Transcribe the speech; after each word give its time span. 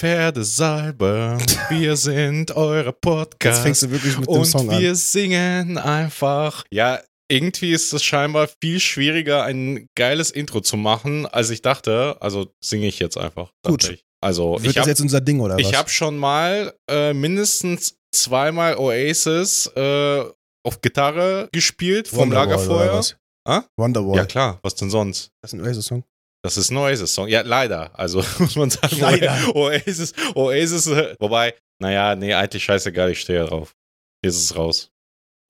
Pferdesalbe, 0.00 1.36
wir 1.68 1.94
sind 1.94 2.56
eure 2.56 2.90
Podcast. 2.90 3.58
Jetzt 3.58 3.62
fängst 3.62 3.82
du 3.82 3.90
wirklich 3.90 4.16
mit 4.18 4.30
dem 4.30 4.34
und 4.34 4.44
Song 4.46 4.70
wir 4.70 4.88
an. 4.88 4.94
singen 4.94 5.76
einfach. 5.76 6.64
Ja, 6.70 7.00
irgendwie 7.30 7.72
ist 7.72 7.92
es 7.92 8.02
scheinbar 8.02 8.48
viel 8.62 8.80
schwieriger, 8.80 9.44
ein 9.44 9.88
geiles 9.94 10.30
Intro 10.30 10.62
zu 10.62 10.78
machen, 10.78 11.26
als 11.26 11.50
ich 11.50 11.60
dachte. 11.60 12.16
Also 12.20 12.50
singe 12.64 12.86
ich 12.86 12.98
jetzt 12.98 13.18
einfach. 13.18 13.52
Gut. 13.62 13.90
Ich. 13.90 14.02
Also 14.22 14.52
Wird 14.52 14.68
ich 14.68 14.72
das 14.72 14.80
habe 14.80 14.88
jetzt 14.88 15.02
unser 15.02 15.20
Ding 15.20 15.38
oder 15.38 15.56
was? 15.56 15.60
ich 15.60 15.74
hab 15.74 15.90
schon 15.90 16.16
mal 16.16 16.72
äh, 16.90 17.12
mindestens 17.12 17.98
zweimal 18.10 18.78
Oasis 18.78 19.66
äh, 19.76 20.24
auf 20.66 20.80
Gitarre 20.80 21.50
gespielt 21.52 22.08
vom 22.08 22.20
Wonderwall 22.30 22.46
Lagerfeuer. 22.46 23.04
Ah? 23.46 23.64
Wonderwall. 23.76 24.16
Ja 24.16 24.24
klar, 24.24 24.60
was 24.62 24.76
denn 24.76 24.88
sonst? 24.88 25.28
Das 25.42 25.52
ist 25.52 25.58
ein 25.58 25.66
Oasis-Song. 25.66 26.04
Das 26.42 26.56
ist 26.56 26.70
ein 26.70 26.76
Oasis-Song. 26.78 27.28
Ja, 27.28 27.42
leider. 27.42 27.98
Also 27.98 28.24
muss 28.38 28.56
man 28.56 28.70
sagen, 28.70 28.96
Leider. 28.98 29.54
Oasis, 29.54 30.14
Oasis, 30.34 30.86
äh, 30.86 31.14
wobei, 31.18 31.54
naja, 31.80 32.14
nee, 32.16 32.32
eigentlich 32.34 32.64
scheißegal, 32.64 33.10
ich 33.10 33.20
stehe 33.20 33.44
drauf. 33.44 33.74
Hier 34.22 34.30
ist 34.30 34.38
es 34.42 34.56
raus. 34.56 34.90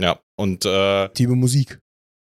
Ja, 0.00 0.20
und 0.36 0.64
äh, 0.64 1.02
Legitime 1.02 1.36
Musik. 1.36 1.78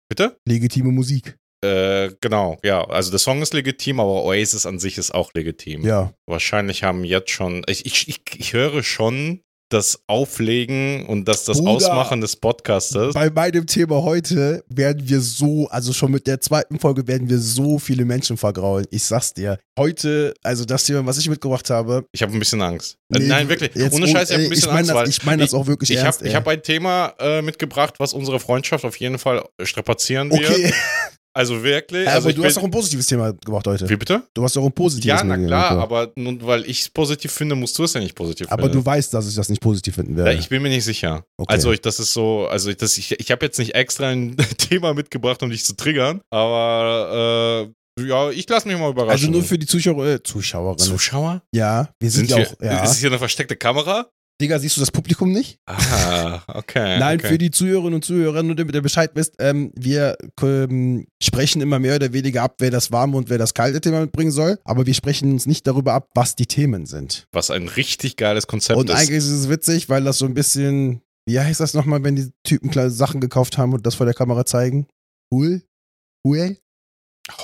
bitte? 0.10 0.38
Legitime 0.48 0.92
Musik. 0.92 1.38
Äh, 1.64 2.12
genau, 2.22 2.60
ja. 2.64 2.84
Also 2.84 3.10
der 3.10 3.20
Song 3.20 3.42
ist 3.42 3.54
legitim, 3.54 4.00
aber 4.00 4.24
Oasis 4.24 4.66
an 4.66 4.78
sich 4.78 4.98
ist 4.98 5.12
auch 5.12 5.34
legitim. 5.34 5.84
Ja. 5.84 6.14
Wahrscheinlich 6.28 6.84
haben 6.84 7.04
jetzt 7.04 7.32
schon. 7.32 7.64
Ich, 7.68 7.86
ich, 7.86 8.08
ich, 8.08 8.22
ich 8.38 8.54
höre 8.54 8.84
schon 8.84 9.42
das 9.70 10.00
Auflegen 10.08 11.06
und 11.08 11.28
das, 11.28 11.44
das 11.46 11.58
Bruder. 11.58 11.72
Ausmachen 11.72 12.22
des 12.22 12.36
Podcastes. 12.36 13.14
Bei 13.14 13.30
meinem 13.30 13.66
Thema 13.66 14.04
heute 14.04 14.64
werden 14.70 15.08
wir 15.10 15.22
so, 15.22 15.68
also 15.70 15.92
schon 15.92 16.12
mit 16.12 16.28
der 16.28 16.40
zweiten 16.40 16.80
Folge 16.80 17.08
werden 17.08 17.30
wir 17.30 17.40
so 17.40 17.80
viele 17.80 18.06
Menschen 18.06 18.38
vergraulen. 18.38 18.86
Ich 18.92 19.04
sag's 19.04 19.34
dir. 19.34 19.58
Heute, 19.78 20.34
also 20.44 20.66
das 20.66 20.84
Thema, 20.86 21.06
was 21.06 21.18
ich 21.18 21.28
mitgebracht 21.30 21.70
habe. 21.70 22.06
Ich 22.12 22.22
habe 22.22 22.32
ein 22.34 22.40
bisschen 22.40 22.62
Angst. 22.62 22.98
Äh, 23.14 23.20
nee, 23.20 23.28
Nein, 23.28 23.50
wirklich. 23.50 23.72
Ohne 23.92 24.06
oh- 24.06 24.08
Scheiß, 24.08 24.30
ich 24.30 24.36
habe 24.36 24.44
ein 24.44 24.50
bisschen 24.50 24.70
ich 24.70 24.74
mein 24.74 24.90
Angst. 24.90 25.02
das, 25.02 25.10
ich 25.10 25.26
meine 25.26 25.42
das 25.44 25.54
auch 25.54 25.68
wirklich 25.68 25.90
ich 25.90 25.98
ernst. 25.98 26.20
habe 26.20 26.30
ey. 26.30 26.36
hab 26.36 26.48
ein 26.48 26.62
Thema 26.62 27.14
äh, 27.20 27.42
mitgebracht, 27.42 27.96
was 27.98 28.14
unsere 28.14 28.40
Freundschaft 28.40 28.86
auf 28.86 28.96
jeden 28.98 29.18
Fall 29.18 29.44
strapazieren 29.64 30.32
wird. 30.32 30.74
Also 31.38 31.62
wirklich. 31.64 32.08
aber 32.08 32.16
also 32.16 32.30
ich 32.30 32.36
du 32.36 32.46
hast 32.46 32.56
doch 32.56 32.64
ein 32.64 32.72
positives 32.72 33.08
Thema 33.08 33.34
gebracht 33.34 33.68
heute. 33.68 33.90
Wie 33.90 33.98
bitte? 33.98 34.24
Du 34.34 34.44
hast 34.44 34.56
doch 34.56 34.64
ein 34.66 34.72
positives 34.72 35.20
Ja, 35.20 35.24
na 35.26 35.36
Thema 35.36 35.48
klar, 35.48 35.70
gemacht. 35.72 35.84
aber 35.84 36.12
nun, 36.16 36.40
weil 36.46 36.66
ich 36.66 36.80
es 36.82 36.90
positiv 36.90 37.32
finde, 37.34 37.56
musst 37.56 37.78
du 37.78 37.84
es 37.84 37.94
ja 37.94 38.00
nicht 38.00 38.16
positiv 38.16 38.50
Aber 38.50 38.64
finden. 38.64 38.78
du 38.80 38.86
weißt, 38.86 39.14
dass 39.14 39.28
ich 39.28 39.36
das 39.36 39.50
nicht 39.50 39.62
positiv 39.62 39.96
finden 39.96 40.18
ja, 40.18 40.24
werde. 40.24 40.40
ich 40.40 40.48
bin 40.48 40.62
mir 40.62 40.70
nicht 40.70 40.86
sicher. 40.86 41.26
Okay. 41.38 41.54
Also 41.54 41.74
ich, 41.74 41.82
das 41.82 42.00
ist 42.00 42.14
so, 42.14 42.48
also 42.48 42.70
ich, 42.70 42.78
das, 42.78 42.98
ich, 42.98 43.20
ich 43.20 43.32
habe 43.32 43.46
jetzt 43.46 43.60
nicht 43.60 43.76
extra 43.76 44.08
ein 44.08 44.38
Thema 44.58 44.94
mitgebracht, 44.94 45.44
um 45.44 45.50
dich 45.50 45.66
zu 45.66 45.76
triggern, 45.76 46.22
aber 46.32 47.68
äh, 47.98 48.02
ja, 48.08 48.30
ich 48.32 48.48
lasse 48.50 48.68
mich 48.68 48.78
mal 48.78 48.90
überraschen. 48.92 49.12
also 49.12 49.32
nur 49.32 49.44
für 49.44 49.58
die 49.58 49.66
Zuschauer, 49.68 50.06
äh, 50.06 50.24
Zuschauerinnen. 50.24 50.80
Zuschauer? 50.80 51.42
ja, 51.54 51.90
wir 52.00 52.12
sind, 52.12 52.30
Sind 52.30 52.40
ja 52.40 52.46
auch, 52.46 52.62
ja. 52.62 52.84
Ist 52.84 52.92
es 52.92 53.00
hier 53.00 53.10
eine 53.10 53.20
versteckte 53.20 53.56
Kamera? 53.56 54.10
Digga, 54.42 54.60
siehst 54.60 54.76
du 54.76 54.82
das 54.82 54.92
Publikum 54.92 55.32
nicht? 55.32 55.60
Ah, 55.66 56.42
okay. 56.48 57.00
Nein, 57.00 57.20
okay. 57.20 57.30
für 57.30 57.38
die 57.38 57.52
Zuhörerinnen 57.52 57.96
und 57.96 58.06
Zuhörer, 58.06 58.44
nur 58.44 58.56
damit 58.56 58.76
ihr 58.76 58.82
Bescheid 58.82 59.12
wisst, 59.14 59.36
ähm, 59.40 59.72
wir 59.76 60.18
ähm, 60.42 61.08
sprechen 61.24 61.62
immer 61.62 61.80
mehr 61.80 61.96
oder 61.96 62.12
weniger 62.12 62.44
ab, 62.44 62.56
wer 62.60 62.70
das 62.70 62.92
warme 62.92 63.16
und 63.16 63.30
wer 63.30 63.38
das 63.38 63.54
kalte 63.54 63.80
Thema 63.80 64.02
mitbringen 64.02 64.32
soll, 64.32 64.60
aber 64.66 64.86
wir 64.86 64.94
sprechen 64.94 65.32
uns 65.32 65.46
nicht 65.46 65.66
darüber 65.68 65.94
ab, 65.94 66.10
was 66.16 66.36
die 66.36 66.48
Themen 66.48 66.86
sind. 66.86 67.28
Was 67.32 67.50
ein 67.50 67.70
richtig 67.70 68.18
geiles 68.18 68.48
Konzept 68.48 68.78
und 68.78 68.90
ist. 68.90 68.96
eigentlich 68.98 69.18
ist 69.18 69.30
es 69.30 69.50
witzig, 69.50 69.88
weil 69.88 70.04
das 70.04 70.18
so 70.18 70.26
ein 70.26 70.34
bisschen, 70.34 71.02
wie 71.26 71.40
heißt 71.40 71.62
das 71.62 71.74
nochmal, 71.74 72.04
wenn 72.04 72.18
die 72.18 72.32
Typen 72.44 72.70
kleine 72.70 72.90
Sachen 72.90 73.22
gekauft 73.22 73.58
haben 73.58 73.74
und 73.74 73.86
das 73.86 73.96
vor 73.96 74.06
der 74.06 74.16
Kamera 74.16 74.46
zeigen? 74.46 74.88
Cool? 75.32 75.62
Cool? 76.26 76.58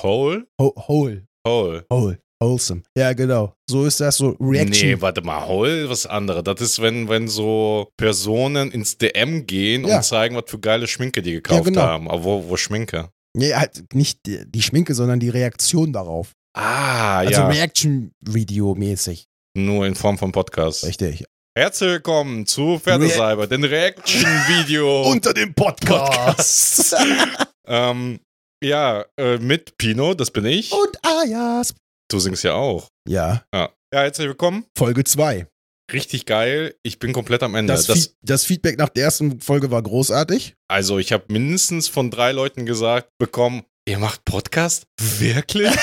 Hole? 0.02 0.46
Ho 0.60 0.74
Hole. 0.88 1.26
Hole. 1.46 1.86
Hole. 1.90 2.18
Wholesome. 2.42 2.82
Ja, 2.96 3.12
genau. 3.12 3.54
So 3.70 3.86
ist 3.86 4.00
das 4.00 4.16
so 4.16 4.36
Reaction. 4.40 4.88
Nee, 4.88 5.00
warte 5.00 5.22
mal, 5.22 5.46
Hole, 5.46 5.88
was 5.88 6.06
anderes. 6.06 6.42
Das 6.44 6.60
ist, 6.60 6.82
wenn, 6.82 7.08
wenn 7.08 7.28
so 7.28 7.88
Personen 7.96 8.70
ins 8.72 8.98
DM 8.98 9.46
gehen 9.46 9.86
Ja. 9.86 9.98
und 9.98 10.02
zeigen, 10.02 10.34
was 10.36 10.44
für 10.48 10.58
geile 10.58 10.86
Schminke 10.86 11.22
die 11.22 11.32
gekauft 11.32 11.64
genau. 11.64 11.82
haben. 11.82 12.10
Aber 12.10 12.24
wo, 12.24 12.48
wo 12.48 12.56
Schminke? 12.56 13.10
Nee, 13.34 13.54
halt 13.54 13.94
nicht 13.94 14.26
die, 14.26 14.44
die 14.46 14.62
Schminke, 14.62 14.94
sondern 14.94 15.20
die 15.20 15.28
Reaktion 15.28 15.92
darauf. 15.92 16.32
Ah, 16.54 17.18
Also 17.18 17.32
ja. 17.32 17.48
Reaction-Video-mäßig. 17.48 19.26
Nur 19.56 19.86
in 19.86 19.94
Form 19.94 20.18
von 20.18 20.32
Podcast. 20.32 20.84
Richtig. 20.84 21.24
Herzlich 21.56 21.90
willkommen 21.90 22.46
zu 22.46 22.78
Pferdesalber, 22.78 23.46
den 23.46 23.64
Reaction-Video. 23.64 25.02
Unter 25.10 25.32
dem 25.32 25.54
Podcast. 25.54 26.96
ähm, 27.66 28.20
ja, 28.64 29.04
äh, 29.18 29.38
mit 29.38 29.76
Pino, 29.78 30.14
das 30.14 30.30
bin 30.30 30.46
ich. 30.46 30.72
Und 30.72 30.98
Ayas. 31.04 31.74
Du 32.10 32.18
singst 32.18 32.44
ja 32.44 32.54
auch. 32.54 32.88
Ja, 33.08 33.42
Ja, 33.54 33.70
ja 33.92 34.00
herzlich 34.00 34.28
willkommen. 34.28 34.66
Folge 34.76 35.04
2. 35.04 35.46
Richtig 35.92 36.26
geil. 36.26 36.74
Ich 36.82 36.98
bin 36.98 37.12
komplett 37.12 37.42
am 37.42 37.54
Ende. 37.54 37.72
Das, 37.72 37.86
Das, 37.86 38.14
das 38.22 38.44
Feedback 38.44 38.78
nach 38.78 38.88
der 38.88 39.04
ersten 39.04 39.40
Folge 39.40 39.70
war 39.70 39.82
großartig. 39.82 40.54
also, 40.68 40.98
ich 40.98 41.12
habe 41.12 41.24
mindestens 41.28 41.88
von 41.88 42.10
drei 42.10 42.32
Leuten 42.32 42.66
gesagt 42.66 43.08
bekommen, 43.18 43.64
ihr 43.88 43.98
macht 43.98 44.24
Podcast? 44.24 44.84
Wirklich? 45.00 45.70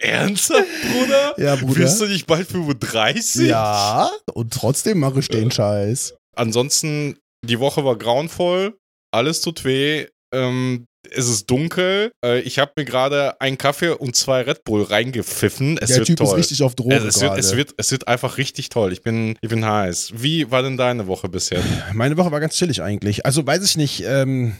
Ernsthaft, 0.00 0.66
Bruder? 0.92 1.34
Ja, 1.38 1.56
Bruder. 1.56 1.80
Bist 1.80 2.00
du 2.00 2.06
nicht 2.06 2.26
bald 2.26 2.46
35? 2.48 3.48
Ja, 3.48 4.10
und 4.32 4.52
trotzdem 4.52 5.00
mache 5.00 5.20
ich 5.20 5.28
den 5.28 5.50
Scheiß. 5.50 6.14
Ansonsten, 6.36 7.18
die 7.44 7.58
Woche 7.58 7.84
war 7.84 7.96
grauenvoll. 7.96 8.78
Alles 9.12 9.40
tut 9.40 9.64
weh. 9.64 10.06
Ähm, 10.32 10.86
es 11.10 11.28
ist 11.28 11.50
dunkel. 11.50 12.12
Äh, 12.24 12.40
ich 12.40 12.58
habe 12.58 12.72
mir 12.76 12.84
gerade 12.84 13.40
einen 13.40 13.56
Kaffee 13.58 13.90
und 13.90 14.16
zwei 14.16 14.42
Red 14.42 14.64
Bull 14.64 14.82
reingepfiffen. 14.82 15.78
Es 15.78 15.88
der 15.88 15.98
wird 15.98 16.06
Typ 16.08 16.16
toll. 16.18 16.26
ist 16.28 16.34
richtig 16.36 16.62
auf 16.62 16.74
Drogen 16.74 16.92
es, 16.92 17.16
es, 17.16 17.20
wird, 17.22 17.38
es, 17.38 17.56
wird, 17.56 17.74
es 17.78 17.90
wird 17.90 18.08
einfach 18.08 18.36
richtig 18.38 18.68
toll. 18.68 18.92
Ich 18.92 19.02
bin, 19.02 19.36
ich 19.40 19.48
bin 19.48 19.64
heiß. 19.64 20.12
Wie 20.16 20.50
war 20.50 20.62
denn 20.62 20.76
deine 20.76 21.06
Woche 21.06 21.28
bisher? 21.28 21.62
Meine 21.94 22.16
Woche 22.16 22.30
war 22.32 22.40
ganz 22.40 22.54
chillig 22.54 22.82
eigentlich. 22.82 23.24
Also 23.24 23.46
weiß 23.46 23.64
ich 23.64 23.76
nicht, 23.76 24.02
ähm, 24.06 24.54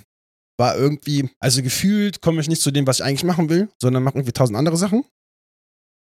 war 0.58 0.76
irgendwie, 0.76 1.28
also 1.40 1.62
gefühlt 1.62 2.20
komme 2.20 2.40
ich 2.40 2.48
nicht 2.48 2.62
zu 2.62 2.70
dem, 2.70 2.86
was 2.86 2.98
ich 3.00 3.04
eigentlich 3.04 3.24
machen 3.24 3.48
will, 3.48 3.68
sondern 3.80 4.02
mache 4.02 4.16
irgendwie 4.16 4.32
tausend 4.32 4.56
andere 4.58 4.76
Sachen. 4.76 5.04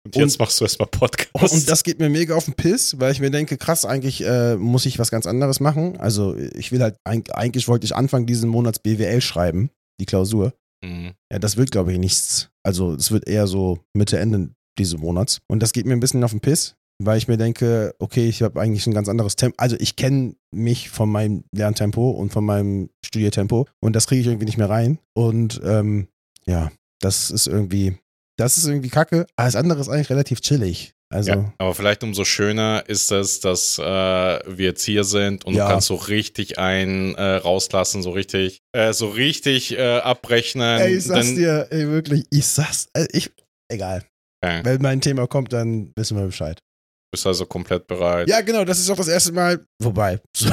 Und 0.07 0.17
jetzt 0.17 0.39
machst 0.39 0.61
du 0.61 0.65
erstmal 0.65 0.89
Podcast. 0.89 1.55
Und 1.55 1.69
das 1.71 1.83
geht 1.83 1.99
mir 1.99 2.11
mega 2.11 2.35
auf 2.35 2.45
den 2.45 2.55
Piss, 2.55 3.01
weil 3.01 3.11
ich 3.13 3.21
mir 3.21 3.31
denke, 3.31 3.57
krass, 3.57 3.87
eigentlich 3.87 4.23
äh, 4.23 4.55
muss 4.57 4.85
ich 4.85 4.99
was 4.99 5.11
ganz 5.11 5.27
anderes 5.27 5.61
machen. 5.61 5.99
Also 5.99 6.37
ich 6.37 6.73
will 6.73 6.83
halt, 6.83 6.97
eig- 7.09 7.31
eigentlich 7.31 7.69
wollte 7.69 7.87
ich 7.87 7.95
Anfang 7.97 8.27
diesen 8.27 8.51
Monats 8.51 8.81
BWL 8.81 9.23
schreiben, 9.23 9.71
die 10.01 10.07
Klausur. 10.07 10.55
Mhm. 10.85 11.13
Ja, 11.33 11.39
das 11.39 11.57
wird, 11.57 11.71
glaube 11.71 11.93
ich, 11.93 11.99
nichts. 11.99 12.51
Also 12.63 12.95
es 12.95 13.11
wird 13.11 13.29
eher 13.29 13.47
so 13.47 13.79
Mitte, 13.95 14.19
Ende 14.19 14.51
dieses 14.79 14.99
Monats. 14.99 15.41
Und 15.47 15.63
das 15.63 15.73
geht 15.73 15.87
mir 15.87 15.93
ein 15.93 16.01
bisschen 16.01 16.25
auf 16.25 16.33
den 16.33 16.41
Piss, 16.41 16.77
weil 17.03 17.19
ich 17.19 17.29
mir 17.29 17.37
denke, 17.37 17.95
okay, 17.99 18.29
ich 18.29 18.43
habe 18.43 18.61
eigentlich 18.61 18.87
ein 18.87 18.95
ganz 18.95 19.09
anderes 19.09 19.37
Tempo. 19.37 19.55
Also 19.59 19.77
ich 19.79 19.97
kenne 19.97 20.35
mich 20.53 20.91
von 20.91 21.11
meinem 21.11 21.45
Lerntempo 21.53 22.11
und 22.11 22.33
von 22.33 22.45
meinem 22.45 22.91
Studiertempo 23.05 23.67
und 23.81 23.95
das 23.95 24.07
kriege 24.07 24.21
ich 24.21 24.27
irgendwie 24.27 24.47
nicht 24.47 24.59
mehr 24.59 24.71
rein. 24.71 24.99
Und 25.15 25.61
ähm, 25.65 26.09
ja, 26.47 26.71
das 27.01 27.31
ist 27.31 27.47
irgendwie, 27.47 27.97
das 28.37 28.59
ist 28.59 28.67
irgendwie 28.67 28.89
kacke. 28.89 29.27
Alles 29.37 29.57
andere 29.57 29.81
ist 29.81 29.89
eigentlich 29.89 30.11
relativ 30.11 30.41
chillig. 30.41 30.94
Also, 31.15 31.31
Ja, 31.31 31.53
aber 31.59 31.75
vielleicht 31.75 32.03
umso 32.03 32.25
schöner 32.25 32.83
ist 32.89 33.13
es, 33.13 33.39
dass 33.39 33.79
äh, 33.79 33.83
wir 33.83 34.67
jetzt 34.67 34.85
hier 34.85 35.05
sind 35.05 35.45
und 35.45 35.55
Ja. 35.55 35.67
du 35.67 35.71
kannst 35.73 35.87
so 35.87 35.95
richtig 35.95 36.59
einen 36.59 37.15
äh, 37.15 37.37
rauslassen, 37.37 38.03
so 38.03 38.11
richtig, 38.11 38.63
äh, 38.73 38.93
so 38.93 39.09
richtig 39.11 39.79
äh, 39.79 39.99
abrechnen. 39.99 40.81
ey, 40.81 40.97
ich 40.97 41.05
sag's 41.05 41.35
dir, 41.35 41.69
ey, 41.71 41.89
wirklich, 41.89 42.25
ich 42.31 42.45
sag's, 42.47 42.89
äh, 42.95 43.07
ich, 43.13 43.31
egal. 43.71 44.03
Okay. 44.45 44.61
Wenn 44.65 44.83
mein 44.83 45.01
Thema 45.01 45.29
kommt, 45.29 45.53
dann 45.53 45.93
wissen 45.97 46.17
wir 46.19 46.27
Bescheid. 46.27 46.59
Bist 47.13 47.27
also 47.29 47.47
komplett 47.47 47.87
bereit. 47.87 48.29
Ja, 48.29 48.41
genau, 48.41 48.65
das 48.65 48.81
ist 48.81 48.91
auch 48.91 48.97
das 48.97 49.07
erste 49.09 49.31
Mal. 49.31 49.65
Wobei, 49.81 50.21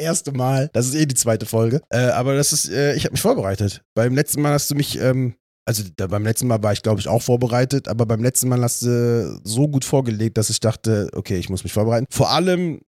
erste 0.00 0.32
Mal, 0.32 0.70
das 0.72 0.86
ist 0.88 0.96
eh 0.96 1.06
die 1.06 1.14
zweite 1.14 1.46
Folge. 1.46 1.80
Äh, 1.90 1.98
aber 1.98 2.34
das 2.34 2.52
ist, 2.52 2.68
ich 2.68 3.04
habe 3.04 3.12
mich 3.12 3.20
vorbereitet. 3.22 3.80
Beim 3.96 4.14
letzten 4.16 4.42
Mal 4.42 4.52
hast 4.54 4.70
du 4.70 4.74
mich, 4.74 4.98
ähm, 4.98 5.36
also 5.64 5.82
da, 5.96 6.06
beim 6.06 6.24
letzten 6.24 6.46
Mal 6.46 6.62
war 6.62 6.72
ich, 6.72 6.82
glaube 6.82 7.00
ich, 7.00 7.08
auch 7.08 7.22
vorbereitet, 7.22 7.88
aber 7.88 8.06
beim 8.06 8.22
letzten 8.22 8.48
Mal 8.48 8.62
hast 8.62 8.82
du 8.82 9.40
so 9.44 9.68
gut 9.68 9.84
vorgelegt, 9.84 10.36
dass 10.36 10.50
ich 10.50 10.60
dachte, 10.60 11.08
okay, 11.14 11.36
ich 11.36 11.48
muss 11.48 11.64
mich 11.64 11.72
vorbereiten. 11.72 12.06
Vor 12.10 12.30
allem 12.30 12.80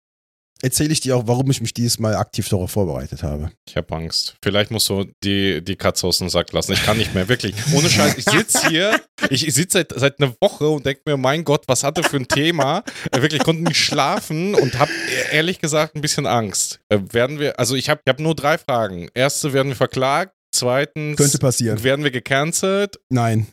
erzähle 0.63 0.93
ich 0.93 1.01
dir 1.01 1.17
auch, 1.17 1.27
warum 1.27 1.51
ich 1.51 1.61
mich 1.61 1.75
dieses 1.75 1.99
Mal 1.99 2.17
aktiv 2.17 2.49
darauf 2.49 2.71
vorbereitet 2.71 3.23
habe. 3.23 3.51
Ich 3.69 3.77
habe 3.77 3.95
Angst. 3.95 4.37
Vielleicht 4.43 4.71
musst 4.71 4.89
du 4.89 5.05
die, 5.23 5.63
die 5.63 5.77
Katze 5.77 6.07
aus 6.07 6.19
dem 6.19 6.31
Sack 6.31 6.53
lassen. 6.53 6.73
Ich 6.73 6.83
kann 6.85 6.97
nicht 6.97 7.15
mehr, 7.15 7.29
wirklich. 7.29 7.55
Ohne 7.75 7.89
Scheiß. 7.89 8.17
Ich 8.17 8.25
sitze 8.25 8.69
hier, 8.69 9.01
ich, 9.31 9.43
sitze 9.53 9.79
seit, 9.79 9.93
seit 9.95 10.21
einer 10.21 10.35
Woche 10.41 10.69
und 10.69 10.87
denke 10.87 11.03
mir, 11.05 11.17
mein 11.17 11.45
Gott, 11.45 11.65
was 11.67 11.85
hat 11.85 11.99
er 11.99 12.05
für 12.05 12.17
ein 12.17 12.29
Thema? 12.29 12.83
Äh, 13.13 13.21
wirklich, 13.21 13.41
ich 13.41 13.45
konnte 13.45 13.63
nicht 13.63 13.77
schlafen 13.77 14.55
und 14.55 14.79
habe 14.79 14.91
ehrlich 15.31 15.61
gesagt 15.61 15.97
ein 15.97 16.01
bisschen 16.01 16.27
Angst. 16.27 16.81
Äh, 16.89 16.99
werden 17.11 17.39
wir, 17.39 17.59
also 17.59 17.75
ich 17.75 17.91
habe 17.91 18.01
ich 18.05 18.09
hab 18.09 18.19
nur 18.19 18.35
drei 18.35 18.57
Fragen. 18.57 19.09
Erste, 19.15 19.53
werden 19.53 19.69
wir 19.69 19.77
verklagt? 19.77 20.33
Zweitens, 20.55 21.17
Könnte 21.17 21.39
passieren. 21.39 21.83
werden 21.83 22.05
wir 22.05 22.11
gecancelt? 22.11 23.01
Nein. 23.11 23.47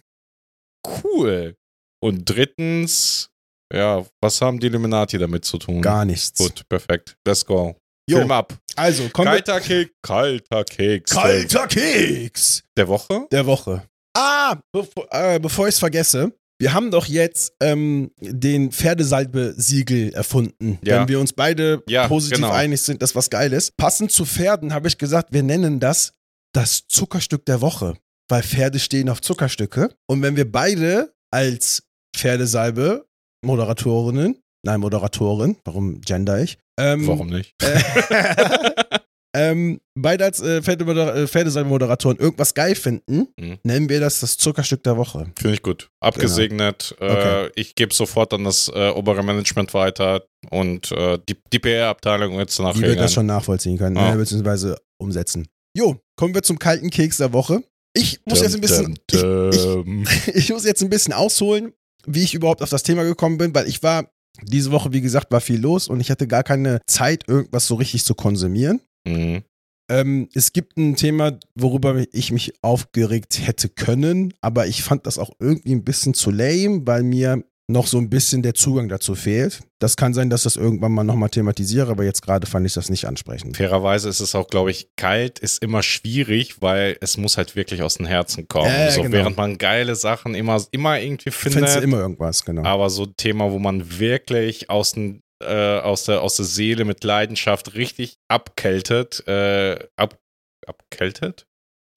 Cool. 1.03 1.55
Und 2.03 2.25
drittens, 2.29 3.29
ja, 3.73 4.05
was 4.21 4.41
haben 4.41 4.59
die 4.59 4.67
Illuminati 4.67 5.17
damit 5.17 5.45
zu 5.45 5.57
tun? 5.57 5.81
Gar 5.81 6.05
nichts. 6.05 6.37
Gut, 6.37 6.67
perfekt. 6.69 7.15
Let's 7.27 7.45
go. 7.45 7.75
Jo. 8.09 8.17
Film 8.17 8.31
ab. 8.31 8.57
Also, 8.75 9.03
wir. 9.03 9.09
Kalter 9.11 9.59
Keks. 9.61 9.91
Kalter 10.01 10.63
Keks. 10.63 11.11
Kalter 11.11 11.67
Keks 11.67 12.63
Der 12.75 12.87
Woche? 12.87 13.27
der 13.31 13.45
Woche. 13.45 13.83
Ah, 14.17 14.57
bevor, 14.73 15.07
äh, 15.11 15.39
bevor 15.39 15.67
ich 15.67 15.75
es 15.75 15.79
vergesse, 15.79 16.31
Wir 16.59 16.73
haben 16.73 16.91
doch 16.91 17.05
jetzt 17.07 17.53
ähm, 17.59 18.11
den 18.19 18.71
Pferdesalbe-Siegel 18.71 20.13
erfunden. 20.13 20.77
Ja. 20.83 20.99
Wenn 21.01 21.07
wir 21.07 21.19
uns 21.19 21.33
beide 21.33 21.81
Ja, 21.87 22.07
positiv 22.07 22.37
genau. 22.37 22.51
einig 22.51 22.81
sind, 22.83 23.01
dass 23.01 23.15
was 23.15 23.29
geil 23.31 23.51
ist. 23.53 23.75
Passend 23.77 24.11
zu 24.11 24.25
Pferden 24.25 24.71
habe 24.73 24.87
ich 24.87 24.97
gesagt, 24.99 25.33
wir 25.33 25.41
nennen 25.43 25.79
das 25.79 26.13
das 26.53 26.87
Zuckerstück 26.87 27.45
der 27.45 27.61
Woche. 27.61 27.95
Weil 28.29 28.43
Pferde 28.43 28.79
stehen 28.79 29.09
auf 29.09 29.21
Zuckerstücke. 29.21 29.93
Und 30.07 30.21
wenn 30.21 30.35
wir 30.35 30.49
beide 30.49 31.13
als 31.31 31.83
Pferdesalbe 32.15 33.05
Moderatorinnen, 33.45 34.41
nein, 34.65 34.79
Moderatorin, 34.79 35.57
warum 35.65 35.99
gender 36.01 36.41
ich? 36.41 36.57
Ähm, 36.79 37.05
Warum 37.07 37.27
nicht? 37.27 37.53
Äh, 37.61 37.79
ähm, 39.35 39.79
beide 39.95 40.25
als 40.25 40.39
äh, 40.41 40.57
äh, 40.57 41.27
Pferdesalbe-Moderatoren 41.27 42.17
irgendwas 42.17 42.53
geil 42.53 42.75
finden, 42.75 43.27
Mhm. 43.37 43.57
nennen 43.63 43.89
wir 43.89 43.99
das 43.99 44.19
das 44.19 44.37
Zuckerstück 44.37 44.83
der 44.83 44.97
Woche. 44.97 45.31
Finde 45.37 45.53
ich 45.53 45.61
gut. 45.61 45.89
Abgesegnet. 45.99 46.95
Genau. 46.99 47.11
Okay. 47.13 47.45
Äh, 47.47 47.51
ich 47.55 47.75
gebe 47.75 47.93
sofort 47.93 48.33
an 48.33 48.43
das 48.43 48.67
äh, 48.73 48.89
obere 48.89 49.23
Management 49.23 49.73
weiter 49.73 50.23
und 50.49 50.91
äh, 50.91 51.17
die, 51.27 51.37
die 51.51 51.59
PR-Abteilung 51.59 52.37
wird 52.37 52.49
es 52.49 52.57
Die 52.57 52.63
wird 52.63 52.75
nachher. 52.77 52.95
das 52.95 53.13
schon 53.13 53.25
nachvollziehen 53.25 53.77
können, 53.77 53.97
Ah. 53.97 54.13
äh, 54.13 54.17
beziehungsweise 54.17 54.77
umsetzen. 54.97 55.47
Jo, 55.75 55.97
kommen 56.15 56.33
wir 56.33 56.43
zum 56.43 56.59
kalten 56.59 56.89
Keks 56.89 57.17
der 57.17 57.33
Woche. 57.33 57.63
Ich 57.93 58.21
muss 58.25 58.41
jetzt 58.41 58.55
ein 58.55 58.61
bisschen, 58.61 58.97
Ich, 59.11 60.27
ich 60.35 60.49
muss 60.49 60.65
jetzt 60.65 60.81
ein 60.81 60.89
bisschen 60.89 61.13
ausholen, 61.13 61.73
wie 62.05 62.23
ich 62.23 62.33
überhaupt 62.33 62.61
auf 62.61 62.69
das 62.69 62.83
Thema 62.83 63.03
gekommen 63.03 63.37
bin, 63.37 63.53
weil 63.53 63.67
ich 63.67 63.83
war 63.83 64.09
diese 64.43 64.71
Woche, 64.71 64.93
wie 64.93 65.01
gesagt, 65.01 65.31
war 65.31 65.41
viel 65.41 65.59
los 65.59 65.87
und 65.87 65.99
ich 65.99 66.09
hatte 66.09 66.27
gar 66.27 66.43
keine 66.43 66.81
Zeit, 66.87 67.27
irgendwas 67.27 67.67
so 67.67 67.75
richtig 67.75 68.05
zu 68.05 68.15
konsumieren. 68.15 68.81
Mhm. 69.05 69.43
Ähm, 69.89 70.29
es 70.33 70.53
gibt 70.53 70.77
ein 70.77 70.95
Thema, 70.95 71.37
worüber 71.53 72.05
ich 72.13 72.31
mich 72.31 72.53
aufgeregt 72.61 73.45
hätte 73.45 73.67
können, 73.67 74.33
aber 74.39 74.67
ich 74.67 74.83
fand 74.83 75.05
das 75.05 75.17
auch 75.17 75.31
irgendwie 75.39 75.73
ein 75.75 75.83
bisschen 75.83 76.13
zu 76.13 76.31
lame, 76.31 76.81
weil 76.85 77.03
mir 77.03 77.43
noch 77.71 77.87
so 77.87 77.97
ein 77.97 78.09
bisschen 78.09 78.41
der 78.41 78.53
Zugang 78.53 78.89
dazu 78.89 79.15
fehlt. 79.15 79.61
Das 79.79 79.95
kann 79.97 80.13
sein, 80.13 80.29
dass 80.29 80.43
das 80.43 80.55
irgendwann 80.55 80.91
mal 80.91 81.03
nochmal 81.03 81.29
thematisiere, 81.29 81.91
aber 81.91 82.03
jetzt 82.03 82.21
gerade 82.21 82.45
fand 82.47 82.65
ich 82.65 82.73
das 82.73 82.89
nicht 82.89 83.05
ansprechend. 83.05 83.57
Fairerweise 83.57 84.09
ist 84.09 84.19
es 84.19 84.35
auch, 84.35 84.47
glaube 84.47 84.71
ich, 84.71 84.89
kalt 84.95 85.39
ist 85.39 85.61
immer 85.63 85.81
schwierig, 85.81 86.61
weil 86.61 86.97
es 87.01 87.17
muss 87.17 87.37
halt 87.37 87.55
wirklich 87.55 87.81
aus 87.81 87.95
dem 87.95 88.05
Herzen 88.05 88.47
kommen. 88.47 88.69
Äh, 88.69 88.91
so, 88.91 89.01
genau. 89.01 89.13
Während 89.13 89.37
man 89.37 89.57
geile 89.57 89.95
Sachen 89.95 90.35
immer, 90.35 90.63
immer 90.71 90.99
irgendwie 90.99 91.31
Findest 91.31 91.63
du 91.63 91.65
findet. 91.65 91.83
immer 91.83 91.99
irgendwas, 91.99 92.45
genau. 92.45 92.63
Aber 92.63 92.89
so 92.89 93.03
ein 93.03 93.13
Thema, 93.17 93.51
wo 93.51 93.59
man 93.59 93.99
wirklich 93.99 94.69
aus, 94.69 94.93
den, 94.93 95.21
äh, 95.41 95.79
aus, 95.79 96.05
der, 96.05 96.21
aus 96.21 96.35
der 96.35 96.45
Seele 96.45 96.85
mit 96.85 97.03
Leidenschaft 97.03 97.73
richtig 97.73 98.17
abkältet, 98.27 99.27
äh, 99.27 99.79
ab, 99.95 100.19
abkältet? 100.67 101.47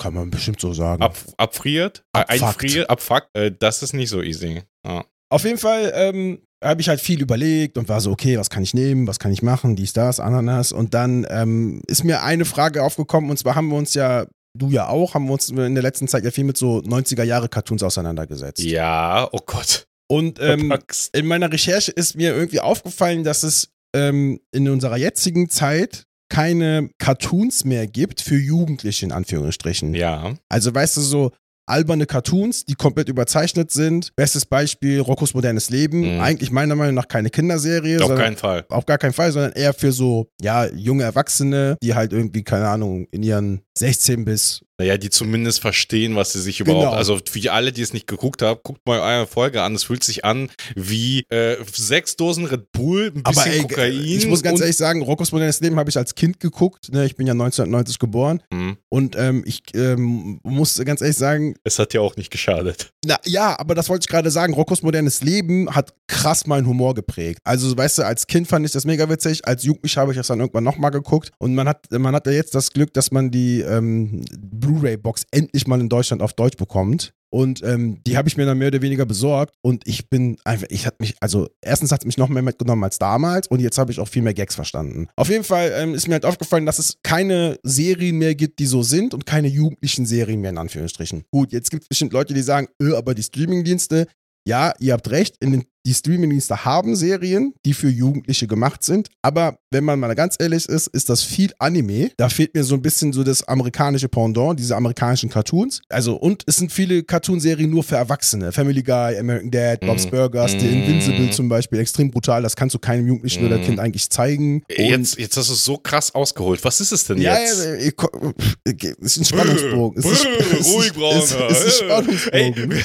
Kann 0.01 0.15
man 0.15 0.31
bestimmt 0.31 0.61
so 0.61 0.73
sagen. 0.73 1.03
Ab, 1.03 1.17
abfriert? 1.37 2.05
Abfuckt. 2.13 2.43
Einfriert? 2.43 2.91
Abfuckt? 2.91 3.29
Äh, 3.35 3.53
das 3.57 3.83
ist 3.83 3.93
nicht 3.93 4.09
so 4.09 4.23
easy. 4.23 4.63
Ja. 4.85 5.05
Auf 5.35 5.43
jeden 5.43 5.59
Fall 5.59 5.93
ähm, 5.97 6.39
habe 6.63 6.81
ich 6.81 6.89
halt 6.89 7.01
viel 7.01 7.21
überlegt 7.21 7.77
und 7.77 7.89
war 7.89 8.01
so, 8.01 8.13
okay, 8.13 8.39
was 8.39 8.51
kann 8.51 8.63
ich 8.63 8.73
nehmen, 8.73 9.09
was 9.09 9.19
kann 9.19 9.33
ich 9.33 9.43
machen, 9.43 9.75
dies, 9.75 9.93
das, 9.93 10.21
Ananas. 10.21 10.71
Und 10.71 10.95
dann 10.95 11.27
ähm, 11.29 11.83
ist 11.89 12.05
mir 12.05 12.23
eine 12.23 12.45
Frage 12.45 12.85
aufgekommen 12.85 13.31
und 13.31 13.37
zwar 13.37 13.57
haben 13.57 13.69
wir 13.69 13.77
uns 13.77 13.95
ja, 13.95 14.27
du 14.57 14.71
ja 14.71 14.87
auch, 14.87 15.15
haben 15.15 15.27
wir 15.27 15.33
uns 15.33 15.51
in 15.51 15.75
der 15.75 15.83
letzten 15.83 16.07
Zeit 16.07 16.25
ja 16.25 16.31
viel 16.31 16.45
mit 16.45 16.57
so 16.57 16.79
90er-Jahre-Cartoons 16.79 17.83
auseinandergesetzt. 17.83 18.63
ja, 18.63 19.29
oh 19.33 19.41
Gott. 19.45 19.87
Und 20.09 20.39
ähm, 20.41 20.73
in 21.13 21.27
meiner 21.27 21.51
Recherche 21.51 21.91
ist 21.91 22.15
mir 22.15 22.33
irgendwie 22.33 22.61
aufgefallen, 22.61 23.25
dass 23.25 23.43
es 23.43 23.71
ähm, 23.93 24.39
in 24.53 24.69
unserer 24.69 24.99
jetzigen 24.99 25.51
Zeit 25.51 26.05
keine 26.29 26.91
Cartoons 26.99 27.65
mehr 27.65 27.89
gibt 27.89 28.21
für 28.21 28.37
Jugendliche 28.37 29.05
in 29.05 29.11
Anführungsstrichen. 29.11 29.95
ja. 29.95 30.35
Also 30.49 30.73
weißt 30.73 30.97
du, 30.97 31.01
so 31.01 31.33
alberne 31.67 32.07
Cartoons, 32.07 32.65
die 32.65 32.75
komplett 32.75 33.09
überzeichnet 33.09 33.71
sind. 33.71 34.15
Bestes 34.17 34.47
Beispiel, 34.47 35.01
Roccos 35.01 35.35
modernes 35.35 35.71
Leben. 35.71 36.17
Mhm. 36.17 36.21
Eigentlich 36.21 36.51
meiner 36.51 36.75
Meinung 36.77 36.95
nach 36.95 37.09
keine 37.09 37.31
Kinderserie. 37.31 38.03
Auf 38.03 38.15
keinen 38.15 38.37
Fall. 38.37 38.65
auf 38.69 38.87
gar 38.87 38.99
keinen 38.99 39.13
Fall, 39.13 39.33
sondern 39.33 39.53
eher 39.53 39.73
für 39.73 39.93
so, 39.93 40.29
ja, 40.41 40.67
junge 40.67 41.05
Erwachsene, 41.05 41.77
die 41.83 41.95
halt 41.95 42.13
irgendwie, 42.13 42.43
keine 42.43 42.69
Ahnung, 42.69 43.07
in 43.11 43.23
ihren 43.23 43.63
16 43.77 44.25
bis 44.25 44.61
Naja, 44.79 44.97
die 44.99 45.11
zumindest 45.11 45.61
verstehen, 45.61 46.17
was 46.17 46.33
sie 46.33 46.41
sich 46.41 46.61
überhaupt. 46.61 46.85
Genau. 46.85 46.93
Also 46.97 47.21
für 47.29 47.53
alle, 47.53 47.73
die 47.73 47.83
es 47.83 47.93
nicht 47.93 48.07
geguckt 48.07 48.43
haben, 48.43 48.59
guckt 48.63 48.81
mal 48.87 49.01
eine 49.01 49.27
Folge 49.27 49.63
an. 49.63 49.75
Es 49.75 49.85
fühlt 49.85 50.03
sich 50.05 50.25
an 50.25 50.49
wie 50.75 51.25
äh, 51.31 51.57
sechs 51.73 52.17
Dosen 52.17 52.45
Red 52.47 52.73
Bull, 52.73 53.13
ein 53.15 53.23
bisschen 53.23 53.43
Aber 53.43 53.47
ey, 53.53 53.61
Kokain. 53.63 54.01
ich 54.05 54.27
muss 54.27 54.43
ganz 54.43 54.61
ehrlich 54.61 54.77
sagen, 54.77 55.03
Roccos 55.03 55.33
modernes 55.33 55.61
Leben 55.61 55.77
habe 55.77 55.91
ich 55.91 55.97
als 55.97 56.15
Kind 56.15 56.41
geguckt. 56.41 56.93
Ne? 56.93 57.05
Ich 57.07 57.17
bin 57.17 57.27
ja 57.27 57.33
1990 57.33 57.99
geboren. 57.99 58.43
Hm, 58.53 58.77
Und 58.89 59.17
ähm, 59.17 59.43
ich 59.47 59.63
ähm, 59.75 60.41
muss 60.43 60.77
ganz 60.85 61.01
ehrlich 61.01 61.17
sagen, 61.17 61.55
Es 61.65 61.79
hat 61.79 61.95
ja 61.95 62.01
auch 62.01 62.17
nicht 62.17 62.31
geschadet. 62.31 62.91
na 63.05 63.19
ja, 63.25 63.59
aber 63.59 63.75
das 63.75 63.89
wollte 63.89 64.05
ich 64.05 64.09
gerade 64.09 64.31
sagen. 64.31 64.55
Roccos 64.55 64.83
modernes 64.83 65.21
Leben 65.23 65.73
hat 65.75 65.95
krass 66.09 66.47
meinen 66.47 66.67
Humor 66.67 66.95
geprägt. 66.95 67.41
Also, 67.45 67.77
weißt 67.77 67.99
du, 67.99 68.03
als 68.07 68.27
Kind 68.27 68.47
fand 68.49 68.67
ich 68.67 68.73
das 68.73 68.85
mega 68.85 69.09
witzig. 69.09 69.47
Als 69.47 69.63
Jugendlicher 69.65 70.01
habe 70.03 70.13
ich 70.13 70.19
das 70.19 70.27
dann 70.29 70.41
irgendwann 70.41 70.65
nochmal 70.65 70.91
geguckt. 70.91 71.31
Und 71.39 71.55
man 71.55 71.69
hat, 71.69 71.87
man 71.93 72.15
hat 72.15 72.27
ja 72.27 72.33
jetzt 72.33 72.55
das 72.55 72.71
Glück, 72.71 72.93
dass 72.93 73.11
man 73.11 73.31
die 73.31 73.64
ähm, 73.69 74.25
Blu-ray-Box 74.39 75.25
endlich 75.31 75.67
mal 75.67 75.81
in 75.81 75.89
Deutschland 75.89 76.23
auf 76.23 76.33
Deutsch 76.33 76.57
bekommt. 76.57 77.13
Und 77.35 77.65
ähm, 77.65 77.99
die 78.07 78.17
habe 78.17 78.29
ich 78.29 78.37
mir 78.37 78.47
dann 78.47 78.59
mehr 78.59 78.69
oder 78.69 78.81
weniger 78.81 79.07
besorgt. 79.07 79.57
Und 79.61 79.89
ich 79.89 80.09
bin 80.09 80.37
einfach, 80.45 80.69
ich 80.71 80.87
hatte 80.87 80.99
mich, 81.01 81.17
also 81.19 81.49
erstens 81.61 81.91
hat 81.91 82.03
es 82.03 82.07
mich 82.07 82.17
noch 82.17 82.29
mehr 82.29 82.43
mitgenommen 82.43 82.85
als 82.85 83.01
damals. 83.01 83.49
Und 83.49 83.59
jetzt 83.59 83.77
habe 83.77 83.91
ich 83.91 83.99
auch 83.99 84.07
viel 84.07 84.23
mehr 84.23 84.35
Gags 84.35 84.55
verstanden. 84.55 85.09
Auf 85.17 85.29
jeden 85.29 85.43
Fall 85.43 85.73
ähm, 85.77 85.95
ist 85.95 86.07
mir 86.07 86.15
halt 86.15 86.27
aufgefallen, 86.27 86.65
dass 86.65 86.79
es 86.79 86.99
keine 87.03 87.59
Serien 87.65 88.19
mehr 88.19 88.37
gibt, 88.37 88.61
die 88.61 88.67
so 88.67 88.85
sind 88.85 89.15
und 89.15 89.27
keine 89.27 89.49
jugendlichen 89.49 90.07
Serien 90.07 90.43
mehr 90.43 90.51
in 90.51 90.59
Anführungsstrichen. 90.59 91.25
Gut, 91.33 91.51
jetzt 91.51 91.73
gibt 91.73 91.83
es 91.83 91.89
bestimmt 91.89 92.13
Leute, 92.13 92.35
die 92.35 92.43
sagen, 92.43 92.69
öh, 92.81 92.95
aber 92.95 93.17
die 93.17 93.25
Streamingdienste, 93.25 94.07
ja, 94.47 94.73
ihr 94.79 94.93
habt 94.93 95.11
recht, 95.11 95.43
den, 95.43 95.65
die 95.87 95.93
Streamingdienste 95.93 96.65
haben 96.65 96.97
Serien, 96.97 97.53
die 97.67 97.75
für 97.75 97.91
Jugendliche 97.91 98.47
gemacht 98.47 98.83
sind, 98.83 99.09
aber 99.21 99.59
wenn 99.71 99.85
man 99.85 100.01
mal 100.01 100.15
ganz 100.15 100.35
ehrlich 100.39 100.67
ist, 100.67 100.87
ist 100.89 101.11
das 101.11 101.23
viel 101.23 101.53
Anime. 101.59 102.11
Da 102.17 102.31
fehlt 102.31 102.55
mir 102.55 102.65
so 102.65 102.75
ein 102.75 102.81
bisschen 102.81 103.13
so 103.13 103.23
das 103.23 103.43
amerikanische 103.47 104.09
Pendant, 104.09 104.59
diese 104.59 104.77
amerikanischen 104.77 105.29
Cartoons. 105.29 105.83
Also, 105.91 106.15
und 106.17 106.43
es 106.47 106.57
sind 106.57 106.73
viele 106.73 107.03
Cartoonserien 107.03 107.69
nur 107.69 107.83
für 107.85 107.97
Erwachsene. 107.97 108.51
Family 108.53 108.83
Guy, 108.83 109.19
American 109.19 109.51
Dad, 109.51 109.81
Bob's 109.81 110.07
Mm. 110.07 110.11
Burgers, 110.11 110.53
The 110.53 110.59
Mm. 110.67 110.73
Invincible 110.73 111.31
zum 111.31 111.49
Beispiel, 111.51 111.79
extrem 111.81 112.11
brutal, 112.11 112.43
das 112.43 112.57
kannst 112.57 112.75
du 112.75 112.79
keinem 112.79 113.07
Jugendlichen 113.07 113.45
oder 113.45 113.59
Mm. 113.59 113.63
Kind 113.65 113.79
eigentlich 113.81 114.09
zeigen. 114.09 114.63
Und 114.79 114.79
Jetzt, 114.79 115.19
jetzt 115.19 115.37
hast 115.37 115.51
du 115.51 115.53
es 115.53 115.65
so 115.65 115.77
krass 115.77 116.15
ausgeholt. 116.15 116.65
Was 116.65 116.81
ist 116.81 116.93
es 116.93 117.05
denn 117.05 117.19
ja, 117.21 117.39
jetzt? 117.39 117.63
ja, 117.63 117.75
ich, 117.75 117.95
ko- 117.97 118.33
es 118.65 118.73
ist 119.03 119.17
ein 119.19 119.25
Spannungsbogen. 119.27 120.03
Ist, 120.03 120.25
ist, 120.25 120.73
Ruhig, 120.75 120.93
Braun. 120.95 121.19
es 121.19 121.25
ist, 121.31 121.37
es 121.51 121.65
ist 121.65 121.83
ein 121.83 121.89
Spannungsbogen. 121.89 122.71
Ey, 122.73 122.75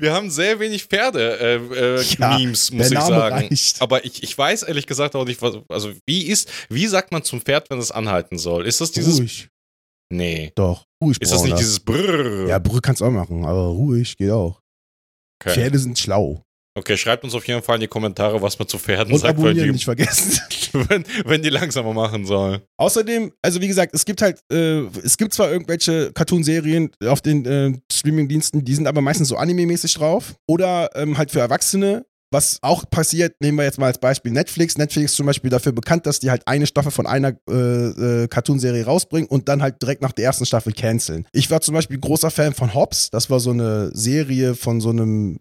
wir 0.00 0.12
haben 0.12 0.30
sehr 0.30 0.58
wenig 0.60 0.84
Pferde-Memes, 0.84 2.10
äh, 2.10 2.16
Ja, 2.20 2.38
Memes, 2.38 2.68
der 2.68 2.76
muss 2.78 2.90
ich 2.90 2.98
sagen. 3.00 3.34
reicht. 3.36 3.82
Aber 3.82 4.04
ich, 4.04 4.22
ich 4.22 4.36
weiß 4.36 4.62
ehrlich 4.64 4.86
gesagt 4.86 5.14
auch 5.16 5.24
nicht, 5.24 5.40
was, 5.42 5.56
also 5.68 5.92
wie 6.06 6.22
ist, 6.26 6.50
wie 6.68 6.86
sagt 6.86 7.12
man 7.12 7.22
zum 7.22 7.40
Pferd, 7.40 7.70
wenn 7.70 7.78
es 7.78 7.90
anhalten 7.90 8.38
soll? 8.38 8.66
Ist 8.66 8.80
das 8.80 8.90
dieses, 8.92 9.18
ruhig. 9.18 9.48
nee. 10.12 10.52
Doch, 10.54 10.84
ruhig. 11.02 11.16
Ist 11.20 11.32
das 11.32 11.42
nicht 11.42 11.50
Brauner. 11.50 11.60
dieses 11.60 11.80
Brrrr? 11.80 12.48
Ja, 12.48 12.58
Brühe 12.58 12.80
kannst 12.80 13.00
du 13.00 13.06
auch 13.06 13.10
machen, 13.10 13.44
aber 13.44 13.66
ruhig 13.68 14.16
geht 14.16 14.30
auch. 14.30 14.60
okay. 15.42 15.54
Pferde 15.54 15.78
sind 15.78 15.98
schlau. 15.98 16.42
Okay, 16.76 16.96
schreibt 16.96 17.24
uns 17.24 17.34
auf 17.34 17.46
jeden 17.46 17.62
Fall 17.62 17.76
in 17.76 17.80
die 17.82 17.88
Kommentare, 17.88 18.40
was 18.40 18.58
man 18.58 18.68
zu 18.68 18.78
Pferden 18.78 19.12
Und 19.12 19.20
sagt, 19.20 19.38
abonnieren 19.38 19.66
die, 19.66 19.72
nicht 19.72 19.84
vergessen. 19.84 20.40
wenn, 20.88 21.04
wenn 21.24 21.42
die 21.42 21.48
langsamer 21.48 21.92
machen 21.92 22.24
sollen. 22.26 22.60
Außerdem, 22.76 23.32
also 23.42 23.60
wie 23.60 23.68
gesagt, 23.68 23.94
es 23.94 24.04
gibt 24.04 24.22
halt, 24.22 24.38
äh, 24.52 24.82
es 25.02 25.16
gibt 25.16 25.32
zwar 25.32 25.50
irgendwelche 25.50 26.12
Cartoonserien 26.12 26.90
auf 27.04 27.20
den 27.20 27.44
äh, 27.46 27.72
Streamingdiensten, 27.90 28.64
die 28.64 28.74
sind 28.74 28.86
aber 28.86 29.00
meistens 29.00 29.28
so 29.28 29.36
anime-mäßig 29.36 29.94
drauf. 29.94 30.34
Oder 30.46 30.90
ähm, 30.94 31.18
halt 31.18 31.30
für 31.30 31.40
Erwachsene. 31.40 32.04
Was 32.32 32.58
auch 32.60 32.84
passiert, 32.90 33.36
nehmen 33.40 33.56
wir 33.56 33.64
jetzt 33.64 33.78
mal 33.78 33.86
als 33.86 33.98
Beispiel 33.98 34.32
Netflix. 34.32 34.76
Netflix 34.76 35.12
ist 35.12 35.16
zum 35.16 35.26
Beispiel 35.26 35.48
dafür 35.48 35.70
bekannt, 35.70 36.06
dass 36.06 36.18
die 36.18 36.28
halt 36.28 36.42
eine 36.46 36.66
Staffel 36.66 36.90
von 36.90 37.06
einer 37.06 37.34
äh, 37.48 37.52
äh, 37.54 38.28
Cartoonserie 38.28 38.84
rausbringen 38.84 39.28
und 39.28 39.48
dann 39.48 39.62
halt 39.62 39.80
direkt 39.80 40.02
nach 40.02 40.10
der 40.10 40.24
ersten 40.24 40.44
Staffel 40.44 40.72
canceln. 40.72 41.24
Ich 41.32 41.50
war 41.52 41.60
zum 41.60 41.74
Beispiel 41.74 41.98
großer 41.98 42.32
Fan 42.32 42.52
von 42.52 42.74
Hobbs. 42.74 43.10
Das 43.10 43.30
war 43.30 43.38
so 43.38 43.52
eine 43.52 43.90
Serie 43.94 44.56
von 44.56 44.80
so 44.80 44.90
einem 44.90 45.38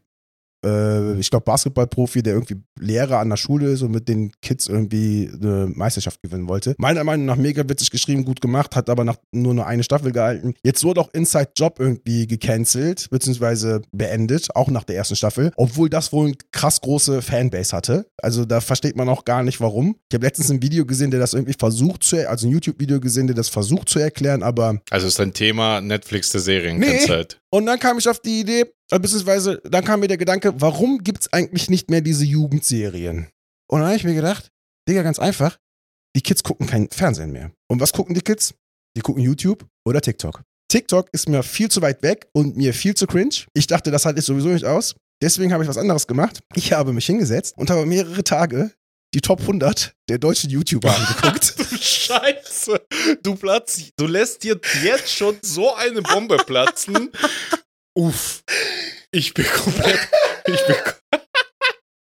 äh, 0.64 1.20
ich 1.20 1.30
glaube, 1.30 1.46
Basketballprofi, 1.46 2.24
der 2.24 2.34
irgendwie 2.34 2.62
Lehrer 2.80 3.20
an 3.20 3.30
der 3.30 3.38
Schule 3.38 3.70
ist 3.70 3.82
und 3.82 3.92
mit 3.92 4.08
den 4.08 4.32
Kids 4.42 4.68
irgendwie 4.68 5.30
eine 5.34 5.68
Meisterschaft 5.68 6.22
gewinnen 6.22 6.48
wollte. 6.48 6.76
Meiner 6.78 7.04
Meinung 7.04 7.26
nach 7.26 7.36
mega 7.38 7.68
witzig 7.68 7.92
geschrieben, 7.92 8.26
gut 8.26 8.42
gemacht, 8.42 8.76
hat 8.76 8.90
aber 8.90 9.04
nach, 9.04 9.18
nur 9.32 9.54
nur 9.54 9.68
eine 9.68 9.84
Staffel 9.84 10.12
gehalten. 10.12 10.54
Jetzt 10.64 10.84
wurde 10.84 11.02
auch 11.02 11.10
Inside 11.14 11.52
Job 11.56 11.80
irgendwie 11.80 12.28
gecancelt, 12.28 13.10
beziehungsweise 13.10 13.82
beendet, 13.92 14.56
auch 14.56 14.70
nach 14.70 14.84
der 14.84 14.96
ersten 14.96 15.16
Staffel, 15.16 15.52
obwohl 15.56 15.90
das 15.90 16.12
wohl 16.12 16.28
eine 16.28 16.36
krass 16.52 16.82
große 16.82 17.22
Fanbase 17.22 17.76
hatte. 17.76 18.08
Also 18.22 18.46
da 18.46 18.62
versteht 18.62 18.96
man 18.96 19.10
auch 19.10 19.26
gar 19.26 19.44
nicht, 19.44 19.62
warum. 19.62 19.96
Ich 20.10 20.16
habe 20.16 20.26
letztens 20.26 20.52
ein 20.52 20.62
Video 20.62 20.86
gesehen, 20.86 21.12
der 21.12 21.20
das 21.20 21.34
irgendwie 21.34 21.56
versucht 21.58 22.04
zu, 22.04 22.28
also 22.28 22.48
ein 22.48 22.52
YouTube-Video 22.52 23.00
gesehen, 23.00 23.28
der 23.28 23.36
das 23.36 23.50
versucht 23.50 23.90
zu 23.90 24.00
erklären, 24.00 24.44
aber 24.44 24.82
Also 24.90 25.08
ist 25.08 25.20
ein 25.20 25.34
Thema 25.34 25.82
Netflix 25.82 26.30
der 26.32 26.42
Serien 26.42 26.80
Nee. 26.80 27.00
Und 27.56 27.66
dann 27.66 27.80
kam 27.80 27.98
ich 27.98 28.10
auf 28.10 28.20
die 28.20 28.42
Idee, 28.42 28.66
äh, 28.92 29.00
beziehungsweise 29.00 29.62
dann 29.64 29.86
kam 29.86 30.02
mir 30.02 30.10
der 30.10 30.18
Gedanke, 30.18 30.60
warum 30.60 30.98
gibt 30.98 31.22
es 31.22 31.32
eigentlich 31.32 31.70
nicht 31.70 31.90
mehr 31.90 32.02
diese 32.02 32.26
Jugendserien? 32.26 33.30
Und 33.70 33.80
dann 33.80 33.88
habe 33.88 33.96
ich 33.96 34.04
mir 34.04 34.14
gedacht, 34.14 34.52
Digga, 34.90 35.04
ganz 35.04 35.20
einfach, 35.20 35.58
die 36.18 36.22
Kids 36.22 36.44
gucken 36.44 36.68
kein 36.68 36.90
Fernsehen 36.90 37.32
mehr. 37.32 37.52
Und 37.70 37.80
was 37.80 37.94
gucken 37.94 38.14
die 38.14 38.20
Kids? 38.20 38.54
Die 38.98 39.02
gucken 39.02 39.24
YouTube 39.24 39.66
oder 39.86 40.02
TikTok. 40.02 40.44
TikTok 40.70 41.08
ist 41.14 41.30
mir 41.30 41.44
viel 41.44 41.70
zu 41.70 41.82
weit 41.82 42.04
weg 42.04 42.28
und 42.34 42.58
mir 42.58 42.74
viel 42.74 42.94
zu 42.94 43.08
cringe. 43.08 43.46
Ich 43.54 43.68
dachte, 43.68 43.90
das 43.90 44.06
halte 44.06 44.20
ich 44.20 44.26
sowieso 44.26 44.50
nicht 44.50 44.66
aus. 44.66 44.94
Deswegen 45.22 45.54
habe 45.54 45.64
ich 45.64 45.70
was 45.70 45.78
anderes 45.78 46.08
gemacht. 46.08 46.42
Ich 46.56 46.74
habe 46.74 46.92
mich 46.92 47.06
hingesetzt 47.06 47.58
und 47.58 47.70
habe 47.70 47.86
mehrere 47.86 48.26
Tage 48.26 48.72
die 49.16 49.22
Top 49.22 49.40
100 49.40 49.96
der 50.10 50.18
deutschen 50.20 50.50
YouTuber 50.50 50.94
angeguckt. 50.96 51.58
du 51.58 51.78
Scheiße. 51.78 52.82
Du 53.24 53.36
platzt, 53.36 53.94
du 53.98 54.06
lässt 54.06 54.44
dir 54.44 54.60
jetzt 54.84 55.10
schon 55.12 55.38
so 55.42 55.74
eine 55.74 56.02
Bombe 56.02 56.38
platzen. 56.38 57.12
Uff. 57.98 58.44
Ich 59.12 59.34
bin 59.34 59.46
komplett. 59.46 60.00
Ich 60.48 60.66
bin. 60.68 60.76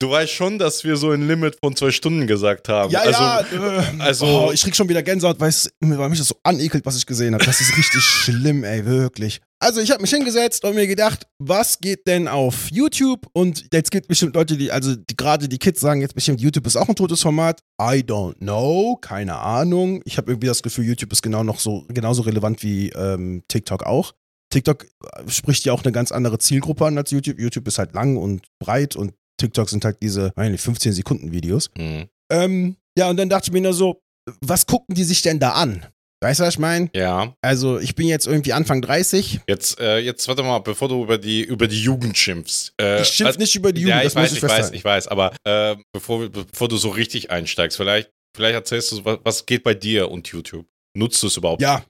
Du 0.05 0.11
weißt 0.11 0.31
schon, 0.31 0.59
dass 0.59 0.83
wir 0.83 0.97
so 0.97 1.09
ein 1.09 1.27
Limit 1.27 1.57
von 1.63 1.75
zwei 1.75 1.89
Stunden 1.89 2.27
gesagt 2.27 2.69
haben. 2.69 2.91
Ja, 2.91 2.99
also, 2.99 3.23
ja. 3.23 3.39
Äh, 3.41 3.83
also- 3.97 4.25
oh, 4.27 4.51
ich 4.51 4.61
krieg 4.61 4.75
schon 4.75 4.87
wieder 4.87 5.01
Gänsehaut, 5.01 5.39
weil, 5.39 5.49
es, 5.49 5.71
weil 5.79 6.09
mich 6.09 6.19
das 6.19 6.27
so 6.27 6.35
anekelt, 6.43 6.85
was 6.85 6.95
ich 6.95 7.07
gesehen 7.07 7.33
habe. 7.33 7.43
Das 7.43 7.59
ist 7.59 7.75
richtig 7.75 8.01
schlimm, 8.03 8.63
ey, 8.63 8.85
wirklich. 8.85 9.41
Also 9.59 9.81
ich 9.81 9.89
habe 9.89 10.03
mich 10.03 10.11
hingesetzt 10.11 10.63
und 10.63 10.75
mir 10.75 10.85
gedacht, 10.85 11.25
was 11.39 11.79
geht 11.79 12.05
denn 12.05 12.27
auf 12.27 12.69
YouTube? 12.69 13.25
Und 13.33 13.65
jetzt 13.73 13.89
gibt 13.89 14.07
bestimmt 14.07 14.35
Leute, 14.35 14.57
die, 14.57 14.71
also 14.71 14.93
gerade 15.17 15.49
die 15.49 15.57
Kids 15.57 15.81
sagen 15.81 16.01
jetzt 16.01 16.13
bestimmt, 16.13 16.39
YouTube 16.39 16.67
ist 16.67 16.75
auch 16.75 16.87
ein 16.87 16.95
totes 16.95 17.23
Format. 17.23 17.61
I 17.81 18.03
don't 18.03 18.37
know, 18.37 18.97
keine 19.01 19.39
Ahnung. 19.39 20.03
Ich 20.05 20.19
habe 20.19 20.29
irgendwie 20.29 20.47
das 20.47 20.61
Gefühl, 20.61 20.85
YouTube 20.85 21.13
ist 21.13 21.23
genau 21.23 21.43
noch 21.43 21.57
so 21.59 21.83
genauso 21.87 22.21
relevant 22.21 22.61
wie 22.61 22.89
ähm, 22.89 23.41
TikTok 23.47 23.81
auch. 23.81 24.13
TikTok 24.51 24.83
äh, 24.83 25.29
spricht 25.31 25.65
ja 25.65 25.73
auch 25.73 25.83
eine 25.83 25.91
ganz 25.91 26.11
andere 26.11 26.37
Zielgruppe 26.37 26.85
an 26.85 26.95
als 26.95 27.09
YouTube. 27.09 27.39
YouTube 27.39 27.67
ist 27.67 27.79
halt 27.79 27.95
lang 27.95 28.17
und 28.17 28.43
breit 28.59 28.95
und 28.95 29.13
TikTok 29.37 29.69
sind 29.69 29.83
halt 29.85 29.97
diese, 30.01 30.31
meine 30.35 30.57
15 30.57 30.93
Sekunden 30.93 31.31
Videos. 31.31 31.69
Hm. 31.77 32.07
Ähm, 32.31 32.75
ja, 32.97 33.09
und 33.09 33.17
dann 33.17 33.29
dachte 33.29 33.47
ich 33.49 33.53
mir 33.53 33.61
nur 33.61 33.73
so, 33.73 34.01
was 34.41 34.65
gucken 34.65 34.95
die 34.95 35.03
sich 35.03 35.21
denn 35.21 35.39
da 35.39 35.51
an? 35.51 35.85
Weißt 36.23 36.39
du, 36.39 36.43
was 36.45 36.53
ich 36.55 36.59
meine? 36.59 36.89
Ja. 36.95 37.35
Also, 37.41 37.77
ich 37.77 37.93
bin 37.93 38.07
jetzt 38.07 38.25
irgendwie 38.25 38.53
Anfang 38.53 38.81
30. 38.81 39.41
Jetzt, 39.47 39.79
äh, 39.79 39.99
jetzt 39.99 40.27
warte 40.27 40.41
mal, 40.43 40.59
bevor 40.59 40.87
du 40.87 41.03
über 41.03 41.17
die, 41.17 41.43
über 41.43 41.67
die 41.67 41.79
Jugend 41.81 42.17
schimpfst. 42.17 42.73
Äh, 42.81 43.01
Ich 43.01 43.09
schimpf 43.09 43.27
also- 43.27 43.39
nicht 43.39 43.55
über 43.55 43.71
die 43.73 43.81
Jugend, 43.81 43.97
ja, 43.97 44.01
ich 44.01 44.05
das 44.05 44.15
weiß, 44.15 44.29
muss 44.31 44.37
ich 44.37 44.43
ich 44.43 44.49
weiß, 44.49 44.71
ich 44.71 44.83
weiß, 44.85 45.07
aber 45.09 45.35
äh, 45.45 45.75
bevor, 45.93 46.27
bevor 46.29 46.67
du 46.67 46.77
so 46.77 46.89
richtig 46.89 47.29
einsteigst, 47.29 47.77
vielleicht, 47.77 48.09
vielleicht 48.35 48.55
erzählst 48.55 48.91
du, 48.93 49.05
was, 49.05 49.19
was 49.23 49.45
geht 49.45 49.63
bei 49.63 49.73
dir 49.75 50.09
und 50.09 50.27
YouTube? 50.29 50.65
Nutzt 50.97 51.21
du 51.21 51.27
es 51.27 51.37
überhaupt? 51.37 51.61
Ja, 51.61 51.85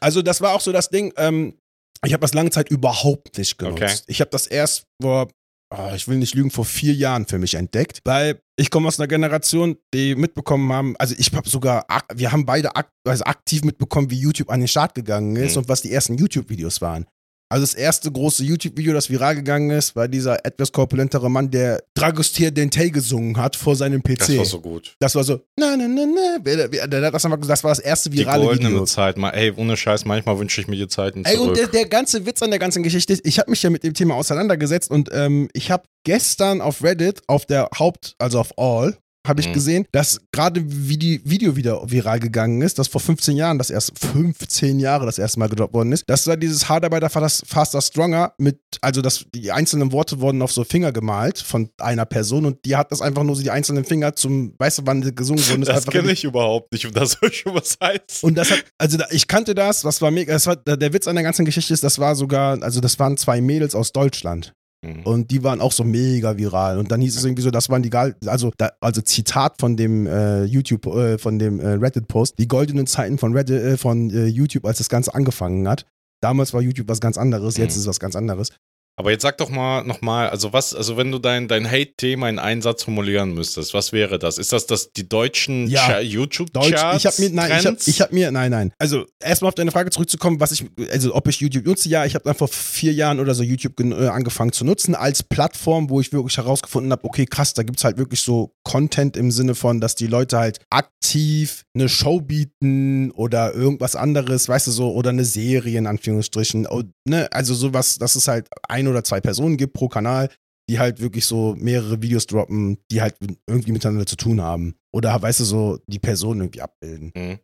also 0.00 0.22
das 0.22 0.40
war 0.40 0.54
auch 0.54 0.60
so 0.60 0.72
das 0.72 0.88
Ding. 0.88 1.12
Ähm, 1.16 1.58
ich 2.06 2.12
habe 2.12 2.20
das 2.22 2.32
lange 2.32 2.50
Zeit 2.50 2.70
überhaupt 2.70 3.36
nicht 3.36 3.58
genutzt. 3.58 3.82
Okay. 3.82 3.94
Ich 4.06 4.20
habe 4.20 4.30
das 4.30 4.46
erst 4.46 4.84
vor, 5.02 5.28
ah, 5.74 5.94
ich 5.94 6.08
will 6.08 6.16
nicht 6.18 6.34
lügen, 6.34 6.50
vor 6.50 6.64
vier 6.64 6.94
Jahren 6.94 7.26
für 7.26 7.38
mich 7.38 7.54
entdeckt, 7.54 8.00
weil 8.04 8.40
ich 8.56 8.70
komme 8.70 8.88
aus 8.88 8.98
einer 9.00 9.08
Generation, 9.08 9.76
die 9.92 10.14
mitbekommen 10.14 10.72
haben, 10.72 10.96
also 10.98 11.14
ich 11.18 11.32
habe 11.32 11.48
sogar, 11.48 11.84
wir 12.14 12.30
haben 12.32 12.46
beide 12.46 12.76
ak 12.76 12.88
also 13.06 13.24
aktiv 13.24 13.64
mitbekommen, 13.64 14.10
wie 14.10 14.18
YouTube 14.18 14.50
an 14.50 14.60
den 14.60 14.68
Start 14.68 14.94
gegangen 14.94 15.34
ist 15.36 15.52
Mhm. 15.56 15.62
und 15.62 15.68
was 15.68 15.82
die 15.82 15.92
ersten 15.92 16.14
YouTube-Videos 16.16 16.80
waren. 16.80 17.06
Also 17.50 17.62
das 17.62 17.74
erste 17.74 18.10
große 18.10 18.42
YouTube-Video, 18.42 18.94
das 18.94 19.10
viral 19.10 19.34
gegangen 19.36 19.70
ist, 19.70 19.94
war 19.94 20.08
dieser 20.08 20.44
etwas 20.44 20.72
korpulentere 20.72 21.30
Mann, 21.30 21.50
der 21.50 21.82
Dragostea 21.94 22.50
Dente 22.50 22.90
gesungen 22.90 23.36
hat 23.36 23.54
vor 23.54 23.76
seinem 23.76 24.02
PC. 24.02 24.18
Das 24.18 24.36
war 24.38 24.44
so 24.46 24.60
gut. 24.60 24.96
Das 24.98 25.14
war 25.14 25.24
so, 25.24 25.40
na, 25.56 25.76
na, 25.76 25.86
na, 25.86 26.04
na. 26.06 26.38
Der 26.86 27.06
hat 27.06 27.14
das 27.14 27.24
einfach 27.24 27.38
gesagt, 27.38 27.58
das 27.58 27.64
war 27.64 27.70
das 27.70 27.78
erste 27.78 28.10
Die 28.10 28.18
virale 28.18 28.44
goldene 28.44 28.70
Video. 28.70 28.84
Zeit. 28.86 29.18
Mal, 29.18 29.30
ey, 29.30 29.52
ohne 29.56 29.76
Scheiß, 29.76 30.04
manchmal 30.04 30.38
wünsche 30.38 30.60
ich 30.60 30.68
mir 30.68 30.76
die 30.76 30.88
Zeiten 30.88 31.24
Ey, 31.24 31.36
und 31.36 31.48
der, 31.48 31.56
zurück. 31.56 31.72
der 31.72 31.86
ganze 31.86 32.26
Witz 32.26 32.42
an 32.42 32.50
der 32.50 32.58
ganzen 32.58 32.82
Geschichte 32.82 33.12
ist, 33.12 33.26
ich 33.26 33.38
habe 33.38 33.50
mich 33.50 33.62
ja 33.62 33.70
mit 33.70 33.84
dem 33.84 33.94
Thema 33.94 34.14
auseinandergesetzt 34.16 34.90
und 34.90 35.10
ähm, 35.12 35.48
ich 35.52 35.70
habe 35.70 35.84
gestern 36.04 36.60
auf 36.60 36.82
Reddit, 36.82 37.22
auf 37.28 37.46
der 37.46 37.68
Haupt, 37.78 38.14
also 38.18 38.40
auf 38.40 38.58
All, 38.58 38.96
habe 39.26 39.40
ich 39.40 39.48
Mhm. 39.48 39.52
gesehen, 39.54 39.86
dass 39.92 40.20
gerade 40.32 40.62
wie 40.66 40.98
die 40.98 41.20
Video 41.24 41.56
wieder 41.56 41.80
viral 41.90 42.20
gegangen 42.20 42.60
ist, 42.62 42.78
das 42.78 42.88
vor 42.88 43.00
15 43.00 43.36
Jahren 43.36 43.58
das 43.58 43.70
erste, 43.70 43.92
15 43.98 44.78
Jahre 44.80 45.06
das 45.06 45.18
erste 45.18 45.38
Mal 45.38 45.48
gedroppt 45.48 45.74
worden 45.74 45.92
ist. 45.92 46.04
Das 46.06 46.26
war 46.26 46.36
dieses 46.36 46.68
Hardarbeiter 46.68 47.08
Faster, 47.10 47.46
Faster 47.46 47.80
Stronger 47.80 48.32
mit, 48.38 48.58
also 48.80 49.00
das, 49.02 49.24
die 49.34 49.50
einzelnen 49.52 49.92
Worte 49.92 50.20
wurden 50.20 50.42
auf 50.42 50.52
so 50.52 50.64
Finger 50.64 50.92
gemalt 50.92 51.38
von 51.38 51.70
einer 51.78 52.04
Person 52.04 52.46
und 52.46 52.64
die 52.64 52.76
hat 52.76 52.92
das 52.92 53.00
einfach 53.00 53.22
nur 53.22 53.36
so 53.36 53.42
die 53.42 53.50
einzelnen 53.50 53.84
Finger 53.84 54.14
zum, 54.14 54.54
weißt 54.58 54.78
du, 54.78 54.82
wann 54.86 55.00
gesungen 55.14 55.46
wurden. 55.48 55.62
ist 55.62 55.68
Das 55.68 55.76
einfach 55.78 55.92
kenne 55.92 56.12
ich 56.12 56.24
überhaupt 56.24 56.72
nicht 56.72 56.86
und 56.86 56.96
das 56.96 57.12
soll 57.20 57.32
schon 57.32 57.54
was 57.54 57.76
heißen. 57.82 58.26
und 58.28 58.34
das 58.36 58.50
hat, 58.50 58.64
also 58.78 58.96
da, 58.98 59.06
ich 59.10 59.26
kannte 59.28 59.54
das, 59.54 59.82
das 59.82 60.00
war 60.02 60.10
mega, 60.10 60.32
das 60.32 60.46
war, 60.46 60.56
der 60.56 60.92
Witz 60.92 61.06
an 61.08 61.14
der 61.16 61.24
ganzen 61.24 61.44
Geschichte 61.44 61.72
ist, 61.72 61.82
das 61.84 61.98
war 61.98 62.14
sogar, 62.14 62.62
also 62.62 62.80
das 62.80 62.98
waren 62.98 63.16
zwei 63.16 63.40
Mädels 63.40 63.74
aus 63.74 63.92
Deutschland. 63.92 64.52
Mhm. 64.84 65.02
Und 65.04 65.30
die 65.30 65.42
waren 65.42 65.60
auch 65.60 65.72
so 65.72 65.84
mega 65.84 66.36
viral. 66.36 66.78
Und 66.78 66.90
dann 66.90 67.00
hieß 67.00 67.16
es 67.16 67.24
irgendwie 67.24 67.42
so, 67.42 67.50
das 67.50 67.68
waren 67.70 67.82
die, 67.82 67.90
also, 68.26 68.52
da, 68.58 68.72
also 68.80 69.00
Zitat 69.00 69.54
von 69.58 69.76
dem 69.76 70.06
äh, 70.06 70.44
YouTube, 70.44 70.86
äh, 70.86 71.18
von 71.18 71.38
dem 71.38 71.60
äh, 71.60 71.68
Reddit-Post, 71.74 72.38
die 72.38 72.48
goldenen 72.48 72.86
Zeiten 72.86 73.18
von 73.18 73.32
Reddit, 73.32 73.62
äh, 73.62 73.76
von 73.76 74.10
äh, 74.10 74.26
YouTube, 74.26 74.66
als 74.66 74.78
das 74.78 74.88
Ganze 74.88 75.14
angefangen 75.14 75.66
hat. 75.68 75.86
Damals 76.20 76.54
war 76.54 76.62
YouTube 76.62 76.88
was 76.88 77.00
ganz 77.00 77.18
anderes, 77.18 77.56
jetzt 77.56 77.72
Mhm. 77.72 77.76
ist 77.76 77.82
es 77.82 77.86
was 77.86 78.00
ganz 78.00 78.16
anderes. 78.16 78.50
Aber 78.96 79.10
jetzt 79.10 79.22
sag 79.22 79.38
doch 79.38 79.50
mal 79.50 79.82
nochmal, 79.84 80.30
also 80.30 80.52
was, 80.52 80.72
also 80.74 80.96
wenn 80.96 81.10
du 81.10 81.18
dein, 81.18 81.48
dein 81.48 81.68
Hate-Thema 81.68 82.28
in 82.28 82.38
einen 82.38 82.62
Satz 82.62 82.84
formulieren 82.84 83.34
müsstest, 83.34 83.74
was 83.74 83.92
wäre 83.92 84.20
das? 84.20 84.38
Ist 84.38 84.52
das, 84.52 84.66
das 84.66 84.92
die 84.92 85.08
deutschen 85.08 85.66
Ja. 85.68 85.80
Cha- 85.86 85.94
Deutsch, 85.94 86.12
YouTube-Charts? 86.12 86.98
ich 86.98 87.06
habe 87.06 87.22
mir, 87.22 87.30
nein, 87.30 87.52
ich 87.56 87.62
Trends? 87.64 87.88
ich 87.88 88.00
hab 88.00 88.12
mir, 88.12 88.30
nein, 88.30 88.50
nein. 88.52 88.72
Also 88.78 89.04
erstmal 89.20 89.48
auf 89.48 89.54
deine 89.56 89.72
Frage 89.72 89.90
zurückzukommen, 89.90 90.38
was 90.38 90.52
ich, 90.52 90.64
also 90.92 91.14
ob 91.14 91.26
ich 91.28 91.40
YouTube 91.40 91.66
nutze, 91.66 91.88
ja, 91.88 92.04
ich 92.04 92.14
habe 92.14 92.24
dann 92.24 92.36
vor 92.36 92.46
vier 92.48 92.92
Jahren 92.92 93.18
oder 93.18 93.34
so 93.34 93.42
YouTube 93.42 93.80
äh, 93.80 94.06
angefangen 94.06 94.52
zu 94.52 94.64
nutzen 94.64 94.94
als 94.94 95.22
Plattform, 95.24 95.90
wo 95.90 96.00
ich 96.00 96.12
wirklich 96.12 96.36
herausgefunden 96.36 96.92
habe, 96.92 97.04
okay, 97.04 97.26
krass, 97.26 97.52
da 97.54 97.64
gibt's 97.64 97.82
halt 97.82 97.98
wirklich 97.98 98.20
so 98.20 98.54
Content 98.62 99.16
im 99.16 99.30
Sinne 99.32 99.54
von, 99.56 99.80
dass 99.80 99.96
die 99.96 100.06
Leute 100.06 100.38
halt 100.38 100.60
aktiv 100.70 101.64
eine 101.74 101.88
Show 101.88 102.20
bieten 102.20 103.10
oder 103.10 103.54
irgendwas 103.54 103.96
anderes, 103.96 104.48
weißt 104.48 104.68
du 104.68 104.70
so, 104.70 104.92
oder 104.92 105.10
eine 105.10 105.24
Serie 105.24 105.78
in 105.78 105.86
Anführungsstrichen, 105.88 106.66
und, 106.66 106.92
ne, 107.04 107.30
also 107.32 107.54
sowas, 107.54 107.98
dass 107.98 108.16
es 108.16 108.28
halt 108.28 108.48
ein 108.68 108.88
oder 108.88 109.04
zwei 109.04 109.20
Personen 109.20 109.56
gibt 109.56 109.74
pro 109.74 109.88
Kanal, 109.88 110.30
die 110.68 110.78
halt 110.78 111.00
wirklich 111.00 111.26
so 111.26 111.54
mehrere 111.58 112.00
Videos 112.00 112.26
droppen, 112.26 112.78
die 112.90 113.02
halt 113.02 113.16
irgendwie 113.46 113.72
miteinander 113.72 114.06
zu 114.06 114.16
tun 114.16 114.40
haben. 114.40 114.74
Oder 114.92 115.20
weißt 115.20 115.40
du, 115.40 115.44
so 115.44 115.78
die 115.86 115.98
Person 115.98 116.40
irgendwie 116.40 116.62
abbilden. 116.62 117.12
Mhm. 117.14 117.38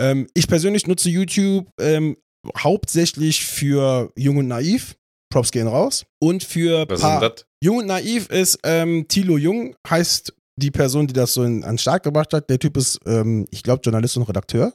Ähm, 0.00 0.26
ich 0.34 0.48
persönlich 0.48 0.86
nutze 0.86 1.10
YouTube 1.10 1.68
ähm, 1.80 2.16
hauptsächlich 2.56 3.44
für 3.44 4.12
Jung 4.16 4.38
und 4.38 4.48
Naiv. 4.48 4.96
Props 5.30 5.50
gehen 5.50 5.68
raus. 5.68 6.06
Und 6.20 6.42
für 6.42 6.88
Was 6.88 7.00
ist 7.00 7.02
paar, 7.02 7.20
das? 7.20 7.44
Jung 7.62 7.78
und 7.78 7.86
Naiv 7.86 8.30
ist 8.30 8.58
ähm, 8.64 9.06
Thilo 9.08 9.36
Jung, 9.36 9.76
heißt 9.88 10.32
die 10.56 10.70
Person, 10.70 11.06
die 11.06 11.12
das 11.12 11.34
so 11.34 11.44
in, 11.44 11.62
an 11.64 11.72
den 11.72 11.78
Start 11.78 12.02
gebracht 12.02 12.32
hat. 12.32 12.48
Der 12.48 12.58
Typ 12.58 12.76
ist, 12.76 12.98
ähm, 13.06 13.46
ich 13.50 13.62
glaube, 13.62 13.82
Journalist 13.84 14.16
und 14.16 14.24
Redakteur. 14.24 14.72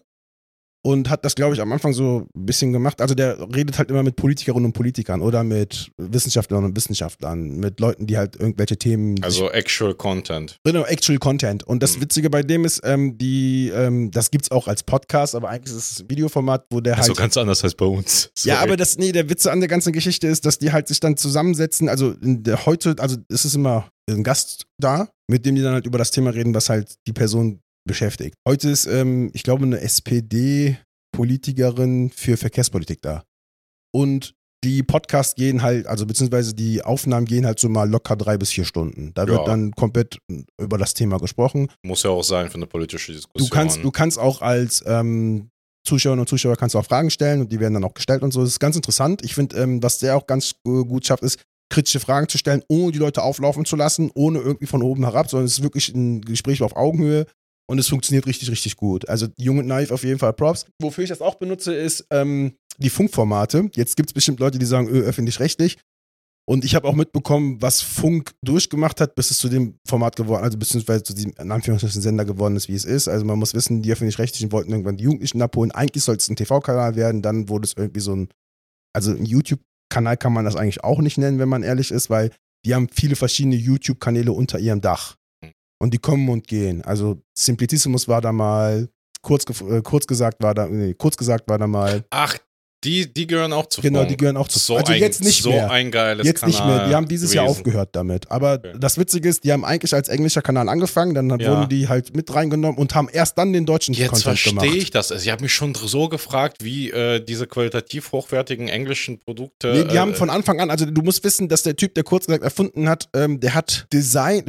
Und 0.85 1.09
hat 1.09 1.23
das, 1.23 1.35
glaube 1.35 1.55
ich, 1.55 1.61
am 1.61 1.71
Anfang 1.71 1.93
so 1.93 2.27
ein 2.35 2.45
bisschen 2.45 2.73
gemacht. 2.73 2.99
Also 3.01 3.15
der 3.15 3.39
redet 3.55 3.77
halt 3.77 3.89
immer 3.89 4.03
mit 4.03 4.17
Politikerinnen 4.17 4.65
und 4.65 4.73
Politikern 4.73 5.21
oder 5.21 5.43
mit 5.45 5.89
Wissenschaftlern 5.97 6.65
und 6.65 6.75
Wissenschaftlern, 6.75 7.41
mit 7.57 7.79
Leuten, 7.79 8.05
die 8.05 8.17
halt 8.17 8.35
irgendwelche 8.35 8.75
Themen 8.75 9.15
Also 9.23 9.49
Actual 9.49 9.93
Content. 9.95 10.57
Genau, 10.65 10.83
Actual 10.83 11.19
Content. 11.19 11.63
Und 11.63 11.81
das 11.81 11.95
Mhm. 11.95 12.01
Witzige 12.01 12.29
bei 12.29 12.43
dem 12.43 12.65
ist, 12.65 12.81
ähm, 12.83 13.17
die, 13.17 13.69
ähm, 13.73 14.11
das 14.11 14.29
gibt's 14.29 14.51
auch 14.51 14.67
als 14.67 14.83
Podcast, 14.83 15.35
aber 15.35 15.49
eigentlich 15.49 15.73
ist 15.73 15.91
es 15.91 15.99
ein 16.01 16.09
Videoformat, 16.09 16.65
wo 16.69 16.81
der 16.81 16.95
halt. 16.97 17.03
Also 17.03 17.13
ganz 17.13 17.37
anders 17.37 17.63
als 17.63 17.75
bei 17.75 17.85
uns. 17.85 18.31
ja, 18.43 18.55
Sorry. 18.55 18.67
aber 18.67 18.75
das, 18.77 18.97
nee, 18.97 19.13
der 19.13 19.29
Witze 19.29 19.53
an 19.53 19.61
der 19.61 19.69
ganzen 19.69 19.93
Geschichte 19.93 20.27
ist, 20.27 20.45
dass 20.45 20.59
die 20.59 20.73
halt 20.73 20.89
sich 20.89 20.99
dann 20.99 21.15
zusammensetzen. 21.15 21.87
Also 21.87 22.11
in 22.21 22.43
der, 22.43 22.65
heute, 22.65 22.95
also 22.99 23.15
es 23.29 23.45
ist 23.45 23.55
immer 23.55 23.87
ein 24.09 24.23
Gast 24.25 24.65
da, 24.79 25.07
mit 25.29 25.45
dem 25.45 25.55
die 25.55 25.61
dann 25.61 25.73
halt 25.75 25.85
über 25.85 25.97
das 25.97 26.11
Thema 26.11 26.31
reden, 26.31 26.53
was 26.53 26.67
halt 26.67 26.95
die 27.07 27.13
Person 27.13 27.61
beschäftigt. 27.85 28.35
Heute 28.47 28.69
ist, 28.69 28.85
ähm, 28.85 29.29
ich 29.33 29.43
glaube, 29.43 29.63
eine 29.65 29.79
SPD-Politikerin 31.13 32.09
für 32.11 32.37
Verkehrspolitik 32.37 33.01
da. 33.01 33.23
Und 33.95 34.33
die 34.63 34.81
Podcasts 34.81 35.35
gehen 35.35 35.61
halt, 35.61 35.87
also 35.87 36.05
beziehungsweise 36.05 36.53
die 36.53 36.81
Aufnahmen 36.81 37.25
gehen 37.25 37.45
halt 37.45 37.59
so 37.59 37.67
mal 37.67 37.89
locker 37.89 38.15
drei 38.15 38.37
bis 38.37 38.51
vier 38.51 38.63
Stunden. 38.63 39.11
Da 39.13 39.27
wird 39.27 39.39
Ja. 39.39 39.45
dann 39.45 39.71
komplett 39.73 40.19
über 40.59 40.77
das 40.77 40.93
Thema 40.93 41.19
gesprochen. 41.19 41.67
Muss 41.83 42.03
ja 42.03 42.11
auch 42.11 42.23
sein 42.23 42.49
für 42.49 42.55
eine 42.55 42.67
politische 42.67 43.11
Diskussion. 43.11 43.49
Du 43.49 43.53
kannst, 43.53 43.83
du 43.83 43.91
kannst 43.91 44.17
auch 44.17 44.41
als 44.41 44.81
ähm, 44.87 45.49
Zuschauerinnen 45.85 46.21
und 46.21 46.29
Zuschauer 46.29 46.55
kannst 46.55 46.75
du 46.75 46.79
auch 46.79 46.85
Fragen 46.85 47.09
stellen 47.09 47.41
und 47.41 47.51
die 47.51 47.59
werden 47.59 47.73
dann 47.73 47.83
auch 47.83 47.93
gestellt 47.93 48.23
und 48.23 48.31
so. 48.31 48.39
Das 48.39 48.51
ist 48.51 48.59
ganz 48.59 48.77
interessant. 48.77 49.21
Ich 49.23 49.35
finde, 49.35 49.57
ähm, 49.57 49.83
was 49.83 49.99
der 49.99 50.15
auch 50.15 50.27
ganz 50.27 50.51
äh, 50.65 50.83
gut 50.85 51.05
schafft, 51.05 51.23
ist, 51.23 51.41
kritische 51.69 51.99
Fragen 51.99 52.29
zu 52.29 52.37
stellen, 52.37 52.63
ohne 52.69 52.93
die 52.93 52.99
Leute 52.99 53.21
auflaufen 53.21 53.65
zu 53.65 53.75
lassen, 53.75 54.11
ohne 54.13 54.39
irgendwie 54.39 54.67
von 54.67 54.81
oben 54.81 55.03
herab, 55.03 55.29
sondern 55.29 55.45
es 55.47 55.57
ist 55.57 55.63
wirklich 55.63 55.93
ein 55.93 56.21
Gespräch 56.21 56.61
auf 56.61 56.75
Augenhöhe 56.77 57.25
und 57.69 57.79
es 57.79 57.87
funktioniert 57.87 58.25
richtig, 58.25 58.49
richtig 58.51 58.75
gut. 58.77 59.07
Also 59.07 59.27
Jung 59.37 59.59
und 59.59 59.67
Naiv 59.67 59.91
auf 59.91 60.03
jeden 60.03 60.19
Fall 60.19 60.33
Props. 60.33 60.65
Wofür 60.81 61.03
ich 61.03 61.09
das 61.09 61.21
auch 61.21 61.35
benutze, 61.35 61.73
ist 61.73 62.05
ähm, 62.11 62.53
die 62.77 62.89
Funkformate. 62.89 63.69
Jetzt 63.75 63.95
gibt 63.95 64.09
es 64.09 64.13
bestimmt 64.13 64.39
Leute, 64.39 64.59
die 64.59 64.65
sagen, 64.65 64.87
öh, 64.89 65.01
öffentlich-rechtlich. 65.01 65.77
Und 66.45 66.65
ich 66.65 66.75
habe 66.75 66.87
auch 66.89 66.95
mitbekommen, 66.95 67.61
was 67.61 67.81
Funk 67.81 68.33
durchgemacht 68.43 68.99
hat, 68.99 69.15
bis 69.15 69.31
es 69.31 69.37
zu 69.37 69.47
dem 69.47 69.79
Format 69.87 70.17
geworden, 70.17 70.43
also 70.43 70.57
beziehungsweise 70.57 71.01
zu 71.01 71.13
diesem 71.13 71.33
in 71.39 71.51
Anführungsstrichen 71.51 72.01
Sender 72.01 72.25
geworden 72.25 72.57
ist, 72.57 72.67
wie 72.67 72.75
es 72.75 72.83
ist. 72.83 73.07
Also 73.07 73.23
man 73.23 73.39
muss 73.39 73.53
wissen, 73.53 73.81
die 73.81 73.91
öffentlich-rechtlichen 73.93 74.51
wollten 74.51 74.71
irgendwann 74.71 74.97
die 74.97 75.05
Jugendlichen 75.05 75.41
abholen. 75.41 75.71
Eigentlich 75.71 76.03
sollte 76.03 76.21
es 76.21 76.29
ein 76.29 76.35
TV-Kanal 76.35 76.95
werden, 76.95 77.21
dann 77.21 77.47
wurde 77.47 77.65
es 77.65 77.75
irgendwie 77.77 78.01
so 78.01 78.13
ein, 78.13 78.27
also 78.93 79.11
ein 79.11 79.25
YouTube-Kanal 79.25 80.17
kann 80.17 80.33
man 80.33 80.43
das 80.43 80.57
eigentlich 80.57 80.83
auch 80.83 80.99
nicht 80.99 81.17
nennen, 81.17 81.39
wenn 81.39 81.47
man 81.47 81.63
ehrlich 81.63 81.91
ist, 81.91 82.09
weil 82.09 82.31
die 82.65 82.75
haben 82.75 82.89
viele 82.89 83.15
verschiedene 83.15 83.55
YouTube-Kanäle 83.55 84.33
unter 84.33 84.59
ihrem 84.59 84.81
Dach. 84.81 85.15
Und 85.83 85.93
die 85.93 85.97
kommen 85.99 86.29
und 86.29 86.47
gehen. 86.47 86.81
Also 86.83 87.21
Simplicissimus 87.37 88.07
war 88.07 88.21
da 88.21 88.31
mal, 88.31 88.87
kurz, 89.21 89.43
äh, 89.61 89.81
kurz 89.81 90.07
gesagt 90.07 90.41
war 90.41 90.53
da, 90.53 90.67
nee, 90.67 90.93
kurz 90.93 91.17
gesagt 91.17 91.47
war 91.49 91.57
da 91.57 91.67
mal. 91.67 92.03
Ach, 92.09 92.37
Die, 92.85 93.13
die 93.13 93.27
gehören 93.27 93.53
auch 93.53 93.67
zu 93.67 93.79
Genau, 93.81 93.99
Funk. 93.99 94.09
die 94.09 94.17
gehören 94.17 94.35
auch 94.35 94.49
zu 94.49 94.59
so 94.59 94.75
Also 94.75 94.91
ein, 94.91 94.99
jetzt 94.99 95.23
nicht 95.23 95.41
so 95.41 95.51
mehr. 95.51 95.71
ein 95.71 95.89
geiles 95.89 96.27
Jetzt 96.27 96.45
nicht 96.45 96.59
Kanal 96.59 96.79
mehr. 96.79 96.87
Die 96.89 96.95
haben 96.95 97.07
dieses 97.07 97.33
Jahr 97.33 97.45
gewesen. 97.45 97.59
aufgehört 97.59 97.89
damit. 97.95 98.29
Aber 98.29 98.55
Okay. 98.55 98.73
das 98.77 98.97
Witzige 98.97 99.29
ist, 99.29 99.45
die 99.45 99.53
haben 99.53 99.63
eigentlich 99.63 99.93
als 99.93 100.09
englischer 100.09 100.41
Kanal 100.41 100.67
angefangen, 100.67 101.13
dann 101.15 101.29
Ja. 101.39 101.49
wurden 101.49 101.69
die 101.69 101.87
halt 101.87 102.13
mit 102.13 102.33
reingenommen 102.35 102.77
und 102.77 102.93
haben 102.93 103.07
erst 103.09 103.37
dann 103.37 103.53
den 103.53 103.65
deutschen 103.65 103.93
Jetzt 103.93 104.09
Content 104.09 104.23
verstehe 104.39 104.51
gemacht. 104.53 104.75
ich 104.75 104.91
das. 104.91 105.13
Also 105.13 105.23
ich 105.23 105.31
habe 105.31 105.43
mich 105.43 105.53
schon 105.53 105.73
so 105.75 106.09
gefragt, 106.09 106.57
wie 106.61 106.91
äh, 106.91 107.23
diese 107.23 107.47
qualitativ 107.47 108.11
hochwertigen 108.11 108.67
englischen 108.67 109.17
Produkte. 109.19 109.71
Nee, 109.71 109.83
die 109.85 109.95
äh, 109.95 109.99
haben 109.99 110.13
von 110.13 110.29
Anfang 110.29 110.59
an, 110.59 110.69
also 110.69 110.85
du 110.85 111.01
musst 111.03 111.23
wissen, 111.23 111.47
dass 111.47 111.63
der 111.63 111.77
Typ, 111.77 111.93
der 111.95 112.03
kurz 112.03 112.25
gesagt 112.25 112.43
erfunden 112.43 112.89
hat, 112.89 113.07
ähm, 113.15 113.39
der 113.39 113.53
hat 113.53 113.87
Design 113.93 114.43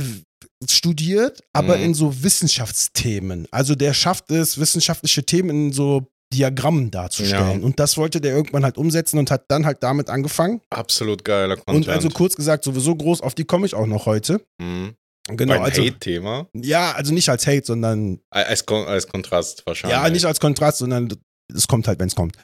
studiert, 0.68 1.40
aber 1.52 1.76
Mhm. 1.76 1.84
in 1.84 1.94
so 1.94 2.22
Wissenschaftsthemen. 2.22 3.46
Also 3.50 3.74
der 3.74 3.94
schafft 3.94 4.30
es, 4.30 4.58
wissenschaftliche 4.58 5.24
Themen 5.24 5.50
in 5.50 5.72
so 5.72 6.06
Diagrammen 6.32 6.90
darzustellen. 6.90 7.60
Ja. 7.60 7.64
Und 7.66 7.78
das 7.78 7.96
wollte 7.96 8.20
der 8.20 8.34
irgendwann 8.34 8.64
halt 8.64 8.76
umsetzen 8.76 9.18
und 9.18 9.30
hat 9.30 9.44
dann 9.48 9.66
halt 9.66 9.82
damit 9.82 10.10
angefangen. 10.10 10.60
absolut 10.70 11.24
geiler 11.24 11.56
Content. 11.56 11.86
Und 11.86 11.88
also 11.92 12.08
kurz 12.08 12.34
gesagt, 12.34 12.64
sowieso 12.64 12.94
groß, 12.96 13.20
auf 13.20 13.34
die 13.34 13.44
komme 13.44 13.66
ich 13.66 13.74
auch 13.74 13.86
noch 13.86 14.06
heute. 14.06 14.40
mhm. 14.60 14.94
Genau, 15.28 15.54
Ein 15.54 15.62
also. 15.62 15.80
Hate-Thema. 15.82 16.48
Ja, 16.54 16.92
also 16.92 17.14
nicht 17.14 17.30
als 17.30 17.46
Hate, 17.46 17.62
sondern 17.64 18.20
Als, 18.28 18.68
als 18.68 19.06
Kontrast 19.08 19.62
wahrscheinlich. 19.64 19.98
ja, 19.98 20.10
nicht 20.10 20.26
als 20.26 20.38
Kontrast, 20.38 20.76
sondern 20.78 21.08
es 21.50 21.66
kommt 21.66 21.88
halt, 21.88 21.98
wenn 21.98 22.08
es 22.08 22.14
kommt. 22.14 22.36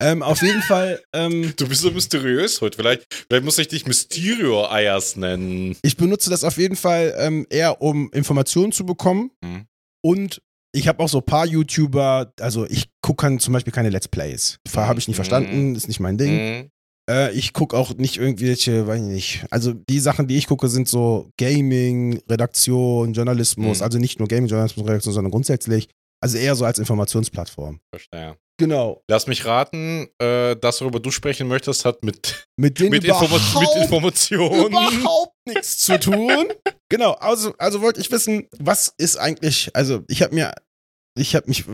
Ähm, 0.00 0.22
auf 0.22 0.40
jeden 0.42 0.62
Fall, 0.62 1.02
ähm, 1.12 1.52
Du 1.56 1.68
bist 1.68 1.82
so 1.82 1.90
mysteriös 1.90 2.60
heute. 2.60 2.76
Vielleicht, 2.76 3.06
vielleicht 3.28 3.44
muss 3.44 3.58
ich 3.58 3.68
dich 3.68 3.86
Mysterio 3.86 4.64
Ayers 4.66 5.16
nennen. 5.16 5.76
ich 5.82 5.96
benutze 5.96 6.30
das 6.30 6.42
auf 6.44 6.56
jeden 6.56 6.76
Fall 6.76 7.14
ähm, 7.18 7.46
eher, 7.50 7.82
um 7.82 8.10
Informationen 8.12 8.72
zu 8.72 8.86
bekommen. 8.86 9.30
Mhm. 9.42 9.66
Und 10.02 10.42
ich 10.72 10.88
habe 10.88 11.02
auch 11.02 11.08
so 11.08 11.18
ein 11.18 11.24
paar 11.24 11.46
YouTuber, 11.46 12.32
also 12.40 12.64
ich 12.66 12.88
gucke 13.02 13.36
zum 13.38 13.52
Beispiel 13.52 13.72
keine 13.72 13.90
Let's 13.90 14.08
Plays. 14.08 14.58
Habe 14.74 14.98
ich 15.00 15.08
nicht 15.08 15.16
Mhm. 15.16 15.16
verstanden, 15.16 15.74
ist 15.74 15.88
nicht 15.88 16.00
mein 16.00 16.16
Ding. 16.16 16.32
Mhm. 16.62 16.70
Äh, 17.10 17.32
ich 17.32 17.52
gucke 17.52 17.76
auch 17.76 17.94
nicht 17.96 18.16
irgendwelche, 18.18 18.86
weiß 18.86 19.00
ich 19.02 19.06
nicht. 19.08 19.44
Also 19.50 19.72
die 19.72 19.98
Sachen, 19.98 20.28
die 20.28 20.36
ich 20.38 20.46
gucke, 20.46 20.68
sind 20.68 20.88
so 20.88 21.30
Gaming, 21.38 22.22
Redaktion, 22.30 23.12
Journalismus. 23.12 23.78
Mhm. 23.78 23.82
Also 23.84 23.98
nicht 23.98 24.18
nur 24.18 24.28
Gaming, 24.28 24.48
Journalismus, 24.48 24.86
Redaktion, 24.86 25.12
sondern 25.12 25.32
grundsätzlich. 25.32 25.88
Also 26.22 26.38
eher 26.38 26.54
so 26.54 26.64
als 26.64 26.78
Informationsplattform. 26.78 27.80
Verstehe. 27.92 28.36
Genau. 28.60 29.02
Lass 29.08 29.26
mich 29.26 29.46
raten, 29.46 30.08
äh, 30.18 30.54
das, 30.54 30.82
worüber 30.82 31.00
du 31.00 31.10
sprechen 31.10 31.48
möchtest, 31.48 31.86
hat 31.86 32.04
mit, 32.04 32.46
Mit 32.58 32.78
mit, 32.78 33.04
Informa 33.04 33.38
mit 33.38 33.42
überhaupt 33.50 33.76
Informationen. 33.76 34.66
überhaupt 34.66 35.34
nichts 35.46 35.78
zu 35.78 35.98
tun. 35.98 36.52
genau, 36.90 37.12
also, 37.12 37.54
also 37.56 37.80
wollte 37.80 38.02
ich 38.02 38.12
wissen, 38.12 38.48
was 38.58 38.92
ist 38.98 39.16
eigentlich, 39.16 39.74
also 39.74 40.04
ich 40.08 40.20
habe 40.20 40.34
mir, 40.34 40.52
ich 41.18 41.34
habe 41.34 41.48
mich, 41.48 41.64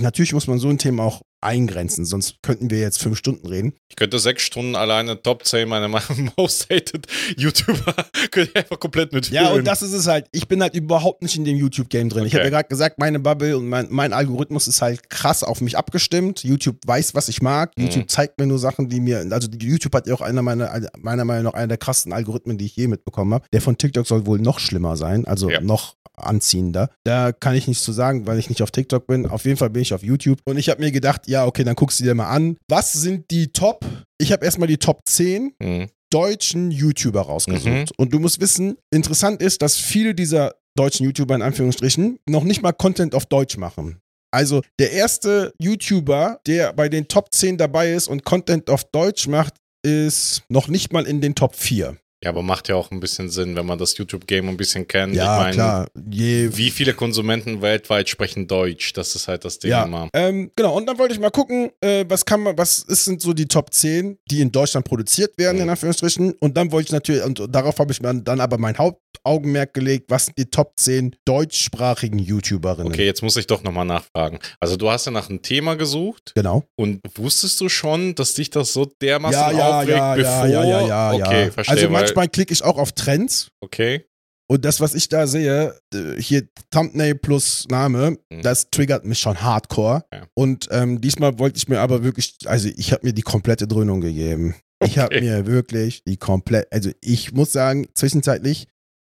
natürlich 0.00 0.32
muss 0.32 0.46
man 0.46 0.60
so 0.60 0.68
ein 0.68 0.78
Thema 0.78 1.02
auch 1.02 1.22
eingrenzen, 1.40 2.04
sonst 2.04 2.36
könnten 2.42 2.70
wir 2.70 2.80
jetzt 2.80 2.98
fünf 3.00 3.16
Stunden 3.18 3.46
reden. 3.46 3.74
Ich 3.88 3.96
könnte 3.96 4.18
sechs 4.18 4.42
Stunden 4.42 4.76
alleine 4.76 5.20
Top 5.22 5.44
10 5.44 5.68
meiner 5.68 5.88
most 6.36 6.68
hated 6.70 7.06
YouTuber 7.36 7.94
könnte 8.30 8.50
ich 8.50 8.56
einfach 8.56 8.78
komplett 8.80 9.12
mitführen. 9.12 9.44
Ja, 9.44 9.52
und 9.52 9.64
das 9.66 9.82
ist 9.82 9.92
es 9.92 10.06
halt. 10.06 10.26
Ich 10.32 10.48
bin 10.48 10.62
halt 10.62 10.74
überhaupt 10.74 11.22
nicht 11.22 11.36
in 11.36 11.44
dem 11.44 11.56
YouTube-Game 11.56 12.08
drin. 12.08 12.24
Ich 12.24 12.32
Okay. 12.32 12.38
habe 12.38 12.44
ja 12.46 12.50
gerade 12.50 12.68
gesagt, 12.68 12.98
meine 12.98 13.18
Bubble 13.20 13.56
und 13.56 13.68
mein, 13.68 13.86
mein 13.90 14.12
Algorithmus 14.12 14.68
ist 14.68 14.82
halt 14.82 15.08
krass 15.10 15.42
auf 15.42 15.60
mich 15.60 15.76
abgestimmt. 15.78 16.42
YouTube 16.44 16.76
weiß, 16.86 17.14
was 17.14 17.28
ich 17.28 17.40
mag. 17.42 17.72
Mhm. 17.76 17.84
YouTube 17.84 18.10
zeigt 18.10 18.38
mir 18.38 18.46
nur 18.46 18.58
Sachen, 18.58 18.88
die 18.88 19.00
mir, 19.00 19.26
also 19.30 19.48
YouTube 19.60 19.94
hat 19.94 20.06
ja 20.06 20.14
auch 20.14 20.20
einer 20.20 20.42
meiner, 20.42 20.80
meiner 20.98 21.24
Meinung 21.24 21.44
nach 21.44 21.54
einer 21.54 21.68
der 21.68 21.78
krassesten 21.78 22.12
Algorithmen, 22.12 22.58
die 22.58 22.66
ich 22.66 22.76
je 22.76 22.86
mitbekommen 22.88 23.34
habe. 23.34 23.46
Der 23.52 23.60
von 23.62 23.78
TikTok 23.78 24.06
soll 24.06 24.26
wohl 24.26 24.38
noch 24.38 24.58
schlimmer 24.58 24.96
sein, 24.96 25.24
also 25.26 25.50
Ja. 25.50 25.60
noch 25.60 25.94
anziehender. 26.26 26.90
Da 27.04 27.32
kann 27.32 27.54
ich 27.54 27.66
nichts 27.68 27.84
zu 27.84 27.92
sagen, 27.92 28.26
weil 28.26 28.38
ich 28.38 28.48
nicht 28.48 28.62
auf 28.62 28.70
TikTok 28.70 29.06
bin. 29.06 29.26
Auf 29.26 29.44
jeden 29.44 29.56
Fall 29.56 29.70
bin 29.70 29.82
ich 29.82 29.94
auf 29.94 30.02
YouTube. 30.02 30.38
Und 30.44 30.56
ich 30.58 30.68
habe 30.68 30.82
mir 30.82 30.90
gedacht, 30.92 31.28
ja, 31.28 31.44
okay, 31.46 31.64
dann 31.64 31.74
guckst 31.74 32.00
du 32.00 32.04
dir 32.04 32.14
mal 32.14 32.28
an. 32.28 32.56
Was 32.68 32.92
sind 32.92 33.30
die 33.30 33.48
Top? 33.52 33.84
Ich 34.18 34.32
habe 34.32 34.44
erstmal 34.44 34.68
die 34.68 34.78
Top 34.78 35.00
10 35.06 35.52
Mhm. 35.60 35.86
deutschen 36.12 36.70
YouTuber 36.70 37.20
rausgesucht. 37.22 37.66
Mhm. 37.66 37.84
Und 37.96 38.12
du 38.14 38.18
musst 38.18 38.40
wissen, 38.40 38.76
interessant 38.90 39.42
ist, 39.42 39.60
dass 39.62 39.76
viele 39.76 40.14
dieser 40.14 40.54
deutschen 40.76 41.04
YouTuber 41.06 41.34
in 41.34 41.42
Anführungsstrichen 41.42 42.18
noch 42.28 42.44
nicht 42.44 42.62
mal 42.62 42.72
Content 42.72 43.14
auf 43.14 43.26
Deutsch 43.26 43.56
machen. 43.56 43.98
Also 44.30 44.62
der 44.78 44.92
erste 44.92 45.52
YouTuber, 45.60 46.40
der 46.46 46.72
bei 46.72 46.88
den 46.88 47.08
Top 47.08 47.32
10 47.32 47.56
dabei 47.58 47.92
ist 47.92 48.08
und 48.08 48.24
Content 48.24 48.68
auf 48.70 48.84
Deutsch 48.84 49.26
macht, 49.26 49.54
ist 49.84 50.42
noch 50.48 50.68
nicht 50.68 50.92
mal 50.92 51.06
in 51.06 51.20
den 51.20 51.34
Top 51.34 51.54
4. 51.54 51.96
Ja, 52.24 52.30
aber 52.30 52.42
macht 52.42 52.68
ja 52.68 52.74
auch 52.74 52.90
ein 52.90 52.98
bisschen 52.98 53.30
Sinn, 53.30 53.54
wenn 53.54 53.64
man 53.64 53.78
das 53.78 53.96
YouTube-Game 53.96 54.48
ein 54.48 54.56
bisschen 54.56 54.88
kennt. 54.88 55.14
Ja, 55.14 55.36
ich 55.36 55.42
meine, 55.44 55.54
klar. 55.54 55.88
Je, 56.10 56.50
wie 56.56 56.70
viele 56.70 56.92
Konsumenten 56.92 57.62
weltweit 57.62 58.08
sprechen 58.08 58.48
Deutsch? 58.48 58.92
Das 58.92 59.14
ist 59.14 59.28
halt 59.28 59.44
das 59.44 59.60
Ding 59.60 59.70
ja, 59.70 59.84
immer. 59.84 60.08
ähm, 60.12 60.50
genau. 60.56 60.76
Und 60.76 60.86
dann 60.86 60.98
wollte 60.98 61.14
ich 61.14 61.20
mal 61.20 61.30
gucken, 61.30 61.70
äh, 61.80 62.04
was 62.08 62.24
kann 62.24 62.40
man, 62.40 62.58
was 62.58 62.78
ist, 62.80 63.04
sind 63.04 63.22
so 63.22 63.32
die 63.32 63.46
Top 63.46 63.72
10, 63.72 64.18
die 64.30 64.40
in 64.40 64.50
Deutschland 64.50 64.84
produziert 64.84 65.38
werden, 65.38 65.58
Mhm. 65.58 65.62
in 65.62 65.70
Anführungsstrichen. 65.70 66.32
Und 66.40 66.56
dann 66.56 66.72
wollte 66.72 66.86
ich 66.88 66.92
natürlich, 66.92 67.22
und 67.22 67.40
darauf 67.54 67.78
habe 67.78 67.92
ich 67.92 68.02
mir 68.02 68.12
dann 68.14 68.40
aber 68.40 68.58
mein 68.58 68.76
Hauptaugenmerk 68.76 69.72
gelegt, 69.74 70.06
was 70.10 70.26
sind 70.26 70.38
die 70.38 70.46
Top 70.46 70.72
10 70.76 71.14
deutschsprachigen 71.24 72.18
YouTuberinnen. 72.18 72.92
Okay, 72.92 73.06
jetzt 73.06 73.22
muss 73.22 73.36
ich 73.36 73.46
doch 73.46 73.62
nochmal 73.62 73.84
nachfragen. 73.84 74.38
Also 74.60 74.76
du 74.76 74.90
hast 74.90 75.06
ja 75.06 75.12
nach 75.12 75.28
einem 75.30 75.42
Thema 75.42 75.76
gesucht 75.76 76.32
Genau. 76.34 76.64
und 76.76 77.00
wusstest 77.16 77.60
du 77.60 77.68
schon, 77.68 78.14
dass 78.14 78.34
dich 78.34 78.50
das 78.50 78.72
so 78.72 78.86
dermaßen 79.00 79.38
Ja, 79.40 79.50
ja, 79.52 79.68
aufregt, 79.80 79.96
ja, 79.96 80.14
bevor... 80.14 80.46
ja, 80.46 80.64
ja, 80.64 80.80
ja, 80.86 81.12
ja. 81.14 81.26
okay, 81.26 81.50
verstehe. 81.50 81.76
Also 81.76 81.88
manchmal 82.08 82.28
klicke 82.28 82.52
ich 82.52 82.62
auch 82.64 82.78
auf 82.78 82.92
Trends 82.92 83.48
okay, 83.60 84.04
und 84.50 84.64
das, 84.64 84.80
was 84.80 84.94
ich 84.94 85.08
da 85.08 85.26
sehe, 85.26 85.78
äh, 85.94 86.20
hier 86.20 86.48
Thumbnail 86.70 87.14
plus 87.14 87.66
Name, 87.68 88.16
Mhm. 88.30 88.42
das 88.42 88.70
triggert 88.70 89.04
mich 89.04 89.18
schon 89.18 89.40
hardcore. 89.42 90.04
Ja. 90.12 90.26
Und 90.34 90.68
ähm, 90.70 91.00
diesmal 91.02 91.38
wollte 91.38 91.58
ich 91.58 91.68
mir 91.68 91.80
aber 91.80 92.02
wirklich, 92.02 92.34
also 92.46 92.68
ich 92.74 92.92
habe 92.92 93.06
mir 93.06 93.12
die 93.12 93.22
komplette 93.22 93.68
Dröhnung 93.68 94.00
gegeben. 94.00 94.54
Ich 94.82 94.96
habe 94.98 95.16
Okay. 95.16 95.20
mir 95.24 95.46
wirklich 95.46 96.02
die 96.04 96.16
komplett, 96.16 96.72
also 96.72 96.90
ich 97.02 97.32
muss 97.32 97.52
sagen, 97.52 97.88
zwischenzeitlich, 97.94 98.68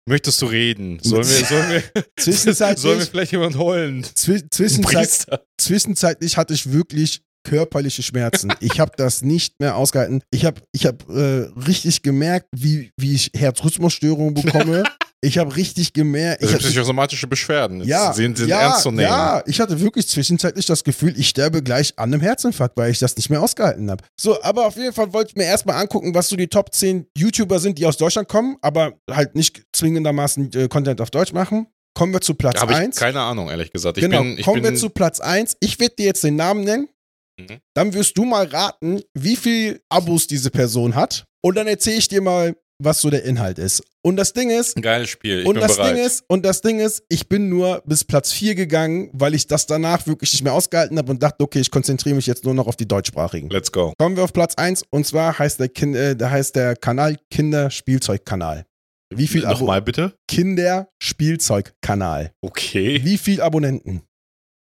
möchtest 0.07 0.43
du 0.43 0.47
reden? 0.47 0.99
Sollen 1.01 1.27
wir, 1.27 1.47
sollen 1.47 1.71
wir, 1.71 1.83
Zwischenzeitlich- 2.19 2.83
sollen 2.83 2.99
wir 2.99 3.07
vielleicht 3.07 3.33
jemanden 3.33 3.59
holen? 3.59 4.05
zwi 4.15 4.43
zwischenzeit, 4.51 5.27
zwischenzeitlich 5.59 6.37
hatte 6.37 6.53
ich 6.53 6.73
wirklich 6.73 7.23
körperliche 7.45 8.03
Schmerzen. 8.03 8.53
Ich 8.61 8.81
habe 8.81 8.93
das 8.97 9.23
nicht 9.23 9.61
mehr 9.61 9.77
ausgehalten. 9.77 10.23
Ich 10.31 10.45
habe 10.45 10.61
ich 10.73 10.87
hab, 10.87 11.09
äh, 11.09 11.49
richtig 11.67 12.03
gemerkt, 12.03 12.47
wie, 12.55 12.91
wie 12.97 13.15
ich 13.15 13.31
Herzrhythmusstörungen 13.37 14.35
bekomme. 14.35 14.85
Ich 15.25 15.39
habe 15.39 15.55
richtig 15.55 15.93
gemerkt. 15.93 16.43
Ich 16.43 16.49
Also 16.49 16.59
hab, 16.59 16.63
psychosomatische 16.65 17.29
Beschwerden. 17.29 17.79
Jetzt 17.79 17.89
ja, 17.89 18.13
sind, 18.13 18.39
sind 18.39 18.49
ja, 18.49 18.61
ernst 18.61 18.83
zu 18.83 18.91
nehmen. 18.91 19.03
ja, 19.03 19.41
ich 19.47 19.61
hatte 19.61 19.81
wirklich 19.81 20.09
zwischenzeitlich 20.09 20.67
das 20.67 20.83
Gefühl, 20.83 21.15
ich 21.17 21.29
sterbe 21.29 21.63
gleich 21.63 21.97
an 21.97 22.13
einem 22.13 22.21
Herzinfarkt, 22.21 22.77
weil 22.77 22.91
ich 22.91 22.99
das 22.99 23.17
nicht 23.17 23.31
mehr 23.31 23.41
ausgehalten 23.41 23.89
habe. 23.89 24.03
So, 24.21 24.43
aber 24.43 24.67
auf 24.67 24.77
jeden 24.77 24.93
Fall 24.93 25.13
wollte 25.13 25.31
ich 25.31 25.37
mir 25.37 25.45
erstmal 25.45 25.77
angucken, 25.77 26.13
was 26.13 26.29
so 26.29 26.35
die 26.35 26.49
Top 26.49 26.75
10 26.75 27.07
YouTuber 27.17 27.61
sind, 27.61 27.79
die 27.79 27.87
aus 27.87 27.97
Deutschland 27.99 28.29
kommen, 28.29 28.57
aber 28.63 28.95
halt 29.09 29.37
nicht 29.37 29.63
zwingendermaßen 29.73 30.53
äh, 30.55 30.67
Content 30.69 31.01
auf 31.01 31.11
Deutsch 31.11 31.33
machen. 31.33 31.69
Kommen 31.95 32.13
wir 32.13 32.21
zu 32.21 32.35
Platz 32.35 32.61
Habe 32.61 32.73
ich 32.73 32.79
1. 32.79 32.97
keine 32.97 33.21
Ahnung, 33.21 33.49
ehrlich 33.49 33.71
gesagt. 33.71 33.99
Ich 33.99 34.03
Genau, 34.03 34.23
bin, 34.23 34.41
kommen 34.43 34.63
bin, 34.63 34.73
wir 34.73 34.79
zu 34.79 34.89
Platz 34.89 35.21
1. 35.21 35.57
Ich 35.61 35.79
werde 35.79 35.95
dir 35.97 36.07
jetzt 36.07 36.25
den 36.25 36.37
Namen 36.37 36.65
nennen. 36.65 36.89
Mhm. 37.39 37.59
Dann 37.75 37.95
wirst 37.95 38.19
du 38.19 38.25
mal 38.25 38.47
raten, 38.47 39.03
wie 39.15 39.37
viel 39.37 39.81
Abos 39.89 40.27
diese 40.27 40.51
Person 40.51 40.95
hat. 40.95 41.25
Und 41.45 41.57
dann 41.57 41.67
erzähle 41.67 41.97
ich 41.97 42.09
dir 42.09 42.21
mal, 42.21 42.55
was 42.85 43.01
so 43.01 43.11
der 43.11 43.25
Inhalt 43.25 43.59
ist. 43.59 43.83
Und 44.05 44.17
das 44.17 44.33
Ding 44.33 44.51
ist, 44.51 44.77
ein 44.77 44.83
geiles 44.83 45.11
Spiel. 45.11 45.41
Ich 45.41 45.47
und 45.47 45.55
das 45.57 45.77
bereit. 45.77 45.97
Ding 45.97 46.05
ist, 46.05 46.25
und 46.29 46.45
das 46.45 46.63
Ding 46.63 46.81
ist, 46.81 47.05
ich 47.09 47.29
bin 47.29 47.49
nur 47.49 47.81
bis 47.87 48.03
Platz 48.03 48.33
4 48.33 48.57
gegangen, 48.57 49.11
weil 49.13 49.35
ich 49.35 49.47
das 49.47 49.67
danach 49.67 50.09
wirklich 50.09 50.33
nicht 50.33 50.43
mehr 50.43 50.53
ausgehalten 50.53 50.99
habe 50.99 51.13
und 51.13 51.23
dachte, 51.23 51.45
okay, 51.45 51.61
ich 51.61 51.71
konzentriere 51.71 52.17
mich 52.17 52.27
jetzt 52.27 52.45
nur 52.45 52.55
noch 52.55 52.67
auf 52.67 52.75
die 52.77 52.89
deutschsprachigen. 52.89 53.49
Let's 53.51 53.71
go. 53.71 53.93
Kommen 53.99 54.17
wir 54.17 54.25
auf 54.25 54.33
Platz 54.33 54.57
1 54.57 54.83
und 54.91 55.07
zwar 55.07 55.39
heißt 55.39 55.61
der, 55.61 55.69
kind, 55.69 55.95
äh, 55.95 56.17
heißt 56.21 56.57
der 56.57 56.75
Kanal 56.75 57.17
Kinderspielzeugkanal. 57.31 58.67
Wie 59.15 59.29
viel 59.29 59.47
Abo 59.47 59.61
Nochmal 59.61 59.83
bitte? 59.83 60.15
Kinderspielzeugkanal. 60.27 62.33
Okay. 62.41 63.01
Wie 63.05 63.19
viel 63.19 63.41
Abonnenten? 63.43 64.03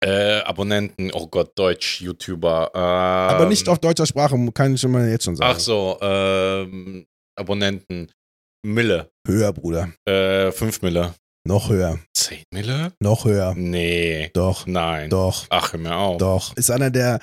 Äh, 0.05 0.41
Abonnenten, 0.43 1.11
oh 1.13 1.27
Gott, 1.27 1.53
Deutsch, 1.57 2.01
YouTuber. 2.01 2.71
Ähm, 2.75 2.81
Aber 2.81 3.47
nicht 3.47 3.69
auf 3.69 3.79
deutscher 3.79 4.07
Sprache, 4.07 4.37
kann 4.53 4.75
ich 4.75 4.81
schon 4.81 4.93
mal 4.93 5.09
jetzt 5.09 5.25
schon 5.25 5.35
sagen. 5.37 5.53
Ach 5.55 5.59
so, 5.59 5.99
ähm, 6.01 7.07
Abonnenten. 7.37 8.11
Mille. 8.65 9.11
Höher, 9.27 9.53
Bruder. 9.53 9.93
Äh, 10.05 10.53
5 10.53 10.83
Mille. 10.83 11.15
Noch 11.47 11.71
höher. 11.71 11.99
10 12.15 12.43
Mille? 12.53 12.93
Noch 13.01 13.25
höher. 13.25 13.55
Nee. 13.57 14.31
Doch. 14.35 14.67
Nein. 14.67 15.09
Doch. 15.11 15.47
Ach, 15.49 15.73
hör 15.73 15.81
mir 15.81 15.97
auf. 15.97 16.19
Doch. 16.19 16.57
Ist 16.57 16.71
einer 16.71 16.91
der, 16.91 17.21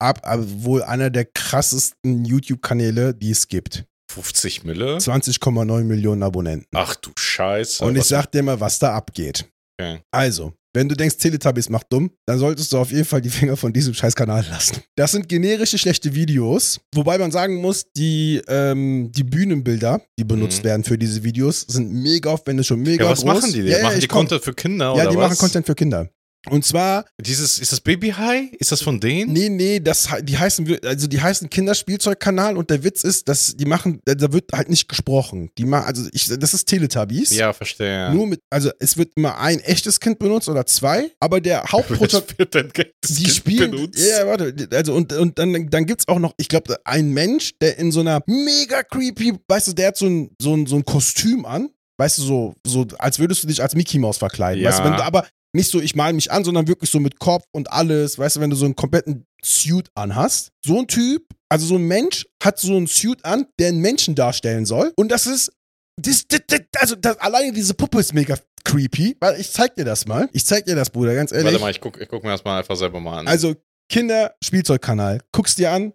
ab, 0.00 0.20
ab, 0.22 0.40
wohl 0.42 0.82
einer 0.82 1.10
der 1.10 1.26
krassesten 1.26 2.24
YouTube-Kanäle, 2.24 3.14
die 3.14 3.30
es 3.30 3.48
gibt. 3.48 3.84
50 4.12 4.64
Mille? 4.64 4.96
20,9 4.96 5.84
Millionen 5.84 6.22
Abonnenten. 6.22 6.68
Ach 6.74 6.94
du 6.94 7.10
Scheiße. 7.18 7.84
Und 7.84 7.96
ich 7.96 8.04
sag 8.04 8.26
dir 8.26 8.42
mal, 8.42 8.58
was 8.60 8.78
da 8.78 8.94
abgeht. 8.94 9.44
Okay. 9.78 10.00
Also, 10.10 10.54
wenn 10.76 10.88
du 10.88 10.94
denkst, 10.94 11.16
Teletubbies 11.16 11.68
macht 11.70 11.86
dumm, 11.90 12.10
dann 12.26 12.38
solltest 12.38 12.72
du 12.72 12.78
auf 12.78 12.92
jeden 12.92 13.06
Fall 13.06 13.20
die 13.22 13.30
Finger 13.30 13.56
von 13.56 13.72
diesem 13.72 13.94
scheiß 13.94 14.14
Kanal 14.14 14.44
lassen. 14.50 14.76
Das 14.94 15.12
sind 15.12 15.28
generische 15.28 15.78
schlechte 15.78 16.14
Videos, 16.14 16.78
wobei 16.94 17.16
man 17.18 17.32
sagen 17.32 17.56
muss, 17.56 17.86
die, 17.96 18.40
ähm, 18.46 19.10
die 19.12 19.24
Bühnenbilder, 19.24 20.02
die 20.18 20.24
benutzt 20.24 20.60
Mhm. 20.62 20.68
werden 20.68 20.84
für 20.84 20.98
diese 20.98 21.24
Videos, 21.24 21.62
sind 21.62 21.90
mega 21.92 22.30
aufwendig 22.30 22.66
schon 22.66 22.80
mega 22.82 23.04
Ja, 23.04 23.10
was 23.10 23.20
groß. 23.22 23.26
machen 23.34 23.52
die 23.52 23.62
denn? 23.62 23.70
Ja, 23.70 23.78
ja, 23.78 23.82
machen 23.84 23.94
ich 23.94 24.00
die 24.02 24.06
komm. 24.08 24.18
Content 24.20 24.44
für 24.44 24.54
Kinder 24.54 24.84
Ja, 24.86 24.92
oder 24.92 25.06
die 25.10 25.16
was? 25.16 25.30
machen 25.30 25.38
Content 25.38 25.66
für 25.66 25.74
Kinder. 25.74 26.10
Und 26.50 26.64
zwar, 26.64 27.04
Dieses, 27.20 27.58
ist 27.58 27.72
das 27.72 27.80
Baby 27.80 28.10
High? 28.10 28.52
Ist 28.58 28.72
das 28.72 28.82
von 28.82 29.00
denen? 29.00 29.32
nee, 29.32 29.48
nee, 29.48 29.80
das, 29.80 30.08
die 30.22 30.38
heißen, 30.38 30.78
also 30.84 31.06
die 31.06 31.20
heißen 31.20 31.50
Kinderspielzeugkanal 31.50 32.56
und 32.56 32.70
der 32.70 32.84
Witz 32.84 33.04
ist, 33.04 33.28
dass 33.28 33.56
die 33.56 33.64
machen, 33.64 34.00
da 34.04 34.32
wird 34.32 34.52
halt 34.52 34.68
nicht 34.68 34.88
gesprochen. 34.88 35.50
Die 35.58 35.64
machen, 35.64 35.86
also 35.86 36.08
ich, 36.12 36.26
das 36.28 36.54
ist 36.54 36.66
Teletubbies. 36.66 37.30
Ja, 37.34 37.52
verstehe. 37.52 38.12
Nur 38.12 38.26
mit, 38.26 38.40
also 38.50 38.70
es 38.78 38.96
wird 38.96 39.12
immer 39.16 39.38
ein 39.38 39.60
echtes 39.60 40.00
Kind 40.00 40.18
benutzt 40.18 40.48
oder 40.48 40.66
zwei, 40.66 41.10
aber 41.20 41.40
der 41.40 41.64
Hauptprotagonist, 41.72 42.84
die 43.08 43.22
Kind 43.24 43.30
spielen, 43.34 43.70
benutzt? 43.72 43.98
ja, 43.98 44.26
warte, 44.26 44.54
also 44.72 44.94
und, 44.94 45.12
und 45.12 45.38
dann, 45.38 45.68
dann 45.70 45.86
gibt's 45.86 46.08
auch 46.08 46.18
noch, 46.18 46.32
ich 46.36 46.48
glaube, 46.48 46.76
ein 46.84 47.10
Mensch, 47.10 47.52
der 47.60 47.78
in 47.78 47.92
so 47.92 48.00
einer 48.00 48.22
mega 48.26 48.82
creepy, 48.82 49.34
weißt 49.48 49.68
du, 49.68 49.72
der 49.72 49.88
hat 49.88 49.96
so 49.96 50.06
ein, 50.06 50.30
so 50.40 50.54
ein, 50.54 50.66
so 50.66 50.76
ein 50.76 50.84
Kostüm 50.84 51.44
an, 51.44 51.70
weißt 51.98 52.18
du, 52.18 52.22
so, 52.22 52.54
so, 52.66 52.86
als 52.98 53.18
würdest 53.18 53.42
du 53.42 53.46
dich 53.48 53.62
als 53.62 53.74
Mickey 53.74 53.98
Mouse 53.98 54.18
verkleiden, 54.18 54.62
Ja. 54.62 54.68
weißt 54.70 54.80
du, 54.80 54.84
wenn 54.84 54.96
du 54.96 55.04
aber 55.04 55.26
nicht 55.54 55.70
so, 55.70 55.80
ich 55.80 55.94
mal 55.94 56.12
mich 56.12 56.30
an, 56.30 56.44
sondern 56.44 56.68
wirklich 56.68 56.90
so 56.90 57.00
mit 57.00 57.18
Kopf 57.18 57.44
und 57.52 57.72
alles, 57.72 58.18
weißt 58.18 58.36
du, 58.36 58.40
wenn 58.40 58.50
du 58.50 58.56
so 58.56 58.64
einen 58.64 58.76
kompletten 58.76 59.26
Suit 59.42 59.88
anhast. 59.94 60.50
So 60.64 60.78
ein 60.78 60.86
Typ, 60.86 61.24
also 61.48 61.66
so 61.66 61.76
ein 61.76 61.84
Mensch 61.84 62.26
hat 62.42 62.58
so 62.58 62.76
ein 62.76 62.86
Suit 62.86 63.24
an, 63.24 63.46
der 63.58 63.68
einen 63.68 63.80
Menschen 63.80 64.14
darstellen 64.14 64.66
soll 64.66 64.92
und 64.96 65.10
das 65.10 65.26
ist, 65.26 65.52
das, 66.00 66.26
das, 66.28 66.40
das, 66.46 66.60
also 66.78 66.94
das, 66.96 67.18
alleine 67.18 67.52
diese 67.52 67.74
Puppe 67.74 68.00
ist 68.00 68.12
mega 68.12 68.36
creepy, 68.64 69.16
weil 69.20 69.40
ich 69.40 69.50
zeig 69.50 69.74
dir 69.76 69.84
das 69.84 70.06
mal. 70.06 70.28
Ich 70.32 70.44
zeig 70.44 70.66
dir 70.66 70.74
das, 70.74 70.90
Bruder, 70.90 71.14
ganz 71.14 71.32
ehrlich. 71.32 71.46
Warte 71.46 71.60
mal, 71.60 71.70
ich 71.70 71.80
guck, 71.80 72.00
ich 72.00 72.08
guck 72.08 72.22
mir 72.24 72.30
das 72.30 72.44
mal 72.44 72.58
einfach 72.58 72.76
selber 72.76 73.00
mal 73.00 73.20
an. 73.20 73.28
Also 73.28 73.54
Kinder-Spielzeugkanal. 73.88 75.20
Guck's 75.32 75.54
dir 75.54 75.70
an. 75.70 75.92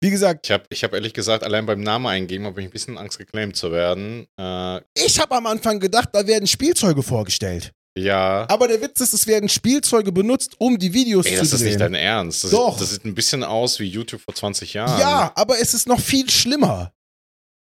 Wie 0.00 0.10
gesagt, 0.10 0.46
ich 0.46 0.52
habe 0.52 0.64
ich 0.70 0.84
hab 0.84 0.92
ehrlich 0.94 1.12
gesagt, 1.12 1.42
allein 1.42 1.66
beim 1.66 1.80
Namen 1.80 2.06
eingeben, 2.06 2.46
habe 2.46 2.60
ich 2.60 2.68
ein 2.68 2.70
bisschen 2.70 2.96
Angst, 2.96 3.18
geclaimed 3.18 3.56
zu 3.56 3.72
werden. 3.72 4.28
Äh, 4.38 4.80
ich 4.94 5.18
habe 5.20 5.34
am 5.34 5.46
Anfang 5.46 5.80
gedacht, 5.80 6.10
da 6.12 6.26
werden 6.26 6.46
Spielzeuge 6.46 7.02
vorgestellt. 7.02 7.72
Ja. 7.98 8.46
Aber 8.48 8.68
der 8.68 8.80
Witz 8.80 9.00
ist, 9.00 9.12
es 9.12 9.26
werden 9.26 9.48
Spielzeuge 9.48 10.12
benutzt, 10.12 10.54
um 10.58 10.78
die 10.78 10.92
Videos 10.92 11.26
Ey, 11.26 11.34
zu 11.34 11.38
das 11.40 11.52
ist 11.54 11.60
nicht 11.62 11.72
drehen. 11.74 11.92
dein 11.92 11.94
Ernst. 11.94 12.44
Das, 12.44 12.50
Doch. 12.50 12.78
Das 12.78 12.90
sieht 12.90 13.04
ein 13.04 13.14
bisschen 13.14 13.42
aus 13.44 13.78
wie 13.80 13.84
YouTube 13.86 14.20
vor 14.20 14.34
20 14.34 14.74
Jahren. 14.74 14.98
ja, 15.00 15.32
aber 15.34 15.58
es 15.60 15.74
ist 15.74 15.86
noch 15.88 16.00
viel 16.00 16.28
schlimmer. 16.30 16.92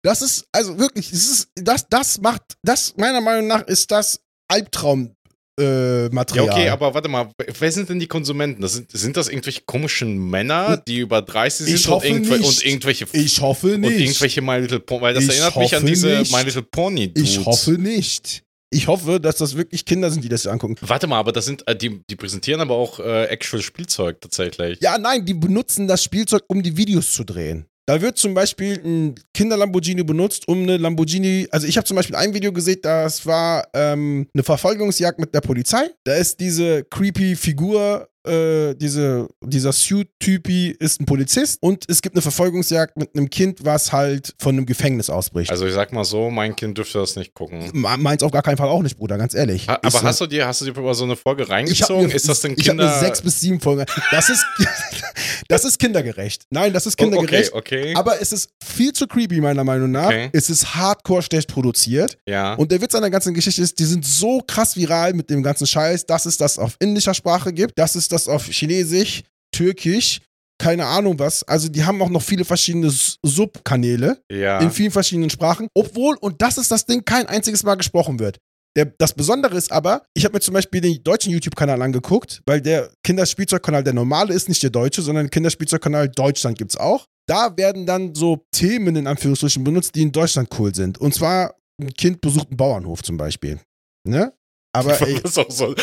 Das 0.05 0.21
ist, 0.23 0.47
also 0.53 0.79
wirklich, 0.79 1.13
es 1.13 1.31
ist, 1.31 1.49
das, 1.55 1.87
das 1.89 2.21
macht, 2.21 2.43
das, 2.63 2.95
meiner 2.97 3.21
Meinung 3.21 3.47
nach, 3.47 3.63
ist 3.67 3.91
das 3.91 4.21
Albtraum. 4.49 5.15
Äh, 5.61 6.05
Ja, 6.05 6.09
Material. 6.11 6.49
okay, 6.49 6.69
aber 6.71 6.95
warte 6.95 7.09
mal, 7.11 7.31
wer 7.59 7.71
sind 7.71 7.89
denn 7.91 8.01
die 8.01 8.07
Konsumenten? 8.07 8.63
Das 8.63 8.73
sind, 8.73 8.91
sind 8.91 9.17
das 9.19 9.29
irgendwelche 9.29 9.61
komischen 9.67 10.19
Männer, 10.31 10.79
die 10.79 10.97
über 11.01 11.21
30 11.21 11.67
sind 11.67 11.75
Ich 11.77 11.89
hoffe 11.89 12.07
und, 12.09 12.15
irgendwel- 12.25 12.39
nicht. 12.39 12.49
und 12.49 12.65
irgendwelche 12.67 13.07
ich 13.13 13.41
hoffe 13.43 13.75
und 13.75 13.83
nicht. 13.83 14.01
irgendwelche 14.01 14.41
My 14.41 14.57
Little 14.59 14.81
Pony, 14.81 15.03
weil 15.03 15.15
das 15.15 15.25
Ich 15.25 15.31
erinnert 15.31 15.57
mich 15.57 15.77
an 15.77 15.85
diese 15.87 16.09
nicht. 16.21 16.33
My 16.33 16.43
Little 16.43 16.63
Pony 16.63 17.13
Dudes. 17.13 17.31
ich 17.31 17.45
hoffe 17.45 17.73
nicht. 17.73 18.43
Ich 18.73 18.89
hoffe, 18.89 19.21
dass 19.21 19.37
das 19.37 19.57
wirklich 19.57 19.85
Kinder 19.85 20.11
sind, 20.11 20.25
die 20.25 20.31
das 20.31 20.43
hier 20.43 20.53
angucken. 20.53 20.77
Warte 20.81 21.07
mal, 21.07 21.19
aber 21.19 21.33
das 21.33 21.45
sind 21.45 21.67
äh, 21.69 21.77
die, 21.77 22.03
die 22.09 22.17
präsentieren 22.17 22.61
aber 22.61 22.75
auch 22.75 22.99
äh, 23.01 23.27
actual 23.27 23.63
Spielzeug 23.63 24.21
tatsächlich. 24.21 24.81
Ja, 24.81 24.97
nein, 24.97 25.27
die 25.27 25.35
benutzen 25.35 25.87
das 25.87 26.03
Spielzeug, 26.03 26.45
um 26.49 26.63
die 26.63 26.77
Videos 26.77 27.13
zu 27.13 27.25
drehen. 27.25 27.67
Da 27.87 28.01
wird 28.01 28.17
zum 28.17 28.33
Beispiel 28.33 28.81
ein 28.83 29.15
Kinder-Lamborghini 29.35 30.05
benutzt, 30.05 30.47
um 30.47 30.63
eine 30.63 30.77
Lamborghini. 30.77 31.49
Also, 31.51 31.67
ich 31.67 31.77
habe 31.77 31.85
zum 31.85 31.97
Beispiel 31.97 32.15
ein 32.15 32.33
Video 32.33 32.53
gesehen, 32.53 32.79
das 32.81 33.27
war 33.27 33.67
ähm, 33.75 34.29
eine 34.33 34.45
Verfolgungsjagd 34.45 35.19
mit 35.19 35.35
der 35.35 35.41
Polizei. 35.41 35.91
Da 36.05 36.15
ist 36.15 36.39
diese 36.39 36.85
creepy 36.85 37.35
Figur, 37.35 38.09
äh, 38.27 38.75
diese, 38.75 39.29
dieser 39.43 39.73
Suit-Typi 39.73 40.77
ist 40.79 41.01
ein 41.01 41.07
Polizist 41.07 41.59
und 41.63 41.85
es 41.89 42.03
gibt 42.03 42.15
eine 42.17 42.23
Verfolgungsjagd 42.23 42.97
mit 42.97 43.15
einem 43.17 43.29
Kind, 43.31 43.65
was 43.65 43.93
halt 43.93 44.35
von 44.39 44.57
einem 44.57 44.67
Gefängnis 44.67 45.11
ausbricht. 45.11 45.51
Also 45.51 45.67
ich 45.67 45.75
sag 45.75 45.93
mal 45.93 46.05
so, 46.05 46.31
mein 46.31 46.55
Kind 46.57 46.79
dürfte 46.79 46.99
das 46.99 47.17
nicht 47.17 47.35
gucken. 47.35 47.71
Me- 47.73 47.97
Meins 47.99 48.23
auf 48.23 48.31
gar 48.31 48.43
keinen 48.43 48.57
Fall 48.57 48.69
auch 48.69 48.83
nicht, 48.83 48.97
Bruder, 48.97 49.19
ganz 49.19 49.35
ehrlich. 49.35 49.69
Ha, 49.69 49.75
Ist 49.75 49.81
aber 49.83 49.91
so- 49.99 50.03
hast 50.05 50.21
du 50.21 50.27
dir, 50.27 50.47
hast 50.47 50.61
du 50.61 50.67
dir 50.67 50.71
über 50.79 50.95
so 50.95 51.05
eine 51.05 51.17
Folge 51.17 51.49
reingezogen? 51.49 52.07
mir, 52.07 52.15
ist 52.15 52.29
das 52.29 52.41
denn 52.41 52.53
Ich 52.57 52.69
habe 52.69 52.79
Kinder? 52.79 52.99
sechs 53.01 53.21
bis 53.23 53.41
sieben 53.41 53.61
Folgen. 53.61 53.85
Das 54.11 54.29
ist, 54.29 54.45
das 55.49 55.65
ist 55.65 55.79
kindergerecht. 55.79 56.45
Nein, 56.51 56.73
das 56.73 56.87
ist 56.87 57.01
Oh, 57.01 57.05
okay, 57.05 57.11
kindergerecht. 57.17 57.53
okay. 57.53 57.95
Aber 57.97 58.21
es 58.21 58.33
ist 58.33 58.51
viel 58.65 58.93
zu 58.93 59.07
creepy, 59.07 59.41
meiner 59.41 59.65
Meinung 59.65 59.91
nach. 59.91 60.07
Okay. 60.07 60.31
Es 60.33 60.51
ist 60.51 60.75
hardcore 60.75 61.23
schlecht 61.23 61.49
produziert. 61.49 62.19
ja. 62.27 62.55
Und 62.55 62.71
der 62.71 62.81
Witz 62.81 62.95
an 62.95 63.03
der 63.03 63.11
ganzen 63.11 63.35
Geschichte 63.35 63.63
ist, 63.63 63.79
die 63.79 63.85
sind 63.85 64.05
so 64.05 64.41
krass 64.47 64.77
viral 64.77 65.15
mit 65.15 65.31
dem 65.31 65.43
ganzen 65.43 65.67
Scheiß, 65.67 66.07
dass 66.07 66.27
es 66.27 66.37
das 66.37 66.59
auf 66.59 66.77
indischer 66.79 67.15
Sprache 67.15 67.53
gibt, 67.53 67.79
dass 67.79 67.95
es 67.95 68.09
das 68.13 68.29
auf 68.29 68.47
Chinesisch, 68.47 69.23
Türkisch, 69.53 70.21
keine 70.59 70.87
Ahnung 70.87 71.19
was. 71.19 71.43
Also 71.45 71.69
die 71.69 71.85
haben 71.85 72.01
auch 72.03 72.09
noch 72.09 72.23
viele 72.23 72.45
verschiedene 72.45 72.91
Subkanäle 72.91 74.23
ja. 74.31 74.61
in 74.61 74.71
vielen 74.71 74.93
verschiedenen 74.93 75.31
Sprachen. 75.31 75.69
Obwohl, 75.75 76.17
und 76.17 76.41
das 76.41 76.59
ist 76.59 76.71
das 76.71 76.87
Ding, 76.87 77.05
kein 77.05 77.27
einziges 77.27 77.63
Mal 77.65 77.75
gesprochen 77.75 78.19
wird. 78.19 78.39
Der, 78.77 78.87
das 78.87 79.13
Besondere 79.13 79.57
ist 79.57 79.71
aber, 79.71 80.03
ich 80.15 80.25
habe 80.25 80.35
mir 80.35 80.41
zum 80.41 80.55
Beispiel 80.55 80.81
den 80.81 81.03
deutschen 81.03 81.31
YouTube-Kanal 81.31 81.83
angeguckt, 81.83 82.41
weil 82.47 82.61
der 82.63 82.91
Kinderspielzeugkanal, 83.05 83.85
der 83.85 83.93
normale 83.93 84.33
ist 84.33 84.49
nicht 84.49 84.63
der 84.63 84.71
deutsche, 84.71 85.03
sondern 85.03 85.25
der 85.25 85.31
Kinderspielzeugkanal 85.31 86.09
Deutschland 86.09 86.57
gibt's 86.57 86.77
auch. 86.77 87.07
Da 87.29 87.55
werden 87.57 87.85
dann 87.85 88.15
so 88.15 88.47
Themen 88.51 88.97
in 88.97 89.07
Anführungsstrichen 89.07 89.63
benutzt, 89.63 89.95
die 89.95 90.03
in 90.03 90.13
Deutschland 90.13 90.49
cool 90.59 90.75
sind. 90.75 90.99
Und 90.99 91.13
zwar, 91.15 91.55
ein 91.81 91.93
Kind 91.93 92.21
besucht 92.21 92.49
einen 92.49 92.57
Bauernhof 92.57 93.03
zum 93.03 93.17
Beispiel. 93.17 93.61
Ne? 94.05 94.33
Aber 94.75 94.99
ey, 95.03 95.21
was, 95.23 95.37
auch 95.37 95.51
soll, 95.51 95.75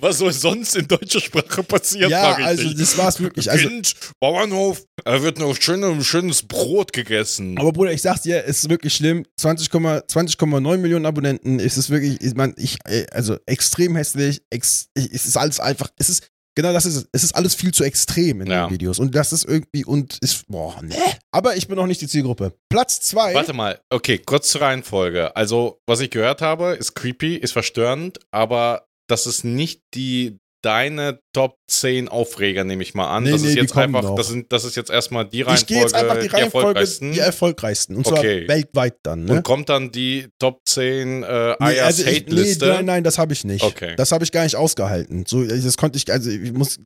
was, 0.00 0.18
soll 0.18 0.32
sonst 0.32 0.76
in 0.76 0.86
deutscher 0.86 1.20
Sprache 1.20 1.62
passieren? 1.64 2.10
ja, 2.10 2.34
also 2.36 2.62
dich. 2.62 2.76
das 2.78 2.96
war's 2.96 3.20
wirklich. 3.20 3.50
Also, 3.50 3.68
kind, 3.68 3.94
Bauernhof, 4.20 4.84
da 5.04 5.22
wird 5.22 5.38
noch 5.38 5.56
schön, 5.60 6.02
schönes 6.04 6.42
Brot 6.44 6.92
gegessen. 6.92 7.58
Aber 7.58 7.72
Bruder, 7.72 7.92
ich 7.92 8.02
sag's 8.02 8.22
dir, 8.22 8.44
es 8.46 8.58
ist 8.58 8.70
wirklich 8.70 8.94
schlimm. 8.94 9.24
20,9 9.40 10.06
20,9 10.08 10.76
Millionen 10.76 11.06
Abonnenten. 11.06 11.58
Es 11.58 11.76
ist 11.76 11.90
wirklich, 11.90 12.20
ich 12.20 12.34
meine, 12.34 12.54
ich, 12.56 12.78
äh, 12.84 13.06
also 13.10 13.36
extrem 13.46 13.96
hässlich. 13.96 14.40
Ex, 14.50 14.88
ich- 14.94 15.12
es 15.12 15.26
ist 15.26 15.36
alles 15.36 15.58
einfach, 15.58 15.88
es 15.98 16.08
ist, 16.08 16.28
genau 16.58 16.72
das 16.72 16.86
ist 16.86 16.96
es. 16.96 17.08
Es 17.12 17.22
ist 17.22 17.36
alles 17.36 17.54
viel 17.54 17.72
zu 17.72 17.84
extrem 17.84 18.40
in 18.40 18.48
Ja. 18.48 18.66
den 18.66 18.72
Videos. 18.72 18.98
Und 18.98 19.14
das 19.14 19.32
ist 19.32 19.44
irgendwie, 19.44 19.84
und 19.84 20.18
ist, 20.20 20.44
boah, 20.48 20.82
ne. 20.82 20.92
Aber 21.30 21.54
ich 21.56 21.68
bin 21.68 21.76
noch 21.76 21.86
nicht 21.86 22.00
die 22.00 22.08
Zielgruppe. 22.08 22.52
Platz 22.68 23.00
zwei. 23.00 23.32
Warte 23.32 23.52
mal, 23.52 23.80
okay, 23.90 24.18
kurz 24.18 24.48
zur 24.50 24.62
Reihenfolge. 24.62 25.36
Also, 25.36 25.80
was 25.86 26.00
ich 26.00 26.10
gehört 26.10 26.42
habe, 26.42 26.72
ist 26.74 26.94
creepy, 26.94 27.36
ist 27.36 27.52
verstörend, 27.52 28.18
aber 28.32 28.88
das 29.06 29.28
ist 29.28 29.44
nicht 29.44 29.82
die 29.94 30.38
deine 30.62 31.20
Top 31.32 31.56
10 31.68 32.08
Aufreger, 32.08 32.64
nehme 32.64 32.82
ich 32.82 32.94
mal 32.94 33.14
an. 33.14 33.24
Nee, 33.24 33.30
das 33.30 33.42
nee, 33.42 33.48
ist 33.48 33.54
die 33.54 33.60
jetzt 33.60 33.76
einfach, 33.76 34.14
das, 34.16 34.28
sind, 34.28 34.52
das 34.52 34.64
ist 34.64 34.76
jetzt 34.76 34.90
erstmal 34.90 35.24
die 35.26 35.40
ich 35.40 35.46
Reihenfolge, 35.46 35.66
gehe 35.66 35.80
jetzt 35.80 35.94
einfach 35.94 36.20
die 36.20 36.26
Reihenfolge, 36.26 36.68
erfolgreichsten. 36.68 37.12
die 37.12 37.18
erfolgreichsten. 37.18 37.96
Und 37.96 38.06
zwar 38.06 38.18
Okay. 38.18 38.48
weltweit 38.48 38.96
dann, 39.02 39.24
ne? 39.24 39.34
Und 39.34 39.44
kommt 39.44 39.68
dann 39.68 39.92
die 39.92 40.28
Top 40.38 40.60
10 40.66 41.22
äh, 41.22 41.56
Nee, 41.60 41.80
also 41.80 42.02
ich, 42.02 42.08
nee, 42.08 42.16
Hate-Liste? 42.16 42.66
nein, 42.66 42.84
nein, 42.86 43.04
das 43.04 43.18
habe 43.18 43.32
ich 43.32 43.44
nicht. 43.44 43.62
Okay. 43.62 43.94
Das 43.96 44.12
habe 44.12 44.24
ich 44.24 44.32
gar 44.32 44.44
nicht 44.44 44.56
ausgehalten. 44.56 45.24
So, 45.26 45.44
das 45.44 45.76
konnte 45.76 45.96
ich, 45.96 46.10
also 46.10 46.30
ich 46.30 46.52
muss, 46.52 46.78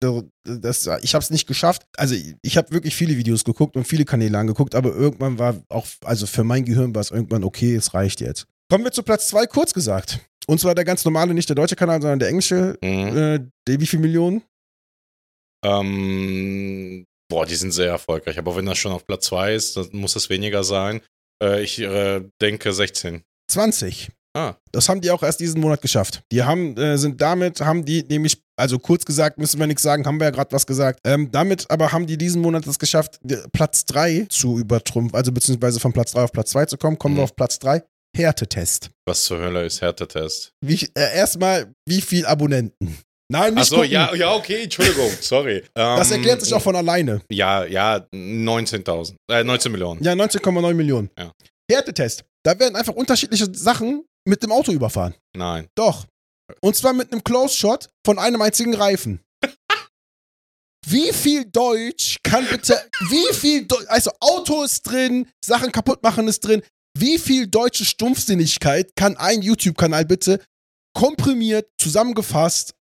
das, 0.45 0.89
ich 1.03 1.15
habe 1.15 1.23
es 1.23 1.31
nicht 1.31 1.47
geschafft. 1.47 1.83
Also 1.97 2.15
ich 2.43 2.57
habe 2.57 2.71
wirklich 2.73 2.95
viele 2.95 3.17
Videos 3.17 3.45
geguckt 3.45 3.77
und 3.77 3.87
viele 3.87 4.05
Kanäle 4.05 4.37
angeguckt, 4.37 4.75
aber 4.75 4.95
irgendwann 4.95 5.39
war 5.39 5.57
auch, 5.69 5.87
also 6.05 6.27
für 6.27 6.45
mein 6.45 6.65
Gehirn 6.65 6.95
war 6.95 7.01
es 7.01 7.11
irgendwann 7.11 7.45
okay, 7.45 7.75
es 7.75 7.95
reicht 7.95 8.21
jetzt. 8.21 8.47
Kommen 8.73 8.85
wir 8.85 8.93
zu 8.93 9.03
Platz 9.03 9.29
zwei, 9.29 9.45
kurz 9.45 9.75
gesagt. 9.75 10.21
Und 10.47 10.59
zwar 10.59 10.75
der 10.75 10.87
ganz 10.87 11.05
normale, 11.05 11.35
nicht 11.35 11.47
der 11.47 11.57
deutsche 11.57 11.77
Kanal, 11.77 12.01
sondern 12.01 12.21
der 12.21 12.29
englische. 12.31 12.79
Mhm. 12.81 13.51
Äh, 13.69 13.79
wie 13.79 13.87
viel 13.87 13.99
Millionen? 13.99 14.41
Ähm, 15.63 17.05
boah, 17.29 17.45
die 17.45 17.55
sind 17.55 17.73
sehr 17.73 17.91
erfolgreich. 17.91 18.39
Aber 18.39 18.57
wenn 18.57 18.65
das 18.65 18.79
schon 18.79 18.93
auf 18.93 19.05
Platz 19.05 19.27
2 19.27 19.55
ist, 19.55 19.77
dann 19.77 19.91
muss 19.93 20.17
es 20.17 20.31
weniger 20.31 20.65
sein. 20.65 21.03
Äh, 21.45 21.63
ich 21.63 21.81
äh, 21.81 22.23
denke 22.41 22.73
16. 22.73 23.23
20. 23.51 24.09
Ah. 24.35 24.55
Das 24.73 24.89
haben 24.89 25.03
die 25.03 25.11
auch 25.11 25.23
erst 25.23 25.41
diesen 25.41 25.61
Monat 25.61 25.83
geschafft. 25.83 26.23
Die 26.33 26.43
haben, 26.43 26.75
äh, 26.79 26.97
sind 26.97 27.21
damit, 27.21 27.61
haben 27.61 27.85
die 27.85 28.03
nämlich, 28.05 28.41
also 28.57 28.79
kurz 28.79 29.05
gesagt, 29.05 29.37
müssen 29.37 29.61
wir 29.61 29.67
nichts 29.67 29.83
sagen, 29.83 30.07
haben 30.07 30.19
wir 30.19 30.29
ja 30.29 30.31
gerade 30.31 30.51
was 30.53 30.67
gesagt. 30.67 31.01
Ähm, 31.05 31.31
damit 31.31 31.71
aber 31.71 31.93
haben 31.93 32.07
die 32.07 32.17
diesen 32.17 32.41
Monat 32.41 32.67
es 32.67 32.79
geschafft, 32.79 33.21
Platz 33.53 33.85
3 33.85 34.29
zu 34.31 34.59
übertrumpfen, 34.59 35.15
also 35.15 35.31
beziehungsweise 35.31 35.79
von 35.79 35.93
Platz 35.93 36.13
3 36.13 36.23
auf 36.23 36.33
Platz 36.33 36.53
2 36.53 36.65
zu 36.65 36.79
kommen. 36.79 36.99
Kommen 36.99 37.17
wir 37.17 37.21
Mhm. 37.21 37.25
auf 37.25 37.37
Platz 37.37 37.59
3. 37.59 37.83
Härtetest. 38.17 38.91
Was 39.07 39.25
zur 39.25 39.39
Hölle 39.39 39.65
ist 39.65 39.81
Härtetest? 39.81 40.53
Wie, 40.65 40.75
äh, 40.95 41.17
erstmal, 41.17 41.73
wie 41.87 42.01
viel 42.01 42.27
Abonnenten? 42.27 42.99
Nein, 43.31 43.55
nicht 43.55 43.63
Achso, 43.63 43.77
gucken. 43.77 43.91
ja, 43.91 44.15
ja, 44.15 44.35
okay, 44.35 44.65
Entschuldigung, 44.65 45.11
sorry. 45.21 45.65
Das 45.75 46.11
Ähm, 46.11 46.19
erklärt 46.19 46.43
sich 46.43 46.53
auch 46.53 46.61
von 46.63 46.77
alleine. 46.77 47.23
Ja, 47.31 47.65
ja, 47.65 48.07
19.000. 48.15 49.15
Äh, 49.31 49.43
19 49.45 49.73
Millionen. 49.73 50.03
Ja, 50.05 50.13
19,9 50.13 50.75
Millionen. 50.75 51.11
Ja. 51.19 51.33
Härtetest. 51.71 52.25
Da 52.45 52.59
werden 52.59 52.77
einfach 52.77 52.93
unterschiedliche 52.95 53.47
Sachen 53.55 54.05
mit 54.29 54.43
dem 54.43 54.53
Auto 54.53 54.73
überfahren. 54.73 55.15
Nein. 55.35 55.69
Doch. 55.75 56.07
Und 56.61 56.77
zwar 56.77 56.93
mit 56.93 57.11
einem 57.13 57.25
Close-Shot 57.25 57.89
von 58.05 58.19
einem 58.19 58.43
einzigen 58.43 58.75
Reifen. 58.75 59.21
Wie 60.87 61.13
viel 61.13 61.45
Deutsch 61.47 62.19
kann 62.25 62.45
bitte, 62.51 62.79
wie 63.09 63.33
viel, 63.35 63.67
Deu 63.67 63.77
also 63.87 64.11
Auto 64.19 64.65
ist 64.65 64.83
drin, 64.83 65.29
Sachen 65.43 65.71
kaputt 65.71 66.03
machen 66.03 66.27
ist 66.27 66.41
drin, 66.41 66.61
wie 66.99 67.19
viel 67.19 67.47
deutsche 67.47 67.85
Stumpfsinnigkeit 67.85 68.95
kann 68.97 69.17
ein 69.17 69.43
YouTube-Kanal 69.43 70.05
bitte 70.05 70.41
komprimiert, 70.97 71.69
zusammengefasst, 71.81 72.75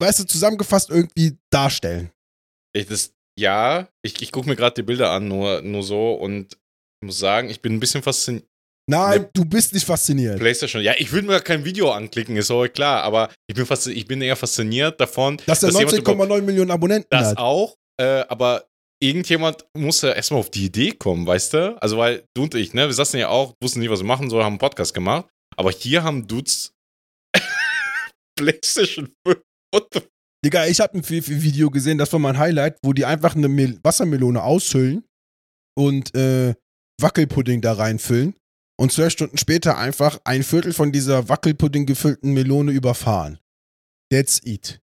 weißt 0.00 0.20
du, 0.20 0.24
zusammengefasst 0.24 0.90
irgendwie 0.90 1.38
darstellen? 1.52 2.10
Ich, 2.74 2.86
das, 2.86 3.12
ja, 3.38 3.88
ich, 4.04 4.20
ich 4.22 4.32
gucke 4.32 4.48
mir 4.48 4.56
gerade 4.56 4.74
die 4.74 4.82
Bilder 4.82 5.10
an, 5.10 5.28
nur, 5.28 5.62
nur 5.62 5.82
so 5.82 6.14
und 6.14 6.58
muss 7.04 7.18
sagen, 7.18 7.48
ich 7.50 7.60
bin 7.62 7.74
ein 7.74 7.80
bisschen 7.80 8.02
fasziniert. 8.02 8.46
Nein, 8.90 9.22
Ne- 9.22 9.30
du 9.34 9.44
bist 9.44 9.72
nicht 9.72 9.86
fasziniert. 9.86 10.40
PlayStation. 10.40 10.82
Ja, 10.82 10.94
ich 10.98 11.12
würde 11.12 11.28
mir 11.28 11.40
kein 11.40 11.64
Video 11.64 11.92
anklicken, 11.92 12.36
ist 12.36 12.50
auch 12.50 12.66
klar, 12.66 13.02
aber 13.04 13.32
ich 13.46 13.54
bin, 13.54 13.64
fast, 13.66 13.86
ich 13.86 14.06
bin 14.06 14.20
eher 14.20 14.34
fasziniert 14.36 15.00
davon, 15.00 15.40
Dass 15.46 15.62
er 15.62 15.70
überhaupt- 15.70 15.92
19,9 15.92 16.40
Millionen 16.42 16.70
Abonnenten 16.72 17.06
Das 17.10 17.28
hat. 17.28 17.38
auch, 17.38 17.76
äh, 18.00 18.24
aber 18.28 18.66
irgendjemand 19.02 19.64
muss 19.76 20.00
ja 20.02 20.12
erstmal 20.12 20.40
auf 20.40 20.50
die 20.50 20.66
Idee 20.66 20.92
kommen, 20.92 21.26
weißt 21.26 21.52
du? 21.54 21.82
Also, 21.82 21.98
weil 21.98 22.24
du 22.34 22.44
und 22.44 22.54
ich, 22.54 22.72
ne, 22.74 22.86
wir 22.86 22.94
saßen 22.94 23.18
ja 23.18 23.28
auch, 23.28 23.54
wussten 23.62 23.80
nicht, 23.80 23.90
was 23.90 24.00
wir 24.00 24.06
machen 24.06 24.30
sollen, 24.30 24.44
haben 24.44 24.52
einen 24.54 24.58
Podcast 24.58 24.94
gemacht, 24.94 25.26
aber 25.56 25.70
hier 25.72 26.02
haben 26.04 26.26
Dudes 26.26 26.72
PlayStation 28.38 29.12
5. 29.26 29.40
What 29.74 29.88
the 29.94 30.00
Digga, 30.44 30.66
ich 30.66 30.80
habe 30.80 30.98
ein 30.98 31.02
Vi- 31.04 31.22
Vi- 31.24 31.42
Video 31.42 31.70
gesehen, 31.70 31.98
das 31.98 32.12
war 32.12 32.18
mein 32.18 32.36
Highlight, 32.36 32.76
wo 32.82 32.92
die 32.92 33.04
einfach 33.04 33.36
eine 33.36 33.48
Mel 33.48 33.78
Wassermelone 33.84 34.42
aushüllen 34.42 35.04
und 35.78 36.14
äh, 36.16 36.54
Wackelpudding 37.00 37.60
da 37.60 37.74
reinfüllen 37.74 38.34
und 38.78 38.90
zwölf 38.92 39.12
Stunden 39.12 39.38
später 39.38 39.78
einfach 39.78 40.18
ein 40.24 40.42
Viertel 40.42 40.72
von 40.72 40.90
dieser 40.90 41.28
Wackelpudding 41.28 41.86
gefüllten 41.86 42.32
Melone 42.32 42.72
überfahren. 42.72 43.38
That's 44.12 44.40
it. 44.44 44.80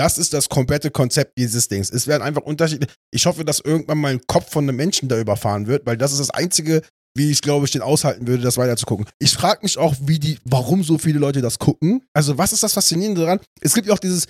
Das 0.00 0.16
ist 0.16 0.32
das 0.32 0.48
komplette 0.48 0.90
Konzept 0.90 1.36
dieses 1.36 1.68
Dings. 1.68 1.90
Es 1.90 2.06
werden 2.06 2.22
einfach 2.22 2.40
Unterschiede. 2.40 2.86
Ich 3.10 3.26
hoffe, 3.26 3.44
dass 3.44 3.60
irgendwann 3.60 3.98
mal 3.98 4.12
ein 4.12 4.26
Kopf 4.26 4.50
von 4.50 4.64
einem 4.64 4.74
Menschen 4.76 5.10
da 5.10 5.18
überfahren 5.20 5.66
wird, 5.66 5.84
weil 5.84 5.98
das 5.98 6.12
ist 6.12 6.20
das 6.20 6.30
Einzige, 6.30 6.80
wie 7.14 7.30
ich 7.30 7.42
glaube 7.42 7.66
ich 7.66 7.72
den 7.72 7.82
aushalten 7.82 8.26
würde, 8.26 8.42
das 8.42 8.56
weiter 8.56 8.78
zu 8.78 8.86
gucken. 8.86 9.04
Ich 9.18 9.32
frage 9.32 9.60
mich 9.62 9.76
auch, 9.76 9.94
wie 10.00 10.18
die, 10.18 10.38
warum 10.46 10.82
so 10.84 10.96
viele 10.96 11.18
Leute 11.18 11.42
das 11.42 11.58
gucken. 11.58 12.02
Also 12.14 12.38
was 12.38 12.54
ist 12.54 12.62
das 12.62 12.72
Faszinierende 12.72 13.20
daran? 13.20 13.40
Es 13.60 13.74
gibt 13.74 13.88
ja 13.88 13.92
auch 13.92 13.98
dieses 13.98 14.28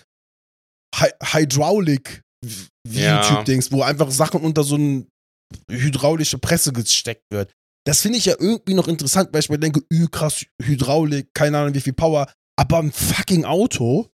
Hy 0.97 1.09
Hydraulic 1.23 2.23
Ja. 2.89 3.23
YouTube-Dings, 3.23 3.71
wo 3.71 3.83
einfach 3.83 4.11
Sachen 4.11 4.41
unter 4.41 4.65
so 4.65 4.75
eine 4.75 5.07
hydraulische 5.71 6.39
Presse 6.39 6.73
gesteckt 6.73 7.27
wird. 7.31 7.53
Das 7.87 8.01
finde 8.01 8.19
ich 8.19 8.25
ja 8.25 8.35
irgendwie 8.41 8.75
noch 8.75 8.89
interessant, 8.89 9.29
weil 9.33 9.39
ich 9.39 9.51
mir 9.51 9.59
denke, 9.61 9.83
üh, 9.93 10.09
krass, 10.11 10.45
Hydraulik, 10.61 11.29
keine 11.33 11.59
Ahnung 11.59 11.75
wie 11.75 11.81
viel 11.81 11.93
Power, 11.93 12.27
aber 12.59 12.81
ein 12.81 12.91
fucking 12.91 13.45
Auto. 13.45 14.11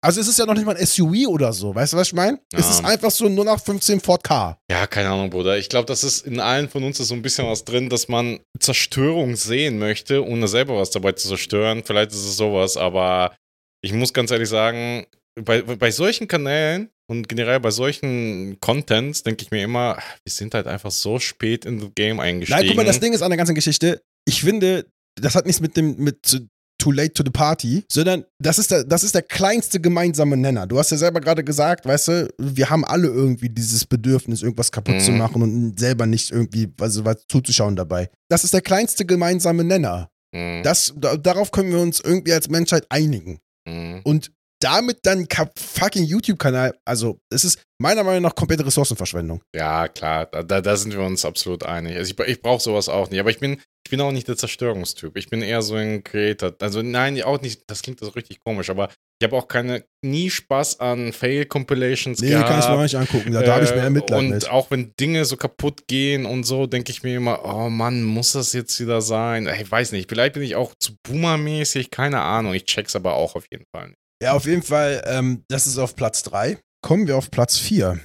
Also 0.00 0.20
es 0.20 0.28
ist 0.28 0.38
ja 0.38 0.46
noch 0.46 0.54
nicht 0.54 0.64
mal 0.64 0.76
ein 0.76 0.86
SUV 0.86 1.26
oder 1.26 1.52
so, 1.52 1.74
weißt 1.74 1.92
du, 1.92 1.96
was 1.96 2.08
ich 2.08 2.14
meine? 2.14 2.38
Es 2.52 2.66
Ja. 2.66 2.70
ist 2.70 2.84
einfach 2.84 3.10
so 3.10 3.26
ein 3.26 3.34
0815 3.34 4.00
Ford 4.00 4.22
Car. 4.22 4.60
Ja, 4.70 4.86
keine 4.86 5.08
Ahnung, 5.10 5.30
Bruder. 5.30 5.58
Ich 5.58 5.68
glaube, 5.68 5.86
das 5.86 6.04
ist 6.04 6.24
in 6.24 6.38
allen 6.38 6.68
von 6.68 6.84
uns 6.84 7.00
ist 7.00 7.08
so 7.08 7.14
ein 7.14 7.22
bisschen 7.22 7.46
was 7.46 7.64
drin, 7.64 7.88
dass 7.88 8.06
man 8.08 8.38
Zerstörung 8.60 9.34
sehen 9.34 9.78
möchte, 9.78 10.24
ohne 10.24 10.46
selber 10.46 10.76
was 10.76 10.90
dabei 10.90 11.12
zu 11.12 11.26
zerstören. 11.28 11.82
Vielleicht 11.84 12.12
ist 12.12 12.24
es 12.24 12.36
sowas, 12.36 12.76
aber 12.76 13.34
ich 13.82 13.92
muss 13.92 14.12
ganz 14.12 14.30
ehrlich 14.30 14.48
sagen, 14.48 15.06
bei, 15.40 15.62
bei 15.62 15.90
solchen 15.90 16.28
Kanälen 16.28 16.90
und 17.10 17.28
generell 17.28 17.58
bei 17.60 17.70
solchen 17.70 18.58
Contents 18.60 19.22
denke 19.24 19.42
ich 19.42 19.50
mir 19.50 19.62
immer, 19.64 19.96
wir 20.24 20.30
sind 20.32 20.54
halt 20.54 20.66
einfach 20.68 20.90
so 20.90 21.18
spät 21.18 21.64
in 21.64 21.80
das 21.80 21.90
Game 21.96 22.20
eingestiegen. 22.20 22.58
Nein, 22.60 22.68
guck 22.68 22.76
mal, 22.76 22.84
das 22.84 23.00
Ding 23.00 23.12
ist 23.12 23.22
an 23.22 23.30
der 23.30 23.36
ganzen 23.36 23.54
Geschichte, 23.54 24.00
ich 24.26 24.42
finde, 24.42 24.86
das 25.20 25.34
hat 25.34 25.46
nichts 25.46 25.60
mit 25.60 25.76
dem, 25.76 25.96
mit 25.96 26.40
Too 26.78 26.92
Late 26.92 27.12
to 27.14 27.22
the 27.24 27.30
Party, 27.30 27.84
sondern 27.90 28.24
das 28.38 28.58
ist 28.58 28.70
der, 28.70 28.84
das 28.84 29.02
ist 29.02 29.14
der 29.14 29.22
kleinste 29.22 29.80
gemeinsame 29.80 30.36
Nenner. 30.36 30.66
Du 30.66 30.78
hast 30.78 30.90
ja 30.92 30.96
selber 30.96 31.20
gerade 31.20 31.42
gesagt, 31.42 31.86
weißt 31.86 32.08
du, 32.08 32.28
wir 32.38 32.70
haben 32.70 32.84
alle 32.84 33.08
irgendwie 33.08 33.48
dieses 33.48 33.84
Bedürfnis, 33.84 34.42
irgendwas 34.42 34.70
kaputt 34.70 34.94
Mhm. 34.94 35.00
zu 35.00 35.10
machen 35.12 35.42
und 35.42 35.78
selber 35.80 36.06
nicht 36.06 36.30
irgendwie 36.30 36.72
also, 36.80 37.04
was 37.04 37.26
zuzuschauen 37.28 37.74
dabei. 37.76 38.08
Das 38.28 38.44
ist 38.44 38.54
der 38.54 38.62
kleinste 38.62 39.04
gemeinsame 39.04 39.64
Nenner. 39.64 40.08
Mhm. 40.32 40.62
Das, 40.62 40.94
da, 40.96 41.16
darauf 41.16 41.50
können 41.50 41.70
wir 41.72 41.80
uns 41.80 42.00
irgendwie 42.00 42.32
als 42.32 42.48
Menschheit 42.48 42.86
einigen. 42.90 43.40
Mhm. 43.66 44.00
Und 44.04 44.30
damit 44.60 44.98
dann 45.04 45.26
fucking 45.56 46.04
YouTube-Kanal, 46.04 46.74
also 46.84 47.18
es 47.32 47.44
ist 47.44 47.62
meiner 47.80 48.02
Meinung 48.02 48.22
nach 48.22 48.34
komplette 48.34 48.66
Ressourcenverschwendung. 48.66 49.40
Ja, 49.54 49.88
klar, 49.88 50.26
da, 50.26 50.60
da, 50.60 50.76
sind 50.76 50.92
wir 50.92 51.00
uns 51.02 51.24
absolut 51.24 51.64
einig. 51.64 51.96
Also 51.96 52.12
ich, 52.12 52.28
ich 52.28 52.42
brauche 52.42 52.62
sowas 52.62 52.88
auch 52.88 53.08
nicht, 53.10 53.20
aber 53.20 53.30
ich 53.30 53.38
bin, 53.38 53.60
ich 53.86 53.90
bin 53.90 54.00
auch 54.00 54.10
nicht 54.10 54.26
der 54.26 54.36
Zerstörungstyp. 54.36 55.16
Ich 55.16 55.30
bin 55.30 55.42
eher 55.42 55.62
so 55.62 55.76
ein 55.76 56.02
Creator. 56.02 56.54
Also 56.60 56.82
nein, 56.82 57.22
auch 57.22 57.40
nicht, 57.40 57.62
das 57.68 57.82
klingt 57.82 58.00
so 58.00 58.08
richtig 58.08 58.40
komisch, 58.44 58.68
aber 58.68 58.90
ich 59.20 59.24
habe 59.26 59.36
auch 59.36 59.48
keine, 59.48 59.84
nie 60.04 60.28
Spaß 60.30 60.80
an 60.80 61.12
Fail-Compilations 61.12 62.20
Nee, 62.20 62.30
gehabt. 62.30 62.48
kann 62.48 62.58
ich 62.60 62.66
mir 62.66 62.74
auch 62.74 62.82
nicht 62.82 62.96
angucken. 62.96 63.32
Da, 63.32 63.42
da 63.42 63.54
habe 63.54 63.64
ich 63.64 63.74
mehr 63.74 63.84
Äh, 63.86 63.90
Mitleid 63.90 64.18
Und 64.18 64.28
mit. 64.30 64.50
auch 64.50 64.70
wenn 64.70 64.92
Dinge 64.98 65.24
so 65.24 65.36
kaputt 65.36 65.86
gehen 65.88 66.26
und 66.26 66.44
so, 66.44 66.66
denke 66.66 66.90
ich 66.90 67.02
mir 67.02 67.16
immer, 67.16 67.44
oh 67.44 67.68
Mann, 67.70 68.02
muss 68.02 68.32
das 68.32 68.52
jetzt 68.52 68.78
wieder 68.80 69.00
sein? 69.00 69.48
Ich 69.60 69.70
weiß 69.70 69.92
nicht, 69.92 70.08
vielleicht 70.08 70.34
bin 70.34 70.42
ich 70.42 70.56
auch 70.56 70.74
zu 70.80 70.94
Boomer-mäßig, 71.06 71.90
keine 71.90 72.20
Ahnung. 72.20 72.54
Ich 72.54 72.64
check's 72.64 72.94
aber 72.96 73.14
auch 73.14 73.34
auf 73.36 73.46
jeden 73.50 73.64
Fall. 73.74 73.94
Ja, 74.22 74.32
auf 74.32 74.46
jeden 74.46 74.62
Fall, 74.62 75.02
ähm, 75.06 75.44
das 75.48 75.66
ist 75.66 75.78
auf 75.78 75.94
Platz 75.94 76.22
3. 76.24 76.58
Kommen 76.82 77.06
wir 77.06 77.16
auf 77.16 77.30
Platz 77.30 77.56
4. 77.58 78.00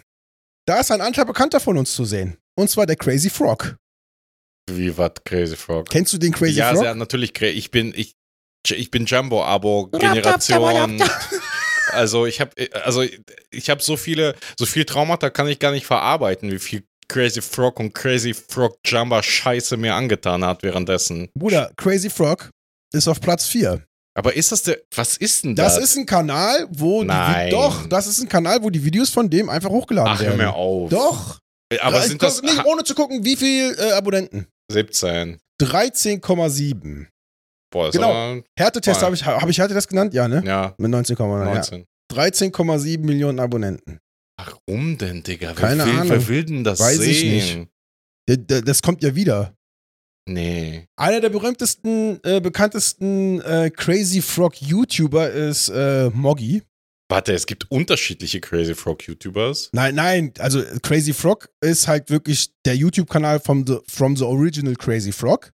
Da 0.68 0.80
ist 0.80 0.92
ein 0.92 1.02
alter 1.02 1.26
Bekannter 1.26 1.60
von 1.60 1.78
uns 1.78 1.94
zu 1.96 2.06
sehen. 2.06 2.38
Und 2.56 2.70
zwar 2.70 2.86
der 2.86 2.96
Crazy 2.96 3.30
Frog. 3.30 3.78
Wie 4.70 4.96
was 4.98 5.14
Crazy 5.26 5.56
Frog? 5.56 5.90
Kennst 5.90 6.14
du 6.14 6.18
den 6.18 6.32
Crazy 6.32 6.60
ja, 6.60 6.72
Frog? 6.72 6.84
sehr, 6.84 6.96
natürlich. 6.96 7.34
Ich 7.42 7.72
bin, 7.72 7.94
ich, 7.96 8.14
ich 8.70 8.92
bin 8.92 9.06
Jumbo-Abo-Generation. 9.06 11.04
Also 11.92 12.26
ich 12.26 12.42
habe, 12.42 12.52
also 12.84 13.04
ich 13.52 13.70
habe 13.70 13.84
so 13.84 13.98
viele, 13.98 14.36
so 14.58 14.66
viel 14.66 14.84
Traumata 14.84 15.30
kann 15.30 15.48
ich 15.48 15.60
gar 15.60 15.72
nicht 15.72 15.86
verarbeiten, 15.86 16.52
wie 16.52 16.58
viel 16.58 16.84
Crazy 17.08 17.42
Frog 17.42 17.80
und 17.80 17.94
Crazy 17.94 18.34
Frog 18.34 18.80
Jumper 18.84 19.22
Scheiße 19.22 19.78
mir 19.78 19.94
angetan 19.94 20.44
hat 20.44 20.64
währenddessen. 20.64 21.30
Bruder, 21.36 21.72
Crazy 21.78 22.10
Frog 22.10 22.50
ist 22.94 23.08
auf 23.08 23.22
Platz 23.22 23.46
4. 23.46 23.86
Aber 24.16 24.36
ist 24.36 24.52
das 24.52 24.62
der, 24.64 24.80
was 24.96 25.18
ist 25.18 25.44
denn 25.44 25.56
Das 25.56 25.76
das? 25.76 25.86
ist 25.86 25.98
ein 25.98 26.06
Kanal, 26.06 26.68
wo 26.70 27.02
die, 27.02 27.08
Nein. 27.08 27.48
Vi- 27.48 27.52
doch, 27.52 27.88
das 27.88 28.06
ist 28.08 28.22
ein 28.22 28.30
Kanal, 28.30 28.62
wo 28.62 28.70
die 28.70 28.84
Videos 28.84 29.10
von 29.10 29.30
dem 29.30 29.50
einfach 29.50 29.70
hochgeladen 29.70 30.14
Ach, 30.14 30.20
hör 30.20 30.28
werden. 30.28 30.38
mir 30.38 30.54
auf. 30.54 30.90
Doch. 30.92 31.40
Aber 31.82 31.98
Ja, 31.98 32.02
sind 32.04 32.22
das 32.22 32.42
nicht, 32.44 32.64
ohne 32.66 32.84
zu 32.84 32.94
gucken, 32.94 33.26
wie 33.26 33.36
viel 33.36 33.76
äh, 33.80 33.94
Abonnenten? 33.94 34.46
17? 34.72 35.40
13,7. 35.60 37.08
Boah, 37.72 37.88
das 37.88 37.96
Genau. 37.96 38.42
Härtetest 38.58 39.02
habe 39.02 39.16
ich, 39.16 39.26
habe 39.26 39.50
ich 39.50 39.58
Härtetest 39.58 39.90
genannt? 39.90 40.14
Ja, 40.14 40.28
ne? 40.28 40.44
ja, 40.46 40.76
Mit 40.78 40.92
19,9. 40.92 41.46
Ja. 41.48 41.54
19. 41.56 41.86
13,7 42.14 43.00
Millionen 43.00 43.40
Abonnenten. 43.40 44.00
Warum 44.38 44.98
denn, 44.98 45.24
Digga? 45.24 45.54
Keine 45.54 45.80
wer 45.80 45.86
will, 45.88 45.94
Ahnung. 45.94 46.10
Wer 46.10 46.28
will 46.28 46.44
denn 46.46 46.64
das 46.64 46.80
Weiß 46.80 47.00
ich 47.00 47.20
sehen? 47.20 47.60
nicht. 47.60 47.70
Der- 48.30 48.38
der- 48.38 48.62
Das 48.62 48.82
kommt 48.82 49.02
ja 49.04 49.16
wieder. 49.16 49.54
Nee. 50.26 50.88
Einer 50.96 51.20
der 51.20 51.30
berühmtesten, 51.30 52.20
äh, 52.24 52.40
bekanntesten 52.40 53.42
äh, 53.42 53.70
Crazy 53.70 54.22
Frog 54.22 54.62
YouTuber 54.62 55.30
ist 55.30 55.70
äh, 55.70 56.10
Moggy. 56.14 56.64
Warte, 57.10 57.34
es 57.34 57.46
gibt 57.46 57.70
unterschiedliche 57.70 58.40
Crazy 58.40 58.74
Frog 58.74 59.06
YouTubers. 59.06 59.70
Nein, 59.74 59.96
nein, 59.96 60.34
also 60.40 60.64
Crazy 60.82 61.14
Frog 61.14 61.50
ist 61.62 61.88
halt 61.88 62.10
wirklich 62.10 62.52
der 62.66 62.76
YouTube-Kanal 62.76 63.40
from 63.40 63.68
the, 63.68 63.80
from 63.88 64.16
the 64.16 64.24
original 64.24 64.76
Crazy 64.76 65.12
Frog. 65.12 65.52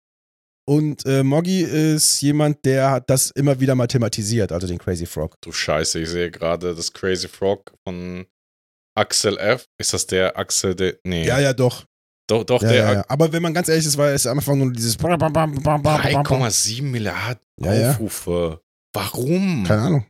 Und 0.67 1.05
äh, 1.05 1.23
Moggy 1.23 1.61
ist 1.61 2.21
jemand, 2.21 2.65
der 2.65 2.89
hat 2.89 3.09
das 3.09 3.29
immer 3.31 3.59
wieder 3.59 3.75
mal 3.75 3.85
thematisiert, 3.85 4.51
also 4.51 4.65
den 4.65 4.79
Crazy 4.79 5.05
Frog. 5.05 5.39
Du 5.41 5.51
Scheiße, 5.51 5.99
ich 5.99 6.09
sehe 6.09 6.31
gerade 6.31 6.73
das 6.73 6.91
Crazy 6.91 7.27
Frog 7.27 7.71
von 7.87 8.25
Axel 8.97 9.37
F. 9.37 9.65
Ist 9.77 9.93
das 9.93 10.07
der 10.07 10.37
Axel, 10.37 10.73
der. 10.73 10.97
Nee. 11.03 11.27
Ja, 11.27 11.39
ja, 11.39 11.53
doch. 11.53 11.85
Doch, 12.27 12.43
doch, 12.43 12.61
Ja, 12.61 12.69
der 12.69 12.77
ja, 12.77 12.93
ja. 12.93 13.05
Aber 13.07 13.31
wenn 13.31 13.41
man 13.43 13.53
ganz 13.53 13.69
ehrlich 13.69 13.85
ist, 13.85 13.97
war 13.97 14.09
es 14.09 14.25
am 14.25 14.37
Anfang 14.39 14.57
nur 14.57 14.71
dieses. 14.71 14.97
3,7 14.97 16.81
Milliarden. 16.83 17.39
Aufrufe. 17.63 18.61
Warum? 18.93 19.63
Keine 19.65 19.81
Ahnung. 19.81 20.05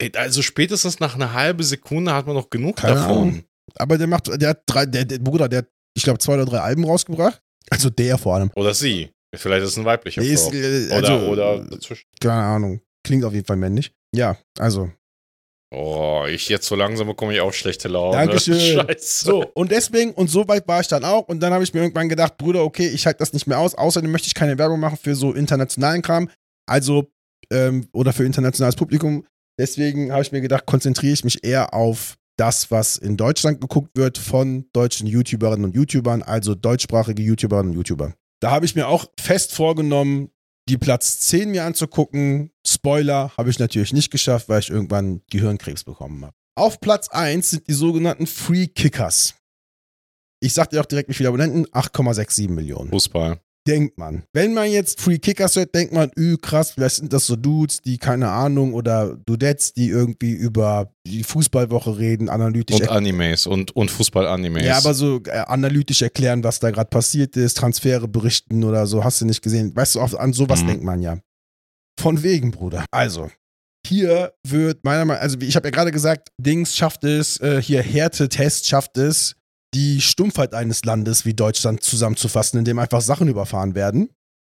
Ey, 0.00 0.12
Also 0.16 0.42
spätestens 0.42 1.00
nach 1.00 1.14
einer 1.14 1.32
halben 1.32 1.62
Sekunde 1.62 2.12
hat 2.14 2.26
man 2.26 2.34
noch 2.34 2.50
genug 2.50 2.76
Keine 2.76 2.94
davon. 2.96 3.16
Ahnung. 3.16 3.42
Aber 3.76 3.98
der 3.98 4.06
macht, 4.06 4.26
der 4.40 4.48
hat 4.50 4.62
drei, 4.66 4.86
der, 4.86 5.04
der 5.04 5.18
Bruder, 5.18 5.48
der 5.48 5.60
hat, 5.60 5.68
ich 5.94 6.02
glaube, 6.02 6.18
zwei 6.18 6.34
oder 6.34 6.44
drei 6.46 6.58
Alben 6.58 6.84
rausgebracht. 6.84 7.40
Also 7.70 7.88
der 7.90 8.18
vor 8.18 8.34
allem. 8.34 8.50
Oder 8.56 8.74
sie. 8.74 9.10
Vielleicht 9.34 9.62
ist 9.64 9.70
es 9.70 9.78
ein 9.78 9.84
weiblicher 9.84 10.22
Der 10.22 10.30
ist, 10.32 10.52
äh, 10.52 10.86
Oder, 10.88 10.96
also, 10.96 11.14
oder 11.28 11.64
dazwischen. 11.64 12.04
Keine 12.20 12.42
Ahnung. 12.42 12.80
Klingt 13.04 13.24
auf 13.24 13.32
jeden 13.32 13.46
Fall 13.46 13.56
männlich. 13.56 13.92
Ja, 14.14 14.36
also. 14.58 14.90
Oh, 15.72 16.24
ich 16.28 16.48
jetzt 16.48 16.66
so 16.66 16.74
langsam 16.74 17.06
bekomme 17.06 17.32
ich 17.32 17.40
auch 17.40 17.52
schlechte 17.52 17.86
Laune. 17.86 18.16
Dankeschön. 18.16 18.58
Scheiße. 18.58 19.24
So, 19.24 19.44
und 19.54 19.70
deswegen, 19.70 20.12
und 20.12 20.28
so 20.28 20.48
weit 20.48 20.66
war 20.66 20.80
ich 20.80 20.88
dann 20.88 21.04
auch. 21.04 21.28
Und 21.28 21.40
dann 21.40 21.52
habe 21.52 21.62
ich 21.62 21.72
mir 21.72 21.80
irgendwann 21.80 22.08
gedacht, 22.08 22.36
Bruder, 22.38 22.64
okay, 22.64 22.88
ich 22.88 23.06
halte 23.06 23.18
das 23.18 23.32
nicht 23.32 23.46
mehr 23.46 23.58
aus. 23.58 23.76
Außerdem 23.76 24.10
möchte 24.10 24.26
ich 24.26 24.34
keine 24.34 24.58
Werbung 24.58 24.80
machen 24.80 24.98
für 25.00 25.14
so 25.14 25.32
internationalen 25.32 26.02
Kram. 26.02 26.28
Also, 26.66 27.12
ähm, 27.52 27.86
oder 27.92 28.12
für 28.12 28.24
internationales 28.24 28.74
Publikum. 28.74 29.24
Deswegen 29.60 30.10
habe 30.10 30.22
ich 30.22 30.32
mir 30.32 30.40
gedacht, 30.40 30.66
konzentriere 30.66 31.12
ich 31.12 31.22
mich 31.22 31.44
eher 31.44 31.72
auf 31.72 32.16
das, 32.36 32.70
was 32.70 32.96
in 32.96 33.16
Deutschland 33.16 33.60
geguckt 33.60 33.90
wird 33.94 34.18
von 34.18 34.64
deutschen 34.72 35.06
YouTuberinnen 35.06 35.64
und 35.64 35.74
YouTubern, 35.74 36.22
also 36.22 36.54
deutschsprachige 36.54 37.22
YouTuberinnen 37.22 37.72
und 37.72 37.76
YouTuber. 37.76 38.14
Da 38.40 38.50
habe 38.50 38.64
ich 38.64 38.74
mir 38.74 38.88
auch 38.88 39.04
fest 39.20 39.52
vorgenommen, 39.52 40.30
die 40.68 40.78
Platz 40.78 41.20
10 41.20 41.50
mir 41.50 41.64
anzugucken. 41.64 42.50
Spoiler 42.70 43.32
habe 43.36 43.50
ich 43.50 43.58
natürlich 43.58 43.92
nicht 43.92 44.10
geschafft, 44.10 44.48
weil 44.48 44.60
ich 44.60 44.70
irgendwann 44.70 45.22
Gehirnkrebs 45.30 45.84
bekommen 45.84 46.24
habe. 46.24 46.34
Auf 46.56 46.80
Platz 46.80 47.08
1 47.08 47.50
sind 47.50 47.66
die 47.68 47.72
sogenannten 47.72 48.26
Free 48.26 48.66
Kickers. 48.66 49.34
Ich 50.42 50.54
sag 50.54 50.70
dir 50.70 50.80
auch 50.80 50.86
direkt, 50.86 51.08
wie 51.08 51.14
viele 51.14 51.28
Abonnenten? 51.28 51.66
8,67 51.66 52.48
Millionen. 52.50 52.90
Fußball. 52.90 53.40
denkt 53.68 53.98
man. 53.98 54.22
Wenn 54.32 54.54
man 54.54 54.70
jetzt 54.70 55.00
Free 55.00 55.18
Kickers 55.18 55.54
hört, 55.56 55.74
denkt 55.74 55.92
man, 55.92 56.10
üh, 56.16 56.36
krass, 56.40 56.70
vielleicht 56.72 56.96
sind 56.96 57.12
das 57.12 57.26
so 57.26 57.36
Dudes, 57.36 57.82
die 57.82 57.98
keine 57.98 58.30
Ahnung 58.30 58.72
oder 58.72 59.16
Dudettes, 59.26 59.74
die 59.74 59.88
irgendwie 59.88 60.32
über 60.32 60.94
die 61.06 61.22
Fußballwoche 61.24 61.98
reden, 61.98 62.28
analytisch. 62.30 62.80
Und 62.80 62.88
Animes 62.88 63.46
und, 63.46 63.76
und 63.76 63.90
Fußball-Animes. 63.90 64.64
Ja, 64.64 64.78
aber 64.78 64.94
so 64.94 65.20
äh, 65.26 65.30
analytisch 65.46 66.00
erklären, 66.02 66.42
was 66.42 66.58
da 66.60 66.70
gerade 66.70 66.88
passiert 66.88 67.36
ist, 67.36 67.58
Transfere 67.58 68.08
berichten 68.08 68.64
oder 68.64 68.86
so, 68.86 69.04
hast 69.04 69.20
du 69.20 69.26
nicht 69.26 69.42
gesehen. 69.42 69.76
Weißt 69.76 69.94
du, 69.96 70.00
an 70.00 70.32
sowas 70.32 70.62
Mhm. 70.62 70.66
denkt 70.68 70.84
man 70.84 71.02
ja. 71.02 71.18
Von 72.00 72.22
wegen, 72.22 72.50
Bruder. 72.50 72.86
Also, 72.90 73.30
hier 73.86 74.32
wird 74.46 74.84
meiner 74.84 75.04
Meinung 75.04 75.22
also 75.22 75.38
ich 75.40 75.56
habe 75.56 75.68
ja 75.68 75.70
gerade 75.70 75.90
gesagt, 75.90 76.28
Dings 76.40 76.76
schafft 76.76 77.04
es, 77.04 77.38
äh, 77.40 77.60
hier 77.60 77.82
Härtetest 77.82 78.66
schafft 78.66 78.96
es, 78.96 79.34
die 79.74 80.00
Stumpfheit 80.00 80.54
eines 80.54 80.84
Landes 80.84 81.24
wie 81.24 81.34
Deutschland 81.34 81.82
zusammenzufassen, 81.82 82.58
indem 82.58 82.78
einfach 82.78 83.00
Sachen 83.00 83.28
überfahren 83.28 83.74
werden. 83.74 84.10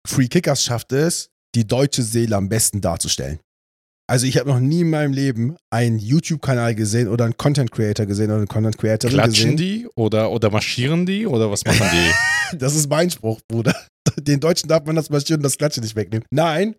Free 0.07 0.29
Kickers 0.29 0.65
schafft 0.65 0.93
es, 0.93 1.31
die 1.55 1.67
deutsche 1.67 2.03
Seele 2.03 2.37
am 2.37 2.49
besten 2.49 2.81
darzustellen. 2.81 3.41
Also 4.09 4.27
ich 4.27 4.39
habe 4.39 4.49
noch 4.49 4.61
nie 4.61 4.83
in 4.83 4.91
meinem 4.91 5.13
Leben 5.13 5.57
einen 5.73 5.99
YouTube-Kanal 5.99 6.75
gesehen 6.77 7.09
oder 7.09 7.25
einen 7.25 7.37
Content 7.37 7.73
Creator 7.73 8.07
gesehen 8.07 8.27
oder 8.27 8.37
eine 8.37 8.47
Content 8.47 8.79
Creatorin 8.79 9.15
Klatschen 9.17 9.53
gesehen. 9.53 9.57
die 9.57 9.89
oder, 9.97 10.31
oder 10.31 10.51
marschieren 10.51 11.07
die 11.07 11.27
oder 11.27 11.51
was 11.51 11.65
machen 11.65 11.87
die? 11.93 12.11
Das 12.59 12.77
ist 12.77 12.89
mein 12.89 13.11
Spruch, 13.11 13.41
Bruder. 13.49 13.75
Den 14.21 14.39
Deutschen 14.39 14.69
darf 14.69 14.85
man 14.85 14.95
das 14.95 15.11
marschieren 15.11 15.41
und 15.41 15.43
das 15.43 15.59
Klatsche 15.59 15.81
nicht 15.81 15.97
wegnehmen. 15.97 16.25
Nein. 16.31 16.77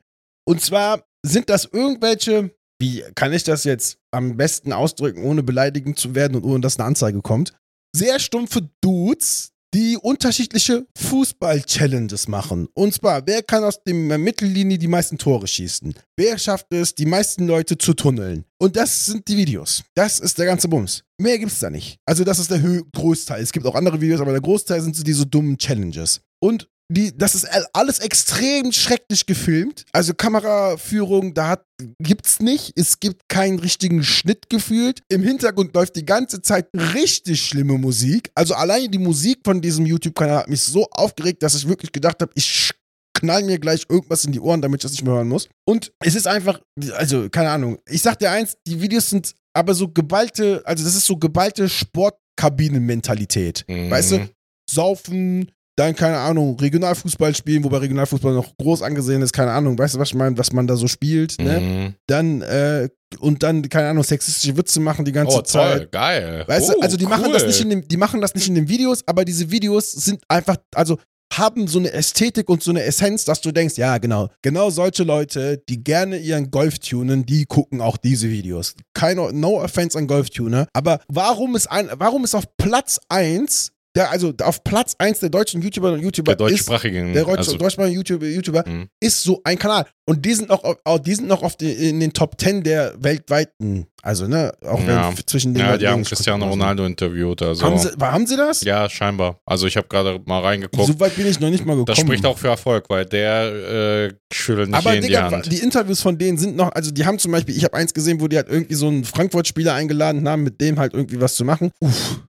Und 0.48 0.62
zwar 0.62 1.04
sind 1.26 1.50
das 1.50 1.66
irgendwelche, 1.66 2.56
wie 2.80 3.04
kann 3.16 3.34
ich 3.34 3.44
das 3.44 3.66
jetzt 3.66 3.98
am 4.12 4.38
besten 4.38 4.72
ausdrücken, 4.72 5.24
ohne 5.24 5.44
beleidigend 5.44 6.00
zu 6.00 6.16
werden 6.16 6.38
und 6.38 6.46
ohne 6.46 6.62
dass 6.62 6.80
eine 6.80 6.88
Anzeige 6.88 7.22
kommt? 7.22 7.54
Sehr 7.94 8.18
stumpfe 8.20 8.70
Dudes, 8.82 9.52
die 9.74 9.98
unterschiedliche 9.98 10.88
Fußball-Challenges 10.98 12.30
machen. 12.30 12.70
Und 12.74 12.94
zwar, 12.94 13.28
wer 13.28 13.44
kann 13.44 13.66
aus 13.66 13.84
der 13.86 13.94
Mittellinie 13.94 14.78
die 14.78 14.88
meisten 14.88 15.18
Tore 15.18 15.48
schießen? 15.48 15.94
Wer 16.16 16.38
schafft 16.38 16.68
es, 16.72 16.96
die 16.96 17.06
meisten 17.06 17.46
Leute 17.46 17.78
zu 17.78 17.94
tunneln? 17.94 18.46
Und 18.58 18.78
das 18.78 19.08
sind 19.08 19.28
die 19.28 19.36
Videos. 19.36 19.84
Das 19.96 20.20
ist 20.20 20.40
der 20.40 20.46
ganze 20.46 20.70
Bums. 20.70 21.04
Mehr 21.20 21.38
gibt's 21.40 21.60
da 21.60 21.70
nicht. 21.70 21.98
Also, 22.06 22.24
das 22.24 22.40
ist 22.40 22.52
der 22.52 22.62
Großteil. 22.94 23.44
Es 23.44 23.52
gibt 23.52 23.66
auch 23.66 23.76
andere 23.76 24.00
Videos, 24.00 24.22
aber 24.22 24.32
der 24.32 24.42
Großteil 24.42 24.82
sind 24.82 24.96
so 24.96 25.04
diese 25.04 25.26
dummen 25.26 25.58
Challenges. 25.58 26.22
Und 26.40 26.70
die, 26.90 27.16
das 27.16 27.36
ist 27.36 27.48
alles 27.74 28.00
extrem 28.00 28.72
schrecklich 28.72 29.26
gefilmt. 29.26 29.86
Also 29.92 30.14
Kameraführung, 30.14 31.34
da 31.34 31.50
hat, 31.50 31.66
gibt's 32.00 32.40
nicht. 32.40 32.72
Es 32.78 33.00
gibt 33.00 33.28
keinen 33.28 33.60
richtigen 33.60 34.04
Schnitt 34.04 34.50
gefühlt. 34.50 35.04
Im 35.10 35.22
Hintergrund 35.22 35.76
läuft 35.76 35.98
die 35.98 36.06
ganze 36.06 36.42
Zeit 36.42 36.70
richtig 36.74 37.46
schlimme 37.46 37.78
Musik. 37.78 38.32
Also 38.36 38.54
allein 38.56 38.90
die 38.90 39.00
Musik 39.00 39.40
von 39.44 39.62
diesem 39.62 39.86
YouTube-Kanal 39.86 40.38
hat 40.38 40.50
mich 40.50 40.62
so 40.62 40.88
aufgeregt, 40.92 41.44
dass 41.44 41.56
ich 41.56 41.68
wirklich 41.68 41.92
gedacht 41.92 42.22
habe, 42.22 42.32
ich 42.36 42.72
knall 43.14 43.44
mir 43.44 43.60
gleich 43.60 43.86
irgendwas 43.90 44.24
in 44.24 44.32
die 44.32 44.40
Ohren, 44.40 44.62
damit 44.62 44.80
ich 44.80 44.84
das 44.84 44.92
nicht 44.94 45.04
mehr 45.04 45.16
hören 45.16 45.28
muss. 45.28 45.50
Und 45.66 45.92
es 46.00 46.16
ist 46.16 46.28
einfach, 46.28 46.62
also 46.94 47.30
keine 47.30 47.50
Ahnung. 47.50 47.80
Ich 47.90 48.02
sag 48.02 48.20
dir 48.20 48.32
eins, 48.32 48.56
die 48.66 48.80
Videos 48.82 49.10
sind 49.10 49.34
aber 49.54 49.74
so 49.74 49.90
geballte, 49.90 50.62
also 50.66 50.86
das 50.86 50.96
ist 50.96 51.06
so 51.06 51.18
geballte 51.18 51.68
Sportkabinen-Mentalität. 51.68 53.66
Mhm. 53.68 53.90
Weißt 53.90 54.12
du, 54.12 54.30
saufen, 54.70 55.52
dann, 55.78 55.96
keine 55.96 56.18
Ahnung, 56.18 56.60
Regionalfußball 56.60 57.36
spielen, 57.36 57.64
wobei 57.64 57.78
Regionalfußball 57.78 58.34
noch 58.34 58.58
groß 58.58 58.82
angesehen 58.82 59.22
ist, 59.22 59.32
keine 59.32 59.52
Ahnung, 59.52 59.78
weißt 59.78 59.96
du, 59.96 60.00
was 60.00 60.10
ich 60.10 60.16
meine, 60.16 60.38
was 60.38 60.52
man 60.52 60.66
da 60.66 60.76
so 60.76 60.88
spielt, 60.88 61.40
ne? 61.40 61.60
Mhm. 61.60 61.94
Dann, 62.08 62.42
äh, 62.42 62.90
und 63.20 63.44
dann, 63.44 63.62
keine 63.70 63.90
Ahnung, 63.90 64.04
sexistische 64.04 64.58
Witze 64.58 64.80
machen 64.80 65.06
die 65.06 65.12
ganze 65.12 65.38
Oh, 65.38 65.42
Zeit. 65.42 65.78
toll, 65.78 65.88
geil. 65.92 66.44
Weißt 66.48 66.72
oh, 66.72 66.74
du, 66.74 66.82
also 66.82 66.98
die 66.98 67.06
machen 67.06 67.32
das 67.32 67.44
cool. 67.44 67.48
nicht 67.50 67.62
in 67.62 67.70
den, 67.70 67.88
die 67.88 67.98
machen 67.98 68.22
das 68.22 68.34
nicht 68.34 68.48
in 68.48 68.56
den 68.56 68.68
Videos, 68.68 69.04
aber 69.08 69.24
diese 69.24 69.52
Videos 69.52 69.92
sind 69.92 70.22
einfach, 70.28 70.58
also 70.74 70.98
haben 71.32 71.68
so 71.68 71.78
eine 71.78 71.92
Ästhetik 71.92 72.50
und 72.50 72.64
so 72.64 72.72
eine 72.72 72.84
Essenz, 72.84 73.26
dass 73.26 73.42
du 73.42 73.52
denkst, 73.52 73.78
ja, 73.78 73.98
genau, 74.00 74.30
genau 74.42 74.70
solche 74.70 75.04
Leute, 75.04 75.62
die 75.70 75.84
gerne 75.84 76.18
ihren 76.18 76.50
Golf 76.50 76.80
tunen, 76.80 77.26
die 77.26 77.46
gucken 77.46 77.82
auch 77.82 77.98
diese 77.98 78.30
Videos. 78.30 78.74
Keine, 78.94 79.32
no 79.34 79.62
offense 79.62 79.98
an 79.98 80.08
Golftuner, 80.08 80.68
aber 80.74 81.02
warum 81.08 81.56
ist 81.56 81.68
ein, 81.70 81.90
warum 81.94 82.24
ist 82.24 82.34
auf 82.34 82.46
Platz 82.58 83.00
1, 83.10 83.74
der, 83.98 84.12
also 84.12 84.32
auf 84.44 84.64
Platz 84.64 84.96
1 85.00 85.20
der 85.20 85.30
deutschen 85.30 85.62
YouTuber 85.62 85.94
und 85.94 86.02
YouTuber 86.02 86.36
Der 86.36 86.48
ist, 86.48 86.52
deutschsprachigen. 86.70 87.14
der 87.14 87.24
deutsche, 87.26 87.38
also, 87.40 87.58
deutschsprachige 87.58 87.96
YouTuber, 87.96 88.26
YouTuber 88.28 88.64
Mhm. 88.68 88.88
ist 89.02 89.24
so 89.24 89.42
ein 89.44 89.58
Kanal. 89.58 89.86
Und 90.10 90.24
die 90.26 90.34
sind 90.34 90.50
auch, 90.52 90.64
auch 90.86 91.00
die 91.00 91.16
sind 91.16 91.28
noch 91.28 91.42
die, 91.56 91.72
in 91.90 92.00
den 92.00 92.14
Top 92.14 92.40
10 92.40 92.64
der 92.64 92.94
weltweiten, 92.98 93.88
also 94.02 94.28
ne, 94.28 94.54
auch 94.66 94.80
Ja. 94.88 95.10
wenn 95.10 95.28
zwischen 95.28 95.54
den 95.54 95.66
ja, 95.66 95.78
die 95.78 95.88
haben 95.88 96.04
Cristiano. 96.04 96.48
Ronaldo 96.48 96.86
interviewt. 96.86 97.42
Also. 97.42 97.66
Haben 97.66 97.78
sie, 97.78 97.90
haben 98.00 98.26
sie 98.28 98.38
das? 98.38 98.62
ja, 98.62 98.88
scheinbar. 98.90 99.42
Also 99.46 99.68
ich 99.68 99.76
habe 99.76 99.88
gerade 99.90 100.22
mal 100.26 100.42
reingeguckt. 100.42 100.88
So 100.88 100.98
weit 101.00 101.16
bin 101.18 101.28
ich 101.28 101.40
noch 101.42 101.50
nicht 101.50 101.66
mal 101.66 101.74
gekommen. 101.74 101.88
Das 101.88 101.98
spricht 101.98 102.26
auch 102.26 102.38
für 102.38 102.48
Erfolg, 102.50 102.86
weil 102.90 103.06
der 103.06 104.08
äh, 104.08 104.14
schüttelt 104.32 104.70
nicht 104.70 104.78
Aber 104.78 104.94
die 104.96 105.02
Digga, 105.02 105.30
Hand. 105.32 105.52
die 105.52 105.58
Interviews 105.58 106.02
von 106.02 106.18
denen 106.18 106.38
sind 106.38 106.56
noch, 106.56 106.72
also 106.72 106.92
die 106.92 107.06
haben 107.06 107.20
zum 107.20 107.32
Beispiel, 107.34 107.58
ich 107.58 107.64
habe 107.66 107.76
eins 107.76 107.94
gesehen, 107.94 108.22
wo 108.22 108.28
die 108.30 108.38
halt 108.38 108.48
irgendwie 108.48 108.76
so 108.76 108.88
einen 108.88 109.04
Frankfurt-Spieler 109.04 109.74
eingeladen 109.74 110.28
haben, 110.30 110.44
mit 110.44 110.62
dem 110.62 110.80
halt 110.80 110.94
irgendwie 110.94 111.20
was 111.20 111.36
zu 111.36 111.44
machen. 111.44 111.72
Uff. 111.82 112.22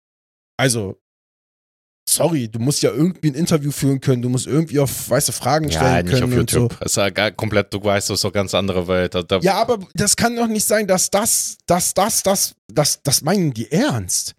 Also, 0.59 0.97
sorry, 2.17 2.47
du 2.47 2.59
musst 2.59 2.81
ja 2.81 2.91
irgendwie 2.91 3.29
ein 3.29 3.35
Interview 3.35 3.71
führen 3.71 4.01
können, 4.01 4.21
du 4.21 4.29
musst 4.29 4.47
irgendwie 4.47 4.79
auf 4.79 5.09
weiße 5.09 5.31
Fragen 5.31 5.69
ja, 5.69 5.79
stellen 5.79 6.05
nicht 6.05 6.15
auf 6.15 6.21
können 6.21 6.39
und 6.39 6.49
so. 6.49 6.59
YouTube. 6.59 6.79
Das 6.79 6.91
ist 6.91 6.95
ja 6.97 7.09
gar 7.09 7.31
komplett, 7.31 7.73
du 7.73 7.83
weißt, 7.83 8.09
das 8.09 8.15
ist 8.15 8.23
doch 8.23 8.33
ganz 8.33 8.53
andere 8.53 8.87
Welt. 8.87 9.15
Da, 9.15 9.23
da, 9.23 9.39
Ja, 9.39 9.55
aber 9.55 9.79
das 9.93 10.15
kann 10.15 10.35
doch 10.35 10.47
nicht 10.47 10.65
sein, 10.65 10.87
dass 10.87 11.09
das, 11.09 11.57
dass 11.65 11.93
das, 11.93 12.23
das, 12.23 12.55
das, 12.67 13.01
das 13.03 13.21
meinen 13.21 13.53
die 13.53 13.71
ernst. 13.71 14.35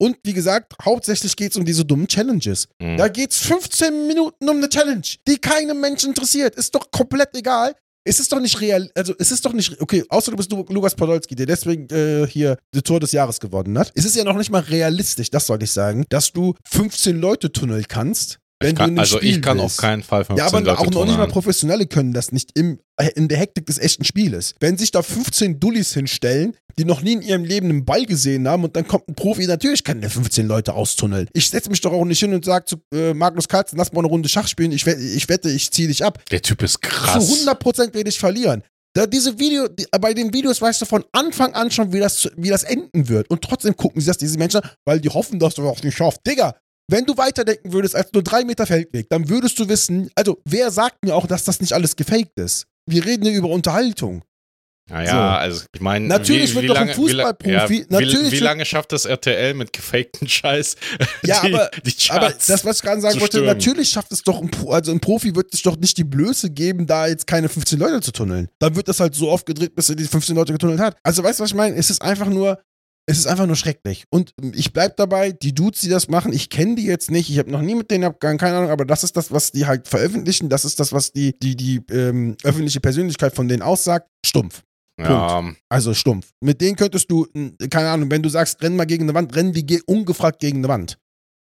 Und 0.00 0.16
wie 0.22 0.32
gesagt, 0.32 0.74
hauptsächlich 0.82 1.34
geht 1.34 1.50
es 1.50 1.56
um 1.56 1.64
diese 1.64 1.84
dummen 1.84 2.06
Challenges. 2.06 2.68
Mhm. 2.78 2.96
Da 2.96 3.08
geht's 3.08 3.38
15 3.38 4.06
Minuten 4.06 4.48
um 4.48 4.56
eine 4.58 4.68
Challenge, 4.68 5.02
die 5.26 5.38
keinem 5.38 5.80
Menschen 5.80 6.10
interessiert. 6.10 6.54
Ist 6.54 6.74
doch 6.74 6.90
komplett 6.90 7.36
egal. 7.36 7.74
Es 8.08 8.18
ist 8.18 8.32
doch 8.32 8.40
nicht 8.40 8.58
real, 8.62 8.90
also 8.94 9.12
es 9.18 9.30
ist 9.30 9.44
doch 9.44 9.52
nicht, 9.52 9.82
okay, 9.82 10.02
außer 10.08 10.30
du 10.30 10.38
bist 10.38 10.50
Lu 10.50 10.64
Lukas 10.70 10.94
Podolski, 10.94 11.34
der 11.34 11.44
deswegen 11.44 11.94
äh, 11.94 12.26
hier 12.26 12.56
das 12.72 12.82
Tor 12.82 13.00
des 13.00 13.12
Jahres 13.12 13.38
gewonnen 13.38 13.78
hat. 13.78 13.92
Es 13.94 14.06
ist 14.06 14.16
ja 14.16 14.24
noch 14.24 14.38
nicht 14.38 14.50
mal 14.50 14.62
realistisch, 14.62 15.28
das 15.28 15.46
sollte 15.46 15.66
ich 15.66 15.72
sagen, 15.72 16.06
dass 16.08 16.32
du 16.32 16.54
15 16.70 17.20
Leute 17.20 17.52
tunneln 17.52 17.84
kannst, 17.86 18.38
wenn 18.60 18.74
du 18.74 18.78
kann, 18.80 18.90
einem 18.90 18.98
also 18.98 19.18
Spiel 19.18 19.36
ich 19.36 19.42
kann 19.42 19.58
bist. 19.58 19.66
auf 19.66 19.76
keinen 19.76 20.02
Fall 20.02 20.24
15 20.24 20.36
Ja, 20.36 20.46
aber 20.46 20.60
Leute 20.60 20.80
auch 20.80 20.90
noch 20.90 21.04
nicht 21.04 21.16
mal. 21.16 21.28
Professionelle 21.28 21.86
können 21.86 22.12
das 22.12 22.32
nicht 22.32 22.58
im, 22.58 22.80
äh, 22.96 23.08
in 23.14 23.28
der 23.28 23.38
Hektik 23.38 23.66
des 23.66 23.78
echten 23.78 24.04
Spieles. 24.04 24.54
Wenn 24.58 24.76
sich 24.76 24.90
da 24.90 25.02
15 25.02 25.60
Dullis 25.60 25.94
hinstellen, 25.94 26.56
die 26.76 26.84
noch 26.84 27.02
nie 27.02 27.12
in 27.12 27.22
ihrem 27.22 27.44
Leben 27.44 27.70
einen 27.70 27.84
Ball 27.84 28.04
gesehen 28.04 28.48
haben 28.48 28.64
und 28.64 28.74
dann 28.74 28.86
kommt 28.86 29.08
ein 29.08 29.14
Profi, 29.14 29.46
natürlich 29.46 29.84
kann 29.84 30.00
der 30.00 30.10
15 30.10 30.46
Leute 30.46 30.74
austunneln. 30.74 31.28
Ich 31.32 31.50
setze 31.50 31.70
mich 31.70 31.80
doch 31.80 31.92
auch 31.92 32.04
nicht 32.04 32.20
hin 32.20 32.34
und 32.34 32.44
sage 32.44 32.64
zu 32.64 32.76
äh, 32.92 33.14
Magnus 33.14 33.48
Carlsen, 33.48 33.78
lass 33.78 33.92
mal 33.92 34.00
eine 34.00 34.08
Runde 34.08 34.28
Schach 34.28 34.48
spielen, 34.48 34.72
ich, 34.72 34.86
wette, 34.86 35.00
ich 35.00 35.28
wette, 35.28 35.50
ich 35.50 35.70
ziehe 35.70 35.88
dich 35.88 36.04
ab. 36.04 36.22
Der 36.30 36.42
Typ 36.42 36.62
ist 36.62 36.82
krass. 36.82 37.26
Zu 37.26 37.50
100% 37.50 37.94
werde 37.94 38.08
ich 38.08 38.18
verlieren. 38.18 38.62
Da 38.94 39.06
diese 39.06 39.38
Video, 39.38 39.68
die, 39.68 39.86
bei 40.00 40.14
den 40.14 40.32
Videos 40.32 40.60
weißt 40.60 40.80
du 40.80 40.84
von 40.86 41.04
Anfang 41.12 41.52
an 41.54 41.70
schon, 41.70 41.92
wie 41.92 42.00
das, 42.00 42.28
wie 42.36 42.48
das 42.48 42.64
enden 42.64 43.08
wird. 43.08 43.30
Und 43.30 43.42
trotzdem 43.42 43.76
gucken 43.76 44.00
sie 44.00 44.08
das, 44.08 44.18
diese 44.18 44.38
Menschen, 44.38 44.60
an, 44.60 44.70
weil 44.84 45.00
die 45.00 45.08
hoffen, 45.10 45.38
dass 45.38 45.54
du 45.54 45.62
das 45.62 45.82
nicht 45.84 45.96
schaffst. 45.96 46.20
Digga, 46.26 46.56
wenn 46.90 47.04
du 47.04 47.16
weiterdenken 47.16 47.72
würdest 47.72 47.94
als 47.94 48.12
nur 48.12 48.22
drei 48.22 48.44
Meter 48.44 48.66
Feldweg, 48.66 49.08
dann 49.10 49.28
würdest 49.28 49.58
du 49.58 49.68
wissen, 49.68 50.10
also 50.14 50.40
wer 50.44 50.70
sagt 50.70 51.04
mir 51.04 51.14
auch, 51.14 51.26
dass 51.26 51.44
das 51.44 51.60
nicht 51.60 51.72
alles 51.72 51.96
gefaked 51.96 52.38
ist? 52.38 52.66
Wir 52.86 53.04
reden 53.04 53.24
hier 53.26 53.36
über 53.36 53.48
Unterhaltung. 53.50 54.22
Naja, 54.90 55.10
So. 55.10 55.18
also 55.18 55.64
ich 55.74 55.82
meine, 55.82 56.06
Natürlich 56.06 56.52
wie, 56.52 56.54
wird 56.54 56.62
wie 56.62 56.66
doch 56.68 56.76
ein 56.76 56.88
lange, 56.88 56.96
wie, 56.96 57.12
Fußballprofi- 57.12 57.80
ja, 57.80 57.84
natürlich 58.00 58.32
wie, 58.32 58.36
wie 58.36 58.42
lange 58.42 58.64
schafft 58.64 58.90
das 58.92 59.04
RTL 59.04 59.52
mit 59.52 59.74
gefakten 59.74 60.26
Scheiß? 60.28 60.76
Ja, 61.26 61.42
die, 61.42 61.52
aber- 61.54 61.70
die 61.84 61.94
Aber 62.10 62.30
das, 62.30 62.64
was 62.64 62.76
ich 62.78 62.82
gerade 62.82 63.02
sagen 63.02 63.20
wollte, 63.20 63.36
stürmen. 63.36 63.48
natürlich 63.48 63.90
schafft 63.90 64.10
es 64.12 64.22
doch 64.22 64.40
ein, 64.40 64.50
Pro, 64.50 64.70
also 64.70 64.90
ein 64.90 65.00
Profi 65.00 65.34
wird 65.36 65.50
sich 65.52 65.62
doch 65.62 65.76
nicht 65.76 65.98
die 65.98 66.04
Blöße 66.04 66.48
geben, 66.48 66.86
da 66.86 67.06
jetzt 67.06 67.26
keine 67.26 67.50
15 67.50 67.78
Leute 67.78 68.00
zu 68.00 68.12
tunneln. 68.12 68.48
Dann 68.60 68.76
wird 68.76 68.88
das 68.88 68.98
halt 69.00 69.14
so 69.14 69.28
oft 69.30 69.44
gedreht, 69.44 69.74
bis 69.74 69.90
er 69.90 69.96
die 69.96 70.04
15 70.04 70.34
Leute 70.34 70.52
getunnelt 70.54 70.80
hat. 70.80 70.96
Also 71.02 71.22
weißt 71.22 71.38
du, 71.38 71.42
was 71.42 71.50
ich 71.50 71.56
meine? 71.56 71.76
Es 71.76 71.90
ist 71.90 72.00
einfach 72.00 72.28
nur, 72.28 72.58
es 73.08 73.18
ist 73.18 73.26
einfach 73.26 73.46
nur 73.46 73.56
schrecklich. 73.56 74.04
Und 74.10 74.34
ich 74.52 74.74
bleib 74.74 74.98
dabei, 74.98 75.32
die 75.32 75.54
Dudes, 75.54 75.80
die 75.80 75.88
das 75.88 76.08
machen, 76.08 76.32
ich 76.32 76.50
kenne 76.50 76.74
die 76.74 76.84
jetzt 76.84 77.10
nicht, 77.10 77.30
ich 77.30 77.38
habe 77.38 77.50
noch 77.50 77.62
nie 77.62 77.74
mit 77.74 77.90
denen 77.90 78.04
abgegangen, 78.04 78.36
keine 78.36 78.58
Ahnung, 78.58 78.70
aber 78.70 78.84
das 78.84 79.02
ist 79.02 79.16
das, 79.16 79.32
was 79.32 79.50
die 79.50 79.64
halt 79.66 79.88
veröffentlichen, 79.88 80.50
das 80.50 80.66
ist 80.66 80.78
das, 80.78 80.92
was 80.92 81.12
die, 81.12 81.36
die, 81.38 81.56
die 81.56 81.80
ähm, 81.90 82.36
öffentliche 82.44 82.80
Persönlichkeit 82.80 83.34
von 83.34 83.48
denen 83.48 83.62
aussagt. 83.62 84.08
Stumpf. 84.26 84.62
ja, 85.00 85.42
Also 85.70 85.94
stumpf. 85.94 86.28
Mit 86.40 86.60
denen 86.60 86.76
könntest 86.76 87.10
du, 87.10 87.26
keine 87.70 87.88
Ahnung, 87.88 88.10
wenn 88.10 88.22
du 88.22 88.28
sagst, 88.28 88.62
renn 88.62 88.76
mal 88.76 88.84
gegen 88.84 89.04
eine 89.04 89.14
Wand, 89.14 89.34
rennen 89.34 89.54
die 89.54 89.64
ge 89.64 89.80
ungefragt 89.86 90.40
gegen 90.40 90.58
eine 90.58 90.68
Wand. 90.68 90.98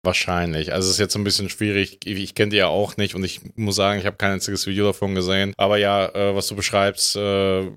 wahrscheinlich. 0.04 0.74
Also 0.74 0.86
es 0.88 0.94
ist 0.94 1.00
jetzt 1.00 1.16
ein 1.16 1.24
bisschen 1.24 1.48
schwierig. 1.48 2.00
Ich, 2.04 2.16
ich 2.18 2.34
kenne 2.34 2.50
die 2.50 2.58
ja 2.58 2.68
auch 2.68 2.98
nicht 2.98 3.14
und 3.14 3.24
ich 3.24 3.40
muss 3.56 3.76
sagen, 3.76 3.98
ich 3.98 4.06
habe 4.06 4.16
kein 4.18 4.32
einziges 4.32 4.66
Video 4.66 4.84
davon 4.84 5.14
gesehen. 5.14 5.54
Aber 5.56 5.78
ja, 5.78 6.06
äh, 6.14 6.36
was 6.36 6.46
du 6.48 6.54
beschreibst, 6.54 7.16
äh, 7.16 7.70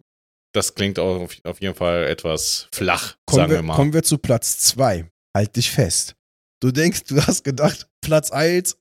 das 0.53 0.75
klingt 0.75 0.99
auch 0.99 1.21
auf, 1.21 1.37
auf 1.43 1.61
jeden 1.61 1.75
Fall 1.75 2.05
etwas 2.05 2.67
flach, 2.73 3.15
Kommen 3.25 3.37
sagen 3.37 3.51
wir, 3.51 3.57
wir 3.57 3.63
mal. 3.63 3.75
kommen 3.75 3.93
wir 3.93 4.03
zu 4.03 4.17
Platz 4.17 4.59
2. 4.59 5.09
Halt 5.35 5.55
dich 5.55 5.71
fest. 5.71 6.15
Du 6.61 6.71
denkst, 6.71 7.03
du 7.05 7.21
hast 7.21 7.43
gedacht, 7.43 7.87
Platz 8.01 8.31
1. 8.31 8.77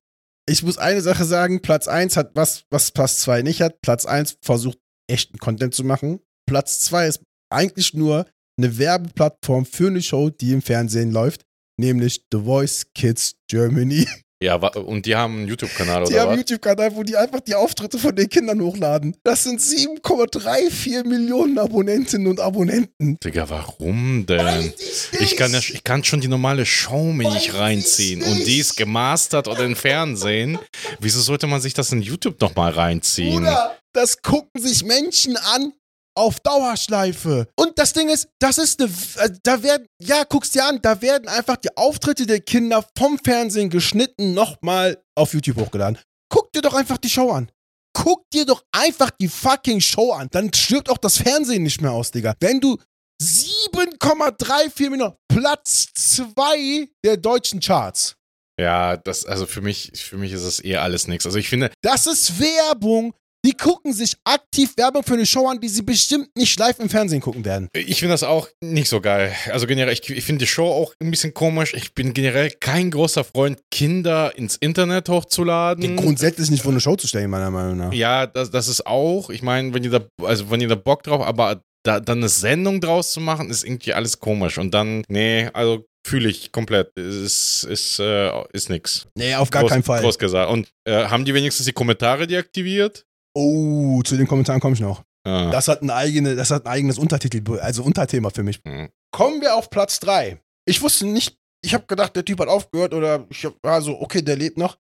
Ich 0.49 0.63
muss 0.63 0.79
eine 0.79 1.03
Sache 1.03 1.25
sagen, 1.25 1.61
Platz 1.61 1.89
1 1.89 2.17
hat 2.17 2.31
was, 2.35 2.65
was 2.71 2.91
Platz 2.91 3.21
2 3.21 3.43
nicht 3.43 3.61
hat. 3.61 3.81
Platz 3.83 4.07
1 4.07 4.39
versucht 4.43 4.79
echten 5.11 5.39
Content 5.39 5.75
zu 5.75 5.85
machen. 5.85 6.21
Platz 6.47 6.81
2 6.81 7.07
ist 7.07 7.23
eigentlich 7.51 7.95
nur 7.95 8.27
eine 8.59 8.79
Werbeplattform 8.79 9.67
für 9.67 9.89
eine 9.89 10.03
Show, 10.03 10.31
die 10.31 10.53
im 10.53 10.63
Fernsehen 10.63 11.13
läuft, 11.13 11.43
nämlich 11.79 12.25
The 12.33 12.41
Voice 12.41 12.87
Kids 12.95 13.37
Germany. 13.49 14.07
Ja, 14.41 14.55
und 14.55 15.05
die 15.07 15.17
haben 15.17 15.39
einen 15.39 15.49
YouTube-Kanal 15.49 16.05
Die 16.05 16.13
oder 16.13 16.23
haben 16.23 16.29
einen? 16.31 16.39
YouTube-Kanal, 16.39 16.95
wo 16.95 17.03
die 17.03 17.17
einfach 17.17 17.41
die 17.41 17.57
Auftritte 17.57 17.99
von 17.99 18.15
den 18.15 18.29
Kindern 18.29 18.61
hochladen. 18.61 19.17
Das 19.25 19.43
sind 19.43 19.61
7,34 19.61 21.05
Millionen 21.05 21.59
Abonnentinnen 21.59 22.29
und 22.29 22.39
Abonnenten. 22.39 23.17
Digga, 23.25 23.51
warum 23.51 24.27
denn? 24.27 24.73
Ich 25.21 25.37
kann, 25.37 25.53
ja, 25.53 25.59
ich 25.59 25.83
kann 25.83 26.05
schon 26.05 26.21
die 26.21 26.29
normale 26.29 26.65
Show 26.67 27.13
mir 27.13 27.31
nicht 27.33 27.55
reinziehen. 27.55 28.21
ich 28.21 28.27
Und 28.29 28.39
die 28.39 28.45
nicht. 28.45 28.61
ist 28.61 28.77
gemastert 28.77 29.49
oder 29.49 29.65
im 29.65 29.75
Fernsehen. 29.75 30.59
Wieso 31.01 31.21
sollte 31.21 31.49
man 31.49 31.61
sich 31.61 31.75
das 31.75 31.91
in 31.91 32.01
YouTube 32.01 32.41
nochmal 32.41 32.71
reinziehen? 32.73 33.43
Bruder, 33.45 33.77
das 33.93 34.23
gucken 34.23 34.63
sich 34.63 34.85
Menschen 34.85 35.37
an 35.37 35.73
auf 36.19 36.41
Dauerschleife. 36.41 37.49
Und 37.57 37.79
das 37.79 37.93
Ding 37.93 38.09
ist, 38.09 38.29
das 38.41 38.59
ist 38.59 38.81
eine, 38.83 38.91
äh, 39.19 39.31
da 39.43 39.63
werden, 39.63 39.87
ja, 40.03 40.25
guck's 40.25 40.51
dir 40.51 40.67
an, 40.67 40.81
da 40.83 41.01
werden 41.01 41.29
einfach 41.29 41.57
die 41.57 41.75
Auftritte 41.77 42.27
der 42.27 42.41
Kinder 42.41 42.85
vom 42.97 43.19
Fernsehen 43.19 43.71
geschnitten, 43.71 44.35
nochmal 44.35 45.03
auf 45.15 45.33
YouTube 45.33 45.59
hochgeladen. 45.59 45.99
Guck 46.29 46.53
dir 46.53 46.63
doch 46.63 46.75
einfach 46.75 46.99
die 46.99 47.09
Show 47.09 47.31
an. 47.31 47.51
Guck 47.95 48.29
dir 48.31 48.45
doch 48.45 48.65
einfach 48.73 49.11
die 49.11 49.29
fucking 49.29 49.81
Show 49.81 50.13
an. 50.13 50.29
Dann 50.31 50.53
stirbt 50.53 50.91
auch 50.91 50.99
das 50.99 51.19
Fernsehen 51.19 51.63
nicht 51.63 51.81
mehr 51.81 51.93
aus, 51.93 52.11
Digga. 52.11 52.35
Wenn 52.41 52.61
du 52.61 52.77
7,34 53.23 54.91
Minuten, 54.91 55.17
Platz 55.29 55.87
2 55.95 56.89
der 57.05 57.17
deutschen 57.17 57.61
Charts. 57.61 58.15
Ja, 58.61 58.97
das, 58.97 59.25
also 59.25 59.47
für 59.47 59.61
mich, 59.61 59.93
für 59.95 60.17
mich 60.17 60.33
ist 60.33 60.45
das 60.45 60.59
eher 60.59 60.83
alles 60.83 61.07
nichts. 61.07 61.27
Also 61.27 61.39
ich 61.39 61.49
finde, 61.49 61.71
Das 61.81 62.07
ist 62.07 62.41
Werbung. 62.41 63.15
Die 63.49 63.55
gucken 63.55 63.95
sich 63.95 64.15
aktiv 64.25 64.77
Werbung 64.77 65.03
für 65.03 65.15
eine 65.15 65.25
Show 65.25 65.49
an, 65.49 65.59
die 65.59 65.69
sie 65.69 65.81
bestimmt 65.81 66.29
nicht 66.37 66.59
live 66.59 66.79
im 66.81 66.91
Fernsehen 66.91 67.23
gucken 67.23 67.47
werden. 67.47 67.69
ich 67.73 68.01
finde 68.01 68.13
das 68.13 68.23
auch 68.23 68.47
nicht 68.63 68.91
so 68.91 69.01
geil. 69.01 69.33
Also 69.51 69.67
generell, 69.67 69.91
ich, 69.91 70.07
ich 70.11 70.23
finde 70.23 70.41
die 70.41 70.47
Show 70.47 70.67
auch 70.67 70.93
ein 71.01 71.11
bisschen 71.11 71.33
komisch. 71.33 71.73
Ich 71.73 71.95
bin 71.95 72.13
generell 72.13 72.51
kein 72.51 72.91
großer 72.91 73.25
Freund, 73.25 73.59
Kinder 73.71 74.37
ins 74.37 74.57
Internet 74.57 75.09
hochzuladen. 75.09 75.97
Grundsätzlich 75.97 76.51
nicht 76.51 76.63
vor 76.63 76.73
eine 76.73 76.83
Show 76.83 76.97
zu 76.97 77.07
stellen, 77.07 77.31
meiner 77.31 77.51
Meinung 77.51 77.79
nach. 77.79 77.93
Ja, 77.95 78.27
das, 78.27 78.51
das 78.51 78.69
ist 78.69 78.87
auch, 78.87 79.31
ich 79.31 79.41
meine, 79.41 79.73
wenn 79.73 79.83
ihr 79.83 79.93
da, 79.93 80.01
also 80.23 80.51
wenn 80.51 80.61
ihr 80.61 80.69
da 80.69 80.75
Bock 80.75 81.03
drauf, 81.03 81.23
aber 81.23 81.63
da, 81.85 82.01
dann 82.01 82.19
eine 82.19 82.29
Sendung 82.29 82.83
draus 82.83 83.13
zu 83.13 83.21
machen, 83.23 83.49
ist 83.49 83.65
irgendwie 83.65 83.95
alles 83.95 84.21
komisch. 84.21 84.59
Und 84.59 84.75
dann, 84.75 85.05
nee, 85.09 85.49
also 85.55 85.87
fühle 86.07 86.29
ich 86.29 86.53
komplett. 86.53 86.91
Ist, 86.99 87.65
ist, 87.65 87.99
äh, 87.99 88.31
ist 88.53 88.69
nix. 88.69 89.07
Nee, 89.17 89.35
auf 89.37 89.51
gar 89.51 89.63
groß, 89.63 89.71
keinen 89.71 89.83
Fall. 89.83 90.03
Groß 90.03 90.19
gesagt. 90.19 90.51
Und 90.51 90.69
äh, 90.85 91.05
haben 91.07 91.25
die 91.25 91.35
wenigstens 91.35 91.67
die 91.67 91.73
Kommentare 91.73 92.27
deaktiviert? 92.27 93.05
Oh, 93.35 94.03
zu 94.03 94.17
den 94.17 94.27
Kommentaren 94.27 94.61
komme 94.61 94.75
ich 94.75 94.81
noch. 94.81 95.03
Ah. 95.25 95.51
Das 95.51 95.69
hat, 95.69 95.83
ein 95.83 95.91
eigene, 95.91 96.37
das 96.37 96.51
hat 96.51 96.67
ein 96.67 96.73
eigenes 96.73 96.99
Untertitel, 96.99 97.59
also 97.59 97.83
Unterthema 97.83 98.31
für 98.31 98.43
mich. 98.43 98.61
Hm. 98.67 98.89
Kommen 99.13 99.41
wir 99.41 99.55
auf 99.55 99.71
Platz 99.71 100.01
3. 100.01 100.41
Ich 100.67 100.81
wusste 100.83 101.07
nicht, 101.07 101.37
ich 101.65 101.75
habe 101.75 101.87
gedacht, 101.87 102.15
der 102.17 102.25
Typ 102.25 102.41
hat 102.41 102.49
aufgehört 102.49 102.95
oder 102.95 103.27
ich 103.31 103.45
hab, 103.45 103.55
war 103.63 103.83
so, 103.83 104.01
okay, 104.01 104.23
der 104.23 104.37
lebt 104.37 104.59
noch. 104.59 104.79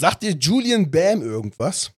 Sagt 0.00 0.22
dir 0.22 0.32
Julian 0.32 0.90
Bam 0.90 1.22
irgendwas? 1.22 1.92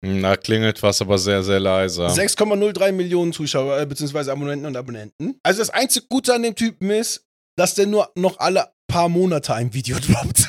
Da 0.00 0.36
klingelt 0.36 0.82
was, 0.82 1.00
aber 1.00 1.18
sehr, 1.18 1.42
sehr 1.42 1.58
leise. 1.58 2.06
6,03 2.06 2.92
Millionen 2.92 3.32
Zuschauer, 3.32 3.80
äh, 3.80 3.86
beziehungsweise 3.86 4.30
Abonnenten 4.30 4.66
und 4.66 4.76
Abonnenten. 4.76 5.38
Also 5.42 5.58
das 5.58 5.70
einzige 5.70 6.06
Gute 6.08 6.34
an 6.34 6.42
dem 6.42 6.54
Typen 6.54 6.90
ist, 6.90 7.26
dass 7.56 7.74
der 7.74 7.86
nur 7.86 8.10
noch 8.14 8.38
alle 8.38 8.72
paar 8.86 9.08
Monate 9.08 9.54
ein 9.54 9.74
Video 9.74 9.98
droppt. 10.00 10.48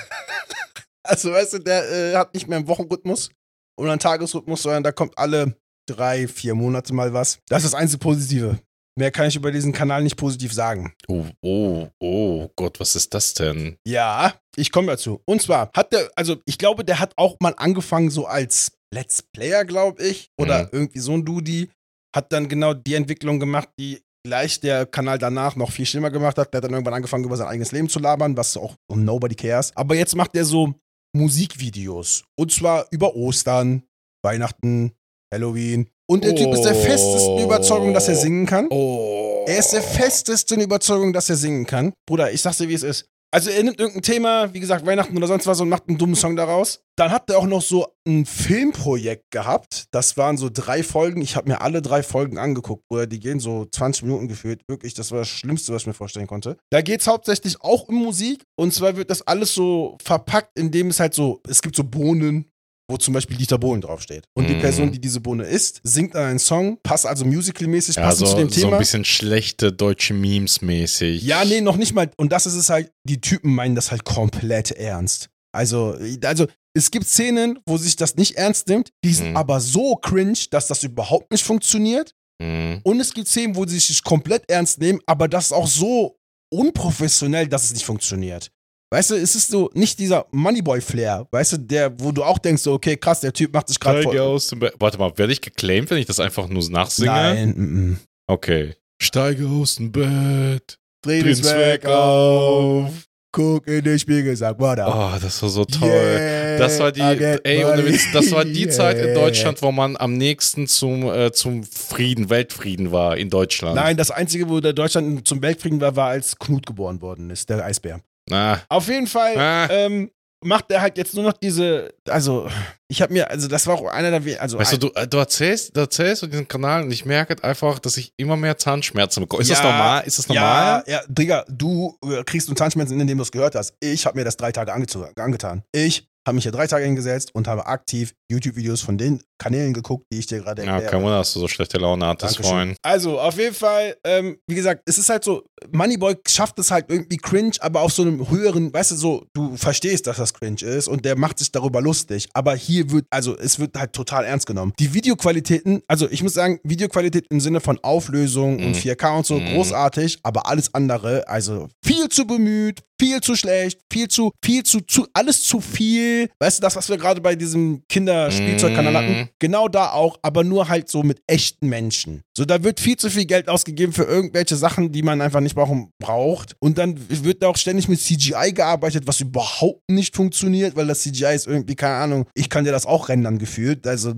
also 1.04 1.32
weißt 1.32 1.54
du, 1.54 1.60
der 1.60 1.90
äh, 1.92 2.16
hat 2.16 2.34
nicht 2.34 2.48
mehr 2.48 2.60
einen 2.60 2.68
Wochenrhythmus 2.68 3.32
oder 3.80 3.92
einen 3.92 4.00
Tagesrhythmus, 4.00 4.62
sondern 4.64 4.84
da 4.84 4.92
kommt 4.92 5.18
alle 5.18 5.56
drei, 5.88 6.28
vier 6.28 6.54
Monate 6.56 6.94
mal 6.94 7.14
was. 7.14 7.40
Das 7.48 7.64
ist 7.64 7.74
das 7.74 7.80
einzige 7.80 8.00
Positive. 8.00 8.60
Mehr 8.98 9.12
kann 9.12 9.28
ich 9.28 9.36
über 9.36 9.52
diesen 9.52 9.72
Kanal 9.72 10.04
nicht 10.04 10.18
positiv 10.18 10.54
sagen. 10.54 10.94
Oh, 11.08 11.26
oh, 11.42 11.88
oh 12.00 12.50
Gott, 12.56 12.80
was 12.80 12.96
ist 12.96 13.14
das 13.14 13.34
denn? 13.34 13.78
Ja, 13.88 14.34
ich 14.58 14.72
komme 14.72 14.88
dazu. 14.88 15.22
Und 15.26 15.42
zwar 15.42 15.70
hat 15.74 15.94
der, 15.94 16.12
also 16.16 16.36
ich 16.46 16.58
glaube, 16.58 16.84
der 16.84 17.00
hat 17.00 17.14
auch 17.16 17.38
mal 17.40 17.54
angefangen 17.58 18.10
so 18.10 18.26
als 18.26 18.72
Let's 18.94 19.22
Player, 19.22 19.64
glaube 19.66 20.04
ich, 20.04 20.30
oder 20.38 20.64
Mhm. 20.64 20.70
irgendwie 20.74 21.00
so 21.00 21.14
ein 21.14 21.24
Dudi, 21.24 21.70
hat 22.14 22.34
dann 22.34 22.50
genau 22.50 22.74
die 22.74 22.96
Entwicklung 22.96 23.40
gemacht, 23.40 23.70
die 23.80 24.02
gleich 24.26 24.60
der 24.60 24.86
Kanal 24.86 25.18
danach 25.18 25.56
noch 25.56 25.72
viel 25.72 25.86
schlimmer 25.86 26.10
gemacht 26.12 26.38
hat. 26.38 26.54
Der 26.54 26.58
hat 26.58 26.66
dann 26.66 26.74
irgendwann 26.74 26.96
angefangen, 26.96 27.24
über 27.24 27.38
sein 27.38 27.48
eigenes 27.48 27.72
Leben 27.72 27.88
zu 27.88 28.00
labern, 28.00 28.36
was 28.36 28.58
auch 28.58 28.76
nobody 28.94 29.36
cares. 29.36 29.72
Aber 29.78 29.96
jetzt 29.96 30.16
macht 30.16 30.36
er 30.36 30.44
so 30.44 30.74
Musikvideos. 31.16 32.24
Und 32.38 32.52
zwar 32.52 32.88
über 32.92 33.16
Ostern, 33.16 33.84
Weihnachten, 34.24 34.94
Halloween. 35.34 35.90
Und 36.08 36.24
der 36.24 36.36
Typ 36.36 36.54
ist 36.54 36.64
der 36.64 36.76
festesten 36.76 37.34
Oh. 37.34 37.44
Überzeugung, 37.44 37.94
dass 37.94 38.08
er 38.08 38.16
singen 38.16 38.46
kann. 38.46 38.68
Oh. 38.70 39.46
Er 39.48 39.60
ist 39.60 39.72
der 39.74 39.82
festesten 39.82 40.60
Überzeugung, 40.62 41.14
dass 41.14 41.30
er 41.30 41.36
singen 41.36 41.66
kann. 41.66 41.94
Bruder, 42.08 42.32
ich 42.32 42.42
sag's 42.42 42.58
dir, 42.58 42.68
wie 42.70 42.74
es 42.74 42.84
ist. 42.84 43.06
Also 43.32 43.52
er 43.52 43.64
nimmt 43.64 43.80
irgendein 43.80 44.02
Thema, 44.02 44.54
wie 44.54 44.60
gesagt, 44.60 44.86
Weihnachten 44.86 45.16
oder 45.16 45.28
sonst 45.28 45.46
was 45.46 45.62
und 45.62 45.70
macht 45.70 45.88
einen 45.88 46.00
dummen 46.00 46.16
Song 46.16 46.36
daraus. 46.36 46.82
Dann 46.96 47.12
hat 47.12 47.30
er 47.30 47.38
auch 47.38 47.46
noch 47.46 47.62
so 47.62 47.88
ein 48.08 48.26
Filmprojekt 48.26 49.30
gehabt. 49.30 49.86
Das 49.92 50.18
waren 50.18 50.36
so 50.36 50.50
drei 50.52 50.82
Folgen. 50.82 51.22
Ich 51.22 51.36
habe 51.36 51.48
mir 51.48 51.62
alle 51.62 51.84
drei 51.84 52.02
Folgen 52.02 52.40
angeguckt, 52.40 52.88
Bruder. 52.88 53.06
Die 53.06 53.20
gehen 53.20 53.40
so 53.40 53.66
20 53.66 54.04
Minuten 54.04 54.28
gefühlt. 54.28 54.62
Wirklich, 54.68 54.96
das 54.96 55.12
war 55.12 55.20
das 55.20 55.30
Schlimmste, 55.30 55.74
was 55.74 55.84
ich 55.84 55.88
mir 55.88 55.94
vorstellen 55.94 56.28
konnte. 56.28 56.58
Da 56.72 56.82
geht's 56.82 57.06
hauptsächlich 57.06 57.62
auch 57.62 57.84
um 57.88 57.96
Musik. 57.96 58.44
Und 58.58 58.74
zwar 58.74 58.98
wird 58.98 59.12
das 59.12 59.22
alles 59.22 59.54
so 59.54 59.98
verpackt, 60.04 60.58
indem 60.58 60.88
es 60.88 61.00
halt 61.00 61.14
so, 61.14 61.40
es 61.48 61.62
gibt 61.62 61.76
so 61.76 61.84
Bohnen, 61.84 62.52
wo 62.90 62.98
zum 62.98 63.14
Beispiel 63.14 63.38
Dieter 63.38 63.58
Bohlen 63.58 63.82
draufsteht. 63.82 64.26
Und 64.34 64.50
die 64.50 64.56
Mhm. 64.56 64.60
Person, 64.62 64.92
die 64.92 65.00
diese 65.00 65.22
Bohne 65.22 65.44
isst, 65.44 65.80
singt 65.84 66.16
dann 66.16 66.24
einen 66.26 66.40
Song, 66.40 66.80
passt 66.84 67.06
also 67.06 67.24
musicalmäßig, 67.26 67.96
Ja, 67.96 68.02
passend 68.04 68.28
so, 68.28 68.34
zu 68.34 68.40
dem 68.40 68.50
so 68.50 68.62
Thema. 68.62 68.74
ein 68.74 68.80
bisschen 68.80 69.06
schlechte 69.06 69.72
deutsche 69.72 70.14
Memes 70.14 70.62
mäßig. 70.62 71.22
Ja, 71.24 71.46
nee, 71.46 71.62
noch 71.62 71.78
nicht 71.78 71.94
mal. 71.94 72.10
Und 72.18 72.32
das 72.32 72.46
ist 72.46 72.56
es 72.56 72.70
halt, 72.70 72.92
die 73.04 73.22
Typen 73.22 73.54
meinen 73.54 73.76
das 73.76 73.92
halt 73.92 74.04
komplett 74.06 74.72
ernst. 74.72 75.30
Also, 75.52 75.98
also 76.24 76.48
es 76.76 76.92
gibt 76.92 77.08
Szenen, 77.08 77.60
wo 77.68 77.78
sich 77.78 77.96
das 77.96 78.16
nicht 78.16 78.36
ernst 78.38 78.68
nimmt, 78.68 78.90
die 79.04 79.14
sind 79.14 79.32
Mhm. 79.32 79.38
aber 79.38 79.60
so 79.60 79.96
cringe, 79.96 80.38
dass 80.52 80.68
das 80.68 80.84
überhaupt 80.84 81.32
nicht 81.32 81.44
funktioniert. 81.44 82.14
Mhm. 82.42 82.80
Und 82.84 83.00
es 83.00 83.14
gibt 83.14 83.28
Szenen, 83.28 83.56
wo 83.56 83.66
sie 83.66 83.80
sich 83.80 84.04
komplett 84.04 84.44
ernst 84.50 84.80
nehmen, 84.80 85.00
aber 85.06 85.28
das 85.28 85.46
ist 85.48 85.52
auch 85.54 85.68
so 85.68 86.18
unprofessionell, 86.52 87.48
dass 87.48 87.66
es 87.66 87.74
nicht 87.74 87.86
funktioniert. 87.86 88.52
Weißt 88.92 89.12
du, 89.12 89.16
es 89.16 89.36
ist 89.36 89.50
so 89.52 89.70
nicht 89.76 90.00
dieser 90.00 90.26
Moneyboy-Flair, 90.32 91.28
weißt 91.30 91.54
du, 91.54 91.58
der, 91.58 92.00
wo 92.00 92.12
du 92.12 92.24
auch 92.24 92.40
denkst, 92.40 92.64
so, 92.64 92.74
okay, 92.74 92.98
krass, 92.98 93.20
der 93.20 93.32
Typ 93.32 93.54
macht 93.54 93.68
sich 93.68 93.80
gerade 93.80 94.02
Steige 94.02 94.18
voll. 94.18 94.28
aus 94.28 94.48
dem 94.48 94.60
Bett. 94.60 94.74
Warte 94.80 94.98
mal, 94.98 95.16
werde 95.16 95.32
ich 95.32 95.42
geclaimed, 95.42 95.92
wenn 95.92 96.00
ich 96.00 96.08
das 96.08 96.20
einfach 96.20 96.48
nur 96.48 96.68
nachsinge? 96.72 97.08
Nein, 97.12 97.50
mm, 97.56 97.62
mm. 97.92 98.00
Okay. 98.26 98.74
Steige 99.00 99.46
aus 99.48 99.76
dem 99.76 99.92
Bett. 99.92 100.80
Dreh 101.04 101.22
das 101.24 101.44
weg 101.44 101.86
auf, 101.86 102.92
guck 103.32 103.68
in 103.68 103.84
den 103.84 103.98
Spiegel, 104.00 104.36
sag, 104.36 104.60
up. 104.60 105.16
Oh, 105.16 105.18
das 105.22 105.42
war 105.42 105.50
so 105.50 105.64
toll. 105.66 105.88
Yeah, 105.88 106.58
Das 106.58 106.80
war 106.80 106.92
die, 106.92 107.00
ey, 107.02 107.64
ohne. 107.64 107.86
Witz, 107.86 108.12
das 108.12 108.32
war 108.32 108.44
die 108.44 108.68
Zeit 108.70 108.98
in 108.98 109.06
Yeah. 109.06 109.14
Deutschland, 109.14 109.62
wo 109.62 109.72
man 109.72 109.96
am 109.98 110.18
nächsten 110.18 110.68
zum, 110.68 111.04
äh, 111.04 111.32
zum 111.32 111.64
Frieden, 111.64 112.30
Weltfrieden 112.32 112.92
war 112.92 113.16
in 113.18 113.30
Deutschland. 113.30 113.76
Nein, 113.76 113.96
das 113.98 114.10
Einzige, 114.12 114.50
wo 114.50 114.60
der 114.60 114.74
Deutschland 114.74 115.28
zum 115.28 115.42
Weltfrieden 115.44 115.80
war, 115.80 115.96
war, 115.96 116.08
als 116.10 116.38
Knut 116.40 116.66
geboren 116.66 117.02
worden 117.02 117.30
ist, 117.30 117.50
der 117.50 117.64
Eisbär. 117.64 118.02
Ah, 118.32 118.58
Auf 118.70 118.88
jeden 118.88 119.08
Fall 119.08 119.38
Ah. 119.38 119.68
ähm, 119.70 120.12
macht 120.42 120.72
er 120.72 120.82
halt 120.82 120.98
jetzt 120.98 121.14
nur 121.16 121.24
noch 121.26 121.34
diese, 121.34 121.94
also 122.08 122.50
ich 122.88 123.02
habe 123.02 123.12
mir, 123.12 123.30
also 123.30 123.48
das 123.50 123.68
war 123.68 123.76
auch 123.76 123.86
einer 123.92 124.10
der, 124.10 124.24
we- 124.26 124.40
also 124.40 124.58
weißt 124.58 124.72
du, 124.74 124.78
du, 124.78 124.88
äh, 124.96 125.06
du 125.08 125.18
erzählst, 125.18 125.76
du 125.76 125.82
erzählst 125.82 126.22
von 126.22 126.30
diesem 126.32 126.48
Kanal 126.48 126.84
und 126.84 126.92
ich 126.92 127.06
merke 127.06 127.32
halt 127.32 127.44
einfach, 127.44 127.78
dass 127.80 127.98
ich 127.98 128.14
immer 128.16 128.38
mehr 128.38 128.58
Zahnschmerzen 128.58 129.22
bekomme. 129.22 129.42
Ist 129.42 129.52
das 129.52 129.60
Ja, 129.60 129.64
normal? 129.72 130.04
Ist 130.06 130.18
das 130.18 130.28
normal? 130.30 130.84
Ja, 130.88 130.94
ja, 130.94 131.02
Digga, 131.10 131.44
du 131.50 131.98
äh, 132.06 132.24
kriegst 132.24 132.48
nur 132.48 132.56
Zahnschmerzen, 132.56 133.00
indem 133.00 133.18
du 133.18 133.24
es 133.24 133.32
gehört 133.34 133.56
hast. 133.56 133.74
Ich 133.82 134.06
habe 134.06 134.18
mir 134.18 134.24
das 134.24 134.38
drei 134.38 134.52
Tage 134.54 134.72
angetan. 134.74 135.64
Ich 135.74 136.08
habe 136.30 136.36
mich 136.36 136.44
hier 136.44 136.52
drei 136.52 136.68
Tage 136.68 136.86
hingesetzt 136.86 137.32
und 137.34 137.48
habe 137.48 137.66
aktiv 137.68 138.14
YouTube-Videos 138.32 138.82
von 138.82 138.98
den 138.98 139.22
Kanälen 139.38 139.74
geguckt, 139.74 140.06
die 140.12 140.20
ich 140.20 140.28
dir 140.28 140.40
gerade 140.40 140.64
Ja, 140.64 140.74
erkläre. 140.74 140.92
kein 140.92 141.02
Wunder, 141.02 141.18
dass 141.18 141.34
du 141.34 141.40
so 141.40 141.48
schlechte 141.48 141.78
Laune 141.78 142.06
hattest 142.06 142.38
vorhin. 142.38 142.76
Also, 142.82 143.20
auf 143.20 143.38
jeden 143.38 143.56
Fall, 143.56 143.96
ähm, 144.04 144.38
wie 144.48 144.56
gesagt, 144.56 144.82
es 144.86 144.98
ist 144.98 145.10
halt 145.10 145.24
so, 145.24 145.44
Moneyboy 145.72 146.16
schafft 146.28 146.60
es 146.60 146.72
halt 146.72 146.86
irgendwie 146.90 147.18
cringe, 147.18 147.54
aber 147.62 147.82
auf 147.82 147.92
so 147.94 148.02
einem 148.04 148.30
höheren, 148.30 148.74
weißt 148.74 148.92
du, 148.92 148.96
so, 148.96 149.26
du 149.34 149.56
verstehst, 149.58 150.08
dass 150.08 150.18
das 150.18 150.34
cringe 150.34 150.62
ist 150.62 150.88
und 150.88 151.06
der 151.06 151.18
macht 151.18 151.40
sich 151.40 151.52
darüber 151.52 151.82
lustig. 151.82 152.28
Aber 152.34 152.54
hier 152.56 152.92
wird, 152.92 153.06
also, 153.10 153.38
es 153.38 153.60
wird 153.60 153.76
halt 153.78 153.94
total 153.94 154.26
ernst 154.26 154.46
genommen. 154.46 154.74
Die 154.80 154.94
Videoqualitäten, 154.94 155.82
also, 155.88 156.10
ich 156.10 156.22
muss 156.22 156.34
sagen, 156.34 156.60
Videoqualität 156.64 157.26
im 157.30 157.40
Sinne 157.40 157.60
von 157.62 157.80
Auflösung 157.82 158.58
und 158.60 158.70
Mhm. 158.72 158.74
4K 158.76 159.18
und 159.18 159.26
so, 159.26 159.36
Mhm. 159.40 159.46
großartig, 159.54 160.20
aber 160.24 160.48
alles 160.48 160.74
andere, 160.74 161.28
also, 161.28 161.68
viel 161.84 162.10
zu 162.10 162.28
bemüht, 162.28 162.82
viel 163.00 163.22
zu 163.22 163.36
schlecht, 163.36 163.80
viel 163.92 164.08
zu, 164.10 164.32
viel 164.44 164.64
zu, 164.64 164.82
zu 164.82 165.08
alles 165.14 165.42
zu 165.44 165.62
viel. 165.62 166.19
Weißt 166.40 166.60
du, 166.60 166.62
das, 166.62 166.76
was 166.76 166.90
wir 166.90 166.98
gerade 166.98 167.22
bei 167.22 167.36
diesem 167.36 167.84
Kinderspielzeugkanal 167.90 168.92
Mhm. 168.92 168.98
hatten? 168.98 169.30
Genau 169.40 169.68
da 169.68 169.92
auch, 169.92 170.18
aber 170.22 170.44
nur 170.44 170.68
halt 170.70 170.90
so 170.90 171.04
mit 171.04 171.22
echten 171.28 171.68
Menschen. 171.70 172.22
So, 172.36 172.46
da 172.46 172.64
wird 172.64 172.80
viel 172.80 172.98
zu 172.98 173.10
viel 173.10 173.26
Geld 173.26 173.48
ausgegeben 173.50 173.94
für 173.94 174.04
irgendwelche 174.04 174.56
Sachen, 174.56 174.92
die 174.92 175.04
man 175.04 175.22
einfach 175.22 175.40
nicht 175.42 175.56
brauchen, 175.56 175.92
braucht. 176.00 176.56
Und 176.60 176.78
dann 176.78 176.96
wird 177.10 177.44
da 177.44 177.48
auch 177.48 177.58
ständig 177.58 177.88
mit 177.88 178.00
CGI 178.00 178.54
gearbeitet, 178.54 179.04
was 179.08 179.20
überhaupt 179.22 179.90
nicht 179.90 180.16
funktioniert, 180.16 180.76
weil 180.76 180.88
das 180.88 181.02
CGI 181.02 181.36
ist 181.36 181.48
irgendwie, 181.48 181.76
keine 181.76 181.96
Ahnung, 181.96 182.26
ich 182.34 182.50
kann 182.50 182.64
dir 182.66 182.72
das 182.72 182.86
auch 182.86 183.10
rendern 183.10 183.38
gefühlt. 183.38 183.86
Also, 183.88 184.14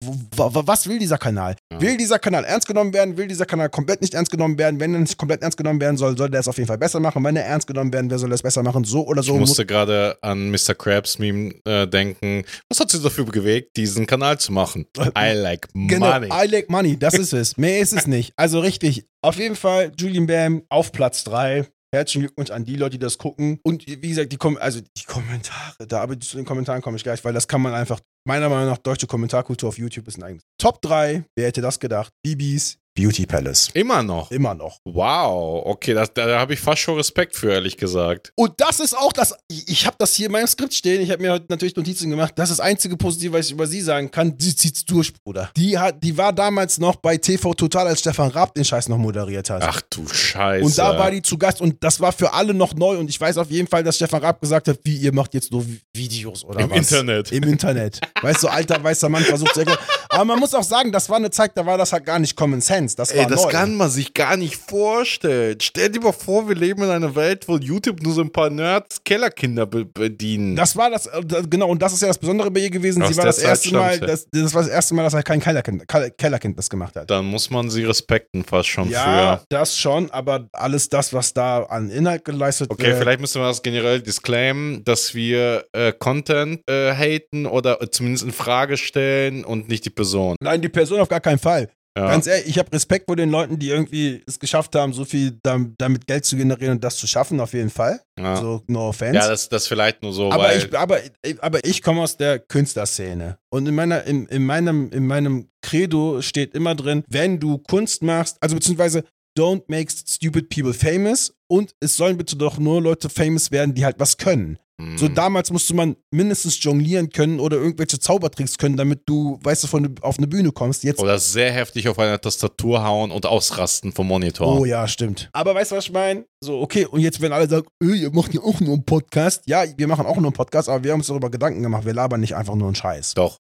was 0.00 0.88
will 0.88 0.98
dieser 0.98 1.18
Kanal? 1.18 1.56
Ja. 1.72 1.80
Will 1.80 1.96
dieser 1.96 2.18
Kanal 2.18 2.44
ernst 2.44 2.66
genommen 2.66 2.92
werden? 2.92 3.16
Will 3.16 3.26
dieser 3.26 3.46
Kanal 3.46 3.68
komplett 3.68 4.00
nicht 4.00 4.14
ernst 4.14 4.30
genommen 4.30 4.56
werden? 4.58 4.78
Wenn 4.78 4.94
er 4.94 5.00
nicht 5.00 5.18
komplett 5.18 5.42
ernst 5.42 5.58
genommen 5.58 5.80
werden 5.80 5.96
soll, 5.96 6.16
soll 6.16 6.30
der 6.30 6.40
es 6.40 6.48
auf 6.48 6.56
jeden 6.56 6.68
Fall 6.68 6.78
besser 6.78 7.00
machen. 7.00 7.22
Wenn 7.24 7.36
er 7.36 7.44
ernst 7.44 7.66
genommen 7.66 7.92
werden 7.92 8.10
will, 8.10 8.18
soll 8.18 8.30
er 8.30 8.34
es 8.36 8.42
besser 8.42 8.62
machen. 8.62 8.84
So 8.84 9.06
oder 9.06 9.22
so 9.22 9.34
ich 9.34 9.40
muss 9.40 9.50
musste 9.50 9.66
gerade 9.66 10.16
an 10.22 10.50
Mr. 10.50 10.74
Krabs 10.74 11.18
Meme 11.18 11.54
äh, 11.64 11.86
denken. 11.86 12.44
Was 12.68 12.78
hat 12.80 12.90
sie 12.90 13.00
dafür 13.00 13.24
bewegt, 13.24 13.76
diesen 13.76 14.06
Kanal 14.06 14.38
zu 14.38 14.52
machen? 14.52 14.86
I 15.18 15.32
like 15.32 15.68
Genau, 15.74 16.12
money. 16.12 16.28
I 16.28 16.46
like 16.46 16.70
money, 16.70 16.98
das 16.98 17.14
ist 17.14 17.32
es. 17.32 17.56
Mehr 17.56 17.80
ist 17.80 17.92
es 17.92 18.06
nicht. 18.06 18.32
Also 18.36 18.60
richtig. 18.60 19.06
Auf 19.22 19.36
jeden 19.36 19.56
Fall 19.56 19.90
Julian 19.98 20.26
Bam 20.26 20.62
auf 20.68 20.92
Platz 20.92 21.24
3. 21.24 21.66
Herzlichen 21.94 22.26
Glückwunsch 22.26 22.50
an 22.50 22.64
die 22.64 22.76
Leute, 22.76 22.90
die 22.90 22.98
das 22.98 23.16
gucken. 23.16 23.60
Und 23.62 23.86
wie 23.86 24.08
gesagt, 24.08 24.30
die, 24.30 24.36
Kom 24.36 24.58
also 24.58 24.80
die 24.80 25.04
Kommentare, 25.04 25.86
da 25.86 26.02
aber 26.02 26.20
zu 26.20 26.36
den 26.36 26.44
Kommentaren 26.44 26.82
komme 26.82 26.98
ich 26.98 27.02
gleich, 27.02 27.24
weil 27.24 27.32
das 27.32 27.48
kann 27.48 27.62
man 27.62 27.72
einfach, 27.72 28.00
meiner 28.26 28.50
Meinung 28.50 28.66
nach, 28.66 28.78
deutsche 28.78 29.06
Kommentarkultur 29.06 29.70
auf 29.70 29.78
YouTube 29.78 30.06
ist 30.06 30.18
ein 30.18 30.22
eigenes. 30.22 30.42
Top 30.58 30.82
3, 30.82 31.24
wer 31.34 31.46
hätte 31.46 31.62
das 31.62 31.80
gedacht? 31.80 32.12
Bibis 32.22 32.78
Beauty 32.98 33.26
Palace. 33.26 33.70
Immer 33.74 34.02
noch. 34.02 34.30
Immer 34.32 34.54
noch. 34.56 34.80
Wow, 34.84 35.62
okay, 35.66 35.94
das, 35.94 36.12
da, 36.12 36.26
da 36.26 36.40
habe 36.40 36.54
ich 36.54 36.60
fast 36.60 36.80
schon 36.82 36.96
Respekt 36.96 37.36
für, 37.36 37.52
ehrlich 37.52 37.76
gesagt. 37.76 38.32
Und 38.34 38.54
das 38.56 38.80
ist 38.80 38.96
auch 38.96 39.12
das, 39.12 39.34
ich, 39.46 39.68
ich 39.68 39.86
habe 39.86 39.94
das 40.00 40.14
hier 40.14 40.26
in 40.26 40.32
meinem 40.32 40.48
Skript 40.48 40.74
stehen, 40.74 41.00
ich 41.00 41.10
habe 41.12 41.22
mir 41.22 41.30
heute 41.32 41.46
natürlich 41.48 41.76
Notizen 41.76 42.10
gemacht, 42.10 42.32
das 42.36 42.50
ist 42.50 42.58
das 42.58 42.66
einzige 42.66 42.96
Positive, 42.96 43.34
was 43.38 43.46
ich 43.46 43.52
über 43.52 43.68
sie 43.68 43.80
sagen 43.82 44.10
kann, 44.10 44.34
sie 44.38 44.56
zieht's 44.56 44.84
durch, 44.84 45.12
Bruder. 45.14 45.50
Die, 45.56 45.78
hat, 45.78 46.02
die 46.02 46.16
war 46.16 46.32
damals 46.32 46.78
noch 46.78 46.96
bei 46.96 47.16
TV 47.16 47.54
Total, 47.54 47.86
als 47.86 48.00
Stefan 48.00 48.30
Raab 48.30 48.54
den 48.54 48.64
Scheiß 48.64 48.88
noch 48.88 48.98
moderiert 48.98 49.48
hat. 49.48 49.62
Ach 49.64 49.80
du 49.90 50.06
Scheiße. 50.08 50.64
Und 50.64 50.76
da 50.76 50.98
war 50.98 51.10
die 51.12 51.22
zu 51.22 51.38
Gast 51.38 51.60
und 51.60 51.76
das 51.84 52.00
war 52.00 52.10
für 52.10 52.32
alle 52.32 52.52
noch 52.52 52.74
neu 52.74 52.98
und 52.98 53.08
ich 53.08 53.20
weiß 53.20 53.38
auf 53.38 53.50
jeden 53.50 53.68
Fall, 53.68 53.84
dass 53.84 53.94
Stefan 53.96 54.22
Raab 54.22 54.40
gesagt 54.40 54.66
hat, 54.66 54.80
wie 54.82 54.96
ihr 54.96 55.12
macht 55.14 55.34
jetzt 55.34 55.52
nur 55.52 55.62
Vi- 55.62 55.80
Videos 55.94 56.44
oder 56.44 56.60
Im 56.60 56.70
was? 56.70 56.78
Internet. 56.78 57.30
Im 57.30 57.44
Internet. 57.44 58.00
Weißt 58.22 58.42
du, 58.42 58.48
alter 58.48 58.82
weißer 58.82 59.08
Mann 59.08 59.22
versucht 59.22 59.54
zu 59.54 59.60
erklären. 59.60 59.78
Aber 60.10 60.24
man 60.24 60.38
muss 60.40 60.52
auch 60.54 60.64
sagen, 60.64 60.90
das 60.90 61.08
war 61.08 61.16
eine 61.16 61.30
Zeit, 61.30 61.52
da 61.54 61.64
war 61.64 61.78
das 61.78 61.92
halt 61.92 62.04
gar 62.04 62.18
nicht 62.18 62.34
Common 62.34 62.60
Sense. 62.60 62.87
Das 62.94 63.14
war 63.14 63.22
Ey, 63.24 63.26
das 63.28 63.44
neu. 63.44 63.50
kann 63.50 63.74
man 63.76 63.90
sich 63.90 64.14
gar 64.14 64.36
nicht 64.36 64.56
vorstellen. 64.56 65.58
Stell 65.60 65.88
dir 65.90 66.00
mal 66.00 66.12
vor, 66.12 66.48
wir 66.48 66.54
leben 66.56 66.82
in 66.82 66.90
einer 66.90 67.14
Welt, 67.14 67.46
wo 67.48 67.56
YouTube 67.56 68.02
nur 68.02 68.12
so 68.12 68.20
ein 68.22 68.30
paar 68.30 68.50
Nerds 68.50 68.98
Kellerkinder 69.04 69.66
be 69.66 69.84
bedienen. 69.84 70.56
Das 70.56 70.76
war 70.76 70.90
das, 70.90 71.06
äh, 71.06 71.22
genau, 71.48 71.68
und 71.68 71.80
das 71.82 71.92
ist 71.92 72.02
ja 72.02 72.08
das 72.08 72.18
Besondere 72.18 72.50
bei 72.50 72.60
ihr 72.60 72.70
gewesen. 72.70 73.02
Aus 73.02 73.08
Sie 73.10 73.16
war 73.16 73.24
das 73.26 73.38
erste 73.38 73.70
Zeit 73.70 73.78
Mal, 73.78 73.94
stammt 73.96 74.10
das, 74.10 74.26
das 74.30 74.54
war 74.54 74.62
das 74.62 74.70
erste 74.70 74.94
Mal, 74.94 75.02
dass 75.04 75.14
er 75.14 75.22
kein 75.22 75.40
Kellerkind, 75.40 75.86
Kel- 75.88 76.10
Kellerkind 76.16 76.58
das 76.58 76.68
gemacht 76.70 76.96
hat. 76.96 77.10
Dann 77.10 77.24
muss 77.26 77.50
man 77.50 77.70
sie 77.70 77.84
respekten 77.84 78.44
fast 78.44 78.68
schon 78.68 78.90
Ja, 78.90 79.38
für. 79.38 79.44
das 79.48 79.76
schon, 79.78 80.10
aber 80.10 80.48
alles 80.52 80.88
das, 80.88 81.12
was 81.12 81.32
da 81.34 81.62
an 81.64 81.90
Inhalt 81.90 82.24
geleistet 82.24 82.70
Okay, 82.70 82.88
wird. 82.88 82.98
vielleicht 82.98 83.20
müssen 83.20 83.40
wir 83.40 83.48
das 83.48 83.62
generell 83.62 84.00
disclaimen, 84.00 84.84
dass 84.84 85.14
wir 85.14 85.64
äh, 85.72 85.92
Content 85.92 86.60
äh, 86.68 86.92
haten 86.94 87.46
oder 87.46 87.78
zumindest 87.90 88.24
in 88.24 88.32
Frage 88.32 88.76
stellen 88.76 89.44
und 89.44 89.68
nicht 89.68 89.84
die 89.84 89.90
Person. 89.90 90.36
Nein, 90.40 90.60
die 90.62 90.68
Person 90.68 91.00
auf 91.00 91.08
gar 91.08 91.20
keinen 91.20 91.38
Fall. 91.38 91.68
Ja. 91.96 92.10
Ganz 92.10 92.26
ehrlich, 92.28 92.46
ich 92.46 92.58
habe 92.58 92.70
Respekt 92.72 93.06
vor 93.06 93.16
den 93.16 93.30
Leuten, 93.30 93.58
die 93.58 93.70
irgendwie 93.70 94.22
es 94.26 94.38
geschafft 94.38 94.74
haben, 94.76 94.92
so 94.92 95.04
viel 95.04 95.38
dam- 95.42 95.74
damit 95.78 96.06
Geld 96.06 96.24
zu 96.24 96.36
generieren 96.36 96.74
und 96.76 96.84
das 96.84 96.96
zu 96.96 97.06
schaffen, 97.08 97.40
auf 97.40 97.52
jeden 97.54 97.70
Fall. 97.70 98.00
ja. 98.18 98.36
So, 98.36 98.62
no 98.68 98.88
offense. 98.88 99.16
ja, 99.16 99.28
das, 99.28 99.48
das 99.48 99.66
vielleicht 99.66 100.02
nur 100.02 100.12
so, 100.12 100.30
aber, 100.30 100.54
ich, 100.54 100.76
aber, 100.78 101.00
aber 101.40 101.64
ich 101.64 101.82
komme 101.82 102.02
aus 102.02 102.16
der 102.16 102.38
Künstlerszene. 102.38 103.38
Und 103.50 103.66
in, 103.66 103.74
meiner, 103.74 104.04
in, 104.04 104.26
in, 104.26 104.44
meinem, 104.46 104.90
in 104.92 105.06
meinem 105.06 105.48
Credo 105.62 106.22
steht 106.22 106.54
immer 106.54 106.74
drin, 106.76 107.02
wenn 107.08 107.40
du 107.40 107.58
Kunst 107.58 108.02
machst, 108.02 108.36
also 108.40 108.54
beziehungsweise 108.54 109.02
don't 109.36 109.62
make 109.68 109.90
stupid 109.90 110.48
people 110.50 110.74
famous 110.74 111.32
und 111.50 111.72
es 111.80 111.96
sollen 111.96 112.16
bitte 112.16 112.36
doch 112.36 112.58
nur 112.58 112.80
Leute 112.82 113.08
famous 113.08 113.50
werden, 113.50 113.74
die 113.74 113.84
halt 113.84 113.96
was 113.98 114.16
können. 114.18 114.58
So 114.96 115.08
damals 115.08 115.50
musste 115.50 115.74
man 115.74 115.96
mindestens 116.12 116.62
jonglieren 116.62 117.10
können 117.10 117.40
oder 117.40 117.56
irgendwelche 117.56 117.98
Zaubertricks 117.98 118.58
können, 118.58 118.76
damit 118.76 119.02
du, 119.06 119.40
weißt 119.42 119.64
du, 119.64 119.66
von, 119.66 119.94
auf 120.02 120.18
eine 120.18 120.28
Bühne 120.28 120.52
kommst. 120.52 120.84
Jetzt 120.84 121.00
Oder 121.00 121.18
sehr 121.18 121.50
heftig 121.50 121.88
auf 121.88 121.98
einer 121.98 122.20
Tastatur 122.20 122.84
hauen 122.84 123.10
und 123.10 123.26
ausrasten 123.26 123.90
vom 123.92 124.06
Monitor. 124.06 124.60
Oh 124.60 124.64
ja, 124.64 124.86
stimmt. 124.86 125.30
Aber 125.32 125.52
weißt 125.54 125.72
du, 125.72 125.76
was 125.76 125.84
ich 125.86 125.92
meine? 125.92 126.26
So, 126.40 126.60
okay, 126.60 126.86
und 126.86 127.00
jetzt, 127.00 127.20
wenn 127.20 127.32
alle 127.32 127.48
sagen, 127.48 127.66
äh, 127.82 127.86
ihr 127.86 128.12
macht 128.12 128.32
ja 128.34 128.40
auch 128.40 128.60
nur 128.60 128.74
einen 128.74 128.84
Podcast. 128.84 129.42
Ja, 129.46 129.64
wir 129.76 129.88
machen 129.88 130.06
auch 130.06 130.16
nur 130.16 130.26
einen 130.26 130.32
Podcast, 130.32 130.68
aber 130.68 130.84
wir 130.84 130.92
haben 130.92 131.00
uns 131.00 131.08
darüber 131.08 131.30
Gedanken 131.30 131.62
gemacht. 131.62 131.84
Wir 131.84 131.94
labern 131.94 132.20
nicht 132.20 132.36
einfach 132.36 132.54
nur 132.54 132.68
einen 132.68 132.76
Scheiß. 132.76 133.14
Doch. 133.14 133.38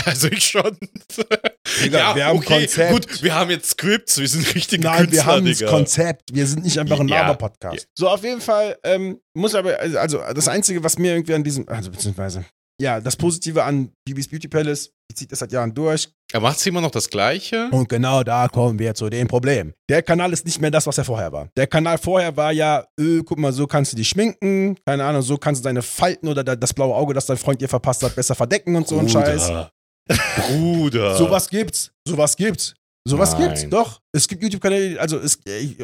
Also 0.06 0.28
ich 0.28 0.44
schon. 0.44 0.76
Digga, 1.82 2.14
wir 2.16 2.24
haben 2.26 2.44
Konzept. 2.44 2.90
Gut, 2.92 3.22
wir 3.22 3.34
haben 3.34 3.50
jetzt 3.50 3.70
Scripts, 3.70 4.18
wir 4.18 4.28
sind 4.28 4.54
richtige 4.54 4.82
Nein, 4.82 4.98
Künstler, 5.06 5.16
wir 5.18 5.26
haben 5.26 5.46
das 5.46 5.58
Digga. 5.58 5.70
Konzept. 5.70 6.34
Wir 6.34 6.46
sind 6.46 6.64
nicht 6.64 6.78
einfach 6.78 7.00
ein 7.00 7.08
Ja. 7.08 7.22
Laber-Podcast. 7.22 7.86
So, 7.96 8.08
auf 8.08 8.22
jeden 8.22 8.40
Fall 8.40 8.76
ähm, 8.84 9.20
muss 9.34 9.54
aber, 9.54 9.78
also- 9.78 9.98
also 9.98 10.20
das 10.34 10.48
Einzige, 10.48 10.82
was 10.82 10.98
mir 10.98 11.12
irgendwie 11.12 11.34
an 11.34 11.44
diesem, 11.44 11.68
also 11.68 11.90
beziehungsweise, 11.90 12.44
ja, 12.80 13.00
das 13.00 13.16
Positive 13.16 13.64
an 13.64 13.90
Bibis 14.06 14.28
Beauty 14.28 14.46
Palace, 14.46 14.90
die 15.10 15.14
zieht 15.16 15.32
das 15.32 15.40
seit 15.40 15.50
Jahren 15.50 15.74
durch. 15.74 16.08
Er 16.32 16.38
macht 16.40 16.60
sie 16.60 16.68
immer 16.68 16.80
noch 16.80 16.90
das 16.92 17.08
Gleiche. 17.10 17.68
Und 17.72 17.88
genau 17.88 18.22
da 18.22 18.46
kommen 18.46 18.78
wir 18.78 18.94
zu 18.94 19.08
dem 19.10 19.26
Problem. 19.26 19.74
Der 19.88 20.02
Kanal 20.02 20.32
ist 20.32 20.44
nicht 20.46 20.60
mehr 20.60 20.70
das, 20.70 20.86
was 20.86 20.96
er 20.98 21.04
vorher 21.04 21.32
war. 21.32 21.48
Der 21.56 21.66
Kanal 21.66 21.98
vorher 21.98 22.36
war 22.36 22.52
ja, 22.52 22.84
öh, 23.00 23.22
guck 23.24 23.38
mal, 23.38 23.52
so 23.52 23.66
kannst 23.66 23.92
du 23.92 23.96
dich 23.96 24.08
schminken, 24.08 24.76
keine 24.86 25.04
Ahnung, 25.04 25.22
so 25.22 25.36
kannst 25.38 25.62
du 25.62 25.64
deine 25.64 25.82
Falten 25.82 26.28
oder 26.28 26.44
da- 26.44 26.54
das 26.56 26.72
blaue 26.72 26.94
Auge, 26.94 27.14
das 27.14 27.26
dein 27.26 27.36
Freund 27.38 27.60
dir 27.60 27.68
verpasst 27.68 28.02
hat, 28.04 28.14
besser 28.14 28.34
verdecken 28.36 28.76
und 28.76 28.86
so 28.86 28.98
ein 28.98 29.08
Scheiß. 29.08 29.50
Bruder. 30.08 31.16
Sowas 31.16 31.48
gibt's. 31.48 31.90
Sowas 32.06 32.36
gibt's. 32.36 32.74
Sowas 33.08 33.36
gibt's. 33.36 33.66
Doch. 33.70 34.00
Es 34.12 34.28
gibt 34.28 34.42
YouTube-Kanäle, 34.42 35.00
also 35.00 35.18
es, 35.18 35.38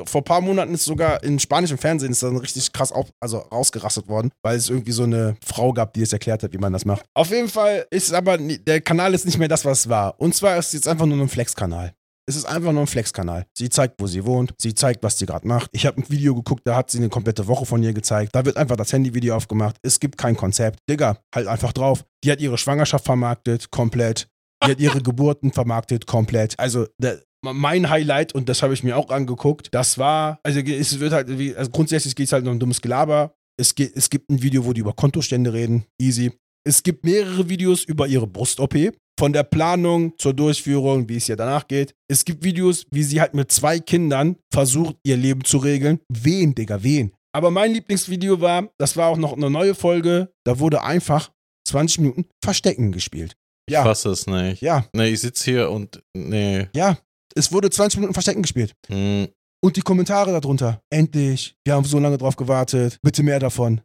vor 0.04 0.20
ein 0.20 0.24
paar 0.24 0.40
Monaten 0.40 0.74
ist 0.74 0.84
sogar 0.84 1.22
in 1.22 1.38
spanischem 1.38 1.78
Fernsehen 1.78 2.12
ist 2.12 2.22
dann 2.22 2.36
richtig 2.36 2.70
krass 2.72 2.92
auf, 2.92 3.08
also 3.20 3.38
rausgerastet 3.38 4.08
worden, 4.08 4.30
weil 4.42 4.56
es 4.56 4.68
irgendwie 4.68 4.92
so 4.92 5.04
eine 5.04 5.36
Frau 5.44 5.72
gab, 5.72 5.94
die 5.94 6.02
es 6.02 6.12
erklärt 6.12 6.42
hat, 6.42 6.52
wie 6.52 6.58
man 6.58 6.72
das 6.72 6.84
macht. 6.84 7.04
Auf 7.14 7.30
jeden 7.30 7.48
Fall 7.48 7.86
ist 7.90 8.12
aber, 8.12 8.36
der 8.36 8.80
Kanal 8.82 9.14
ist 9.14 9.24
nicht 9.24 9.38
mehr 9.38 9.48
das, 9.48 9.64
was 9.64 9.80
es 9.80 9.88
war. 9.88 10.20
Und 10.20 10.34
zwar 10.34 10.58
ist 10.58 10.66
es 10.66 10.72
jetzt 10.74 10.88
einfach 10.88 11.06
nur 11.06 11.18
ein 11.18 11.28
Flex-Kanal. 11.28 11.94
Es 12.26 12.36
ist 12.36 12.46
einfach 12.46 12.72
nur 12.72 12.82
ein 12.82 12.86
Flex-Kanal. 12.86 13.46
Sie 13.56 13.68
zeigt, 13.68 14.00
wo 14.00 14.06
sie 14.06 14.24
wohnt. 14.24 14.54
Sie 14.58 14.74
zeigt, 14.74 15.02
was 15.02 15.18
sie 15.18 15.26
gerade 15.26 15.46
macht. 15.46 15.68
Ich 15.72 15.84
habe 15.84 16.00
ein 16.00 16.08
Video 16.08 16.34
geguckt, 16.34 16.62
da 16.64 16.76
hat 16.76 16.90
sie 16.90 16.98
eine 16.98 17.10
komplette 17.10 17.46
Woche 17.46 17.66
von 17.66 17.82
ihr 17.82 17.92
gezeigt. 17.92 18.34
Da 18.34 18.44
wird 18.46 18.56
einfach 18.56 18.76
das 18.76 18.92
Handyvideo 18.92 19.36
aufgemacht. 19.36 19.76
Es 19.82 20.00
gibt 20.00 20.16
kein 20.16 20.36
Konzept. 20.36 20.78
Digga, 20.88 21.18
halt 21.34 21.46
einfach 21.46 21.72
drauf. 21.72 22.04
Die 22.24 22.32
hat 22.32 22.40
ihre 22.40 22.56
Schwangerschaft 22.56 23.04
vermarktet, 23.04 23.70
komplett. 23.70 24.28
Die 24.64 24.70
hat 24.70 24.80
ihre 24.80 25.00
Geburten 25.02 25.52
vermarktet, 25.52 26.06
komplett. 26.06 26.58
Also, 26.58 26.86
der, 26.98 27.20
mein 27.42 27.90
Highlight, 27.90 28.34
und 28.34 28.48
das 28.48 28.62
habe 28.62 28.72
ich 28.72 28.82
mir 28.82 28.96
auch 28.96 29.10
angeguckt, 29.10 29.68
das 29.72 29.98
war, 29.98 30.40
also 30.42 30.60
es 30.60 30.98
wird 30.98 31.12
halt, 31.12 31.28
also 31.56 31.70
grundsätzlich 31.70 32.16
geht 32.16 32.26
es 32.26 32.32
halt 32.32 32.46
um 32.46 32.58
dummes 32.58 32.80
Gelaber. 32.80 33.34
Es, 33.60 33.74
geht, 33.74 33.94
es 33.96 34.08
gibt 34.08 34.30
ein 34.30 34.42
Video, 34.42 34.64
wo 34.64 34.72
die 34.72 34.80
über 34.80 34.94
Kontostände 34.94 35.52
reden. 35.52 35.84
Easy. 36.00 36.32
Es 36.66 36.82
gibt 36.82 37.04
mehrere 37.04 37.48
Videos 37.48 37.84
über 37.84 38.06
ihre 38.06 38.26
Brust-OP. 38.26 38.74
Von 39.18 39.32
der 39.32 39.44
Planung 39.44 40.12
zur 40.18 40.34
Durchführung, 40.34 41.08
wie 41.08 41.16
es 41.18 41.28
ihr 41.28 41.36
danach 41.36 41.68
geht. 41.68 41.94
Es 42.10 42.24
gibt 42.24 42.42
Videos, 42.42 42.84
wie 42.90 43.04
sie 43.04 43.20
halt 43.20 43.32
mit 43.34 43.52
zwei 43.52 43.78
Kindern 43.78 44.36
versucht, 44.52 44.96
ihr 45.04 45.16
Leben 45.16 45.44
zu 45.44 45.58
regeln. 45.58 46.00
Wen, 46.10 46.52
Digga, 46.54 46.82
wen? 46.82 47.12
Aber 47.32 47.50
mein 47.52 47.72
Lieblingsvideo 47.72 48.40
war, 48.40 48.68
das 48.76 48.96
war 48.96 49.08
auch 49.08 49.16
noch 49.16 49.34
eine 49.34 49.50
neue 49.50 49.74
Folge, 49.76 50.32
da 50.44 50.58
wurde 50.58 50.82
einfach 50.82 51.30
20 51.68 52.00
Minuten 52.00 52.24
Verstecken 52.42 52.90
gespielt. 52.90 53.34
Ich 53.68 53.74
Ja, 53.74 53.84
fasse 53.84 54.10
es 54.10 54.26
nicht. 54.26 54.62
ja, 54.62 54.84
Nee, 54.92 55.08
ich 55.10 55.20
sitze 55.20 55.44
hier 55.44 55.70
und. 55.70 56.02
Nee. 56.16 56.66
ja. 56.74 56.98
Es 57.36 57.52
wurde 57.52 57.70
20 57.70 57.98
Minuten 57.98 58.14
Verstecken 58.14 58.42
gespielt. 58.42 58.74
Hm. 58.88 59.28
Und 59.62 59.76
die 59.76 59.80
Kommentare 59.82 60.32
darunter. 60.32 60.80
Endlich. 60.90 61.54
Wir 61.64 61.74
haben 61.74 61.84
so 61.84 61.98
lange 61.98 62.18
drauf 62.18 62.36
gewartet. 62.36 62.98
Bitte 63.02 63.22
mehr 63.22 63.38
davon. 63.40 63.80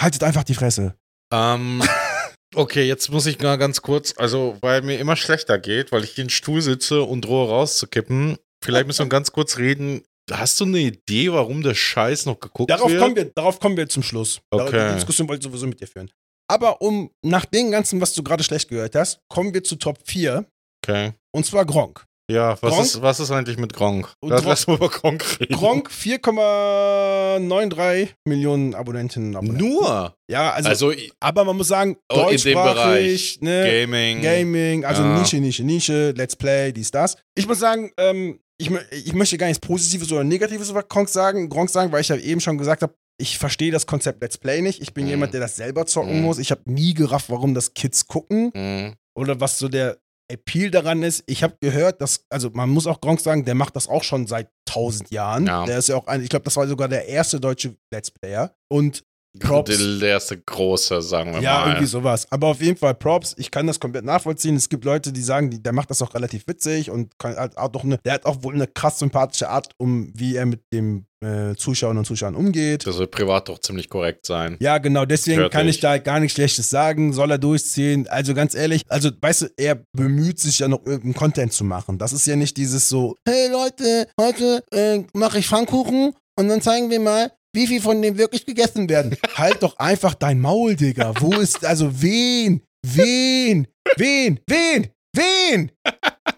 Haltet 0.00 0.22
einfach 0.22 0.44
die 0.44 0.54
Fresse. 0.54 0.94
Ähm, 1.32 1.82
okay, 2.54 2.86
jetzt 2.86 3.10
muss 3.10 3.26
ich 3.26 3.40
mal 3.40 3.56
ganz 3.56 3.82
kurz, 3.82 4.14
also 4.16 4.56
weil 4.60 4.82
mir 4.82 4.98
immer 4.98 5.16
schlechter 5.16 5.58
geht, 5.58 5.92
weil 5.92 6.04
ich 6.04 6.10
hier 6.10 6.22
in 6.22 6.28
den 6.28 6.30
Stuhl 6.30 6.60
sitze 6.60 7.02
und 7.02 7.22
drohe 7.22 7.48
rauszukippen. 7.48 8.38
Vielleicht 8.62 8.86
müssen 8.86 9.06
wir 9.06 9.08
ganz 9.10 9.32
kurz 9.32 9.58
reden. 9.58 10.02
Hast 10.30 10.58
du 10.58 10.64
eine 10.64 10.78
Idee, 10.78 11.32
warum 11.32 11.62
der 11.62 11.74
Scheiß 11.74 12.24
noch 12.26 12.40
geguckt 12.40 12.70
Darauf 12.70 12.90
wird? 12.90 13.00
kommen, 13.00 13.16
wir, 13.16 13.24
darauf 13.26 13.60
kommen 13.60 13.76
wir 13.76 13.88
zum 13.88 14.02
Schluss. 14.02 14.40
Okay. 14.50 14.88
Die 14.88 14.94
Diskussion 14.94 15.28
wollte 15.28 15.40
ich 15.46 15.52
sowieso 15.52 15.66
mit 15.66 15.80
dir 15.80 15.86
führen. 15.86 16.10
Aber 16.48 16.80
um 16.80 17.10
nach 17.22 17.44
dem 17.44 17.70
Ganzen, 17.70 18.00
was 18.00 18.14
du 18.14 18.22
gerade 18.22 18.44
schlecht 18.44 18.68
gehört 18.68 18.94
hast, 18.94 19.20
kommen 19.28 19.52
wir 19.52 19.62
zu 19.64 19.76
Top 19.76 19.98
4. 20.06 20.46
Okay. 20.82 21.12
Und 21.32 21.44
zwar 21.44 21.64
Gronk. 21.66 22.04
Ja, 22.30 22.56
was 22.62 22.70
Gronk? 22.72 22.84
ist, 22.86 23.02
was 23.02 23.20
ist 23.20 23.30
eigentlich 23.30 23.58
mit 23.58 23.74
Gronk? 23.74 24.10
Lass, 24.22 24.40
Gronk- 24.42 24.48
lass 24.48 24.66
mal 24.66 24.76
über 24.76 24.88
Gronk 24.88 25.40
reden. 25.40 25.54
Gronk 25.54 25.90
4,93 25.90 28.08
Millionen 28.24 28.74
Abonnentinnen 28.74 29.30
und 29.30 29.36
Abonnenten. 29.36 29.68
Nur. 29.68 30.14
Ja, 30.30 30.52
also, 30.52 30.68
Also, 30.70 30.92
aber 31.20 31.44
man 31.44 31.56
muss 31.56 31.68
sagen, 31.68 31.96
Oh, 32.10 32.28
in 32.30 32.36
dem 32.38 32.54
deutschsprachig, 32.54 33.40
ne, 33.42 33.64
Gaming. 33.70 34.22
Gaming, 34.22 34.84
also 34.84 35.02
Ja. 35.02 35.18
Nische, 35.18 35.36
Nische, 35.36 35.64
Nische, 35.64 36.12
Let's 36.16 36.36
Play, 36.36 36.72
dies, 36.72 36.90
das. 36.90 37.16
Ich 37.34 37.46
muss 37.46 37.58
sagen, 37.58 37.90
ähm, 37.98 38.40
ich, 38.58 38.70
ich 38.90 39.12
möchte 39.12 39.36
gar 39.36 39.48
nichts 39.48 39.60
Positives 39.66 40.10
oder 40.12 40.24
Negatives 40.24 40.70
über 40.70 40.82
Gronk 40.82 41.08
sagen, 41.08 41.48
Gronk 41.48 41.68
sagen, 41.70 41.92
weil 41.92 42.00
ich 42.00 42.08
ja 42.08 42.16
eben 42.16 42.40
schon 42.40 42.56
gesagt 42.56 42.82
habe, 42.82 42.94
ich 43.20 43.38
verstehe 43.38 43.70
das 43.70 43.86
Konzept 43.86 44.22
Let's 44.22 44.38
Play 44.38 44.60
nicht. 44.62 44.80
Ich 44.82 44.94
bin 44.94 45.04
Mhm. 45.04 45.10
jemand, 45.10 45.34
der 45.34 45.40
das 45.40 45.56
selber 45.56 45.86
zocken 45.86 46.16
Mhm. 46.18 46.22
muss. 46.22 46.38
Ich 46.38 46.50
habe 46.50 46.62
nie 46.66 46.94
gerafft, 46.94 47.30
warum 47.30 47.54
das 47.54 47.74
Kids 47.74 48.06
gucken 48.08 48.50
Hm. 48.54 48.94
oder 49.16 49.40
was 49.40 49.58
so 49.58 49.68
der 49.68 49.98
Appeal 50.28 50.70
daran 50.70 51.02
ist. 51.02 51.22
Ich 51.26 51.42
habe 51.42 51.56
gehört, 51.60 52.00
dass, 52.00 52.24
also 52.30 52.50
man 52.52 52.70
muss 52.70 52.86
auch 52.86 53.00
Gronk 53.00 53.20
sagen, 53.20 53.44
der 53.44 53.54
macht 53.54 53.76
das 53.76 53.88
auch 53.88 54.04
schon 54.04 54.26
seit 54.26 54.50
tausend 54.64 55.10
Jahren. 55.10 55.46
Ja. 55.46 55.64
Der 55.66 55.78
ist 55.78 55.88
ja 55.88 55.96
auch 55.96 56.06
ein, 56.06 56.22
ich 56.22 56.28
glaube, 56.28 56.44
das 56.44 56.56
war 56.56 56.66
sogar 56.66 56.88
der 56.88 57.06
erste 57.06 57.40
deutsche 57.40 57.76
Let's 57.92 58.10
Player. 58.10 58.54
Und 58.68 59.04
Props. 59.40 59.98
Der 60.00 60.08
erste 60.08 60.38
große, 60.38 61.02
sagen 61.02 61.32
wir 61.34 61.40
Ja, 61.40 61.60
mal. 61.60 61.68
irgendwie 61.68 61.86
sowas. 61.86 62.26
Aber 62.30 62.48
auf 62.48 62.60
jeden 62.60 62.76
Fall 62.76 62.94
Props. 62.94 63.34
Ich 63.38 63.50
kann 63.50 63.66
das 63.66 63.80
komplett 63.80 64.04
nachvollziehen. 64.04 64.54
Es 64.56 64.68
gibt 64.68 64.84
Leute, 64.84 65.12
die 65.12 65.22
sagen, 65.22 65.50
die, 65.50 65.62
der 65.62 65.72
macht 65.72 65.90
das 65.90 66.00
auch 66.02 66.14
relativ 66.14 66.46
witzig 66.46 66.90
und 66.90 67.18
kann, 67.18 67.36
hat 67.36 67.56
auch 67.56 67.82
eine, 67.84 67.98
der 68.04 68.14
hat 68.14 68.26
auch 68.26 68.42
wohl 68.42 68.54
eine 68.54 68.66
krass 68.66 68.98
sympathische 69.00 69.48
Art, 69.48 69.72
um 69.78 70.12
wie 70.14 70.36
er 70.36 70.46
mit 70.46 70.60
dem 70.72 71.06
äh, 71.20 71.54
Zuschauern 71.56 71.98
und 71.98 72.04
Zuschauern 72.04 72.34
umgeht. 72.34 72.86
Das 72.86 72.96
soll 72.96 73.06
privat 73.06 73.48
doch 73.48 73.58
ziemlich 73.58 73.88
korrekt 73.88 74.26
sein. 74.26 74.56
Ja, 74.60 74.78
genau, 74.78 75.04
deswegen 75.04 75.40
Hört 75.40 75.52
kann 75.52 75.66
ich 75.68 75.76
ich. 75.76 75.80
da 75.80 75.98
gar 75.98 76.20
nichts 76.20 76.34
Schlechtes 76.34 76.70
sagen. 76.70 77.12
Soll 77.12 77.30
er 77.30 77.38
durchziehen? 77.38 78.06
Also 78.08 78.34
ganz 78.34 78.54
ehrlich, 78.54 78.82
also 78.88 79.10
weißt 79.20 79.42
du, 79.42 79.46
er 79.56 79.82
bemüht 79.96 80.38
sich 80.38 80.58
ja 80.60 80.68
noch 80.68 80.84
irgendeinen 80.84 81.14
Content 81.14 81.52
zu 81.52 81.64
machen. 81.64 81.98
Das 81.98 82.12
ist 82.12 82.26
ja 82.26 82.36
nicht 82.36 82.56
dieses 82.56 82.88
so, 82.88 83.16
hey 83.26 83.48
Leute, 83.50 84.06
heute 84.20 84.62
äh, 84.72 85.02
mache 85.12 85.38
ich 85.38 85.46
Pfannkuchen 85.48 86.12
und 86.38 86.48
dann 86.48 86.60
zeigen 86.60 86.90
wir 86.90 87.00
mal, 87.00 87.32
wie 87.54 87.66
viel 87.66 87.80
von 87.80 88.02
dem 88.02 88.18
wirklich 88.18 88.44
gegessen 88.44 88.88
werden. 88.88 89.16
halt 89.34 89.62
doch 89.62 89.78
einfach 89.78 90.14
dein 90.14 90.40
Maul, 90.40 90.74
Digga. 90.74 91.14
Wo 91.20 91.32
ist, 91.34 91.64
also 91.64 91.90
wen? 92.02 92.62
Wen? 92.84 93.66
Wen? 93.96 94.40
Wen? 94.46 94.88
Wen? 95.16 95.70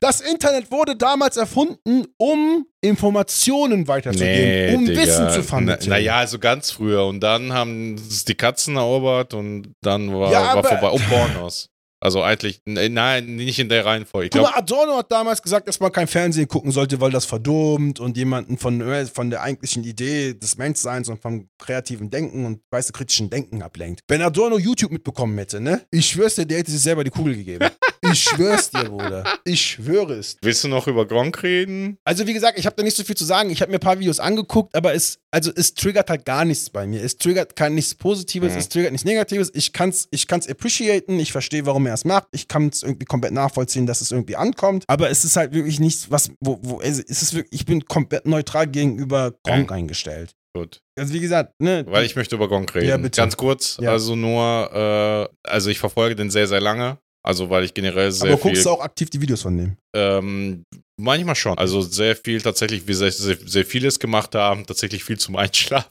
Das 0.01 0.21
Internet 0.21 0.71
wurde 0.71 0.97
damals 0.97 1.39
erfunden, 1.39 2.05
um 2.19 2.67
Informationen 2.83 3.89
weiterzugeben, 3.89 4.77
um 4.77 4.89
Wissen 4.89 5.31
zu 5.31 5.43
vermitteln. 5.43 5.91
Naja, 5.91 6.19
also 6.19 6.39
ganz 6.39 6.71
früher. 6.71 7.07
Und 7.07 7.21
dann 7.21 7.53
haben 7.53 7.95
es 7.95 8.25
die 8.25 8.35
Katzen 8.35 8.77
erobert 8.77 9.33
und 9.33 9.73
dann 9.83 10.13
war, 10.13 10.31
Ja, 10.31 10.55
war 10.55 10.63
vorbei. 10.63 10.91
Und 10.91 11.09
Pornos. 11.09 11.71
Also 12.01 12.23
eigentlich, 12.23 12.61
n- 12.67 12.93
nein, 12.93 13.37
nicht 13.37 13.59
in 13.59 13.69
der 13.69 13.85
Reihenfolge. 13.85 14.29
Ich 14.39 14.43
mal, 14.43 14.53
Adorno 14.55 14.99
hat 14.99 15.11
damals 15.11 15.43
gesagt, 15.43 15.67
dass 15.67 15.81
man 15.81 15.91
kein 15.93 16.07
Fernsehen 16.07 16.47
gucken 16.47 16.71
sollte, 16.71 17.01
weil 17.01 17.11
das 17.11 17.25
verdummt 17.25 18.01
und 18.01 18.17
jemanden 18.17 18.59
von, 18.59 18.81
äh, 18.81 19.07
von 19.07 19.31
der 19.31 19.43
eigentlichen 19.43 19.83
Idee 19.85 20.35
des 20.35 20.59
Menschseins 20.59 21.09
und 21.09 21.23
vom 21.23 21.49
kreativen 21.59 22.11
Denken 22.11 22.45
und 22.45 22.61
weißt 22.71 22.91
du, 22.91 22.93
kritischen 22.93 23.31
Denken 23.31 23.63
ablenkt. 23.63 24.01
Wenn 24.09 24.21
Adorno 24.23 24.59
YouTube 24.59 24.93
mitbekommen 24.93 25.37
hätte, 25.39 25.61
ne? 25.61 25.87
Ich 25.91 26.07
schwör's 26.11 26.35
dir, 26.35 26.45
der 26.47 26.59
hätte 26.59 26.71
sich 26.71 26.83
selber 26.83 27.03
die 27.05 27.11
Kugel 27.11 27.35
gegeben. 27.37 27.69
Ich 28.13 28.23
schwör's 28.23 28.71
dir, 28.71 28.85
Bruder. 28.85 29.25
Ich 29.45 29.61
schwöre 29.61 30.13
es. 30.15 30.37
willst 30.41 30.63
du 30.63 30.69
noch 30.69 30.87
über 30.87 31.07
Gronk 31.07 31.43
reden? 31.43 31.99
Also 32.05 32.25
wie 32.27 32.35
gesagt, 32.35 32.57
ich 32.57 32.65
habe 32.65 32.77
da 32.77 32.85
nicht 32.85 32.97
so 32.97 33.03
viel 33.03 33.17
zu 33.17 33.25
sagen. 33.25 33.51
Ich 33.51 33.61
habe 33.63 33.71
mir 33.73 33.79
ein 33.79 33.81
paar 33.81 33.99
Videos 33.99 34.21
angeguckt, 34.21 34.77
aber 34.77 34.95
es, 34.95 35.19
also 35.33 35.51
es 35.57 35.75
triggert 35.75 36.09
halt 36.09 36.25
gar 36.25 36.45
nichts 36.45 36.71
bei 36.71 36.87
mir. 36.87 37.03
Es 37.03 37.17
triggert 37.17 37.57
kein 37.57 37.75
nichts 37.75 37.97
Positives, 37.97 38.53
Mhm. 38.53 38.59
es 38.59 38.69
triggert 38.69 38.93
nichts 38.93 39.05
Negatives. 39.07 39.51
Ich 39.55 39.73
kann's, 39.73 40.07
ich 40.13 40.29
kann's 40.29 40.47
appreciaten, 40.49 41.19
ich 41.19 41.33
verstehe, 41.33 41.67
warum 41.67 41.86
er 41.87 41.95
es 41.95 42.05
macht. 42.05 42.29
Ich 42.33 42.49
kann 42.49 42.69
es 42.69 42.83
irgendwie 42.83 43.07
komplett 43.07 43.33
nachvollziehen, 43.33 43.87
dass 43.87 44.01
es 44.01 44.11
irgendwie 44.13 44.37
ankommt. 44.37 44.85
Aber 44.89 45.11
es 45.11 45.25
ist 45.25 45.37
halt 45.37 45.53
wirklich 45.53 45.81
nichts, 45.81 46.11
was, 46.11 46.31
wo, 46.41 46.59
wo, 46.63 46.81
es 46.81 46.99
ist 46.99 47.35
wirklich, 47.35 47.61
ich 47.61 47.67
bin 47.67 47.85
komplett 47.87 48.27
neutral 48.27 48.67
gegenüber 48.67 49.33
Gronk 49.45 49.71
eingestellt. 49.73 50.33
Gut. 50.57 50.81
Also 50.99 51.13
wie 51.13 51.21
gesagt, 51.21 51.53
ne? 51.61 51.85
Weil 51.89 52.05
ich 52.07 52.17
möchte 52.17 52.35
über 52.37 52.49
Gronk 52.49 52.75
reden. 52.75 52.89
Ja, 52.89 52.97
bitte. 52.97 53.21
Ganz 53.21 53.37
kurz, 53.37 53.77
Ja. 53.81 53.91
also 53.93 54.17
nur, 54.17 54.71
äh, 54.73 55.49
also 55.49 55.71
ich 55.71 55.79
verfolge 55.79 56.17
den 56.17 56.31
sehr, 56.31 56.47
sehr 56.49 56.61
lange. 56.61 56.99
Also 57.23 57.51
weil 57.51 57.65
ich 57.65 57.75
generell 57.75 58.13
sehr 58.13 58.29
aber 58.31 58.39
viel. 58.41 58.53
guckst 58.53 58.65
du 58.67 58.71
auch 58.71 58.81
aktiv 58.81 59.11
die 59.11 59.21
Videos 59.21 59.43
von 59.43 59.57
dem? 59.59 59.77
Ähm, 59.97 60.63
manchmal 60.97 61.35
schon. 61.35 61.59
Also 61.59 61.81
sehr 61.81 62.15
viel 62.15 62.41
tatsächlich, 62.41 62.87
wie 62.87 62.95
sehr, 62.95 63.11
sehr, 63.11 63.37
sehr 63.45 63.65
vieles 63.67 63.99
gemacht 63.99 64.35
haben, 64.37 64.65
tatsächlich 64.65 65.03
viel 65.03 65.19
zum 65.19 65.35
Einschlafen, 65.37 65.91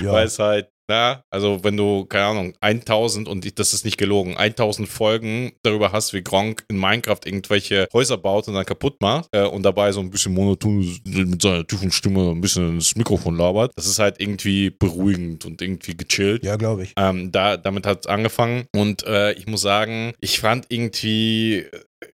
weil 0.00 0.26
es 0.26 0.38
halt, 0.38 0.68
na, 0.88 1.22
also 1.30 1.62
wenn 1.62 1.76
du, 1.76 2.06
keine 2.06 2.24
Ahnung, 2.24 2.54
1000 2.60 3.28
und 3.28 3.44
ich, 3.44 3.54
das 3.54 3.72
ist 3.72 3.84
nicht 3.84 3.98
gelogen, 3.98 4.36
1000 4.36 4.88
Folgen 4.88 5.52
darüber 5.62 5.92
hast, 5.92 6.12
wie 6.14 6.22
Gronk 6.22 6.64
in 6.68 6.78
Minecraft 6.78 7.20
irgendwelche 7.24 7.88
Häuser 7.92 8.16
baut 8.16 8.48
und 8.48 8.54
dann 8.54 8.64
kaputt 8.64 9.00
macht 9.00 9.28
äh, 9.32 9.44
und 9.44 9.62
dabei 9.62 9.92
so 9.92 10.00
ein 10.00 10.10
bisschen 10.10 10.34
monoton 10.34 10.98
mit 11.04 11.42
seiner 11.42 11.66
tiefen 11.66 11.90
Stimme 11.90 12.30
ein 12.30 12.40
bisschen 12.40 12.76
ins 12.76 12.96
Mikrofon 12.96 13.36
labert, 13.36 13.72
das 13.76 13.86
ist 13.86 13.98
halt 13.98 14.20
irgendwie 14.20 14.70
beruhigend 14.70 15.44
und 15.44 15.60
irgendwie 15.60 15.96
gechillt. 15.96 16.44
Ja, 16.44 16.56
glaube 16.56 16.84
ich. 16.84 16.92
Ähm, 16.96 17.30
da, 17.32 17.56
damit 17.56 17.86
hat 17.86 18.00
es 18.00 18.06
angefangen 18.06 18.66
und 18.74 19.04
äh, 19.06 19.32
ich 19.32 19.46
muss 19.46 19.60
sagen, 19.60 20.12
ich 20.20 20.40
fand 20.40 20.66
irgendwie, 20.70 21.66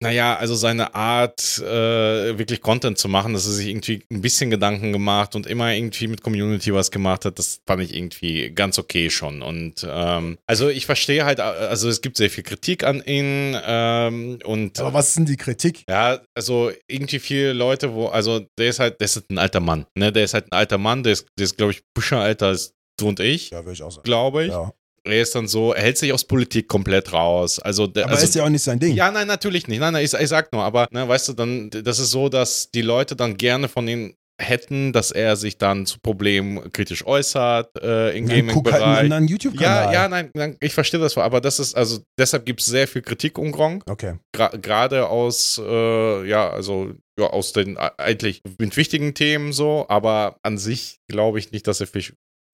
naja, 0.01 0.37
also 0.37 0.55
seine 0.55 0.95
Art, 0.95 1.59
äh, 1.59 2.37
wirklich 2.39 2.61
Content 2.61 2.99
zu 2.99 3.09
machen, 3.09 3.33
dass 3.33 3.47
er 3.47 3.53
sich 3.53 3.69
irgendwie 3.69 4.03
ein 4.11 4.21
bisschen 4.21 4.51
Gedanken 4.51 4.93
gemacht 4.93 5.35
und 5.37 5.47
immer 5.47 5.73
irgendwie 5.73 6.09
mit 6.09 6.23
Community 6.23 6.73
was 6.75 6.91
gemacht 6.91 7.25
hat, 7.25 7.39
das 7.39 7.61
fand 7.67 7.83
ich 7.83 7.95
irgendwie 7.95 8.51
ganz 8.51 8.79
okay 8.79 9.09
schon. 9.11 9.43
Und 9.43 9.87
ähm, 9.89 10.39
also 10.47 10.69
ich 10.69 10.87
verstehe 10.87 11.25
halt, 11.25 11.39
äh, 11.39 11.43
also 11.43 11.89
es 11.89 12.01
gibt 12.01 12.17
sehr 12.17 12.31
viel 12.31 12.45
Kritik 12.45 12.85
an 12.85 13.03
ihn 13.05 13.57
ähm, 13.65 14.39
und 14.45 14.79
Aber 14.81 14.95
was 14.95 15.15
denn 15.15 15.27
die 15.27 15.37
Kritik? 15.37 15.85
ja, 15.89 16.21
also 16.35 16.73
irgendwie 16.89 17.19
viele 17.21 17.53
Leute, 17.53 17.93
wo, 17.95 18.07
also 18.07 18.41
der 18.59 18.71
ist 18.71 18.81
halt, 18.81 19.01
der 19.01 19.05
ist 19.07 19.17
halt 19.17 19.31
ein 19.31 19.39
alter 19.39 19.61
Mann, 19.61 19.87
ne? 19.97 20.13
Der 20.13 20.25
ist 20.25 20.35
halt 20.35 20.47
ein 20.53 20.57
alter 20.57 20.79
Mann, 20.79 21.03
der 21.03 21.13
ist, 21.13 21.27
der 21.39 21.45
ist 21.45 21.57
glaube 21.57 21.73
ich, 21.73 21.83
Bücher 21.95 22.25
älter 22.27 22.47
als 22.49 22.73
du 22.99 23.09
und 23.09 23.21
ich, 23.21 23.51
Ja, 23.51 23.59
würde 23.65 23.73
ich 23.75 23.83
auch 23.83 23.93
sagen. 23.93 24.03
glaube 24.05 24.45
ich. 24.45 24.51
Ja. 24.51 24.73
Er 25.09 25.23
ist 25.23 25.35
dann 25.35 25.49
so, 25.49 25.73
er 25.73 25.83
hält 25.83 25.99
sich 25.99 26.13
aus 26.13 26.25
Politik 26.25 26.69
komplett 26.69 27.13
raus. 27.13 27.59
Also, 27.59 27.87
der, 27.87 28.05
Aber 28.05 28.13
also 28.15 28.25
ist 28.25 28.35
ja 28.35 28.45
auch 28.45 28.49
nicht 28.49 28.63
sein 28.63 28.79
Ding. 28.79 28.95
ja, 28.95 29.11
nein, 29.11 29.27
natürlich 29.27 29.67
nicht. 29.69 29.81
Nein, 29.81 29.93
nein, 29.93 30.05
ich, 30.05 30.13
ich 30.15 30.29
sag 30.29 30.53
nur, 30.53 30.63
aber 30.63 30.89
ne, 30.91 31.09
weißt 31.09 31.29
du, 31.29 31.33
dann, 31.33 31.71
das 31.71 31.99
ist 31.99 32.11
so, 32.11 32.29
dass 32.29 32.71
die 32.71 32.83
Leute 32.83 33.17
dann 33.17 33.37
gerne 33.37 33.69
von 33.69 33.87
ihm 33.89 34.15
hätten, 34.41 34.93
dass 34.93 35.11
er 35.11 35.35
sich 35.35 35.59
dann 35.59 35.85
zu 35.85 35.99
Problemen 35.99 36.71
kritisch 36.73 37.05
äußert 37.05 37.71
äh, 37.83 38.17
im 38.17 38.29
guck 38.49 38.71
halt 38.71 38.83
einen 38.83 39.11
Gaming-Bereich. 39.11 39.31
YouTube-Kanal. 39.31 39.85
ja, 39.87 39.93
ja, 39.93 40.09
nein, 40.09 40.31
nein, 40.35 40.57
ich 40.61 40.75
verstehe 40.75 41.01
das, 41.01 41.19
aber 41.19 41.41
das 41.41 41.59
ist, 41.59 41.75
also 41.75 41.99
deshalb 42.17 42.47
gibt 42.47 42.61
es 42.61 42.67
sehr 42.67 42.87
viel 42.87 43.03
Kritik 43.03 43.37
um 43.37 43.51
Gronk, 43.51 43.83
Okay. 43.91 44.15
gerade 44.33 45.09
aus, 45.09 45.61
äh, 45.61 46.29
ja, 46.29 46.51
also 46.51 46.93
ja, 47.19 47.27
aus 47.27 47.53
den 47.53 47.77
äh, 47.79 47.91
eigentlich 47.99 48.43
mit 48.61 48.77
wichtigen 48.77 49.13
Themen 49.15 49.53
so, 49.53 49.87
aber 49.89 50.37
an 50.45 50.57
sich 50.57 50.99
glaube 51.11 51.41
ich 51.41 51.51
nicht, 51.51 51.67
dass 51.67 51.81
er 51.81 51.89
viel, 51.89 52.05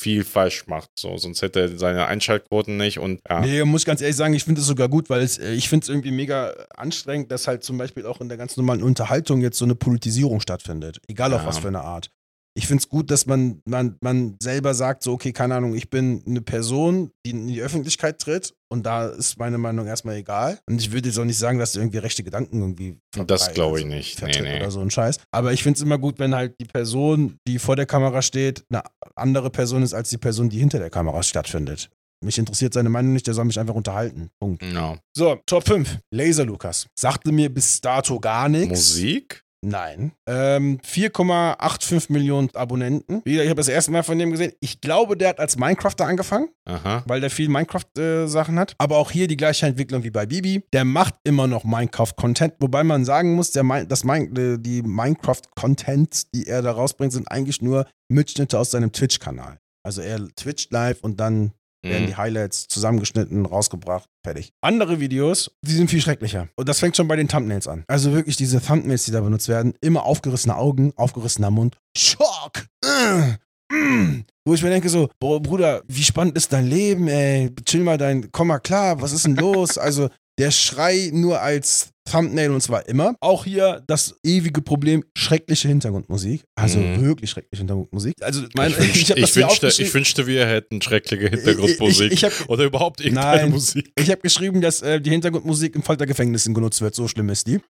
viel 0.00 0.24
falsch 0.24 0.66
macht, 0.66 0.90
so, 0.98 1.16
sonst 1.16 1.40
hätte 1.42 1.60
er 1.60 1.78
seine 1.78 2.06
Einschaltquoten 2.06 2.76
nicht 2.76 2.98
und 2.98 3.20
ja. 3.28 3.40
Nee, 3.40 3.64
muss 3.64 3.84
ganz 3.84 4.00
ehrlich 4.00 4.16
sagen, 4.16 4.34
ich 4.34 4.44
finde 4.44 4.60
es 4.60 4.66
sogar 4.66 4.88
gut, 4.88 5.08
weil 5.08 5.22
es, 5.22 5.38
äh, 5.38 5.52
ich 5.52 5.68
finde 5.68 5.84
es 5.84 5.88
irgendwie 5.88 6.10
mega 6.10 6.52
anstrengend, 6.76 7.30
dass 7.30 7.46
halt 7.46 7.62
zum 7.64 7.78
Beispiel 7.78 8.04
auch 8.06 8.20
in 8.20 8.28
der 8.28 8.36
ganz 8.36 8.56
normalen 8.56 8.82
Unterhaltung 8.82 9.40
jetzt 9.40 9.58
so 9.58 9.64
eine 9.64 9.74
Politisierung 9.74 10.40
stattfindet. 10.40 10.98
Egal 11.08 11.32
auf 11.32 11.42
Ja. 11.42 11.46
was 11.48 11.58
für 11.58 11.68
eine 11.68 11.82
Art. 11.82 12.10
Ich 12.56 12.68
finde 12.68 12.82
es 12.82 12.88
gut, 12.88 13.10
dass 13.10 13.26
man, 13.26 13.60
man, 13.64 13.96
man 14.00 14.36
selber 14.40 14.74
sagt, 14.74 15.02
so, 15.02 15.12
okay, 15.12 15.32
keine 15.32 15.56
Ahnung, 15.56 15.74
ich 15.74 15.90
bin 15.90 16.22
eine 16.24 16.40
Person, 16.40 17.10
die 17.26 17.30
in 17.30 17.48
die 17.48 17.60
Öffentlichkeit 17.60 18.20
tritt 18.20 18.54
und 18.70 18.86
da 18.86 19.08
ist 19.08 19.38
meine 19.38 19.58
Meinung 19.58 19.88
erstmal 19.88 20.16
egal. 20.16 20.60
Und 20.68 20.80
ich 20.80 20.92
würde 20.92 21.08
jetzt 21.08 21.18
auch 21.18 21.24
nicht 21.24 21.38
sagen, 21.38 21.58
dass 21.58 21.72
du 21.72 21.80
irgendwie 21.80 21.98
rechte 21.98 22.22
Gedanken 22.22 22.60
irgendwie 22.60 22.98
Das 23.26 23.52
glaube 23.52 23.80
ich 23.80 23.84
also 23.86 23.96
nicht. 23.96 24.22
Nee, 24.22 24.40
nee. 24.40 24.56
oder 24.56 24.70
so 24.70 24.80
ein 24.80 24.90
Scheiß. 24.90 25.18
Aber 25.32 25.52
ich 25.52 25.64
finde 25.64 25.78
es 25.78 25.82
immer 25.82 25.98
gut, 25.98 26.20
wenn 26.20 26.34
halt 26.34 26.54
die 26.60 26.66
Person, 26.66 27.38
die 27.48 27.58
vor 27.58 27.74
der 27.74 27.86
Kamera 27.86 28.22
steht, 28.22 28.64
eine 28.70 28.82
andere 29.16 29.50
Person 29.50 29.82
ist 29.82 29.92
als 29.92 30.10
die 30.10 30.18
Person, 30.18 30.48
die 30.48 30.58
hinter 30.58 30.78
der 30.78 30.90
Kamera 30.90 31.24
stattfindet. 31.24 31.90
Mich 32.24 32.38
interessiert 32.38 32.72
seine 32.72 32.88
Meinung 32.88 33.12
nicht, 33.12 33.26
der 33.26 33.34
soll 33.34 33.44
mich 33.44 33.60
einfach 33.60 33.74
unterhalten. 33.74 34.30
Punkt. 34.40 34.62
Ja. 34.62 34.98
So, 35.14 35.38
Top 35.46 35.66
5. 35.66 35.98
Laser 36.10 36.46
Lukas. 36.46 36.86
Sagte 36.98 37.32
mir 37.32 37.52
bis 37.52 37.80
dato 37.80 38.18
gar 38.18 38.48
nichts. 38.48 38.70
Musik? 38.70 39.43
Nein. 39.66 40.12
Ähm, 40.28 40.78
4,85 40.84 42.12
Millionen 42.12 42.54
Abonnenten. 42.54 43.22
Ich 43.24 43.38
habe 43.40 43.54
das 43.54 43.68
erste 43.68 43.90
Mal 43.90 44.02
von 44.02 44.18
dem 44.18 44.30
gesehen. 44.30 44.52
Ich 44.60 44.80
glaube, 44.80 45.16
der 45.16 45.30
hat 45.30 45.40
als 45.40 45.56
Minecrafter 45.56 46.06
angefangen, 46.06 46.48
Aha. 46.66 47.02
weil 47.06 47.20
der 47.20 47.30
viel 47.30 47.48
Minecraft-Sachen 47.48 48.58
hat. 48.58 48.74
Aber 48.78 48.98
auch 48.98 49.10
hier 49.10 49.26
die 49.26 49.36
gleiche 49.36 49.66
Entwicklung 49.66 50.04
wie 50.04 50.10
bei 50.10 50.26
Bibi. 50.26 50.64
Der 50.72 50.84
macht 50.84 51.14
immer 51.24 51.46
noch 51.46 51.64
Minecraft-Content, 51.64 52.54
wobei 52.60 52.84
man 52.84 53.04
sagen 53.04 53.34
muss, 53.34 53.50
der, 53.52 53.64
Min- 53.64 53.88
das 53.88 54.04
Min 54.04 54.36
äh, 54.36 54.58
die 54.58 54.82
Minecraft-Content, 54.82 56.34
die 56.34 56.46
er 56.46 56.62
da 56.62 56.72
rausbringt, 56.72 57.12
sind 57.12 57.30
eigentlich 57.30 57.62
nur 57.62 57.86
Mitschnitte 58.08 58.58
aus 58.58 58.70
seinem 58.70 58.92
Twitch-Kanal. 58.92 59.58
Also 59.82 60.00
er 60.00 60.28
twitcht 60.34 60.72
live 60.72 61.00
und 61.02 61.20
dann 61.20 61.52
werden 61.84 62.02
Mhm. 62.04 62.06
die 62.08 62.16
Highlights 62.16 62.66
zusammengeschnitten, 62.68 63.46
rausgebracht, 63.46 64.08
fertig. 64.24 64.52
Andere 64.60 65.00
Videos, 65.00 65.50
die 65.62 65.72
sind 65.72 65.90
viel 65.90 66.00
schrecklicher. 66.00 66.48
Und 66.56 66.68
das 66.68 66.80
fängt 66.80 66.96
schon 66.96 67.06
bei 67.08 67.16
den 67.16 67.28
Thumbnails 67.28 67.68
an. 67.68 67.84
Also 67.86 68.12
wirklich 68.12 68.36
diese 68.36 68.60
Thumbnails, 68.60 69.04
die 69.04 69.12
da 69.12 69.20
benutzt 69.20 69.48
werden, 69.48 69.74
immer 69.80 70.04
aufgerissene 70.04 70.56
Augen, 70.56 70.92
aufgerissener 70.96 71.50
Mund. 71.50 71.76
Schock! 71.96 72.66
Äh, 72.84 73.74
mm. 73.74 74.24
Wo 74.46 74.54
ich 74.54 74.62
mir 74.62 74.70
denke 74.70 74.88
so, 74.88 75.08
boah, 75.20 75.40
Bruder, 75.40 75.82
wie 75.88 76.02
spannend 76.02 76.36
ist 76.36 76.52
dein 76.52 76.66
Leben, 76.66 77.08
ey? 77.08 77.50
Chill 77.64 77.82
mal 77.82 77.96
dein, 77.96 78.30
komm 78.30 78.48
mal 78.48 78.58
klar, 78.58 79.00
was 79.00 79.12
ist 79.12 79.24
denn 79.24 79.36
los? 79.36 79.78
Also, 79.78 80.10
der 80.38 80.50
Schrei 80.50 81.10
nur 81.12 81.40
als 81.40 81.90
Thumbnail 82.10 82.50
und 82.50 82.60
zwar 82.60 82.86
immer. 82.86 83.16
Auch 83.20 83.44
hier 83.46 83.82
das 83.86 84.14
ewige 84.22 84.60
Problem, 84.60 85.04
schreckliche 85.16 85.68
Hintergrundmusik. 85.68 86.44
Also 86.54 86.78
Mhm. 86.78 87.02
wirklich 87.02 87.30
schreckliche 87.30 87.60
Hintergrundmusik. 87.62 88.14
Also, 88.20 88.42
mein, 88.54 88.70
Ich, 88.72 88.78
wünschte, 88.78 89.12
hab 89.14 89.18
ich, 89.18 89.32
hier 89.32 89.42
wünschte, 89.48 89.68
ich 89.82 89.94
wünschte, 89.94 90.26
wir 90.26 90.46
hätten 90.46 90.82
schreckliche 90.82 91.28
Hintergrundmusik. 91.30 92.12
Ich, 92.12 92.22
ich, 92.24 92.24
ich 92.24 92.40
hab, 92.40 92.48
Oder 92.50 92.64
überhaupt 92.64 93.00
irgendeine 93.00 93.42
Nein. 93.44 93.50
Musik. 93.52 93.90
ich 93.98 94.10
habe 94.10 94.20
geschrieben, 94.20 94.60
dass 94.60 94.82
äh, 94.82 95.00
die 95.00 95.10
Hintergrundmusik 95.10 95.74
in 95.76 95.82
Foltergefängnissen 95.82 96.52
genutzt 96.52 96.82
wird. 96.82 96.94
So 96.94 97.08
schlimm 97.08 97.30
ist 97.30 97.46
die. 97.46 97.60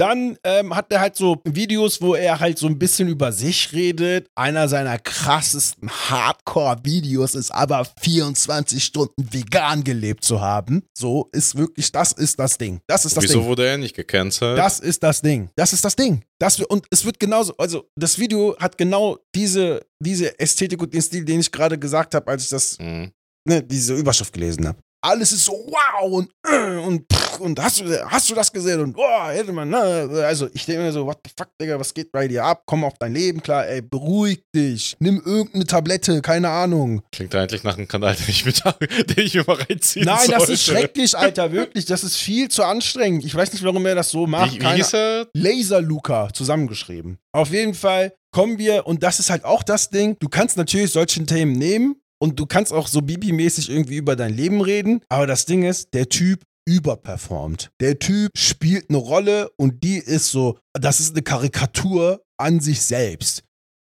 Dann 0.00 0.38
ähm, 0.44 0.74
hat 0.74 0.90
er 0.92 1.00
halt 1.00 1.14
so 1.16 1.42
Videos, 1.44 2.00
wo 2.00 2.14
er 2.14 2.40
halt 2.40 2.56
so 2.58 2.66
ein 2.66 2.78
bisschen 2.78 3.06
über 3.08 3.32
sich 3.32 3.72
redet. 3.74 4.28
Einer 4.34 4.66
seiner 4.66 4.98
krassesten 4.98 5.90
Hardcore-Videos 5.90 7.34
ist 7.34 7.50
aber 7.50 7.84
24 8.00 8.82
Stunden 8.82 9.32
vegan 9.32 9.84
gelebt 9.84 10.24
zu 10.24 10.40
haben. 10.40 10.82
So 10.96 11.28
ist 11.32 11.56
wirklich, 11.56 11.92
das 11.92 12.12
ist 12.12 12.38
das 12.38 12.56
Ding. 12.56 12.80
Das 12.86 13.04
ist 13.04 13.16
das 13.16 13.24
Wieso 13.24 13.40
Ding. 13.40 13.48
wurde 13.48 13.66
er 13.68 13.76
nicht 13.78 13.94
gecancelt? 13.94 14.56
Das 14.56 14.80
ist 14.80 15.02
das 15.02 15.20
Ding. 15.20 15.50
Das 15.54 15.72
ist 15.72 15.84
das 15.84 15.96
Ding. 15.96 16.22
Das, 16.38 16.58
und 16.60 16.86
es 16.90 17.04
wird 17.04 17.20
genauso, 17.20 17.54
also 17.58 17.84
das 17.94 18.18
Video 18.18 18.56
hat 18.58 18.78
genau 18.78 19.18
diese, 19.34 19.82
diese 20.02 20.38
Ästhetik 20.40 20.80
und 20.80 20.94
den 20.94 21.02
Stil, 21.02 21.24
den 21.26 21.40
ich 21.40 21.52
gerade 21.52 21.78
gesagt 21.78 22.14
habe, 22.14 22.30
als 22.30 22.44
ich 22.44 22.48
das, 22.48 22.78
Mhm. 22.78 23.12
ne, 23.46 23.62
diese 23.62 23.94
Überschrift 23.94 24.32
gelesen 24.32 24.66
habe. 24.66 24.78
Alles 25.02 25.32
ist 25.32 25.44
so 25.44 25.52
wow 25.52 26.10
und 26.12 26.30
äh, 26.46 26.76
und 26.78 27.04
pff, 27.12 27.29
und 27.40 27.60
hast 27.60 27.80
du 27.80 28.10
hast 28.10 28.30
du 28.30 28.34
das 28.34 28.52
gesehen 28.52 28.80
und 28.80 28.96
oh, 28.96 29.28
hätte 29.28 29.52
man 29.52 29.68
ne? 29.68 30.08
also 30.24 30.48
ich 30.54 30.66
denke 30.66 30.82
mir 30.82 30.92
so 30.92 31.06
what 31.06 31.18
the 31.24 31.30
fuck 31.36 31.48
Digga 31.60 31.78
was 31.78 31.92
geht 31.92 32.12
bei 32.12 32.28
dir 32.28 32.44
ab 32.44 32.62
komm 32.66 32.84
auf 32.84 32.94
dein 32.98 33.14
Leben 33.14 33.42
klar 33.42 33.66
ey 33.66 33.82
beruhig 33.82 34.44
dich 34.54 34.96
nimm 35.00 35.20
irgendeine 35.24 35.66
Tablette 35.66 36.22
keine 36.22 36.48
Ahnung 36.48 37.02
Klingt 37.12 37.34
eigentlich 37.34 37.64
nach 37.64 37.76
einem 37.76 37.88
Kanal, 37.88 38.14
den 38.14 38.28
ich, 38.28 38.44
mit, 38.44 38.62
den 38.64 39.26
ich 39.26 39.34
mir 39.34 39.44
mal 39.46 39.56
reinziehen 39.56 40.06
nein 40.06 40.18
sollte. 40.26 40.40
das 40.40 40.48
ist 40.48 40.64
schrecklich 40.64 41.16
Alter 41.16 41.52
wirklich 41.52 41.84
das 41.86 42.04
ist 42.04 42.16
viel 42.16 42.48
zu 42.48 42.62
anstrengend 42.62 43.24
ich 43.24 43.34
weiß 43.34 43.52
nicht 43.52 43.64
warum 43.64 43.84
er 43.86 43.94
das 43.94 44.10
so 44.10 44.26
macht 44.26 44.54
Wie, 44.54 44.60
wie 44.60 44.74
hieß 44.76 44.94
er? 44.94 45.26
Laser 45.34 45.80
Luca 45.80 46.32
zusammengeschrieben. 46.32 47.18
Auf 47.32 47.50
jeden 47.50 47.74
Fall 47.74 48.12
kommen 48.32 48.58
wir, 48.58 48.86
und 48.86 49.02
das 49.02 49.18
ist 49.18 49.30
halt 49.30 49.44
auch 49.44 49.62
das 49.62 49.90
Ding, 49.90 50.16
du 50.20 50.28
kannst 50.28 50.56
natürlich 50.56 50.92
solche 50.92 51.24
Themen 51.24 51.52
nehmen 51.52 51.96
und 52.18 52.38
du 52.38 52.46
kannst 52.46 52.72
auch 52.72 52.86
so 52.86 53.00
Bibi-mäßig 53.00 53.70
irgendwie 53.70 53.96
über 53.96 54.16
dein 54.16 54.36
Leben 54.36 54.60
reden, 54.60 55.00
aber 55.08 55.26
das 55.26 55.46
Ding 55.46 55.62
ist, 55.64 55.94
der 55.94 56.08
Typ 56.08 56.42
überperformt. 56.66 57.70
Der 57.80 57.98
Typ 57.98 58.30
spielt 58.36 58.88
eine 58.88 58.98
Rolle 58.98 59.50
und 59.56 59.82
die 59.82 59.96
ist 59.98 60.30
so, 60.30 60.58
das 60.72 61.00
ist 61.00 61.12
eine 61.12 61.22
Karikatur 61.22 62.22
an 62.38 62.60
sich 62.60 62.80
selbst. 62.82 63.42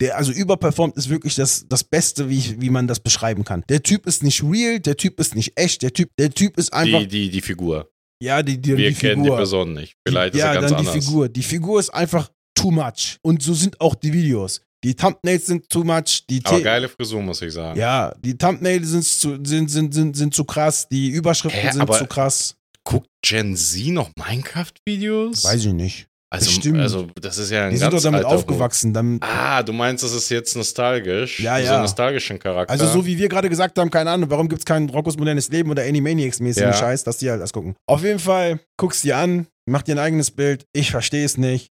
Der, 0.00 0.16
also 0.16 0.30
überperformt 0.30 0.96
ist 0.96 1.08
wirklich 1.08 1.36
das, 1.36 1.66
das 1.68 1.82
Beste, 1.82 2.28
wie, 2.28 2.38
ich, 2.38 2.60
wie 2.60 2.68
man 2.68 2.86
das 2.86 3.00
beschreiben 3.00 3.44
kann. 3.44 3.64
Der 3.70 3.82
Typ 3.82 4.06
ist 4.06 4.22
nicht 4.22 4.42
real, 4.42 4.78
der 4.78 4.96
Typ 4.96 5.18
ist 5.20 5.34
nicht 5.34 5.58
echt, 5.58 5.82
der 5.82 5.92
Typ, 5.92 6.10
der 6.18 6.30
Typ 6.30 6.58
ist 6.58 6.72
einfach. 6.72 6.98
Die, 7.00 7.08
die, 7.08 7.30
die 7.30 7.40
Figur. 7.40 7.90
ja, 8.22 8.42
die, 8.42 8.60
die, 8.60 8.76
Wir 8.76 8.90
die 8.90 8.94
kennen 8.94 9.22
Figur. 9.22 9.36
die 9.36 9.40
Person 9.40 9.72
nicht. 9.72 9.94
Vielleicht 10.06 10.34
ja, 10.34 10.50
ist 10.50 10.54
er 10.56 10.60
ganz 10.60 10.72
dann 10.72 10.82
die 10.82 10.88
anders. 10.88 11.04
Figur. 11.06 11.28
Die 11.30 11.42
Figur 11.42 11.80
ist 11.80 11.90
einfach 11.90 12.30
too 12.54 12.70
much. 12.70 13.16
Und 13.22 13.42
so 13.42 13.54
sind 13.54 13.80
auch 13.80 13.94
die 13.94 14.12
Videos. 14.12 14.60
Die 14.87 14.95
Thumbnails 14.95 15.47
sind 15.47 15.68
too 15.68 15.82
much. 15.82 16.22
Die 16.30 16.41
Aber 16.45 16.59
The- 16.59 16.62
geile 16.62 16.89
Frisur, 16.89 17.20
muss 17.20 17.43
ich 17.43 17.53
sagen. 17.53 17.76
Ja, 17.78 18.14
die 18.20 18.39
Thumbnails 18.39 18.87
sind 18.87 19.03
zu, 19.05 19.37
sind, 19.45 19.68
sind, 19.68 19.93
sind, 19.93 20.16
sind 20.16 20.32
zu 20.32 20.45
krass. 20.45 20.87
Die 20.89 21.09
Überschriften 21.09 21.61
Hä, 21.61 21.72
sind 21.72 21.93
zu 21.93 22.07
krass. 22.07 22.55
Guckt 22.84 23.09
Gen 23.20 23.57
Z 23.57 23.89
noch 23.89 24.11
Minecraft-Videos? 24.16 25.43
Weiß 25.43 25.64
ich 25.64 25.72
nicht. 25.72 26.07
also, 26.30 26.47
bestimmt. 26.47 26.78
also, 26.78 27.09
das 27.20 27.37
ist 27.39 27.51
ja 27.51 27.64
ein 27.64 27.70
Die 27.72 27.78
sind 27.78 27.93
doch 27.93 28.01
damit 28.01 28.24
aufgewachsen. 28.24 28.97
Hut. 28.97 29.22
Ah, 29.22 29.62
du 29.64 29.72
meinst, 29.72 30.05
das 30.05 30.12
ist 30.12 30.28
jetzt 30.28 30.55
nostalgisch? 30.57 31.41
Ja, 31.41 31.59
So 31.59 31.64
ja. 31.64 31.72
einen 31.72 31.82
nostalgischen 31.82 32.39
Charakter. 32.39 32.70
also 32.70 32.87
so 32.87 33.05
wie 33.05 33.18
wir 33.18 33.28
gerade 33.28 33.49
gesagt 33.49 33.76
haben, 33.80 33.91
keine 33.91 34.11
Ahnung, 34.12 34.30
warum 34.30 34.49
gibt 34.49 34.61
es 34.61 34.64
kein 34.64 34.89
Rockos 34.89 35.16
modernes 35.16 35.49
Leben 35.49 35.68
oder 35.70 35.82
Animaniacs-mäßigen 35.82 36.61
Ja. 36.68 36.72
Scheiß, 36.72 37.03
dass 37.03 37.18
die 37.18 37.28
halt 37.28 37.41
das 37.41 37.53
gucken. 37.53 37.74
Auf 37.89 38.05
jeden 38.05 38.20
Fall, 38.20 38.61
guckst 38.76 39.03
dir 39.03 39.16
an, 39.16 39.49
mach 39.68 39.82
dir 39.82 39.97
ein 39.97 39.99
eigenes 39.99 40.30
Bild. 40.30 40.64
Ich 40.72 40.93
verstehe 40.93 41.24
es 41.24 41.37
nicht. 41.39 41.70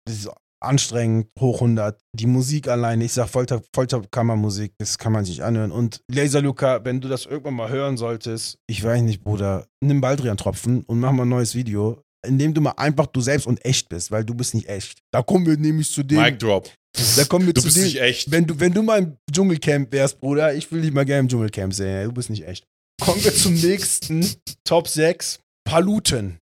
Anstrengend, 0.62 1.28
hoch 1.40 1.56
100. 1.62 2.00
Die 2.14 2.26
Musik 2.26 2.68
alleine, 2.68 3.06
ich 3.06 3.14
sag 3.14 3.28
Folter, 3.30 3.62
Folterkammermusik, 3.74 4.74
das 4.78 4.98
kann 4.98 5.12
man 5.14 5.26
sich 5.26 5.44
anhören. 5.44 5.72
Und 5.72 6.02
Laser 6.12 6.42
Luca, 6.42 6.84
wenn 6.84 7.00
du 7.02 7.08
das 7.08 7.26
irgendwann 7.26 7.54
mal 7.56 7.70
hören 7.70 7.98
solltest, 7.98 8.58
ich 8.68 8.84
weiß 8.84 9.02
nicht, 9.02 9.24
Bruder, 9.24 9.68
nimm 9.84 10.02
Baldrian-Tropfen 10.02 10.84
und 10.84 11.00
mach 11.00 11.12
mal 11.12 11.24
ein 11.24 11.30
neues 11.30 11.56
Video, 11.56 12.02
in 12.28 12.38
dem 12.38 12.54
du 12.54 12.62
mal 12.62 12.72
einfach 12.72 13.06
du 13.08 13.22
selbst 13.22 13.48
und 13.48 13.64
echt 13.64 13.88
bist, 13.90 14.12
weil 14.12 14.26
du 14.26 14.34
bist 14.34 14.54
nicht 14.54 14.68
echt. 14.68 15.00
Da 15.14 15.22
kommen 15.22 15.46
wir 15.46 15.58
nämlich 15.58 15.92
zu 15.92 16.04
dem, 16.04 16.22
Mic 16.22 16.38
Drop. 16.38 16.70
da 17.16 17.24
kommen 17.24 17.46
wir 17.46 17.54
Du 17.54 17.62
zu 17.62 17.68
bist 17.68 17.78
dem, 17.78 17.84
nicht 17.86 18.02
echt. 18.02 18.30
wenn 18.32 18.46
du, 18.46 18.60
wenn 18.60 18.74
du 18.74 18.84
mal 18.84 19.00
im 19.00 19.18
Dschungelcamp 19.32 19.92
wärst, 19.94 20.20
Bruder, 20.20 20.54
ich 20.54 20.70
will 20.72 20.82
dich 20.82 20.92
mal 20.92 21.06
gerne 21.06 21.22
im 21.22 21.28
Dschungelcamp 21.30 21.74
sehen. 21.74 22.06
Du 22.10 22.14
bist 22.14 22.30
nicht 22.30 22.46
echt. 22.46 22.66
Kommen 23.02 23.24
wir 23.24 23.34
zum 23.34 23.54
nächsten 23.54 24.28
Top 24.66 24.90
6. 24.90 25.40
Paluten. 25.66 26.40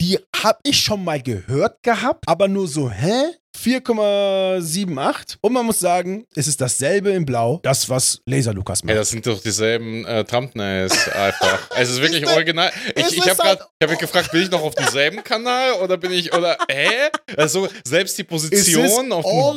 Die 0.00 0.18
habe 0.42 0.58
ich 0.64 0.80
schon 0.80 1.04
mal 1.04 1.22
gehört 1.22 1.80
gehabt, 1.84 2.24
aber 2.26 2.48
nur 2.48 2.66
so, 2.66 2.90
hä? 2.90 3.26
4,78. 3.64 5.36
Und 5.40 5.52
man 5.52 5.66
muss 5.66 5.78
sagen, 5.78 6.26
es 6.34 6.46
ist 6.46 6.60
dasselbe 6.60 7.10
in 7.10 7.24
Blau, 7.24 7.60
das, 7.62 7.88
was 7.88 8.20
Laser 8.26 8.52
Lukas 8.52 8.82
macht. 8.82 8.90
Ey, 8.92 8.96
das 8.96 9.10
sind 9.10 9.26
doch 9.26 9.40
dieselben 9.40 10.04
äh, 10.04 10.24
Thumbnails 10.24 11.08
einfach. 11.08 11.70
es 11.76 11.90
ist 11.90 12.00
wirklich 12.00 12.22
Ist 12.22 12.28
das- 12.28 12.34
original. 12.36 12.72
Ich, 12.94 13.16
ich 13.16 13.20
habe 13.20 13.36
gerade 13.36 13.48
halt- 13.48 13.60
hab 13.82 13.90
mich 13.90 13.98
gefragt, 13.98 14.30
bin 14.32 14.42
ich 14.42 14.50
noch 14.50 14.62
auf 14.62 14.74
demselben 14.74 15.22
Kanal 15.24 15.72
oder 15.82 15.96
bin 15.96 16.12
ich, 16.12 16.32
oder, 16.34 16.56
hä? 16.70 16.88
Also, 17.36 17.68
selbst 17.84 18.16
die 18.18 18.24
Position 18.24 19.12
auf 19.12 19.24
den 19.24 19.32
original 19.32 19.56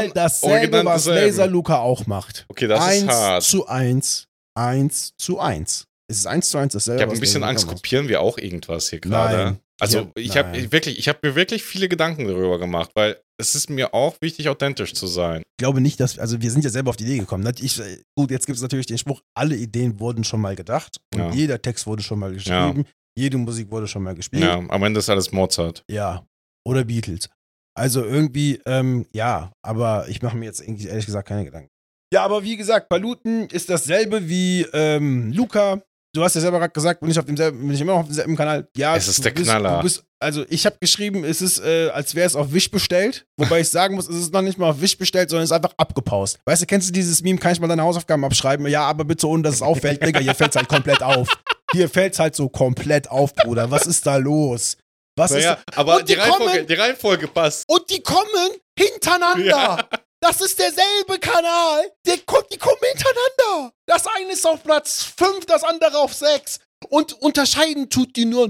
Bildern. 0.00 0.12
dasselbe, 0.14 0.54
original 0.54 0.84
was 0.84 1.04
dasselbe. 1.04 1.26
Laser 1.26 1.46
Luca 1.46 1.78
auch 1.78 2.06
macht. 2.06 2.44
Okay, 2.48 2.66
das 2.66 2.80
eins 2.80 3.02
ist 3.02 3.08
hart. 3.10 3.42
zu 3.42 3.66
eins, 3.66 4.26
eins 4.54 5.12
zu 5.16 5.38
eins. 5.40 5.84
Es 6.10 6.18
ist 6.18 6.26
eins 6.26 6.48
zu 6.48 6.58
eins 6.58 6.72
dasselbe. 6.72 7.00
Ich 7.00 7.06
habe 7.06 7.14
ein 7.14 7.20
bisschen 7.20 7.44
Angst, 7.44 7.66
kopieren 7.66 8.08
wir 8.08 8.20
auch 8.22 8.38
irgendwas 8.38 8.88
hier 8.90 9.00
gerade. 9.00 9.36
Nein. 9.36 9.58
Also 9.80 9.98
Ja, 9.98 10.10
ich 10.16 10.36
habe 10.36 10.72
wirklich, 10.72 10.98
ich 10.98 11.08
habe 11.08 11.18
mir 11.22 11.34
wirklich 11.34 11.62
viele 11.62 11.88
Gedanken 11.88 12.26
darüber 12.26 12.58
gemacht, 12.58 12.90
weil 12.94 13.20
es 13.40 13.54
ist 13.54 13.70
mir 13.70 13.94
auch 13.94 14.16
wichtig, 14.20 14.48
authentisch 14.48 14.92
zu 14.94 15.06
sein. 15.06 15.42
Ich 15.42 15.56
glaube 15.58 15.80
nicht, 15.80 16.00
dass, 16.00 16.18
also 16.18 16.40
wir 16.42 16.50
sind 16.50 16.64
ja 16.64 16.70
selber 16.70 16.90
auf 16.90 16.96
die 16.96 17.04
Idee 17.04 17.18
gekommen. 17.18 17.44
Nat- 17.44 17.60
Ich, 17.62 17.78
äh, 17.78 17.98
gut, 18.16 18.30
jetzt 18.32 18.46
gibt 18.46 18.56
es 18.56 18.62
natürlich 18.62 18.86
den 18.86 18.98
Spruch, 18.98 19.20
alle 19.36 19.56
Ideen 19.56 20.00
wurden 20.00 20.24
schon 20.24 20.40
mal 20.40 20.56
gedacht 20.56 20.96
und 21.14 21.20
Ja. 21.20 21.30
jeder 21.32 21.62
Text 21.62 21.86
wurde 21.86 22.02
schon 22.02 22.18
mal 22.18 22.32
geschrieben, 22.32 22.84
jede 23.16 23.38
Musik 23.38 23.70
wurde 23.70 23.86
schon 23.86 24.02
mal 24.02 24.14
gespielt. 24.14 24.42
Ja, 24.42 24.56
am 24.58 24.82
Ende 24.82 24.98
ist 24.98 25.08
alles 25.10 25.30
Mozart. 25.32 25.84
Ja. 25.88 26.26
Oder 26.66 26.84
Beatles. 26.84 27.28
Also 27.76 28.04
irgendwie, 28.04 28.60
ähm, 28.66 29.06
ja, 29.12 29.52
aber 29.64 30.08
ich 30.08 30.20
mache 30.22 30.36
mir 30.36 30.46
jetzt 30.46 30.60
ehrlich 30.60 31.06
gesagt 31.06 31.28
keine 31.28 31.44
Gedanken. 31.44 31.68
Ja, 32.12 32.24
aber 32.24 32.42
wie 32.42 32.56
gesagt, 32.56 32.88
Paluten 32.88 33.48
ist 33.50 33.68
dasselbe 33.70 34.28
wie 34.28 34.62
ähm, 34.72 35.30
Luca. 35.32 35.82
Du 36.14 36.22
hast 36.24 36.34
ja 36.34 36.40
selber 36.40 36.58
gerade 36.58 36.72
gesagt, 36.72 37.00
bin 37.00 37.10
ich, 37.10 37.18
auf 37.18 37.26
demselben, 37.26 37.58
bin 37.60 37.70
ich 37.72 37.80
immer 37.80 37.92
noch 37.92 38.00
auf 38.00 38.06
demselben 38.06 38.34
Kanal. 38.36 38.66
Ja, 38.76 38.96
Es 38.96 39.08
ist 39.08 39.22
der 39.24 39.30
bist, 39.30 39.44
Knaller. 39.44 39.82
Bist, 39.82 40.04
also 40.18 40.44
ich 40.48 40.64
habe 40.64 40.76
geschrieben, 40.80 41.22
es 41.22 41.42
ist, 41.42 41.58
äh, 41.60 41.90
als 41.90 42.14
wäre 42.14 42.26
es 42.26 42.34
auf 42.34 42.52
Wish 42.52 42.70
bestellt. 42.70 43.26
Wobei 43.36 43.60
ich 43.60 43.68
sagen 43.68 43.94
muss, 43.94 44.08
es 44.08 44.16
ist 44.16 44.32
noch 44.32 44.40
nicht 44.42 44.58
mal 44.58 44.70
auf 44.70 44.80
Wish 44.80 44.96
bestellt, 44.96 45.28
sondern 45.28 45.44
es 45.44 45.50
ist 45.50 45.54
einfach 45.56 45.74
abgepaust. 45.76 46.38
Weißt 46.46 46.62
du, 46.62 46.66
kennst 46.66 46.88
du 46.88 46.92
dieses 46.92 47.22
Meme, 47.22 47.38
kann 47.38 47.52
ich 47.52 47.60
mal 47.60 47.68
deine 47.68 47.82
Hausaufgaben 47.82 48.24
abschreiben? 48.24 48.66
Ja, 48.68 48.82
aber 48.84 49.04
bitte 49.04 49.28
ohne, 49.28 49.42
dass 49.42 49.56
es 49.56 49.62
auffällt. 49.62 50.02
Digga, 50.04 50.20
hier 50.20 50.34
fällt 50.34 50.50
es 50.52 50.56
halt 50.56 50.68
komplett 50.68 51.02
auf. 51.02 51.28
Hier 51.72 51.88
fällt 51.90 52.14
es 52.14 52.18
halt 52.18 52.34
so 52.34 52.48
komplett 52.48 53.10
auf, 53.10 53.34
Bruder. 53.34 53.70
Was 53.70 53.86
ist 53.86 54.06
da 54.06 54.16
los? 54.16 54.78
Was 55.16 55.32
ist 55.32 55.44
Naja, 55.44 55.58
aber 55.74 55.98
die 56.02 56.14
die 56.14 56.14
Reihenfolge, 56.14 56.44
kommen- 56.52 56.66
die 56.68 56.74
Reihenfolge 56.74 57.28
passt. 57.28 57.64
und 57.68 57.82
die 57.90 58.00
kommen 58.00 58.50
hintereinander. 58.78 59.44
Ja. 59.44 59.88
Das 60.20 60.40
ist 60.40 60.58
derselbe 60.58 61.18
Kanal. 61.20 61.90
Der 62.06 62.18
kommt, 62.26 62.46
die 62.52 62.58
kommen 62.58 62.76
hintereinander. 62.92 63.72
Das 63.86 64.04
eine 64.06 64.32
ist 64.32 64.46
auf 64.46 64.62
Platz 64.64 65.04
5, 65.16 65.46
das 65.46 65.62
andere 65.64 65.98
auf 65.98 66.12
6. 66.12 66.58
Und 66.90 67.12
unterscheiden 67.14 67.88
tut 67.90 68.16
die 68.16 68.24
nur 68.24 68.48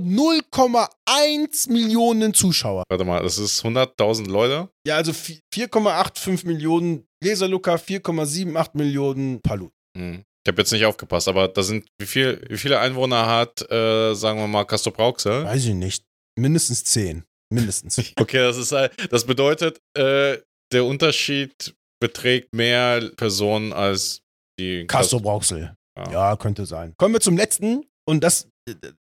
0,1 0.66 1.70
Millionen 1.70 2.34
Zuschauer. 2.34 2.84
Warte 2.88 3.04
mal, 3.04 3.22
das 3.22 3.38
ist 3.38 3.64
100.000 3.64 4.28
Leute. 4.28 4.68
Ja, 4.86 4.96
also 4.96 5.12
vi- 5.12 5.40
4,85 5.54 6.46
Millionen 6.46 7.06
Laserluca, 7.22 7.74
4,78 7.76 8.70
Millionen 8.74 9.40
Palu. 9.42 9.70
Hm. 9.96 10.24
Ich 10.46 10.50
habe 10.50 10.62
jetzt 10.62 10.72
nicht 10.72 10.84
aufgepasst, 10.86 11.28
aber 11.28 11.48
da 11.48 11.62
sind, 11.62 11.86
wie, 11.98 12.06
viel, 12.06 12.44
wie 12.48 12.56
viele 12.56 12.78
Einwohner 12.80 13.26
hat, 13.26 13.70
äh, 13.70 14.14
sagen 14.14 14.38
wir 14.38 14.46
mal, 14.46 14.64
Castro 14.64 14.90
Brauxel? 14.90 15.44
Weiß 15.44 15.64
ich 15.64 15.74
nicht. 15.74 16.04
Mindestens 16.38 16.84
10. 16.84 17.24
Mindestens. 17.52 17.98
Okay, 18.20 18.38
das 18.38 18.56
ist 18.56 18.72
halt- 18.72 18.92
das 19.10 19.24
bedeutet, 19.24 19.80
äh, 19.96 20.38
der 20.72 20.84
Unterschied 20.84 21.74
beträgt 22.00 22.54
mehr 22.54 23.10
Personen 23.16 23.72
als 23.72 24.20
die 24.58 24.86
Castro 24.86 25.20
Brauxel. 25.20 25.74
Ja. 25.96 26.10
Ja, 26.12 26.36
könnte 26.36 26.64
sein. 26.66 26.94
Kommen 26.96 27.14
wir 27.14 27.20
zum 27.20 27.36
letzten. 27.36 27.84
Und 28.06 28.22
das, 28.24 28.48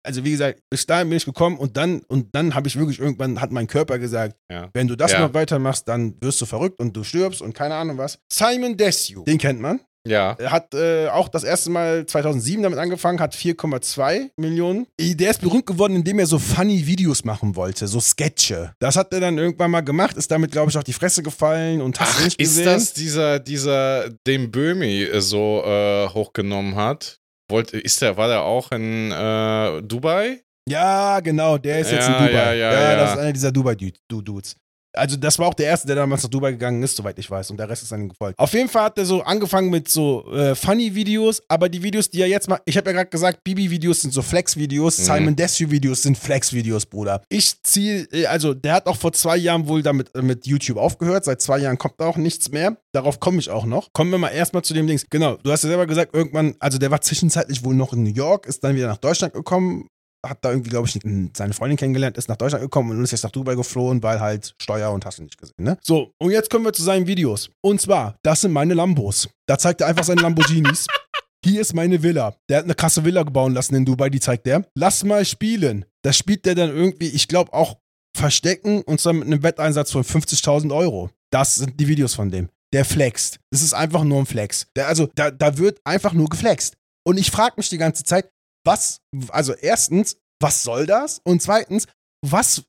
also 0.02 0.24
wie 0.24 0.30
gesagt, 0.32 0.60
bis 0.70 0.86
dahin 0.86 1.08
bin 1.10 1.16
ich 1.18 1.24
gekommen 1.24 1.58
und 1.58 1.76
dann, 1.76 2.00
und 2.08 2.34
dann 2.34 2.54
habe 2.54 2.66
ich 2.68 2.76
wirklich 2.76 2.98
irgendwann, 2.98 3.40
hat 3.40 3.52
mein 3.52 3.66
Körper 3.66 3.98
gesagt, 3.98 4.36
Ja. 4.50 4.70
wenn 4.72 4.88
du 4.88 4.96
das 4.96 5.12
Ja. 5.12 5.20
noch 5.20 5.34
weitermachst, 5.34 5.86
dann 5.88 6.20
wirst 6.22 6.40
du 6.40 6.46
verrückt 6.46 6.80
und 6.80 6.96
du 6.96 7.04
stirbst 7.04 7.42
und 7.42 7.52
keine 7.52 7.74
Ahnung 7.74 7.98
was. 7.98 8.18
Simon 8.32 8.76
Desue, 8.76 9.24
den 9.24 9.38
kennt 9.38 9.60
man. 9.60 9.80
Ja. 10.06 10.36
Er 10.38 10.50
hat 10.50 10.74
äh, 10.74 11.08
auch 11.08 11.28
das 11.28 11.44
erste 11.44 11.70
Mal 11.70 12.06
2007 12.06 12.62
damit 12.62 12.78
angefangen, 12.78 13.20
hat 13.20 13.34
4,2 13.34 14.30
Millionen. 14.36 14.86
Der 15.00 15.30
ist 15.30 15.40
berühmt 15.40 15.66
geworden, 15.66 15.96
indem 15.96 16.18
er 16.18 16.26
so 16.26 16.38
funny 16.38 16.86
Videos 16.86 17.24
machen 17.24 17.56
wollte, 17.56 17.86
so 17.86 18.00
Sketche. 18.00 18.72
Das 18.78 18.96
hat 18.96 19.12
er 19.12 19.20
dann 19.20 19.38
irgendwann 19.38 19.70
mal 19.70 19.80
gemacht, 19.82 20.16
ist 20.16 20.30
damit, 20.30 20.52
glaube 20.52 20.70
ich, 20.70 20.76
auf 20.78 20.84
die 20.84 20.92
Fresse 20.92 21.22
gefallen 21.22 21.80
und 21.82 21.96
Ach, 22.00 22.24
nicht 22.24 22.40
ist 22.40 22.50
gesehen. 22.56 22.64
das 22.66 22.92
dieser, 22.92 23.38
dieser, 23.40 24.10
den 24.26 24.50
Böhmi 24.50 25.02
äh, 25.04 25.20
so 25.20 25.62
äh, 25.64 26.08
hochgenommen 26.08 26.76
hat? 26.76 27.18
Wollte, 27.48 27.78
ist 27.78 28.02
der, 28.02 28.16
war 28.16 28.28
der 28.28 28.42
auch 28.42 28.72
in 28.72 29.10
äh, 29.12 29.82
Dubai? 29.82 30.40
Ja, 30.68 31.20
genau, 31.20 31.58
der 31.58 31.78
ist 31.80 31.92
jetzt 31.92 32.08
Ja, 32.08 32.18
in 32.18 32.26
Dubai. 32.26 32.56
ja, 32.56 32.72
ja, 32.72 32.72
ja. 32.90 32.96
das 32.96 33.12
ist 33.12 33.18
einer 33.18 33.32
dieser 33.32 33.52
Dubai-Dudes. 33.52 34.56
Also 34.96 35.16
das 35.16 35.38
war 35.38 35.46
auch 35.48 35.54
der 35.54 35.66
Erste, 35.66 35.86
der 35.86 35.96
damals 35.96 36.22
nach 36.22 36.30
Dubai 36.30 36.52
gegangen 36.52 36.82
ist, 36.82 36.96
soweit 36.96 37.18
ich 37.18 37.30
weiß. 37.30 37.50
Und 37.50 37.58
der 37.58 37.68
Rest 37.68 37.82
ist 37.82 37.92
dann 37.92 38.08
gefolgt. 38.08 38.38
Auf 38.38 38.52
jeden 38.52 38.68
Fall 38.68 38.84
hat 38.84 38.98
er 38.98 39.04
so 39.04 39.22
angefangen 39.22 39.70
mit 39.70 39.88
so 39.88 40.30
äh, 40.32 40.54
Funny-Videos, 40.54 41.42
aber 41.48 41.68
die 41.68 41.82
Videos, 41.82 42.10
die 42.10 42.20
er 42.20 42.28
jetzt 42.28 42.48
macht, 42.48 42.62
ich 42.64 42.76
habe 42.76 42.90
ja 42.90 42.96
gerade 42.96 43.10
gesagt, 43.10 43.44
Bibi-Videos 43.44 44.02
sind 44.02 44.12
so 44.12 44.22
Flex-Videos, 44.22 44.98
Mhm. 44.98 45.02
Simon 45.04 45.36
Desue-Videos 45.36 46.02
sind 46.02 46.16
Flex-Videos, 46.18 46.86
Bruder. 46.86 47.22
Ich 47.28 47.62
ziehe, 47.62 48.02
äh, 48.12 48.26
also 48.26 48.54
der 48.54 48.74
hat 48.74 48.86
auch 48.86 48.96
vor 48.96 49.12
zwei 49.12 49.36
Jahren 49.36 49.68
wohl 49.68 49.82
damit 49.82 50.14
äh, 50.14 50.22
mit 50.22 50.46
YouTube 50.46 50.76
aufgehört. 50.78 51.24
Seit 51.24 51.40
zwei 51.40 51.58
Jahren 51.58 51.78
kommt 51.78 51.94
da 51.98 52.06
auch 52.06 52.16
nichts 52.16 52.50
mehr. 52.50 52.76
Darauf 52.92 53.20
komme 53.20 53.38
ich 53.38 53.50
auch 53.50 53.64
noch. 53.66 53.92
Kommen 53.92 54.10
wir 54.10 54.18
mal 54.18 54.28
erstmal 54.28 54.62
zu 54.62 54.74
dem 54.74 54.86
Dings. 54.86 55.06
Genau, 55.10 55.36
du 55.36 55.50
hast 55.52 55.62
ja 55.64 55.68
selber 55.68 55.86
gesagt, 55.86 56.14
irgendwann, 56.14 56.54
also 56.60 56.78
der 56.78 56.90
war 56.90 57.00
zwischenzeitlich 57.00 57.64
wohl 57.64 57.74
noch 57.74 57.92
in 57.92 58.02
New 58.02 58.12
York, 58.14 58.46
ist 58.46 58.64
dann 58.64 58.74
wieder 58.76 58.86
nach 58.86 58.96
Deutschland 58.96 59.34
gekommen, 59.34 59.88
hat 60.28 60.44
da 60.44 60.50
irgendwie, 60.50 60.70
glaube 60.70 60.88
ich, 60.88 60.98
seine 61.36 61.54
Freundin 61.54 61.76
kennengelernt, 61.76 62.16
ist 62.16 62.28
nach 62.28 62.36
Deutschland 62.36 62.62
gekommen 62.62 62.90
und 62.90 63.02
ist 63.02 63.12
jetzt 63.12 63.24
nach 63.24 63.30
Dubai 63.30 63.54
geflohen, 63.54 64.02
weil 64.02 64.20
halt 64.20 64.54
Steuer 64.60 64.90
und 64.92 65.04
hast 65.04 65.18
du 65.18 65.22
nicht 65.22 65.38
gesehen, 65.38 65.54
ne? 65.58 65.78
So, 65.82 66.12
und 66.18 66.30
jetzt 66.30 66.50
kommen 66.50 66.64
wir 66.64 66.72
zu 66.72 66.82
seinen 66.82 67.06
Videos. 67.06 67.50
Und 67.62 67.80
zwar, 67.80 68.16
das 68.22 68.42
sind 68.42 68.52
meine 68.52 68.74
Lambos. 68.74 69.28
Da 69.46 69.58
zeigt 69.58 69.80
er 69.80 69.86
einfach 69.86 70.04
seine 70.04 70.22
Lamborghinis. 70.22 70.86
Hier 71.44 71.60
ist 71.60 71.74
meine 71.74 72.02
Villa. 72.02 72.34
Der 72.48 72.58
hat 72.58 72.64
eine 72.64 72.74
krasse 72.74 73.04
Villa 73.04 73.22
bauen 73.22 73.54
lassen 73.54 73.74
in 73.76 73.84
Dubai, 73.84 74.10
die 74.10 74.20
zeigt 74.20 74.46
der. 74.46 74.66
Lass 74.74 75.04
mal 75.04 75.24
spielen. 75.24 75.84
Das 76.02 76.16
spielt 76.16 76.44
der 76.44 76.54
dann 76.54 76.70
irgendwie, 76.70 77.08
ich 77.08 77.28
glaube 77.28 77.52
auch 77.52 77.76
verstecken 78.16 78.82
und 78.82 79.00
zwar 79.00 79.12
mit 79.12 79.26
einem 79.26 79.42
Wetteinsatz 79.42 79.92
von 79.92 80.02
50.000 80.02 80.74
Euro. 80.74 81.10
Das 81.30 81.56
sind 81.56 81.78
die 81.78 81.86
Videos 81.86 82.14
von 82.14 82.30
dem. 82.30 82.48
Der 82.72 82.84
flext. 82.84 83.38
Das 83.50 83.62
ist 83.62 83.74
einfach 83.74 84.02
nur 84.02 84.18
ein 84.18 84.26
Flex. 84.26 84.66
Der, 84.74 84.88
also, 84.88 85.08
da, 85.14 85.30
da 85.30 85.58
wird 85.58 85.80
einfach 85.84 86.12
nur 86.12 86.28
geflext. 86.28 86.76
Und 87.06 87.18
ich 87.18 87.30
frage 87.30 87.54
mich 87.56 87.68
die 87.68 87.78
ganze 87.78 88.02
Zeit, 88.02 88.28
was, 88.66 89.00
also 89.28 89.54
erstens, 89.54 90.16
was 90.40 90.62
soll 90.62 90.86
das? 90.86 91.20
Und 91.24 91.40
zweitens, 91.40 91.86
was, 92.22 92.64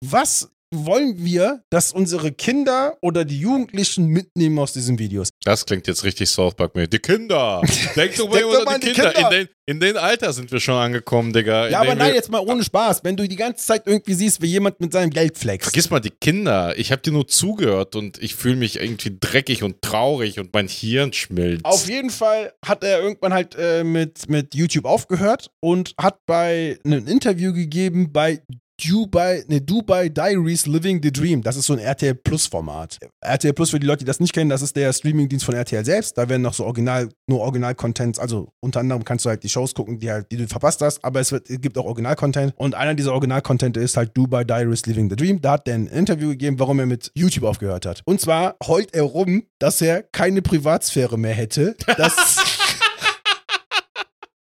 was 0.00 0.50
wollen 0.72 1.24
wir, 1.24 1.62
dass 1.70 1.92
unsere 1.92 2.32
Kinder 2.32 2.96
oder 3.00 3.24
die 3.24 3.38
Jugendlichen 3.38 4.06
mitnehmen 4.06 4.58
aus 4.58 4.72
diesen 4.72 4.98
Videos? 4.98 5.30
Das 5.44 5.66
klingt 5.66 5.86
jetzt 5.86 6.04
richtig 6.04 6.28
South 6.30 6.54
Park 6.54 6.74
mit. 6.74 6.92
Die 6.92 6.98
Kinder! 6.98 7.62
Denk 7.96 8.16
doch 8.16 8.28
mal 8.28 8.40
über 8.40 8.78
die 8.78 8.92
Kinder. 8.92 9.12
Kinder. 9.12 9.30
In, 9.30 9.30
den, 9.30 9.48
in 9.66 9.80
den 9.80 9.96
Alter 9.96 10.32
sind 10.32 10.50
wir 10.50 10.60
schon 10.60 10.74
angekommen, 10.74 11.32
Digga. 11.32 11.66
in 11.66 11.72
Ja, 11.72 11.80
aber 11.80 11.94
nein, 11.94 12.14
jetzt 12.14 12.30
mal 12.30 12.40
ohne 12.40 12.64
Spaß. 12.64 13.04
Wenn 13.04 13.16
du 13.16 13.28
die 13.28 13.36
ganze 13.36 13.64
Zeit 13.66 13.82
irgendwie 13.86 14.14
siehst, 14.14 14.42
wie 14.42 14.46
jemand 14.46 14.80
mit 14.80 14.92
seinem 14.92 15.10
Geld 15.10 15.38
flext. 15.38 15.70
Vergiss 15.70 15.90
mal 15.90 16.00
die 16.00 16.10
Kinder. 16.10 16.76
Ich 16.78 16.90
habe 16.90 17.02
dir 17.02 17.12
nur 17.12 17.28
zugehört 17.28 17.94
und 17.94 18.22
ich 18.22 18.34
fühle 18.34 18.56
mich 18.56 18.80
irgendwie 18.80 19.16
dreckig 19.20 19.62
und 19.62 19.82
traurig 19.82 20.38
und 20.40 20.52
mein 20.52 20.68
Hirn 20.68 21.12
schmilzt. 21.12 21.64
Auf 21.64 21.88
jeden 21.88 22.10
Fall 22.10 22.52
hat 22.64 22.82
er 22.82 23.00
irgendwann 23.00 23.34
halt 23.34 23.54
äh, 23.58 23.84
mit, 23.84 24.28
mit 24.28 24.54
YouTube 24.54 24.84
aufgehört 24.84 25.50
und 25.60 25.94
hat 26.00 26.18
bei 26.26 26.78
einem 26.84 27.06
Interview 27.06 27.52
gegeben 27.52 28.12
bei 28.12 28.42
Dubai, 28.82 29.44
ne, 29.48 29.60
Dubai 29.60 30.08
Diaries 30.08 30.66
Living 30.66 31.00
the 31.02 31.12
Dream. 31.12 31.42
Das 31.42 31.56
ist 31.56 31.66
so 31.66 31.74
ein 31.74 31.78
RTL 31.78 32.14
Plus 32.14 32.46
Format. 32.46 32.98
RTL 33.20 33.52
Plus, 33.52 33.70
für 33.70 33.78
die 33.78 33.86
Leute, 33.86 34.00
die 34.00 34.04
das 34.04 34.20
nicht 34.20 34.32
kennen, 34.32 34.50
das 34.50 34.62
ist 34.62 34.74
der 34.76 34.92
Streamingdienst 34.92 35.44
von 35.44 35.54
RTL 35.54 35.84
selbst. 35.84 36.18
Da 36.18 36.28
werden 36.28 36.42
noch 36.42 36.54
so 36.54 36.64
Original, 36.64 37.08
nur 37.26 37.40
Original-Contents, 37.40 38.18
also 38.18 38.52
unter 38.60 38.80
anderem 38.80 39.04
kannst 39.04 39.24
du 39.24 39.28
halt 39.28 39.42
die 39.42 39.48
Shows 39.48 39.74
gucken, 39.74 39.98
die 39.98 40.10
halt, 40.10 40.30
die 40.32 40.36
du 40.36 40.48
verpasst 40.48 40.80
hast, 40.80 41.04
aber 41.04 41.20
es, 41.20 41.30
wird, 41.32 41.48
es 41.48 41.60
gibt 41.60 41.78
auch 41.78 41.84
Original-Content. 41.84 42.54
Und 42.56 42.74
einer 42.74 42.94
dieser 42.94 43.12
Original-Content 43.12 43.76
ist 43.76 43.96
halt 43.96 44.16
Dubai 44.16 44.44
Diaries 44.44 44.84
Living 44.86 45.08
the 45.08 45.16
Dream. 45.16 45.40
Da 45.40 45.52
hat 45.52 45.68
er 45.68 45.74
ein 45.74 45.86
Interview 45.86 46.30
gegeben, 46.30 46.58
warum 46.58 46.80
er 46.80 46.86
mit 46.86 47.10
YouTube 47.14 47.44
aufgehört 47.44 47.86
hat. 47.86 48.02
Und 48.04 48.20
zwar 48.20 48.56
heult 48.66 48.94
er 48.94 49.02
rum, 49.02 49.44
dass 49.58 49.80
er 49.80 50.02
keine 50.02 50.42
Privatsphäre 50.42 51.18
mehr 51.18 51.34
hätte. 51.34 51.76
Dass 51.96 52.36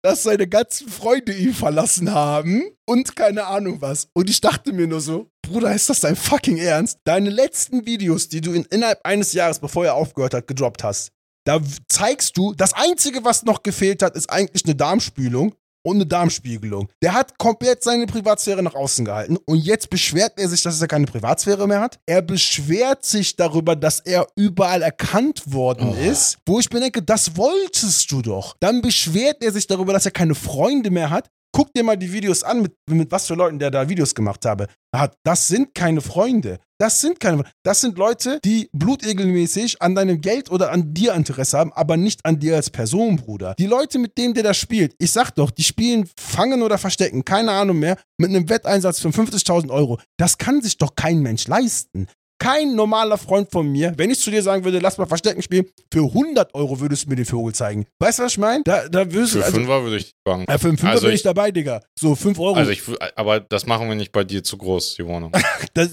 dass 0.03 0.23
seine 0.23 0.47
ganzen 0.47 0.89
Freunde 0.89 1.33
ihn 1.33 1.55
verlassen 1.55 2.13
haben 2.13 2.63
und 2.87 3.17
keine 3.17 3.47
Ahnung 3.47 3.81
was. 3.81 4.09
Und 4.15 4.31
ich 4.31 4.41
dachte 4.41 4.73
mir 4.73 4.87
nur 4.87 5.01
so, 5.01 5.31
Bruder, 5.43 5.75
ist 5.75 5.91
das 5.91 6.01
dein 6.01 6.17
fucking 6.17 6.59
Ernst? 6.59 6.99
Deine 7.05 7.31
letzten 7.31 7.87
Videos, 7.87 8.29
die 8.29 8.41
du 8.41 8.53
in, 8.53 8.65
innerhalb 8.67 9.01
eines 9.05 9.33
Jahres, 9.33 9.59
bevor 9.59 9.85
er 9.85 9.95
aufgehört 9.95 10.35
hat, 10.35 10.47
gedroppt 10.47 10.85
hast, 10.85 11.11
da 11.45 11.61
zeigst 11.89 12.37
du, 12.37 12.53
das 12.55 12.75
Einzige, 12.75 13.25
was 13.25 13.45
noch 13.45 13.63
gefehlt 13.63 14.03
hat, 14.03 14.17
ist 14.17 14.31
eigentlich 14.31 14.65
eine 14.67 14.75
Darmspülung 14.75 15.55
und 15.89 15.97
eine 15.97 16.07
Darmspiegelung. 16.07 16.89
Der 17.03 17.15
hat 17.15 17.39
komplett 17.39 17.83
seine 17.83 18.07
Privatsphäre 18.07 18.63
nach 18.63 18.75
außen 18.75 19.05
gehalten 19.05 19.37
und 19.47 19.59
jetzt 19.59 19.91
beschwert 19.91 20.33
er 20.37 20.49
sich, 20.49 20.63
dass 20.63 20.81
er 20.81 20.89
keine 20.89 21.07
Privatsphäre 21.07 21.67
mehr 21.67 21.81
hat. 21.81 21.99
Er 22.07 22.23
beschwert 22.23 23.05
sich 23.05 23.37
darüber, 23.37 23.77
dass 23.77 24.01
er 24.01 24.27
überall 24.37 24.83
erkannt 24.83 25.53
worden 25.53 25.89
Oh. 25.91 25.95
ist, 26.11 26.39
wo 26.47 26.59
ich 26.61 26.71
mir 26.73 26.81
denke, 26.81 27.03
das 27.03 27.37
wolltest 27.37 28.11
du 28.13 28.23
doch. 28.23 28.57
Dann 28.61 28.81
beschwert 28.83 29.43
er 29.43 29.53
sich 29.53 29.67
darüber, 29.67 29.93
dass 29.93 30.05
er 30.05 30.13
keine 30.13 30.35
Freunde 30.35 30.91
mehr 30.91 31.11
hat. 31.11 31.29
Guck 31.53 31.73
dir 31.73 31.83
mal 31.83 31.97
die 31.97 32.13
Videos 32.13 32.43
an, 32.43 32.61
mit, 32.63 32.75
mit 32.91 33.11
was 33.11 33.27
für 33.27 33.35
Leuten 33.35 33.59
der 33.59 33.71
da 33.71 33.89
Videos 33.89 34.15
gemacht 34.15 34.45
habe. 34.45 34.67
hat. 34.95 35.17
Das 35.25 35.49
sind 35.49 35.75
keine 35.75 36.01
Freunde. 36.03 36.59
Das 36.81 37.01
sind 37.01 37.19
keine 37.19 37.43
Das 37.65 37.81
sind 37.81 37.99
Leute, 37.99 38.39
die 38.45 38.69
blutegelmäßig 38.73 39.83
an 39.83 39.95
deinem 39.95 40.21
Geld 40.21 40.51
oder 40.51 40.71
an 40.71 40.95
dir 40.95 41.13
Interesse 41.15 41.59
haben, 41.59 41.73
aber 41.73 41.97
nicht 41.97 42.25
an 42.25 42.39
dir 42.39 42.55
als 42.57 42.71
Person, 42.71 43.17
Bruder. 43.17 43.55
Die 43.59 43.67
Leute, 43.67 43.99
mit 43.99 44.17
denen 44.17 44.35
der 44.35 44.45
da 44.45 44.55
spielt, 44.55 44.95
ich 44.99 45.11
sag 45.11 45.31
doch, 45.33 45.51
die 45.51 45.65
spielen 45.65 46.09
Fangen 46.19 46.63
oder 46.63 46.79
Verstecken, 46.79 47.25
keine 47.25 47.51
Ahnung 47.53 47.79
mehr, 47.81 47.99
mit 48.19 48.31
einem 48.31 48.49
Wetteinsatz 48.49 49.01
von 49.01 49.13
50.000 49.13 49.71
Euro. 49.71 49.99
Das 50.19 50.39
kann 50.39 50.63
sich 50.63 50.79
doch 50.79 50.95
kein 50.95 51.19
Mensch 51.21 51.49
leisten. 51.49 52.07
Kein 52.41 52.77
normaler 52.77 53.19
Freund 53.19 53.51
von 53.51 53.67
mir, 53.67 53.93
wenn 53.97 54.11
ich 54.13 54.21
zu 54.21 54.31
dir 54.31 54.45
sagen 54.45 54.63
würde, 54.63 54.79
lass 54.79 54.97
mal 54.97 55.07
Verstecken 55.07 55.43
spielen, 55.43 55.67
für 55.93 56.05
100 56.05 56.55
Euro 56.55 56.79
würdest 56.79 57.07
du 57.07 57.09
mir 57.11 57.17
den 57.17 57.25
Vogel 57.25 57.53
zeigen. 57.53 57.87
Weißt 57.99 58.21
du, 58.21 58.23
was 58.23 58.33
ich 58.33 58.39
meine? 58.39 58.63
Da, 58.63 58.89
da 58.89 59.11
würdest 59.13 59.33
Für 59.33 59.39
du. 59.41 59.45
Also, 59.45 59.57
Fünfer 59.57 59.83
würde 59.83 59.97
ich 59.97 60.13
bangen. 60.25 60.47
ja, 60.49 60.57
für 60.57 60.69
einen 60.69 60.79
Fünfer 60.79 60.93
Also 60.93 61.07
bin 61.07 61.15
ich 61.15 61.17
ich- 61.17 61.23
dabei, 61.25 61.51
Digga. 61.51 61.83
So, 61.99 62.15
5 62.15 62.39
Euro. 62.39 62.55
Also 62.55 62.71
ich, 62.71 62.83
aber 63.17 63.41
das 63.41 63.67
machen 63.67 63.89
wir 63.89 63.97
nicht 63.97 64.13
bei 64.13 64.23
dir 64.23 64.45
zu 64.45 64.57
groß, 64.57 64.95
die 64.95 65.05
Wohnung. 65.07 65.33
Das, 65.75 65.91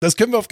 das 0.00 0.16
können 0.16 0.32
wir 0.32 0.38
auf 0.38 0.48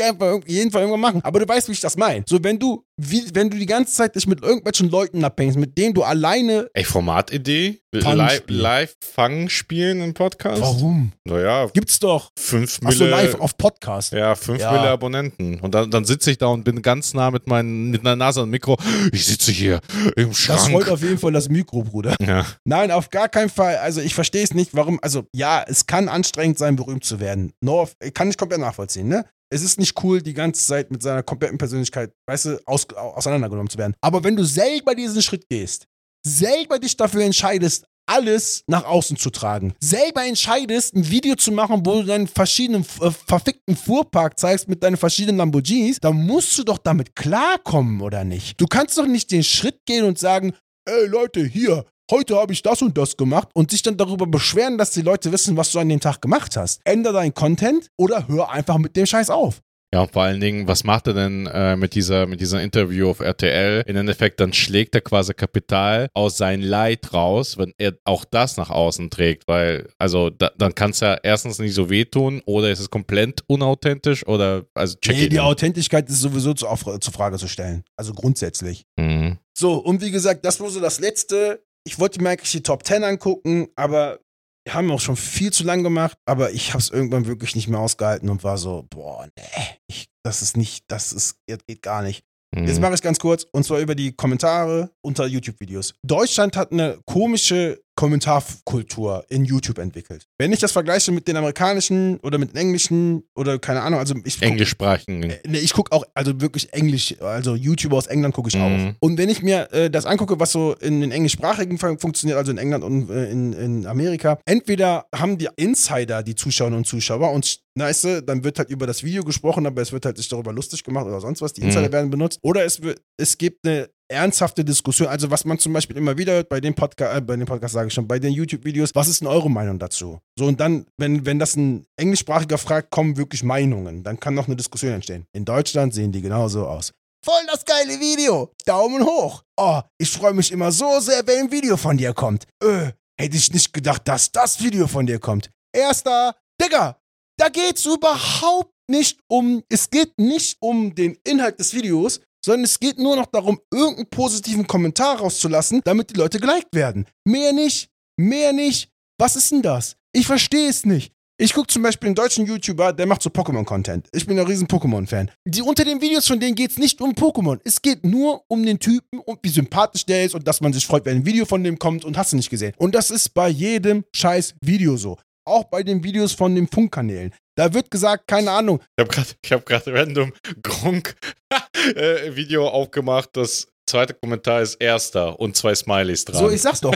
jeden 0.47 0.71
Fall 0.71 0.81
irgendwann 0.83 1.01
machen. 1.01 1.21
Aber 1.25 1.41
du 1.41 1.49
weißt, 1.49 1.69
wie 1.69 1.73
ich 1.73 1.81
das 1.81 1.97
meine. 1.97 2.25
So, 2.29 2.43
wenn 2.43 2.59
du, 2.59 2.85
wie, 2.97 3.25
wenn 3.35 3.51
du 3.51 3.57
die 3.59 3.67
ganze 3.67 3.93
Zeit 3.95 4.15
dich 4.15 4.27
mit 4.27 4.43
irgendwelchen 4.43 4.89
Leuten 4.91 5.25
abhängst, 5.25 5.59
mit 5.59 5.77
denen 5.77 5.95
du 5.95 6.03
alleine. 6.03 6.69
Ey, 6.75 6.85
Formatidee? 6.85 7.81
Fangspiel. 7.95 8.17
Live, 8.17 8.43
live 8.49 8.97
Fang 9.05 9.49
spielen 9.51 10.01
im 10.01 10.15
Podcast? 10.15 10.63
Warum? 10.63 11.13
Naja, 11.25 11.67
Gibt's 11.75 11.99
doch. 12.01 12.31
fünf 12.39 12.79
Achso, 12.83 13.05
Mille. 13.05 13.11
live 13.11 13.35
auf 13.35 13.55
Podcast. 13.59 14.13
ja, 14.15 14.35
fünf 14.35 14.61
Ja. 14.61 14.73
Mille 14.73 14.89
Abonnenten. 14.89 15.61
Und 15.61 15.75
dann, 15.75 15.91
dann 15.91 16.07
sitze 16.07 16.31
ich 16.31 16.39
da 16.39 16.47
und 16.47 16.65
bin 16.65 16.81
ganz 16.81 17.13
nah 17.13 17.31
mit, 17.31 17.47
meinen, 17.49 17.91
mit 17.91 18.01
einer 18.01 18.17
Nase 18.17 18.41
am 18.41 18.49
Mikro. 18.51 18.79
Ich 19.13 19.27
sitze 19.27 19.53
hier 19.53 19.81
im 20.17 20.31
Das 20.31 20.39
Schrank. 20.39 20.73
rollt 20.73 20.89
auf 20.89 21.03
jeden 21.03 21.19
Fall 21.19 21.33
das 21.33 21.51
Mikro, 21.51 21.83
Bruder. 21.83 22.17
ja. 22.27 22.47
Nein, 22.65 22.91
auf 22.91 23.11
gar 23.11 23.29
keinen 23.29 23.51
Fall. 23.51 23.77
Also 23.77 24.01
ich 24.01 24.15
verstehe 24.15 24.43
es 24.45 24.55
nicht, 24.55 24.71
warum. 24.73 24.99
Also 25.03 25.25
ja, 25.35 25.63
es 25.67 25.85
kann 25.87 26.09
anstrengend 26.09 26.57
sein, 26.57 26.77
berühmt 26.77 27.05
zu 27.05 27.21
werden. 27.21 27.53
No, 27.61 27.87
kann 28.15 28.31
ich 28.31 28.39
komplett 28.39 28.61
nachvollziehen, 28.61 29.09
ne? 29.09 29.27
Es 29.53 29.63
ist 29.63 29.79
nicht 29.79 30.03
cool, 30.03 30.23
die 30.23 30.33
ganze 30.33 30.67
Zeit 30.67 30.91
mit 30.91 31.03
seiner 31.03 31.23
kompletten 31.23 31.59
Persönlichkeit, 31.59 32.11
weißt 32.27 32.47
du, 32.47 32.61
aus, 32.65 32.89
auseinandergenommen 32.95 33.69
zu 33.69 33.77
werden. 33.77 33.95
Aber 34.01 34.25
wenn 34.25 34.35
du 34.35 34.45
selber 34.45 34.95
diesen 34.95 35.21
Schritt 35.21 35.47
gehst, 35.51 35.87
selber 36.27 36.79
dich 36.79 36.97
dafür 36.97 37.23
entscheidest, 37.23 37.85
alles 38.07 38.65
nach 38.67 38.87
außen 38.87 39.19
zu 39.19 39.29
tragen, 39.29 39.75
selber 39.79 40.25
entscheidest, 40.25 40.95
ein 40.95 41.09
Video 41.09 41.35
zu 41.35 41.53
machen, 41.53 41.85
wo 41.85 42.01
du 42.01 42.05
deinen 42.05 42.29
verschiedenen 42.29 42.87
äh, 43.01 43.11
verfickten 43.11 43.77
Fuhrpark 43.77 44.39
zeigst 44.39 44.69
mit 44.69 44.83
deinen 44.83 44.97
verschiedenen 44.97 45.37
Lamborghinis, 45.37 46.01
dann 46.01 46.17
musst 46.17 46.59
du 46.59 46.65
doch 46.65 46.79
damit 46.79 47.15
klarkommen, 47.15 48.01
oder 48.01 48.25
nicht? 48.25 48.59
Du 48.59 48.67
kannst 48.67 48.97
doch 48.97 49.07
nicht 49.07 49.31
den 49.31 49.45
Schritt 49.45 49.85
gehen 49.85 50.07
und 50.07 50.19
sagen, 50.19 50.55
ey 50.89 51.07
Leute, 51.07 51.45
hier, 51.45 51.85
heute 52.13 52.37
habe 52.37 52.53
ich 52.53 52.63
das 52.63 52.83
und 52.83 52.97
das 52.97 53.17
gemacht 53.17 53.49
und 53.55 53.71
sich 53.71 53.83
dann 53.83 53.97
darüber 53.97 54.27
beschweren, 54.27 54.77
dass 54.77 54.91
die 54.91 55.01
Leute 55.01 55.33
wissen, 55.33 55.57
was 55.57 55.73
du 55.73 55.79
an 55.79 55.89
dem 55.89 55.99
Tag 55.99 56.21
gemacht 56.21 56.57
hast. 56.57 56.83
Änder 56.85 57.13
deinen 57.13 57.33
Content 57.33 57.89
oder 57.97 58.29
hör 58.29 58.51
einfach 58.51 58.77
mit 58.77 58.95
dem 58.97 59.07
Scheiß 59.07 59.31
auf. 59.31 59.63
Ja, 59.95 60.03
und 60.03 60.13
vor 60.13 60.23
allen 60.23 60.41
Dingen, 60.41 60.67
was 60.69 60.85
macht 60.85 61.07
er 61.07 61.13
denn 61.13 61.47
äh, 61.47 61.77
mit 61.77 61.95
dieser 61.95 62.27
mit 62.27 62.41
dieser 62.41 62.63
Interview 62.63 63.11
auf 63.11 63.21
RTL? 63.21 63.85
Im 63.87 63.97
Endeffekt, 63.97 64.41
dann 64.41 64.55
schlägt 64.55 64.95
er 64.95 65.03
quasi 65.03 65.35
Kapital 65.35 66.09
aus 66.15 66.39
sein 66.39 66.63
Leid 66.63 67.13
raus, 67.13 67.59
wenn 67.59 67.75
er 67.77 67.95
auch 68.05 68.25
das 68.25 68.57
nach 68.57 68.71
außen 68.71 69.11
trägt, 69.11 69.49
weil, 69.49 69.89
also 69.99 70.31
da, 70.31 70.51
dann 70.57 70.75
kann 70.75 70.93
es 70.93 71.01
ja 71.01 71.19
erstens 71.23 71.59
nicht 71.59 71.75
so 71.75 71.91
wehtun 71.91 72.41
oder 72.47 72.71
ist 72.71 72.81
es 72.81 72.89
komplett 72.89 73.43
unauthentisch 73.49 74.27
oder, 74.27 74.65
also 74.75 74.97
check 74.99 75.17
Nee, 75.17 75.29
die 75.29 75.41
out. 75.41 75.53
Authentlichkeit 75.53 76.09
ist 76.09 76.21
sowieso 76.21 76.55
zu, 76.55 76.67
zur 76.99 77.13
Frage 77.13 77.37
zu 77.37 77.49
stellen. 77.49 77.85
Also 77.97 78.15
grundsätzlich. 78.15 78.85
Mhm. 78.99 79.39
So, 79.55 79.75
und 79.75 80.01
wie 80.01 80.11
gesagt, 80.11 80.45
das 80.47 80.59
war 80.61 80.71
so 80.71 80.81
das 80.81 81.01
Letzte. 81.01 81.63
Ich 81.85 81.99
wollte 81.99 82.23
mir 82.23 82.31
eigentlich 82.31 82.53
die 82.53 82.63
Top 82.63 82.87
10 82.87 83.05
angucken, 83.05 83.69
aber 83.77 84.21
wir 84.65 84.75
haben 84.75 84.91
auch 84.91 85.01
schon 85.01 85.17
viel 85.17 85.53
zu 85.53 85.65
lang 85.65 85.83
gemacht, 85.83 86.17
aber 86.25 86.53
ich 86.53 86.71
habe 86.71 86.79
es 86.79 86.91
irgendwann 86.91 87.27
wirklich 87.27 87.57
nicht 87.57 87.69
mehr 87.69 87.81
ausgehalten 87.81 88.29
und 88.31 88.45
war 88.45 88.59
so, 88.59 88.87
boah, 88.91 89.27
nee, 89.37 89.79
ich, 89.89 90.09
das 90.25 90.43
ist 90.43 90.57
nicht, 90.57 90.85
das 90.89 91.13
ist, 91.13 91.39
das 91.49 91.59
geht 91.67 91.83
gar 91.83 92.03
nicht. 92.03 92.23
Mhm. 92.55 92.67
Jetzt 92.67 92.81
mache 92.81 92.95
ich 92.95 93.03
ganz 93.03 93.19
kurz, 93.19 93.45
und 93.51 93.65
zwar 93.65 93.81
über 93.81 93.95
die 93.95 94.13
Kommentare 94.13 94.91
unter 95.01 95.27
YouTube-Videos. 95.27 95.95
Deutschland 96.05 96.57
hat 96.57 96.71
eine 96.71 96.99
komische 97.07 97.83
Kommentarkultur 97.95 99.25
in 99.29 99.45
YouTube 99.45 99.79
entwickelt. 99.79 100.27
Wenn 100.39 100.53
ich 100.53 100.61
das 100.61 100.73
vergleiche 100.73 101.13
mit 101.13 101.29
den 101.29 101.37
amerikanischen 101.37 102.19
oder 102.21 102.39
mit 102.39 102.51
den 102.51 102.57
englischen 102.57 103.25
oder 103.35 103.59
keine 103.59 103.83
Ahnung, 103.83 103.99
also 104.01 104.15
ich 104.25 104.39
guck- 104.39 104.49
Englischsprachigen. 104.49 105.23
äh, 105.31 105.39
Nee, 105.47 105.59
ich 105.59 105.73
gucke 105.73 105.93
auch, 105.93 106.05
also 106.15 106.41
wirklich 106.41 106.73
Englisch, 106.73 107.15
also 107.21 107.55
YouTuber 107.55 107.97
aus 107.97 108.07
England 108.07 108.35
gucke 108.35 108.49
ich 108.49 108.57
Mhm. 108.57 108.63
auch. 108.63 108.95
Und 109.09 109.19
wenn 109.19 109.29
ich 109.29 109.43
mir 109.43 109.73
äh, 109.73 109.91
das 109.91 110.07
angucke, 110.07 110.39
was 110.41 110.53
so 110.53 110.75
in 110.81 111.01
den 111.01 111.11
englischsprachigen 111.11 111.79
fun- 111.79 111.99
funktioniert, 111.99 112.39
also 112.39 112.51
in 112.53 112.59
England 112.59 112.85
und 112.85 113.11
äh, 113.11 113.31
in, 113.31 113.53
in 113.53 113.87
Amerika, 113.87 114.39
entweder 114.47 115.07
haben 115.15 115.39
die 115.39 115.49
Insider, 115.57 116.23
die 116.23 116.35
Zuschauerinnen 116.35 116.79
und 116.79 116.87
Zuschauer, 116.87 117.31
und 117.33 117.61
nice, 117.75 118.23
dann 118.25 118.45
wird 118.45 118.59
halt 118.59 118.71
über 118.71 118.87
das 118.87 119.03
Video 119.03 119.23
gesprochen, 119.25 119.67
aber 119.67 119.83
es 119.83 119.93
wird 119.93 120.05
halt 120.07 120.17
sich 120.17 120.29
darüber 120.29 120.53
lustig 120.53 120.85
gemacht 120.85 121.07
oder 121.07 121.21
sonst 121.21 121.41
was, 121.43 121.53
die 121.53 121.63
Insider 121.63 121.89
Mhm. 121.89 121.93
werden 121.93 122.11
benutzt. 122.11 122.39
Oder 122.43 122.65
es, 122.65 122.83
wird, 122.83 123.01
es 123.17 123.39
gibt 123.39 123.67
eine 123.67 123.89
ernsthafte 124.13 124.65
Diskussion, 124.65 125.09
also 125.09 125.31
was 125.31 125.45
man 125.45 125.59
zum 125.59 125.73
Beispiel 125.73 125.97
immer 125.97 126.17
wieder 126.17 126.35
hört 126.35 126.49
bei 126.49 126.61
dem 126.61 126.75
Podcast, 126.75 127.17
äh, 127.17 127.21
bei 127.21 127.37
dem 127.37 127.47
Podcast 127.47 127.75
sage 127.75 127.89
ich 127.89 127.95
schon, 127.95 128.07
bei 128.07 128.19
den 128.19 128.33
YouTube-Videos, 128.33 128.95
was 128.95 129.09
ist 129.09 129.21
denn 129.21 129.29
eure 129.29 129.51
Meinung 129.51 129.79
dazu? 129.79 130.21
So 130.39 130.47
und 130.47 130.61
dann, 130.61 130.87
wenn, 130.99 131.27
wenn 131.27 131.39
das 131.39 131.57
ein 131.57 131.87
englischsprachiger 131.97 132.59
fragt, 132.59 132.91
kommen 132.91 133.17
wirklich 133.17 133.43
Meinungen, 133.43 134.03
dann 134.03 134.21
kann 134.21 134.35
noch 134.35 134.47
eine 134.47 134.57
Diskussion 134.57 134.93
entstehen. 134.93 135.27
In 135.33 135.45
Deutschland 135.45 135.95
sehen 135.95 136.13
die 136.13 136.23
genauso 136.23 136.67
aus. 136.67 136.93
Voll 137.25 137.47
das 137.47 137.65
geile 137.65 138.01
Video, 138.01 138.53
Daumen 138.65 139.05
hoch. 139.05 139.43
Oh, 139.57 139.81
ich 139.99 140.11
freue 140.11 140.35
mich 140.35 140.51
immer 140.51 140.73
so 140.73 140.99
sehr, 141.01 141.27
wenn 141.27 141.45
ein 141.45 141.51
Video 141.51 141.77
von 141.77 141.97
dir 141.97 142.13
kommt. 142.13 142.47
Äh, 142.63 142.93
hätte 143.19 143.37
ich 143.37 143.53
nicht 143.53 143.73
gedacht, 143.73 144.07
dass 144.09 144.33
das 144.33 144.63
Video 144.63 144.89
von 144.89 145.07
dir 145.07 145.21
kommt. 145.21 145.51
Erster, 145.73 146.35
Digga, 146.61 146.99
da 147.39 147.49
geht's 147.49 147.87
überhaupt 147.87 148.73
nicht 148.91 149.21
um, 149.29 149.63
es 149.69 149.89
geht 149.91 150.19
nicht 150.19 150.57
um 150.61 150.95
den 150.95 151.17
Inhalt 151.25 151.59
des 151.59 151.75
Videos, 151.75 152.21
sondern 152.45 152.65
es 152.65 152.81
geht 152.81 152.99
nur 152.99 153.17
noch 153.17 153.27
darum, 153.27 153.61
irgendeinen 153.73 154.11
positiven 154.11 154.67
Kommentar 154.67 155.19
rauszulassen, 155.19 155.81
damit 155.85 156.11
die 156.11 156.19
Leute 156.19 156.41
geliked 156.41 156.75
werden. 156.75 157.07
Mehr 157.25 157.53
nicht, 157.53 157.89
mehr 158.19 158.53
nicht. 158.53 158.91
Was 159.19 159.37
ist 159.37 159.53
denn 159.53 159.63
das? 159.63 159.97
Ich 160.13 160.27
verstehe 160.27 160.69
es 160.69 160.85
nicht. 160.85 161.13
Ich 161.39 161.55
gucke 161.55 161.67
zum 161.67 161.83
Beispiel 161.83 162.09
einen 162.09 162.15
deutschen 162.15 162.47
YouTuber, 162.47 162.93
der 162.93 163.07
macht 163.07 163.23
so 163.23 163.31
Pokémon-Content. 163.31 164.07
Ich 164.13 164.27
bin 164.27 164.39
ein 164.39 164.47
riesen 164.47 164.69
Pokémon-Fan. 164.69 165.31
Die 165.45 165.63
unter 165.63 165.85
den 165.85 166.01
Videos 166.01 166.27
von 166.27 166.39
denen 166.39 166.55
geht 166.55 166.71
es 166.71 166.79
nicht 166.79 167.01
um 167.01 167.15
Pokémon. 167.15 167.59
Es 167.65 167.83
geht 167.83 168.05
nur 168.05 168.45
um 168.49 168.65
den 168.65 168.79
Typen 168.79 169.19
und 169.19 169.41
wie 169.43 169.49
sympathisch 169.49 170.07
der 170.07 170.25
ist 170.25 170.35
und 170.35 170.47
dass 170.47 170.61
man 170.61 170.73
sich 170.73 170.87
freut, 170.87 171.05
wenn 171.05 171.17
ein 171.19 171.27
Video 171.27 171.45
von 171.45 171.65
dem 171.65 171.79
kommt 171.79 172.05
und 172.05 172.17
hast 172.17 172.33
du 172.33 172.37
nicht 172.37 172.51
gesehen. 172.51 172.75
Und 172.77 172.95
das 172.95 173.11
ist 173.11 173.35
bei 173.35 173.49
jedem 173.49 174.05
scheiß 174.15 174.55
Video 174.61 174.97
so. 174.97 175.19
Auch 175.45 175.65
bei 175.65 175.83
den 175.83 176.05
Videos 176.05 176.33
von 176.33 176.55
den 176.55 176.69
Funkkanälen. 176.69 177.35
Da 177.57 177.75
wird 177.75 177.91
gesagt, 177.91 178.29
keine 178.29 178.51
Ahnung, 178.53 178.81
Ich 178.97 179.05
habe 179.05 179.11
gerade 179.13 179.31
hab 179.51 179.67
grad 179.67 179.89
random 179.89 180.33
Gronk 180.63 181.17
äh, 181.75 182.35
Video 182.35 182.69
aufgemacht. 182.69 183.31
Das 183.35 183.69
zweite 183.87 184.15
Kommentar 184.15 184.63
ist 184.63 184.75
erster 184.75 185.39
und 185.41 185.57
zwei 185.57 185.75
Smileys 185.75 186.25
dran. 186.25 186.39
So, 186.39 186.51
ich 186.51 186.63
sag's 186.63 186.81
doch. 186.81 186.95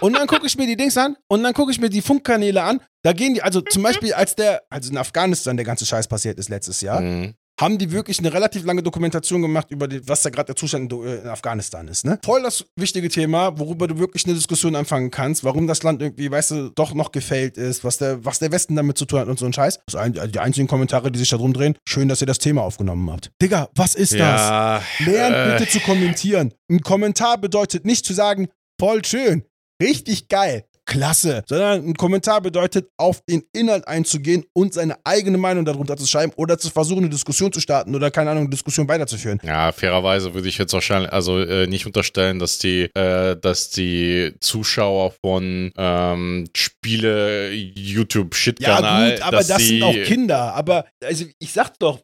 Und 0.00 0.12
dann 0.16 0.28
gucke 0.28 0.46
ich 0.46 0.56
mir 0.56 0.66
die 0.66 0.76
Dings 0.76 0.96
an 0.96 1.16
und 1.28 1.42
dann 1.42 1.52
gucke 1.54 1.72
ich 1.72 1.80
mir 1.80 1.90
die 1.90 2.02
Funkkanäle 2.02 2.62
an. 2.62 2.80
Da 3.02 3.12
gehen 3.12 3.34
die, 3.34 3.42
also 3.42 3.60
zum 3.60 3.82
Beispiel, 3.82 4.12
als 4.14 4.36
der, 4.36 4.62
also 4.70 4.90
in 4.90 4.96
Afghanistan 4.96 5.56
der 5.56 5.66
ganze 5.66 5.84
Scheiß 5.86 6.06
passiert 6.06 6.38
ist 6.38 6.48
letztes 6.48 6.80
Jahr, 6.80 7.00
Mhm. 7.00 7.34
Haben 7.60 7.78
die 7.78 7.90
wirklich 7.90 8.18
eine 8.20 8.32
relativ 8.32 8.64
lange 8.64 8.82
Dokumentation 8.82 9.42
gemacht 9.42 9.70
über 9.70 9.88
die, 9.88 10.06
was 10.06 10.22
da 10.22 10.30
gerade 10.30 10.46
der 10.46 10.56
Zustand 10.56 10.92
in, 10.92 11.04
äh, 11.04 11.16
in 11.16 11.28
Afghanistan 11.28 11.88
ist. 11.88 12.04
Ne? 12.04 12.18
Voll 12.24 12.42
das 12.42 12.64
wichtige 12.76 13.08
Thema, 13.08 13.58
worüber 13.58 13.88
du 13.88 13.98
wirklich 13.98 14.24
eine 14.24 14.34
Diskussion 14.34 14.76
anfangen 14.76 15.10
kannst, 15.10 15.44
warum 15.44 15.66
das 15.66 15.82
Land 15.82 16.00
irgendwie, 16.00 16.30
weißt 16.30 16.50
du, 16.52 16.68
doch 16.70 16.94
noch 16.94 17.12
gefällt 17.12 17.56
ist, 17.56 17.84
was 17.84 17.98
der, 17.98 18.24
was 18.24 18.38
der 18.38 18.52
Westen 18.52 18.76
damit 18.76 18.96
zu 18.96 19.04
tun 19.04 19.20
hat 19.20 19.28
und 19.28 19.38
so 19.38 19.46
ein 19.46 19.52
Scheiß. 19.52 19.80
Das 19.86 19.96
ein, 19.96 20.16
also 20.18 20.30
die 20.30 20.40
einzigen 20.40 20.68
Kommentare, 20.68 21.10
die 21.10 21.18
sich 21.18 21.30
da 21.30 21.36
drum 21.36 21.52
drehen, 21.52 21.76
schön, 21.88 22.08
dass 22.08 22.20
ihr 22.20 22.26
das 22.26 22.38
Thema 22.38 22.62
aufgenommen 22.62 23.10
habt. 23.10 23.30
Digga, 23.42 23.68
was 23.74 23.94
ist 23.94 24.12
das? 24.12 24.20
Ja, 24.20 24.82
Lernt 25.00 25.34
äh, 25.34 25.58
bitte 25.58 25.70
zu 25.70 25.80
kommentieren. 25.80 26.54
Ein 26.70 26.80
Kommentar 26.80 27.38
bedeutet 27.38 27.84
nicht 27.84 28.04
zu 28.04 28.14
sagen, 28.14 28.48
voll 28.80 29.04
schön, 29.04 29.44
richtig 29.82 30.28
geil, 30.28 30.64
klasse, 30.88 31.44
sondern 31.46 31.86
ein 31.86 31.94
Kommentar 31.94 32.40
bedeutet, 32.40 32.88
auf 32.96 33.20
den 33.28 33.44
Inhalt 33.52 33.86
einzugehen 33.86 34.44
und 34.54 34.74
seine 34.74 34.96
eigene 35.04 35.38
Meinung 35.38 35.64
darunter 35.64 35.96
zu 35.96 36.06
schreiben 36.06 36.32
oder 36.36 36.58
zu 36.58 36.70
versuchen, 36.70 37.00
eine 37.04 37.10
Diskussion 37.10 37.52
zu 37.52 37.60
starten 37.60 37.94
oder 37.94 38.10
keine 38.10 38.30
Ahnung, 38.30 38.44
eine 38.44 38.50
Diskussion 38.50 38.88
weiterzuführen. 38.88 39.38
Ja, 39.44 39.70
fairerweise 39.70 40.34
würde 40.34 40.48
ich 40.48 40.58
jetzt 40.58 40.72
wahrscheinlich, 40.72 41.12
also 41.12 41.38
äh, 41.38 41.66
nicht 41.68 41.86
unterstellen, 41.86 42.38
dass 42.40 42.58
die, 42.58 42.84
äh, 42.94 43.36
dass 43.40 43.70
die 43.70 44.32
Zuschauer 44.40 45.12
von 45.24 45.70
ähm, 45.76 46.48
Spiele 46.56 47.52
YouTube 47.52 48.34
Ja, 48.34 48.38
Shit-Kanal, 48.38 49.12
gut, 49.12 49.22
aber 49.22 49.36
das 49.44 49.58
sind 49.58 49.82
auch 49.82 49.92
Kinder. 50.04 50.54
Aber 50.54 50.86
also 51.04 51.24
ich 51.38 51.52
sag's 51.52 51.76
doch, 51.78 52.00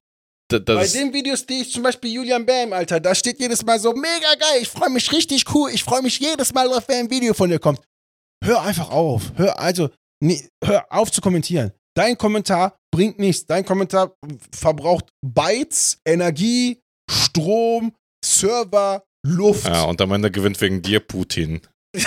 d- 0.52 0.58
bei 0.60 0.74
Das, 0.82 0.92
den 0.92 1.12
Videos, 1.12 1.46
die 1.46 1.62
ich 1.62 1.72
zum 1.72 1.82
Beispiel 1.82 2.12
Julian 2.12 2.44
Bam, 2.44 2.72
Alter, 2.74 3.00
da 3.00 3.14
steht 3.14 3.40
jedes 3.40 3.64
Mal 3.64 3.78
so 3.80 3.92
mega 3.94 4.34
geil, 4.38 4.58
ich 4.60 4.68
freue 4.68 4.90
mich 4.90 5.10
richtig 5.10 5.44
cool, 5.54 5.70
ich 5.72 5.82
freue 5.82 6.02
mich 6.02 6.18
jedes 6.18 6.52
Mal 6.52 6.68
drauf, 6.68 6.84
wenn 6.86 7.06
ein 7.06 7.10
Video 7.10 7.32
von 7.32 7.48
dir 7.48 7.58
kommt. 7.58 7.80
Hör 8.44 8.62
einfach 8.62 8.90
auf. 8.90 9.32
Hör 9.36 9.58
also, 9.58 9.90
nee, 10.22 10.46
hör 10.62 10.86
auf 10.90 11.10
zu 11.10 11.20
kommentieren. 11.20 11.72
Dein 11.96 12.18
Kommentar 12.18 12.76
bringt 12.92 13.18
nichts. 13.18 13.46
Dein 13.46 13.64
Kommentar 13.64 14.14
verbraucht 14.54 15.06
Bytes, 15.24 15.98
Energie, 16.06 16.80
Strom, 17.10 17.94
Server, 18.24 19.04
Luft. 19.26 19.66
ja, 19.66 19.84
und 19.84 20.00
am 20.00 20.12
Ende 20.12 20.30
gewinnt 20.30 20.60
wegen 20.60 20.82
dir 20.82 21.00
Putin. 21.00 21.60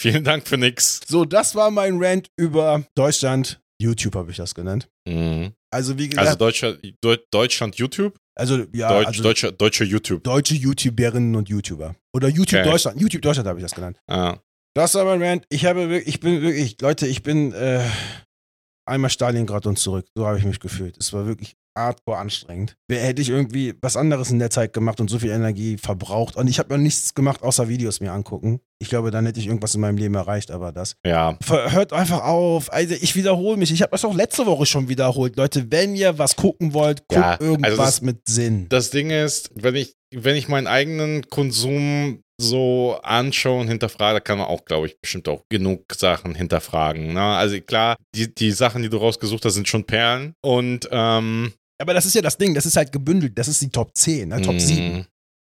Vielen 0.00 0.24
Dank 0.24 0.48
für 0.48 0.56
nix. 0.58 1.00
So, 1.06 1.24
das 1.24 1.54
war 1.54 1.70
mein 1.70 2.02
Rant 2.02 2.28
über 2.36 2.82
Deutschland. 2.96 3.60
YouTube 3.80 4.14
habe 4.16 4.30
ich 4.32 4.36
das 4.36 4.54
genannt. 4.54 4.88
Mhm. 5.08 5.52
Also 5.72 5.96
wie 5.96 6.08
gesagt, 6.08 6.26
Also 6.26 6.38
Deutscher, 6.38 6.76
Deu- 7.04 7.20
Deutschland 7.30 7.76
YouTube? 7.76 8.14
also 8.38 8.64
ja, 8.72 8.88
Deutsch, 8.88 9.06
also 9.06 9.22
deutscher, 9.22 9.52
deutscher 9.52 9.84
YouTube. 9.84 10.22
deutsche 10.24 10.54
YouTuberinnen 10.54 11.34
und 11.36 11.48
YouTuber. 11.48 11.94
Oder 12.14 12.28
YouTube 12.28 12.60
Okay. 12.60 12.70
Deutschland. 12.70 13.00
YouTube 13.00 13.22
Deutschland 13.22 13.48
habe 13.48 13.58
ich 13.58 13.62
das 13.64 13.72
genannt. 13.74 13.98
Ah. 14.08 14.36
Das 14.74 14.94
war 14.94 15.04
mein 15.04 15.22
Rant. 15.22 15.44
Ich 15.50 15.66
habe 15.66 15.88
wirklich, 15.90 16.08
ich 16.14 16.20
bin 16.20 16.40
wirklich, 16.42 16.80
Leute, 16.80 17.06
ich 17.06 17.22
bin 17.22 17.52
äh, 17.52 17.84
einmal 18.86 19.10
Stalingrad 19.10 19.66
und 19.66 19.78
zurück. 19.78 20.06
So 20.14 20.26
habe 20.26 20.38
ich 20.38 20.44
mich 20.44 20.60
gefühlt. 20.60 20.96
Es 20.98 21.12
war 21.12 21.26
wirklich 21.26 21.54
hardcore 21.76 22.18
anstrengend. 22.18 22.76
Wer 22.88 23.00
hätte 23.00 23.22
ich 23.22 23.30
irgendwie 23.30 23.74
was 23.80 23.96
anderes 23.96 24.30
in 24.30 24.38
der 24.38 24.50
Zeit 24.50 24.74
gemacht 24.74 25.00
und 25.00 25.08
so 25.08 25.18
viel 25.18 25.30
Energie 25.30 25.78
verbraucht. 25.78 26.36
Und 26.36 26.48
ich 26.48 26.58
habe 26.58 26.74
ja 26.74 26.78
nichts 26.78 27.14
gemacht, 27.14 27.42
außer 27.42 27.68
Videos 27.68 28.00
mir 28.00 28.12
angucken. 28.12 28.60
Ich 28.78 28.88
glaube, 28.90 29.10
dann 29.10 29.24
hätte 29.24 29.40
ich 29.40 29.46
irgendwas 29.46 29.74
in 29.74 29.80
meinem 29.80 29.96
Leben 29.96 30.14
erreicht, 30.14 30.50
aber 30.50 30.72
das. 30.72 30.96
Ja, 31.06 31.38
Hört 31.46 31.92
einfach 31.94 32.22
auf. 32.24 32.70
Also 32.72 32.94
ich 32.94 33.14
wiederhole 33.16 33.56
mich. 33.56 33.72
Ich 33.72 33.80
habe 33.82 33.92
das 33.92 34.04
auch 34.04 34.14
letzte 34.14 34.44
Woche 34.46 34.66
schon 34.66 34.88
wiederholt. 34.88 35.36
Leute, 35.36 35.70
wenn 35.70 35.94
ihr 35.94 36.18
was 36.18 36.36
gucken 36.36 36.72
wollt, 36.74 37.00
guckt 37.08 37.20
Ja, 37.20 37.30
also 37.32 37.44
irgendwas 37.44 37.76
das- 37.76 38.02
mit 38.02 38.20
Sinn. 38.28 38.68
das 38.68 38.90
Ding 38.90 39.10
ist, 39.10 39.50
wenn 39.54 39.74
ich, 39.74 39.94
wenn 40.14 40.36
ich 40.36 40.48
meinen 40.48 40.66
eigenen 40.66 41.26
Konsum 41.28 42.21
so 42.40 42.98
anschaue 43.02 43.60
und 43.60 43.68
hinterfrage, 43.68 44.16
da 44.16 44.20
kann 44.20 44.38
man 44.38 44.48
auch, 44.48 44.64
glaube 44.64 44.86
ich, 44.86 45.00
bestimmt 45.00 45.28
auch 45.28 45.44
genug 45.48 45.92
Sachen 45.94 46.34
hinterfragen. 46.34 47.12
Ne? 47.12 47.20
Also 47.22 47.60
klar, 47.60 47.96
die, 48.14 48.34
die 48.34 48.50
Sachen, 48.52 48.82
die 48.82 48.88
du 48.88 48.96
rausgesucht 48.96 49.44
hast, 49.44 49.54
sind 49.54 49.68
schon 49.68 49.84
Perlen. 49.84 50.34
Und 50.42 50.88
ähm, 50.90 51.52
Aber 51.80 51.94
das 51.94 52.06
ist 52.06 52.14
ja 52.14 52.22
das 52.22 52.38
Ding. 52.38 52.54
Das 52.54 52.66
ist 52.66 52.76
halt 52.76 52.92
gebündelt. 52.92 53.38
Das 53.38 53.48
ist 53.48 53.60
die 53.60 53.70
Top 53.70 53.96
10, 53.96 54.28
ne? 54.28 54.42
Top 54.42 54.54
mh, 54.54 54.60
7. 54.60 55.06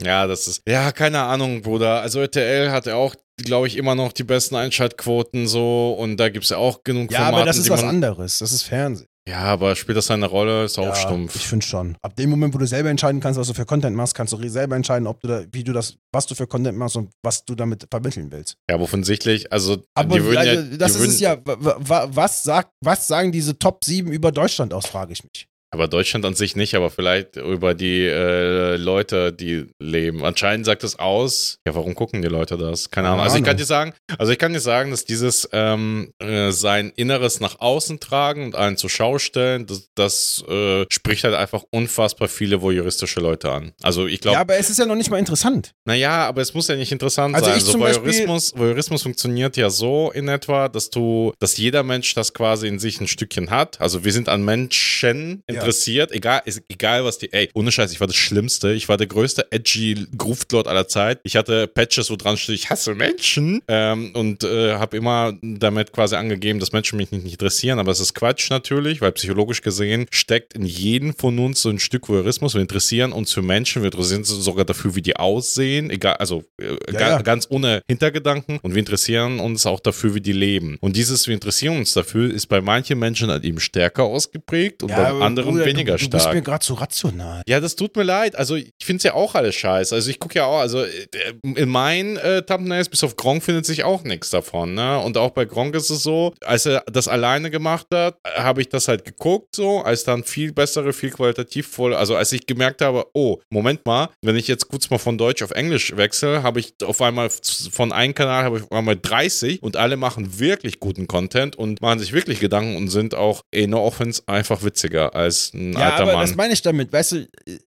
Ja, 0.03 0.27
das 0.27 0.47
ist. 0.47 0.63
Ja, 0.69 0.93
keine 0.93 1.21
Ahnung, 1.23 1.63
Bruder. 1.63 2.01
Also 2.01 2.21
RTL 2.21 2.71
hat 2.71 2.87
ja 2.87 2.95
auch, 2.95 3.15
glaube 3.37 3.67
ich, 3.67 3.77
immer 3.77 3.95
noch 3.95 4.13
die 4.13 4.25
besten 4.25 4.55
Einschaltquoten 4.55 5.49
so 5.49 5.93
und 5.99 6.17
da 6.19 6.29
gibt 6.29 6.45
es 6.45 6.51
ja 6.51 6.57
auch 6.59 6.85
genug 6.85 7.11
Ja, 7.11 7.19
Formate, 7.19 7.37
aber 7.37 7.47
das 7.47 7.59
ist 7.59 7.69
was 7.71 7.83
anderes. 7.83 8.39
Das 8.39 8.53
ist 8.53 8.63
Fernsehen. 8.63 9.08
Ja, 9.29 9.41
aber 9.41 9.77
spielt 9.77 9.99
das 9.99 10.11
eine 10.11 10.27
Rolle? 10.27 10.65
Ist 10.65 10.79
auch 10.79 10.85
ja, 10.85 10.95
stumpf. 10.95 11.37
Ich 11.37 11.47
finde 11.47 11.67
schon. 11.67 11.97
Ab 12.01 12.17
dem 12.17 12.31
Moment, 12.31 12.55
wo 12.55 12.59
du 12.59 12.67
selber 12.67 12.89
entscheiden 12.89 13.21
kannst, 13.21 13.39
was 13.39 13.47
du 13.49 13.55
für 13.55 13.67
Content 13.67 13.95
machst, 13.95 14.15
kannst 14.15 14.33
du 14.33 14.49
selber 14.49 14.75
entscheiden, 14.75 15.07
ob 15.07 15.21
du 15.21 15.29
da, 15.29 15.43
wie 15.53 15.63
du 15.63 15.73
das, 15.73 15.97
was 16.13 16.27
du 16.27 16.35
für 16.35 16.47
Content 16.47 16.79
machst 16.79 16.97
und 16.97 17.11
was 17.23 17.45
du 17.45 17.55
damit 17.55 17.87
vermitteln 17.91 18.33
willst. 18.33 18.57
Ja, 18.69 18.77
aber 18.77 18.85
offensichtlich, 18.85 19.53
also 19.53 19.83
Aber 19.95 20.17
die 20.17 20.25
würden 20.25 20.39
also, 20.39 20.61
ja, 20.63 20.77
das 20.79 20.97
ist 20.97 21.09
es 21.09 21.21
ja. 21.21 21.37
wa- 21.45 21.77
wa- 21.79 22.09
Was, 22.11 22.43
sagt, 22.43 22.71
was 22.81 23.07
sagen 23.07 23.31
diese 23.31 23.59
Top 23.59 23.85
7 23.85 24.11
über 24.11 24.33
Deutschland 24.33 24.73
aus, 24.73 24.87
frage 24.87 25.13
ich 25.13 25.23
mich. 25.23 25.47
Aber 25.71 25.87
Deutschland 25.87 26.25
an 26.25 26.35
sich 26.35 26.57
nicht, 26.57 26.75
aber 26.75 26.89
vielleicht 26.91 27.37
über 27.37 27.75
die 27.75 28.07
äh, 28.07 28.77
Leute, 28.77 29.33
die 29.35 29.67
leben. 29.79 30.25
Anscheinend 30.25 30.65
sagt 30.65 30.83
es 30.83 30.99
aus. 30.99 31.59
Ja, 31.67 31.75
warum 31.75 31.95
gucken 31.95 32.23
die 32.23 32.29
Leute 32.29 32.57
das? 32.57 32.91
Keine 32.91 33.09
Ahnung. 33.09 33.21
Also 33.21 33.37
ich 33.37 33.45
kann 33.45 33.57
dir 33.59 33.65
sagen, 33.67 33.93
also 34.17 34.33
ich 34.33 34.39
kann 34.39 34.53
dir 34.55 34.61
sagen, 34.61 34.91
dass 34.91 35.05
dieses 35.05 35.47
ähm, 35.53 36.11
äh, 36.21 36.53
sein 36.53 36.91
Inneres 36.97 37.41
nach 37.41 37.61
außen 37.61 38.01
tragen 38.01 38.47
und 38.47 38.55
einen 38.55 38.79
zur 38.79 38.89
Schau 38.89 39.19
stellen, 39.19 39.67
das, 39.67 39.89
das 39.95 40.43
äh, 40.49 40.87
spricht 40.91 41.25
halt 41.25 41.35
einfach 41.35 41.65
unfassbar 41.71 42.29
viele 42.29 42.63
voyeuristische 42.63 43.21
Leute 43.21 43.51
an. 43.53 43.73
Also 43.83 44.07
ich 44.07 44.15
Ja, 44.15 44.21
glaube, 44.23 44.39
aber 44.39 44.57
es 44.57 44.71
ist 44.71 44.79
ja 44.79 44.87
noch 44.87 44.95
nicht 44.97 45.11
mal 45.11 45.19
interessant. 45.19 45.73
naja, 45.85 46.27
aber 46.27 46.41
es 46.41 46.55
muss 46.55 46.69
ja 46.69 46.77
nicht 46.77 46.93
interessant 46.93 47.35
Also 47.35 47.47
sein. 47.47 47.59
ich 47.59 47.65
So 47.65 47.73
zum 47.73 47.81
Beispiel- 47.83 48.05
Voyeurismus, 48.05 48.55
Voyeurismus 48.57 49.03
funktioniert 49.03 49.57
ja 49.59 49.69
so 49.69 50.11
in 50.13 50.29
etwa, 50.29 50.69
dass 50.71 50.89
du, 50.89 51.33
dass 51.41 51.59
jeder 51.59 51.83
Mensch 51.83 52.15
das 52.15 52.33
quasi 52.33 52.69
in 52.69 52.79
sich 52.79 53.01
ein 53.03 53.07
Stückchen 53.07 53.51
hat. 53.51 53.81
Also 53.83 54.05
wir 54.05 54.13
sind 54.13 54.31
an 54.31 54.43
Menschen 54.45 55.43
Ja, 55.51 55.58
interessiert, 55.59 56.13
egal, 56.13 56.43
ist, 56.45 56.63
egal 56.69 57.05
was 57.05 57.19
die, 57.19 57.33
ey, 57.33 57.49
ohne 57.55 57.73
Scheiß, 57.73 57.93
ich 57.93 58.01
war 58.01 58.07
das 58.07 58.17
Schlimmste. 58.17 58.73
Ich 58.73 58.89
war 58.89 58.97
der 58.97 59.07
größte 59.07 59.51
edgy 59.51 60.07
Groovelord 60.17 60.69
aller 60.69 60.89
Zeit. 60.89 61.21
Ich 61.23 61.37
hatte 61.37 61.67
Patches, 61.67 62.11
wo 62.11 62.17
dran 62.17 62.37
steht, 62.37 62.55
ich 62.57 62.71
hasse 62.71 62.95
Menschen 62.95 63.63
ähm, 63.69 64.13
und 64.15 64.45
äh, 64.45 64.75
habe 64.75 64.97
immer 64.97 65.35
damit 65.43 65.93
quasi 65.93 66.17
angegeben, 66.17 66.61
dass 66.61 66.73
Menschen 66.73 66.97
mich 66.97 67.11
nicht 67.11 67.25
interessieren, 67.25 67.79
aber 67.79 67.93
es 67.93 68.01
ist 68.01 68.15
Quatsch 68.15 68.51
natürlich, 68.51 69.01
weil 69.01 69.13
psychologisch 69.13 69.63
gesehen 69.63 70.07
steckt 70.11 70.55
in 70.55 70.65
jedem 70.65 71.15
von 71.15 71.39
uns 71.39 71.63
so 71.63 71.69
ein 71.69 71.79
Stück 71.79 72.09
Voyeurismus. 72.09 72.55
Wir 72.55 72.61
interessieren 72.61 73.13
uns 73.13 73.33
für 73.33 73.43
Menschen, 73.43 73.83
wir 73.83 73.91
interessieren 73.91 74.21
uns 74.21 74.29
sogar 74.29 74.65
dafür, 74.65 74.95
wie 74.95 75.03
die 75.03 75.17
aussehen, 75.17 75.91
egal, 75.91 76.15
also 76.17 76.45
äh, 76.61 76.77
Ja, 76.93 76.99
ga, 76.99 77.09
ja. 77.11 77.23
ganz 77.23 77.47
ohne 77.51 77.83
Hintergedanken 77.89 78.59
und 78.63 78.75
wir 78.75 78.81
interessieren 78.81 79.41
uns 79.41 79.67
auch 79.67 79.81
dafür, 79.81 80.15
wie 80.15 80.21
die 80.21 80.33
leben. 80.33 80.79
Und 80.81 80.97
dieses, 80.97 81.27
wir 81.27 81.35
interessieren 81.35 81.79
uns 81.79 81.93
dafür, 81.93 82.33
ist 82.33 82.47
bei 82.47 82.61
manchen 82.61 82.99
Menschen 82.99 83.31
halt 83.31 83.45
eben 83.45 83.61
stärker 83.61 84.05
ausgeprägt 84.05 84.83
und 84.83 84.89
bei 84.89 85.07
aber 85.07 85.25
anderen 85.49 85.65
Bruder, 85.65 85.77
weniger 85.77 85.97
du, 85.97 86.05
du 86.05 86.11
bist 86.11 86.23
stark. 86.23 86.35
mir 86.35 86.43
gerade 86.43 86.65
so 86.65 86.75
rational. 86.75 87.43
Ja, 87.49 87.61
das 87.61 87.77
tut 87.77 87.97
mir 87.97 88.03
leid. 88.03 88.37
Also 88.37 88.57
ich 88.57 88.73
finde 88.83 88.99
es 88.99 89.05
ja 89.05 89.15
auch 89.15 89.35
alles 89.35 89.55
scheiße. 89.55 89.95
Also 89.95 90.11
ich 90.11 90.19
gucke 90.19 90.37
ja 90.37 90.47
auch, 90.47 90.59
also 90.59 90.83
äh, 90.83 91.07
in 91.43 91.69
meinen 91.69 92.17
äh, 92.17 92.43
Thumbnails 92.43 92.89
bis 92.89 93.05
auf 93.05 93.17
Gronk 93.17 93.43
findet 93.43 93.67
sich 93.67 93.85
auch 93.85 94.05
nichts 94.05 94.31
davon. 94.31 94.75
Ne? 94.75 94.99
Und 94.99 95.17
auch 95.17 95.31
bei 95.31 95.45
Gronk 95.45 95.75
ist 95.75 95.91
es 95.91 96.03
so, 96.03 96.35
als 96.45 96.67
er 96.67 96.85
das 96.91 97.09
alleine 97.09 97.51
gemacht 97.51 97.87
hat, 97.93 98.17
habe 98.37 98.61
ich 98.61 98.69
das 98.69 98.89
halt 98.89 99.05
geguckt 99.05 99.55
so, 99.55 99.81
als 99.81 100.05
dann 100.05 100.25
viel 100.25 100.53
bessere, 100.53 100.93
viel 100.93 101.11
qualitativ 101.11 101.69
voll, 101.69 101.95
also 101.95 102.17
als 102.17 102.33
ich 102.33 102.47
gemerkt 102.47 102.83
habe, 102.83 103.07
oh, 103.15 103.39
Moment 103.51 103.85
mal, 103.87 104.09
wenn 104.23 104.37
ich 104.37 104.49
jetzt 104.49 104.69
kurz 104.69 104.91
mal 104.91 104.99
von 104.99 105.19
Deutsch 105.19 105.43
auf 105.43 105.51
Englisch 105.51 105.97
wechsle, 105.97 106.43
habe 106.43 106.61
ich 106.61 106.75
auf 106.85 107.01
einmal 107.01 107.31
von 107.71 107.93
einem 107.93 108.15
Kanal 108.15 108.45
habe 108.45 108.59
ich 108.59 108.65
auf 108.65 108.73
einmal 108.73 108.97
30 108.97 109.63
und 109.63 109.77
alle 109.77 109.97
machen 109.97 110.39
wirklich 110.39 110.81
guten 110.81 111.07
Content 111.07 111.57
und 111.57 111.81
machen 111.81 111.99
sich 111.99 112.13
wirklich 112.13 112.41
Gedanken 112.41 112.77
und 112.77 112.89
sind 112.89 113.15
auch 113.15 113.43
in 113.51 113.71
no 113.71 113.85
offense 113.85 114.23
einfach 114.27 114.63
witziger 114.63 115.15
als 115.15 115.38
ein 115.55 115.73
Ja, 115.73 115.91
alter 115.91 116.03
aber 116.03 116.13
Mann. 116.15 116.21
das 116.23 116.35
meine 116.37 116.53
ich 116.53 116.63
damit. 116.63 116.93
Weißt 116.93 117.13
du, 117.13 117.29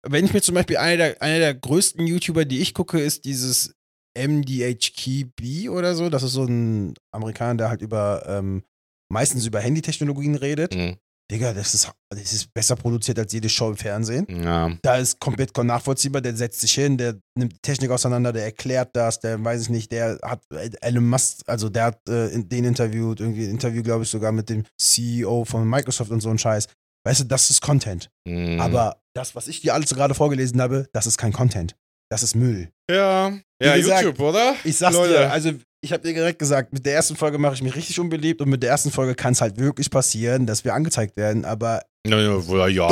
wenn 0.07 0.26
ich 0.26 0.34
mir 0.34 0.41
zum 0.41 0.55
Beispiel 0.55 0.78
einer 0.78 0.97
der, 0.97 1.22
einer 1.22 1.39
der 1.39 1.53
größten 1.53 2.05
YouTuber, 2.07 2.45
die 2.45 2.60
ich 2.60 2.74
gucke, 2.74 2.99
ist 2.99 3.26
dieses 3.26 3.74
MDHKB 4.18 5.70
oder 5.70 5.95
so. 5.95 6.10
Das 6.10 6.24
ist 6.24 6.34
so 6.34 6.43
ein 6.45 6.93
Amerikaner, 7.14 7.55
der 7.55 7.70
halt 7.70 7.82
über 7.82 8.24
ähm, 8.28 8.64
meistens 9.12 9.45
über 9.45 9.60
Handytechnologien 9.60 10.36
redet. 10.36 10.76
Mhm. 10.76 10.95
Digga, 11.32 11.53
das 11.53 11.76
ist, 11.76 11.91
das 12.10 12.34
ist 12.34 12.51
besser 12.55 12.76
produziert 12.76 13.20
als 13.20 13.32
jede 13.32 13.49
Show 13.49 13.70
im 13.70 13.78
Fernsehen. 13.78 14.26
Ja. 14.43 14.76
Da 14.82 14.97
ist 14.97 15.20
komplett 15.20 15.55
nachvollziehbar, 15.55 16.22
der 16.22 16.36
setzt 16.36 16.60
sich 16.60 16.74
hin, 16.74 16.97
der 16.97 17.20
nimmt 17.38 17.53
die 17.53 17.62
Technik 17.62 17.91
auseinander, 17.91 18.34
der 18.34 18.45
erklärt 18.45 18.95
das, 18.95 19.20
der 19.20 19.43
weiß 19.43 19.62
ich 19.62 19.70
nicht, 19.70 19.91
der 19.91 20.18
hat 20.24 20.41
Elon 20.82 21.07
Musk, 21.07 21.41
also 21.45 21.70
der 21.70 21.84
hat 21.84 22.10
äh, 22.10 22.30
den 22.43 22.66
interviewt, 22.66 23.20
irgendwie 23.20 23.43
ein 23.43 23.51
Interview, 23.51 23.84
glaube 23.84 24.05
ich, 24.05 24.10
sogar 24.10 24.32
mit 24.32 24.49
dem 24.49 24.66
CEO 24.82 25.45
von 25.45 25.70
Microsoft 25.70 26.10
und 26.10 26.22
so 26.22 26.32
ein 26.32 26.39
Scheiß. 26.39 26.66
Weißt 27.06 27.22
du, 27.22 27.24
das 27.26 27.50
ist 27.50 27.62
Content. 27.62 28.10
Mhm. 28.28 28.60
Aber 28.60 29.02
das, 29.14 29.36
was 29.36 29.47
ich 29.47 29.62
dir 29.62 29.74
alles 29.74 29.93
gerade 29.93 30.14
vorgelesen 30.14 30.62
habe, 30.62 30.88
das 30.93 31.08
ist 31.08 31.18
kein 31.18 31.34
Content. 31.34 31.76
Das 32.12 32.24
ist 32.24 32.36
Müll. 32.36 32.72
Ja, 32.89 33.32
Wie 33.60 33.66
ja, 33.66 33.76
gesagt, 33.78 34.04
YouTube, 34.04 34.20
oder? 34.20 34.56
Ich 34.64 34.78
sag's 34.78 34.95
Leute. 34.95 35.14
dir, 35.14 35.32
also 35.32 35.52
ich 35.82 35.93
habe 35.93 36.04
dir 36.04 36.14
direkt 36.14 36.39
gesagt, 36.39 36.74
mit 36.74 36.86
der 36.86 36.93
ersten 36.95 37.16
Folge 37.16 37.38
mache 37.38 37.54
ich 37.54 37.62
mich 37.62 37.76
richtig 37.76 38.00
unbeliebt 38.00 38.41
und 38.41 38.50
mit 38.50 38.64
der 38.64 38.72
ersten 38.72 38.91
Folge 38.91 39.16
kann 39.16 39.34
es 39.34 39.41
halt 39.41 39.58
wirklich 39.58 39.89
passieren, 39.89 40.45
dass 40.45 40.66
wir 40.66 40.74
angezeigt 40.74 41.16
werden, 41.18 41.45
aber 41.45 41.82
Ja, 42.06 42.20
ja, 42.20 42.38
ja, 42.39 42.68
ja. 42.68 42.88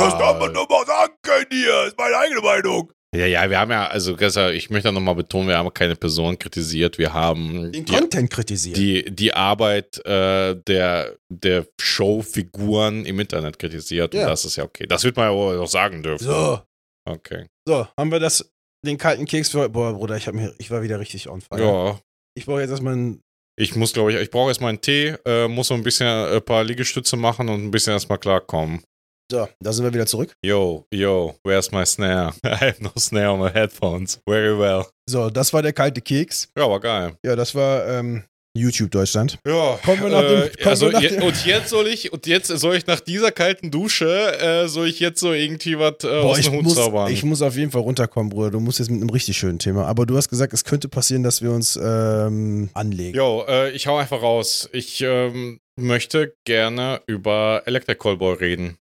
nur 0.48 0.68
mal 0.68 0.86
sagen 0.86 1.14
können 1.22 1.46
hier, 1.50 1.84
ist 1.86 1.98
meine 1.98 2.16
eigene 2.16 2.40
Meinung. 2.40 2.92
Ja, 3.14 3.24
ja, 3.26 3.48
wir 3.48 3.58
haben 3.58 3.70
ja, 3.70 3.86
also 3.86 4.16
ich 4.18 4.70
möchte 4.70 4.92
nochmal 4.92 5.14
betonen, 5.14 5.48
wir 5.48 5.56
haben 5.56 5.72
keine 5.72 5.96
Person 5.96 6.38
kritisiert, 6.38 6.98
wir 6.98 7.12
haben 7.12 7.72
Den 7.72 7.84
die, 7.84 7.92
Content 7.92 8.30
kritisieren. 8.30 8.74
die, 8.74 9.04
die 9.10 9.32
Arbeit 9.32 10.04
äh, 10.04 10.54
der, 10.66 11.16
der 11.32 11.66
Showfiguren 11.80 13.04
im 13.06 13.20
Internet 13.20 13.58
kritisiert 13.58 14.14
Ja. 14.14 14.22
und 14.22 14.26
das 14.28 14.44
ist 14.44 14.56
ja 14.56 14.64
okay. 14.64 14.86
Das 14.86 15.04
wird 15.04 15.16
man 15.16 15.26
ja 15.26 15.30
auch 15.32 15.66
sagen 15.66 16.02
dürfen. 16.02 16.24
so, 16.24 16.60
Okay. 17.08 17.46
so, 17.66 17.86
haben 17.98 18.10
wir 18.12 18.20
das, 18.20 18.50
den 18.84 18.98
kalten 18.98 19.24
Keks 19.24 19.48
für 19.50 19.60
heute. 19.60 19.70
Boah, 19.70 19.94
Bruder, 19.94 20.16
ich, 20.16 20.26
hab 20.26 20.34
mir, 20.34 20.54
ich 20.58 20.70
war 20.70 20.82
wieder 20.82 21.00
richtig 21.00 21.28
on 21.28 21.40
fire. 21.40 21.60
Ja. 21.62 22.00
Ich 22.36 22.44
brauche 22.46 22.60
jetzt 22.60 22.70
erstmal 22.70 22.92
einen. 22.92 23.20
Ich 23.58 23.74
muss, 23.74 23.92
glaube 23.92 24.12
ich, 24.12 24.20
ich 24.20 24.30
brauche 24.30 24.48
erstmal 24.48 24.68
einen 24.68 24.80
Tee, 24.80 25.14
äh, 25.24 25.48
muss 25.48 25.68
so 25.68 25.74
ein 25.74 25.82
bisschen 25.82 26.06
äh, 26.06 26.36
ein 26.36 26.42
paar 26.42 26.62
Liegestütze 26.62 27.16
machen 27.16 27.48
und 27.48 27.64
ein 27.64 27.70
bisschen 27.70 27.92
erstmal 27.94 28.18
klarkommen. 28.18 28.82
So, 29.30 29.46
da 29.60 29.72
sind 29.74 29.84
wir 29.84 29.92
wieder 29.92 30.06
zurück. 30.06 30.32
Yo, 30.42 30.86
yo, 30.90 31.34
where's 31.44 31.70
my 31.70 31.84
snare? 31.84 32.32
I 32.42 32.48
have 32.64 32.76
no 32.80 32.90
snare 32.96 33.28
on 33.28 33.40
my 33.40 33.50
headphones. 33.52 34.18
Very 34.26 34.58
well. 34.58 34.86
So, 35.06 35.28
das 35.28 35.52
war 35.52 35.60
der 35.60 35.74
kalte 35.74 36.00
Keks. 36.00 36.48
Ja, 36.56 36.66
war 36.68 36.80
geil. 36.80 37.12
Ja, 37.22 37.36
das 37.36 37.54
war 37.54 37.86
ähm, 37.88 38.24
YouTube 38.56 38.90
Deutschland. 38.90 39.38
Ja, 39.46 39.78
Kommen 39.84 40.04
wir 40.04 40.08
nach 40.08 40.22
dem- 40.22 40.50
äh, 40.58 40.64
also 40.64 40.88
nach 40.88 41.02
je, 41.02 41.08
dem- 41.08 41.22
und 41.24 41.44
jetzt 41.44 41.68
soll 41.68 41.88
ich 41.88 42.10
und 42.10 42.26
jetzt 42.26 42.46
soll 42.46 42.76
ich 42.76 42.86
nach 42.86 43.00
dieser 43.00 43.30
kalten 43.30 43.70
Dusche 43.70 44.08
äh, 44.40 44.66
soll 44.66 44.88
ich 44.88 44.98
jetzt 44.98 45.20
so 45.20 45.34
irgendwie 45.34 45.78
was 45.78 46.04
äh, 46.04 46.08
aus 46.08 46.38
ich 46.38 46.46
dem 46.46 46.54
Hut 46.54 46.62
muss, 46.64 46.76
zaubern. 46.76 47.12
ich 47.12 47.22
muss 47.22 47.42
auf 47.42 47.54
jeden 47.54 47.70
Fall 47.70 47.82
runterkommen, 47.82 48.30
Bruder. 48.30 48.50
Du 48.52 48.60
musst 48.60 48.78
jetzt 48.78 48.90
mit 48.90 48.98
einem 49.02 49.10
richtig 49.10 49.36
schönen 49.36 49.58
Thema. 49.58 49.84
Aber 49.84 50.06
du 50.06 50.16
hast 50.16 50.30
gesagt, 50.30 50.54
es 50.54 50.64
könnte 50.64 50.88
passieren, 50.88 51.22
dass 51.22 51.42
wir 51.42 51.50
uns 51.52 51.76
ähm, 51.76 52.70
anlegen. 52.72 53.14
Jo, 53.14 53.44
äh, 53.46 53.72
ich 53.72 53.86
hau 53.88 53.98
einfach 53.98 54.22
raus. 54.22 54.70
Ich 54.72 55.02
ähm, 55.02 55.60
möchte 55.76 56.32
gerne 56.46 57.02
über 57.06 57.64
Electric 57.66 57.98
Callboy 57.98 58.32
reden. 58.34 58.78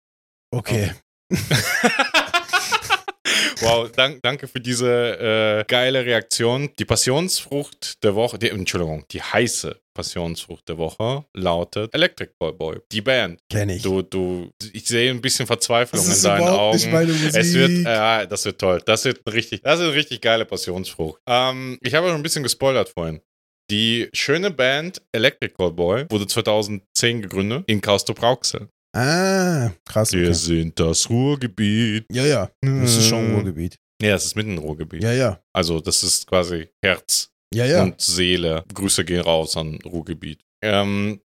Okay. 0.55 0.91
wow, 3.59 3.91
dank, 3.91 4.21
danke 4.23 4.47
für 4.47 4.61
diese 4.61 4.87
äh, 5.59 5.65
geile 5.67 6.05
Reaktion. 6.05 6.69
Die 6.79 6.85
Passionsfrucht 6.85 8.01
der 8.01 8.15
Woche, 8.15 8.39
die, 8.39 8.49
Entschuldigung, 8.49 9.03
die 9.11 9.21
heiße 9.21 9.77
Passionsfrucht 9.93 10.69
der 10.69 10.77
Woche 10.77 11.25
lautet 11.33 11.93
Electric 11.93 12.31
Callboy. 12.39 12.77
Die 12.89 13.01
Band. 13.01 13.41
Kenn 13.51 13.67
ich. 13.67 13.81
Du, 13.81 14.01
du, 14.01 14.49
ich 14.71 14.87
sehe 14.87 15.11
ein 15.11 15.19
bisschen 15.19 15.45
Verzweiflung 15.45 16.05
in 16.05 16.23
deinen 16.23 16.47
Augen. 16.47 16.75
Es 17.33 17.53
wird, 17.53 17.85
äh, 17.85 18.25
das 18.25 18.45
wird 18.45 18.57
toll. 18.57 18.81
Das 18.85 19.03
wird 19.03 19.19
richtig, 19.33 19.61
das 19.61 19.81
ist 19.81 19.85
eine 19.87 19.93
richtig 19.93 20.21
geile 20.21 20.45
Passionsfrucht. 20.45 21.19
Ähm, 21.27 21.77
ich 21.81 21.93
habe 21.95 22.07
schon 22.07 22.15
ein 22.15 22.23
bisschen 22.23 22.43
gespoilert 22.43 22.87
vorhin. 22.87 23.19
Die 23.69 24.09
schöne 24.13 24.51
Band 24.51 25.01
Electric 25.11 25.55
Callboy 25.55 26.05
wurde 26.09 26.27
2010 26.27 27.23
gegründet 27.23 27.63
in 27.67 27.81
Kaustop-Rauxel. 27.81 28.69
Ah, 28.95 29.71
krass. 29.85 30.11
Wir 30.13 30.23
Okay. 30.29 30.33
sind 30.33 30.79
das 30.79 31.09
Ruhrgebiet. 31.09 32.05
Ja, 32.11 32.25
ja. 32.25 32.49
Das 32.61 32.95
ist 32.97 33.07
schon 33.07 33.33
Ruhrgebiet. 33.33 33.77
Ja, 34.01 34.15
es 34.15 34.25
ist 34.25 34.35
mitten 34.35 34.51
im 34.53 34.59
Ruhrgebiet. 34.59 35.03
Ja, 35.03 35.13
ja. 35.13 35.39
Also, 35.53 35.79
das 35.79 36.03
ist 36.03 36.27
quasi 36.27 36.67
Herz 36.83 37.29
Ja, 37.53 37.65
ja. 37.65 37.83
und 37.83 37.99
Seele. 38.01 38.63
Grüße 38.73 39.05
gehen 39.05 39.21
raus 39.21 39.55
an 39.57 39.79
Ruhrgebiet. 39.85 40.41
Ähm, 40.61 41.21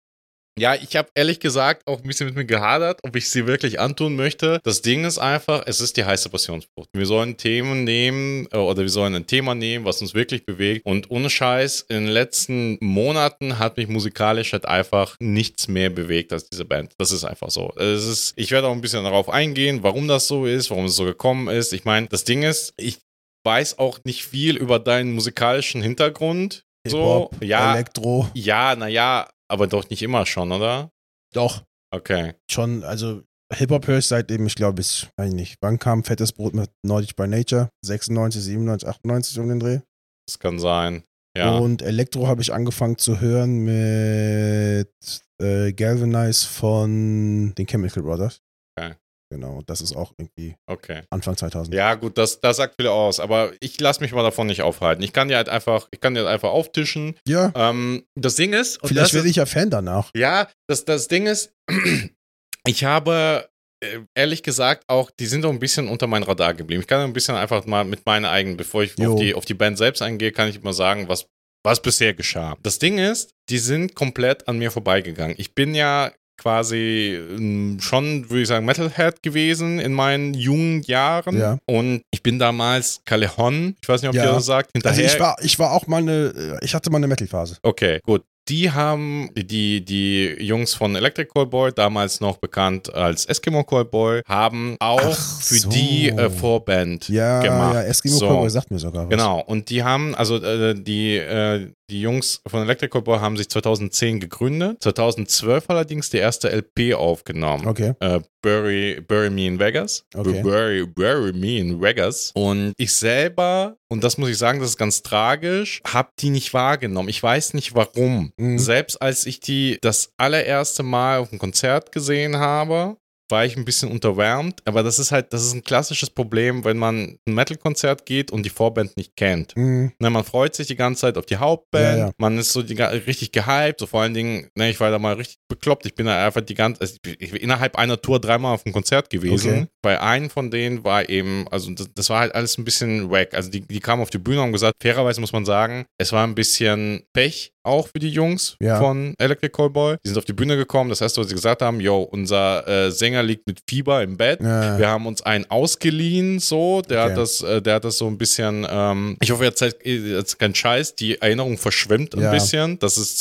ja, 0.60 0.76
ich 0.76 0.96
habe 0.96 1.10
ehrlich 1.16 1.40
gesagt 1.40 1.88
auch 1.88 2.02
ein 2.02 2.08
bisschen 2.08 2.28
mit 2.28 2.36
mir 2.36 2.46
gehadert, 2.46 3.00
ob 3.04 3.16
ich 3.16 3.30
sie 3.30 3.48
wirklich 3.48 3.80
antun 3.80 4.16
möchte. 4.16 4.60
Das 4.64 4.82
Ding 4.82 5.06
ist 5.06 5.18
einfach, 5.18 5.64
es 5.66 5.82
ist 5.82 5.98
die 5.98 6.06
heiße 6.06 6.30
Passionsfrucht. 6.30 6.90
Wir 6.94 7.06
sollen 7.06 7.38
Themen 7.38 7.84
nehmen 7.84 8.48
äh, 8.52 8.58
oder 8.58 8.82
wir 8.82 8.90
sollen 8.90 9.16
ein 9.16 9.28
Thema 9.28 9.56
nehmen, 9.56 9.86
was 9.86 10.02
uns 10.02 10.14
wirklich 10.14 10.46
bewegt. 10.46 10.86
Und 10.86 11.10
ohne 11.10 11.30
Scheiß, 11.30 11.86
in 11.90 12.06
den 12.06 12.08
letzten 12.08 12.78
Monaten 12.82 13.60
hat 13.60 13.78
mich 13.78 13.88
musikalisch 13.88 14.54
halt 14.54 14.66
einfach 14.66 15.16
nichts 15.20 15.68
mehr 15.68 15.90
bewegt 15.90 16.34
als 16.34 16.50
diese 16.50 16.66
Band. 16.66 16.94
Das 16.98 17.12
ist 17.12 17.24
einfach 17.24 17.50
so. 17.50 17.74
Es 17.78 18.06
ist, 18.06 18.34
ich 18.36 18.52
werde 18.52 18.68
auch 18.68 18.74
ein 18.74 18.82
bisschen 18.82 19.04
darauf 19.04 19.30
eingehen, 19.30 19.84
warum 19.84 20.08
das 20.08 20.28
so 20.28 20.46
ist, 20.46 20.70
warum 20.70 20.86
es 20.86 20.96
so 20.96 21.06
gekommen 21.06 21.48
ist. 21.48 21.74
Ich 21.74 21.86
meine, 21.86 22.08
das 22.08 22.24
Ding 22.24 22.44
ist, 22.44 22.74
ich 22.78 23.00
weiß 23.46 23.80
auch 23.80 24.00
nicht 24.04 24.26
viel 24.26 24.58
über 24.58 24.80
deinen 24.80 25.14
musikalischen 25.14 25.82
Hintergrund. 25.82 26.66
So, 26.88 27.30
ja, 27.42 27.74
Elektro. 27.74 28.30
ja, 28.34 28.76
naja, 28.76 29.28
aber 29.50 29.68
doch 29.68 29.90
nicht 29.90 30.02
immer 30.02 30.26
schon, 30.26 30.52
oder? 30.52 30.92
Doch. 31.34 31.64
Okay. 31.92 32.36
Schon, 32.50 32.84
also 32.84 33.24
Hip-Hop 33.54 33.88
höre 33.88 33.98
ich 33.98 34.06
seitdem, 34.06 34.46
ich 34.46 34.56
glaube, 34.56 34.82
ich 34.82 35.08
weiß 35.18 35.34
nicht, 35.34 35.58
wann 35.62 35.80
kam 35.80 36.04
Fettes 36.04 36.32
Brot 36.32 36.54
mit 36.54 36.70
Nordic 36.86 37.16
by 37.16 37.28
Nature? 37.28 37.70
96, 37.84 38.42
97, 38.42 38.88
98 38.88 39.40
um 39.40 39.50
den 39.50 39.60
Dreh. 39.60 39.80
Das 40.28 40.38
kann 40.38 40.60
sein. 40.60 41.04
Ja. 41.36 41.58
Und 41.58 41.82
Elektro 41.82 42.28
habe 42.28 42.42
ich 42.42 42.54
angefangen 42.54 42.98
zu 42.98 43.20
hören 43.20 43.60
mit 43.60 45.22
äh, 45.42 45.74
Galvanize 45.74 46.48
von 46.48 47.54
den 47.56 47.66
Chemical 47.66 48.04
Brothers. 48.04 48.42
Okay. 48.78 48.96
Genau, 49.32 49.62
das 49.68 49.82
ist 49.82 49.96
auch 49.96 50.14
irgendwie 50.18 50.56
Okay. 50.66 51.04
Anfang 51.12 51.38
2000. 51.38 51.74
Ja, 51.76 51.94
gut, 51.96 52.18
das, 52.18 52.40
das 52.40 52.58
sagt 52.58 52.76
viel 52.80 52.88
aus, 52.88 53.20
aber 53.20 53.52
ich 53.60 53.80
lasse 53.80 54.02
mich 54.02 54.12
mal 54.12 54.24
davon 54.24 54.48
nicht 54.48 54.64
aufhalten. 54.64 55.04
Ich 55.04 55.14
kann 55.14 55.28
dir 55.28 55.38
halt 55.38 55.50
einfach, 55.50 55.88
ich 55.92 56.00
kann 56.02 56.16
dir 56.16 56.22
halt 56.22 56.30
einfach 56.34 56.50
auftischen. 56.50 57.16
Ja, 57.28 57.52
Ähm, 57.56 58.04
das 58.16 58.36
Ding 58.36 58.54
ist, 58.54 58.80
vielleicht 58.84 59.14
werde 59.14 59.30
ich 59.30 59.36
ja 59.36 59.46
Fan 59.46 59.70
danach. 59.70 60.10
ja, 60.16 60.50
das, 60.68 60.86
das 60.86 61.08
Ding 61.08 61.28
ist, 61.28 61.54
ich 62.68 62.84
habe 62.84 63.50
äh, 63.84 64.00
ehrlich 64.16 64.44
gesagt 64.44 64.84
auch, 64.88 65.12
die 65.12 65.26
sind 65.28 65.44
doch 65.44 65.52
ein 65.52 65.60
bisschen 65.60 65.88
unter 65.88 66.08
mein 66.08 66.24
Radar 66.24 66.54
geblieben. 66.54 66.82
Ich 66.82 66.88
kann 66.88 67.02
ein 67.02 67.14
bisschen 67.14 67.36
einfach 67.36 67.66
mal 67.66 67.86
mit 67.86 68.06
meinen 68.06 68.26
eigenen, 68.26 68.58
bevor 68.58 68.84
ich 68.84 69.00
auf 69.00 69.20
die, 69.20 69.36
auf 69.36 69.46
die 69.46 69.54
Band 69.54 69.78
selbst 69.78 70.02
eingehe, 70.02 70.32
kann 70.32 70.50
ich 70.50 70.62
mal 70.64 70.74
sagen, 70.74 71.08
was, 71.08 71.28
was 71.64 71.82
bisher 71.82 72.14
geschah. 72.14 72.58
Das 72.64 72.80
Ding 72.80 72.98
ist, 72.98 73.32
die 73.50 73.60
sind 73.60 73.96
komplett 73.96 74.48
an 74.48 74.58
mir 74.58 74.72
vorbeigegangen. 74.72 75.36
Ich 75.38 75.54
bin 75.56 75.76
ja 75.76 76.12
quasi 76.40 77.16
ähm, 77.38 77.78
schon, 77.80 78.30
würde 78.30 78.42
ich 78.42 78.48
sagen, 78.48 78.66
Metalhead 78.66 79.22
gewesen 79.22 79.80
in 79.80 79.94
meinen 79.94 80.34
jungen 80.34 80.82
Jahren. 80.84 81.38
Ja. 81.38 81.58
Und 81.66 82.02
ich 82.12 82.24
bin 82.24 82.40
damals 82.40 83.02
Callejon, 83.06 83.76
ich 83.82 83.88
weiß 83.88 84.02
nicht, 84.02 84.10
ob 84.10 84.16
Ja. 84.16 84.26
ihr 84.26 84.32
das 84.32 84.46
sagt, 84.46 84.72
Also 84.76 84.88
hinterher. 84.90 85.14
ich 85.14 85.20
war, 85.20 85.36
ich 85.42 85.60
war 85.60 85.72
auch 85.74 85.86
mal 85.88 85.98
eine, 86.02 86.58
ich 86.64 86.74
hatte 86.74 86.90
mal 86.90 86.98
eine 86.98 87.08
Metal-Phase. 87.08 87.58
Okay, 87.62 88.00
gut. 88.04 88.24
die 88.48 88.72
haben, 88.72 89.30
die, 89.36 89.86
die 89.86 90.36
Jungs 90.44 90.74
von 90.74 90.96
Electric 90.96 91.30
Callboy, 91.32 91.72
damals 91.72 92.20
noch 92.20 92.38
bekannt 92.38 92.92
als 92.92 93.26
Eskimo 93.28 93.64
Callboy, 93.64 94.22
haben 94.28 94.76
auch 94.80 95.00
Ach 95.04 95.42
für 95.42 95.60
so. 95.60 95.70
die 95.70 96.10
äh, 96.10 96.32
Vorband 96.32 97.10
Ja, 97.10 97.42
gemacht. 97.44 97.76
ja, 97.76 97.82
Eskimo 97.84 98.16
So. 98.18 98.26
Cowboy 98.28 98.50
sagt 98.50 98.72
mir 98.72 98.80
sogar 98.80 99.04
was. 99.04 99.10
Genau, 99.12 99.42
und 99.42 99.70
die 99.70 99.84
haben, 99.84 100.16
also 100.16 100.38
äh, 100.38 100.74
die, 100.74 101.18
äh, 101.18 101.68
die 101.90 102.02
Jungs 102.02 102.42
von 102.48 102.62
Electric 102.62 102.92
Callboy 102.92 103.20
haben 103.20 103.36
sich 103.36 103.50
2010 103.50 104.20
gegründet, 104.20 104.82
2012 104.82 105.66
allerdings 105.70 106.10
die 106.10 106.18
erste 106.18 106.50
LP 106.50 106.94
aufgenommen. 106.94 107.68
Okay. 107.68 107.94
Äh, 108.00 108.22
Bury, 108.42 109.02
Bury 109.06 109.30
Me 109.30 109.48
in 109.48 109.60
Vegas. 109.60 110.06
Okay. 110.16 110.42
Bury, 110.42 110.86
Bury 110.86 111.34
Me 111.34 111.58
in 111.58 111.82
Vegas. 111.82 112.32
Und 112.36 112.74
ich 112.78 112.96
selber, 112.96 113.78
und 113.90 114.04
das 114.04 114.18
muss 114.18 114.30
ich 114.30 114.38
sagen, 114.38 114.60
das 114.60 114.70
ist 114.70 114.78
ganz 114.78 115.02
tragisch, 115.02 115.82
habe 115.86 116.10
die 116.20 116.30
nicht 116.30 116.54
wahrgenommen. 116.54 117.10
Ich 117.10 117.22
weiß 117.22 117.54
nicht 117.54 117.76
warum. 117.76 118.32
Mhm. 118.38 118.60
Selbst 118.60 119.02
als 119.02 119.26
ich 119.26 119.40
die 119.40 119.78
das 119.82 120.14
allererste 120.18 120.84
Mal 120.84 121.20
auf 121.20 121.32
einem 121.32 121.40
Konzert 121.40 121.92
gesehen 121.92 122.38
habe, 122.38 122.98
war 123.30 123.46
ich 123.46 123.56
ein 123.56 123.66
bisschen 123.66 123.92
unterwärmt. 123.92 124.62
Aber 124.66 124.84
das 124.84 125.00
ist 125.00 125.12
halt, 125.12 125.34
das 125.34 125.46
ist 125.46 125.54
ein 125.54 125.64
klassisches 125.64 126.10
Problem, 126.10 126.66
wenn 126.66 126.78
man 126.78 127.18
ein 127.26 127.34
Metal-Konzert 127.34 128.06
geht 128.06 128.32
und 128.32 128.44
die 128.44 128.50
Vorband 128.50 128.98
nicht 128.98 129.16
kennt. 129.16 129.56
Mhm. 129.56 129.92
Ne, 130.00 130.10
man 130.10 130.24
freut 130.24 130.56
sich 130.56 130.68
die 130.68 130.76
ganze 130.76 131.02
Zeit 131.02 131.18
auf 131.18 131.26
die 131.26 131.38
Hauptband. 131.38 131.98
Ja, 131.98 132.06
ja. 132.08 132.12
Man 132.18 132.38
ist 132.38 132.52
so 132.52 132.62
die, 132.62 132.74
richtig 132.82 133.32
gehypt. 133.32 133.80
So 133.80 133.86
vor 133.86 134.02
allen 134.02 134.14
Dingen, 134.14 134.50
ne, 134.56 134.70
ich 134.70 134.80
war 134.80 134.92
da 134.92 135.00
mal 135.00 135.14
richtig 135.14 135.38
bekloppt. 135.48 135.86
Ich 135.86 135.96
bin 135.96 136.06
da 136.06 136.26
einfach 136.26 136.42
die 136.42 136.56
ganze, 136.56 136.82
also 136.82 136.98
ich, 137.06 137.22
ich, 137.22 137.42
innerhalb 137.42 137.76
einer 137.76 138.02
Tour 138.02 138.20
dreimal 138.20 138.56
auf 138.56 138.66
einem 138.66 138.74
Konzert 138.74 139.10
gewesen. 139.10 139.52
Okay. 139.52 139.68
Bei 139.82 140.02
einem 140.02 140.30
von 140.30 140.52
denen 140.52 140.84
war 140.84 141.08
eben, 141.10 141.48
also 141.50 141.72
das, 141.72 141.94
das 141.94 142.10
war 142.10 142.20
halt 142.20 142.36
alles 142.36 142.58
ein 142.58 142.66
bisschen 142.66 143.10
wack. 143.10 143.34
Also 143.34 143.50
die, 143.50 143.62
die 143.62 143.80
kamen 143.80 144.02
auf 144.02 144.10
die 144.10 144.18
Bühne 144.18 144.38
und 144.38 144.46
haben 144.46 144.54
gesagt, 144.54 144.76
fairerweise 144.82 145.22
muss 145.22 145.34
man 145.34 145.46
sagen, 145.46 145.86
es 145.98 146.12
war 146.12 146.26
ein 146.26 146.36
bisschen 146.36 147.04
Pech 147.14 147.54
auch 147.64 147.88
für 147.88 148.00
die 148.00 148.10
Jungs 148.10 148.56
Ja. 148.62 148.80
von 148.80 149.14
Electric 149.18 149.52
Callboy. 149.52 149.98
Die 150.04 150.10
sind 150.10 150.18
auf 150.18 150.26
die 150.26 150.34
Bühne 150.34 150.56
gekommen. 150.58 150.90
Das 150.90 151.02
erste, 151.02 151.22
was 151.22 151.28
sie 151.30 151.36
gesagt 151.36 151.62
haben, 151.62 151.80
yo, 151.80 152.02
unser 152.02 152.68
äh, 152.68 152.92
Sänger 152.92 153.22
liegt 153.24 153.46
mit 153.48 153.60
Fieber 153.68 154.02
im 154.04 154.18
Bett. 154.18 154.40
Ja. 154.42 154.78
Wir 154.78 154.88
haben 154.88 155.06
uns 155.06 155.22
einen 155.22 155.46
ausgeliehen, 155.50 156.40
so. 156.40 156.82
Der 156.82 157.02
Okay. 157.04 157.10
hat 157.12 157.18
das, 157.18 157.42
äh, 157.42 157.62
der 157.62 157.76
hat 157.76 157.84
das 157.86 157.98
so 157.98 158.08
ein 158.08 158.18
bisschen, 158.18 158.66
ähm, 158.70 159.18
ich 159.22 159.32
hoffe, 159.32 159.44
jetzt, 159.44 159.62
jetzt 159.84 160.40
kein 160.40 160.56
Scheiß, 160.56 160.96
die 160.96 161.22
Erinnerung 161.22 161.58
verschwimmt 161.58 162.14
ein 162.16 162.22
Ja. 162.22 162.32
bisschen. 162.32 162.80
Das 162.80 162.98
ist 162.98 163.20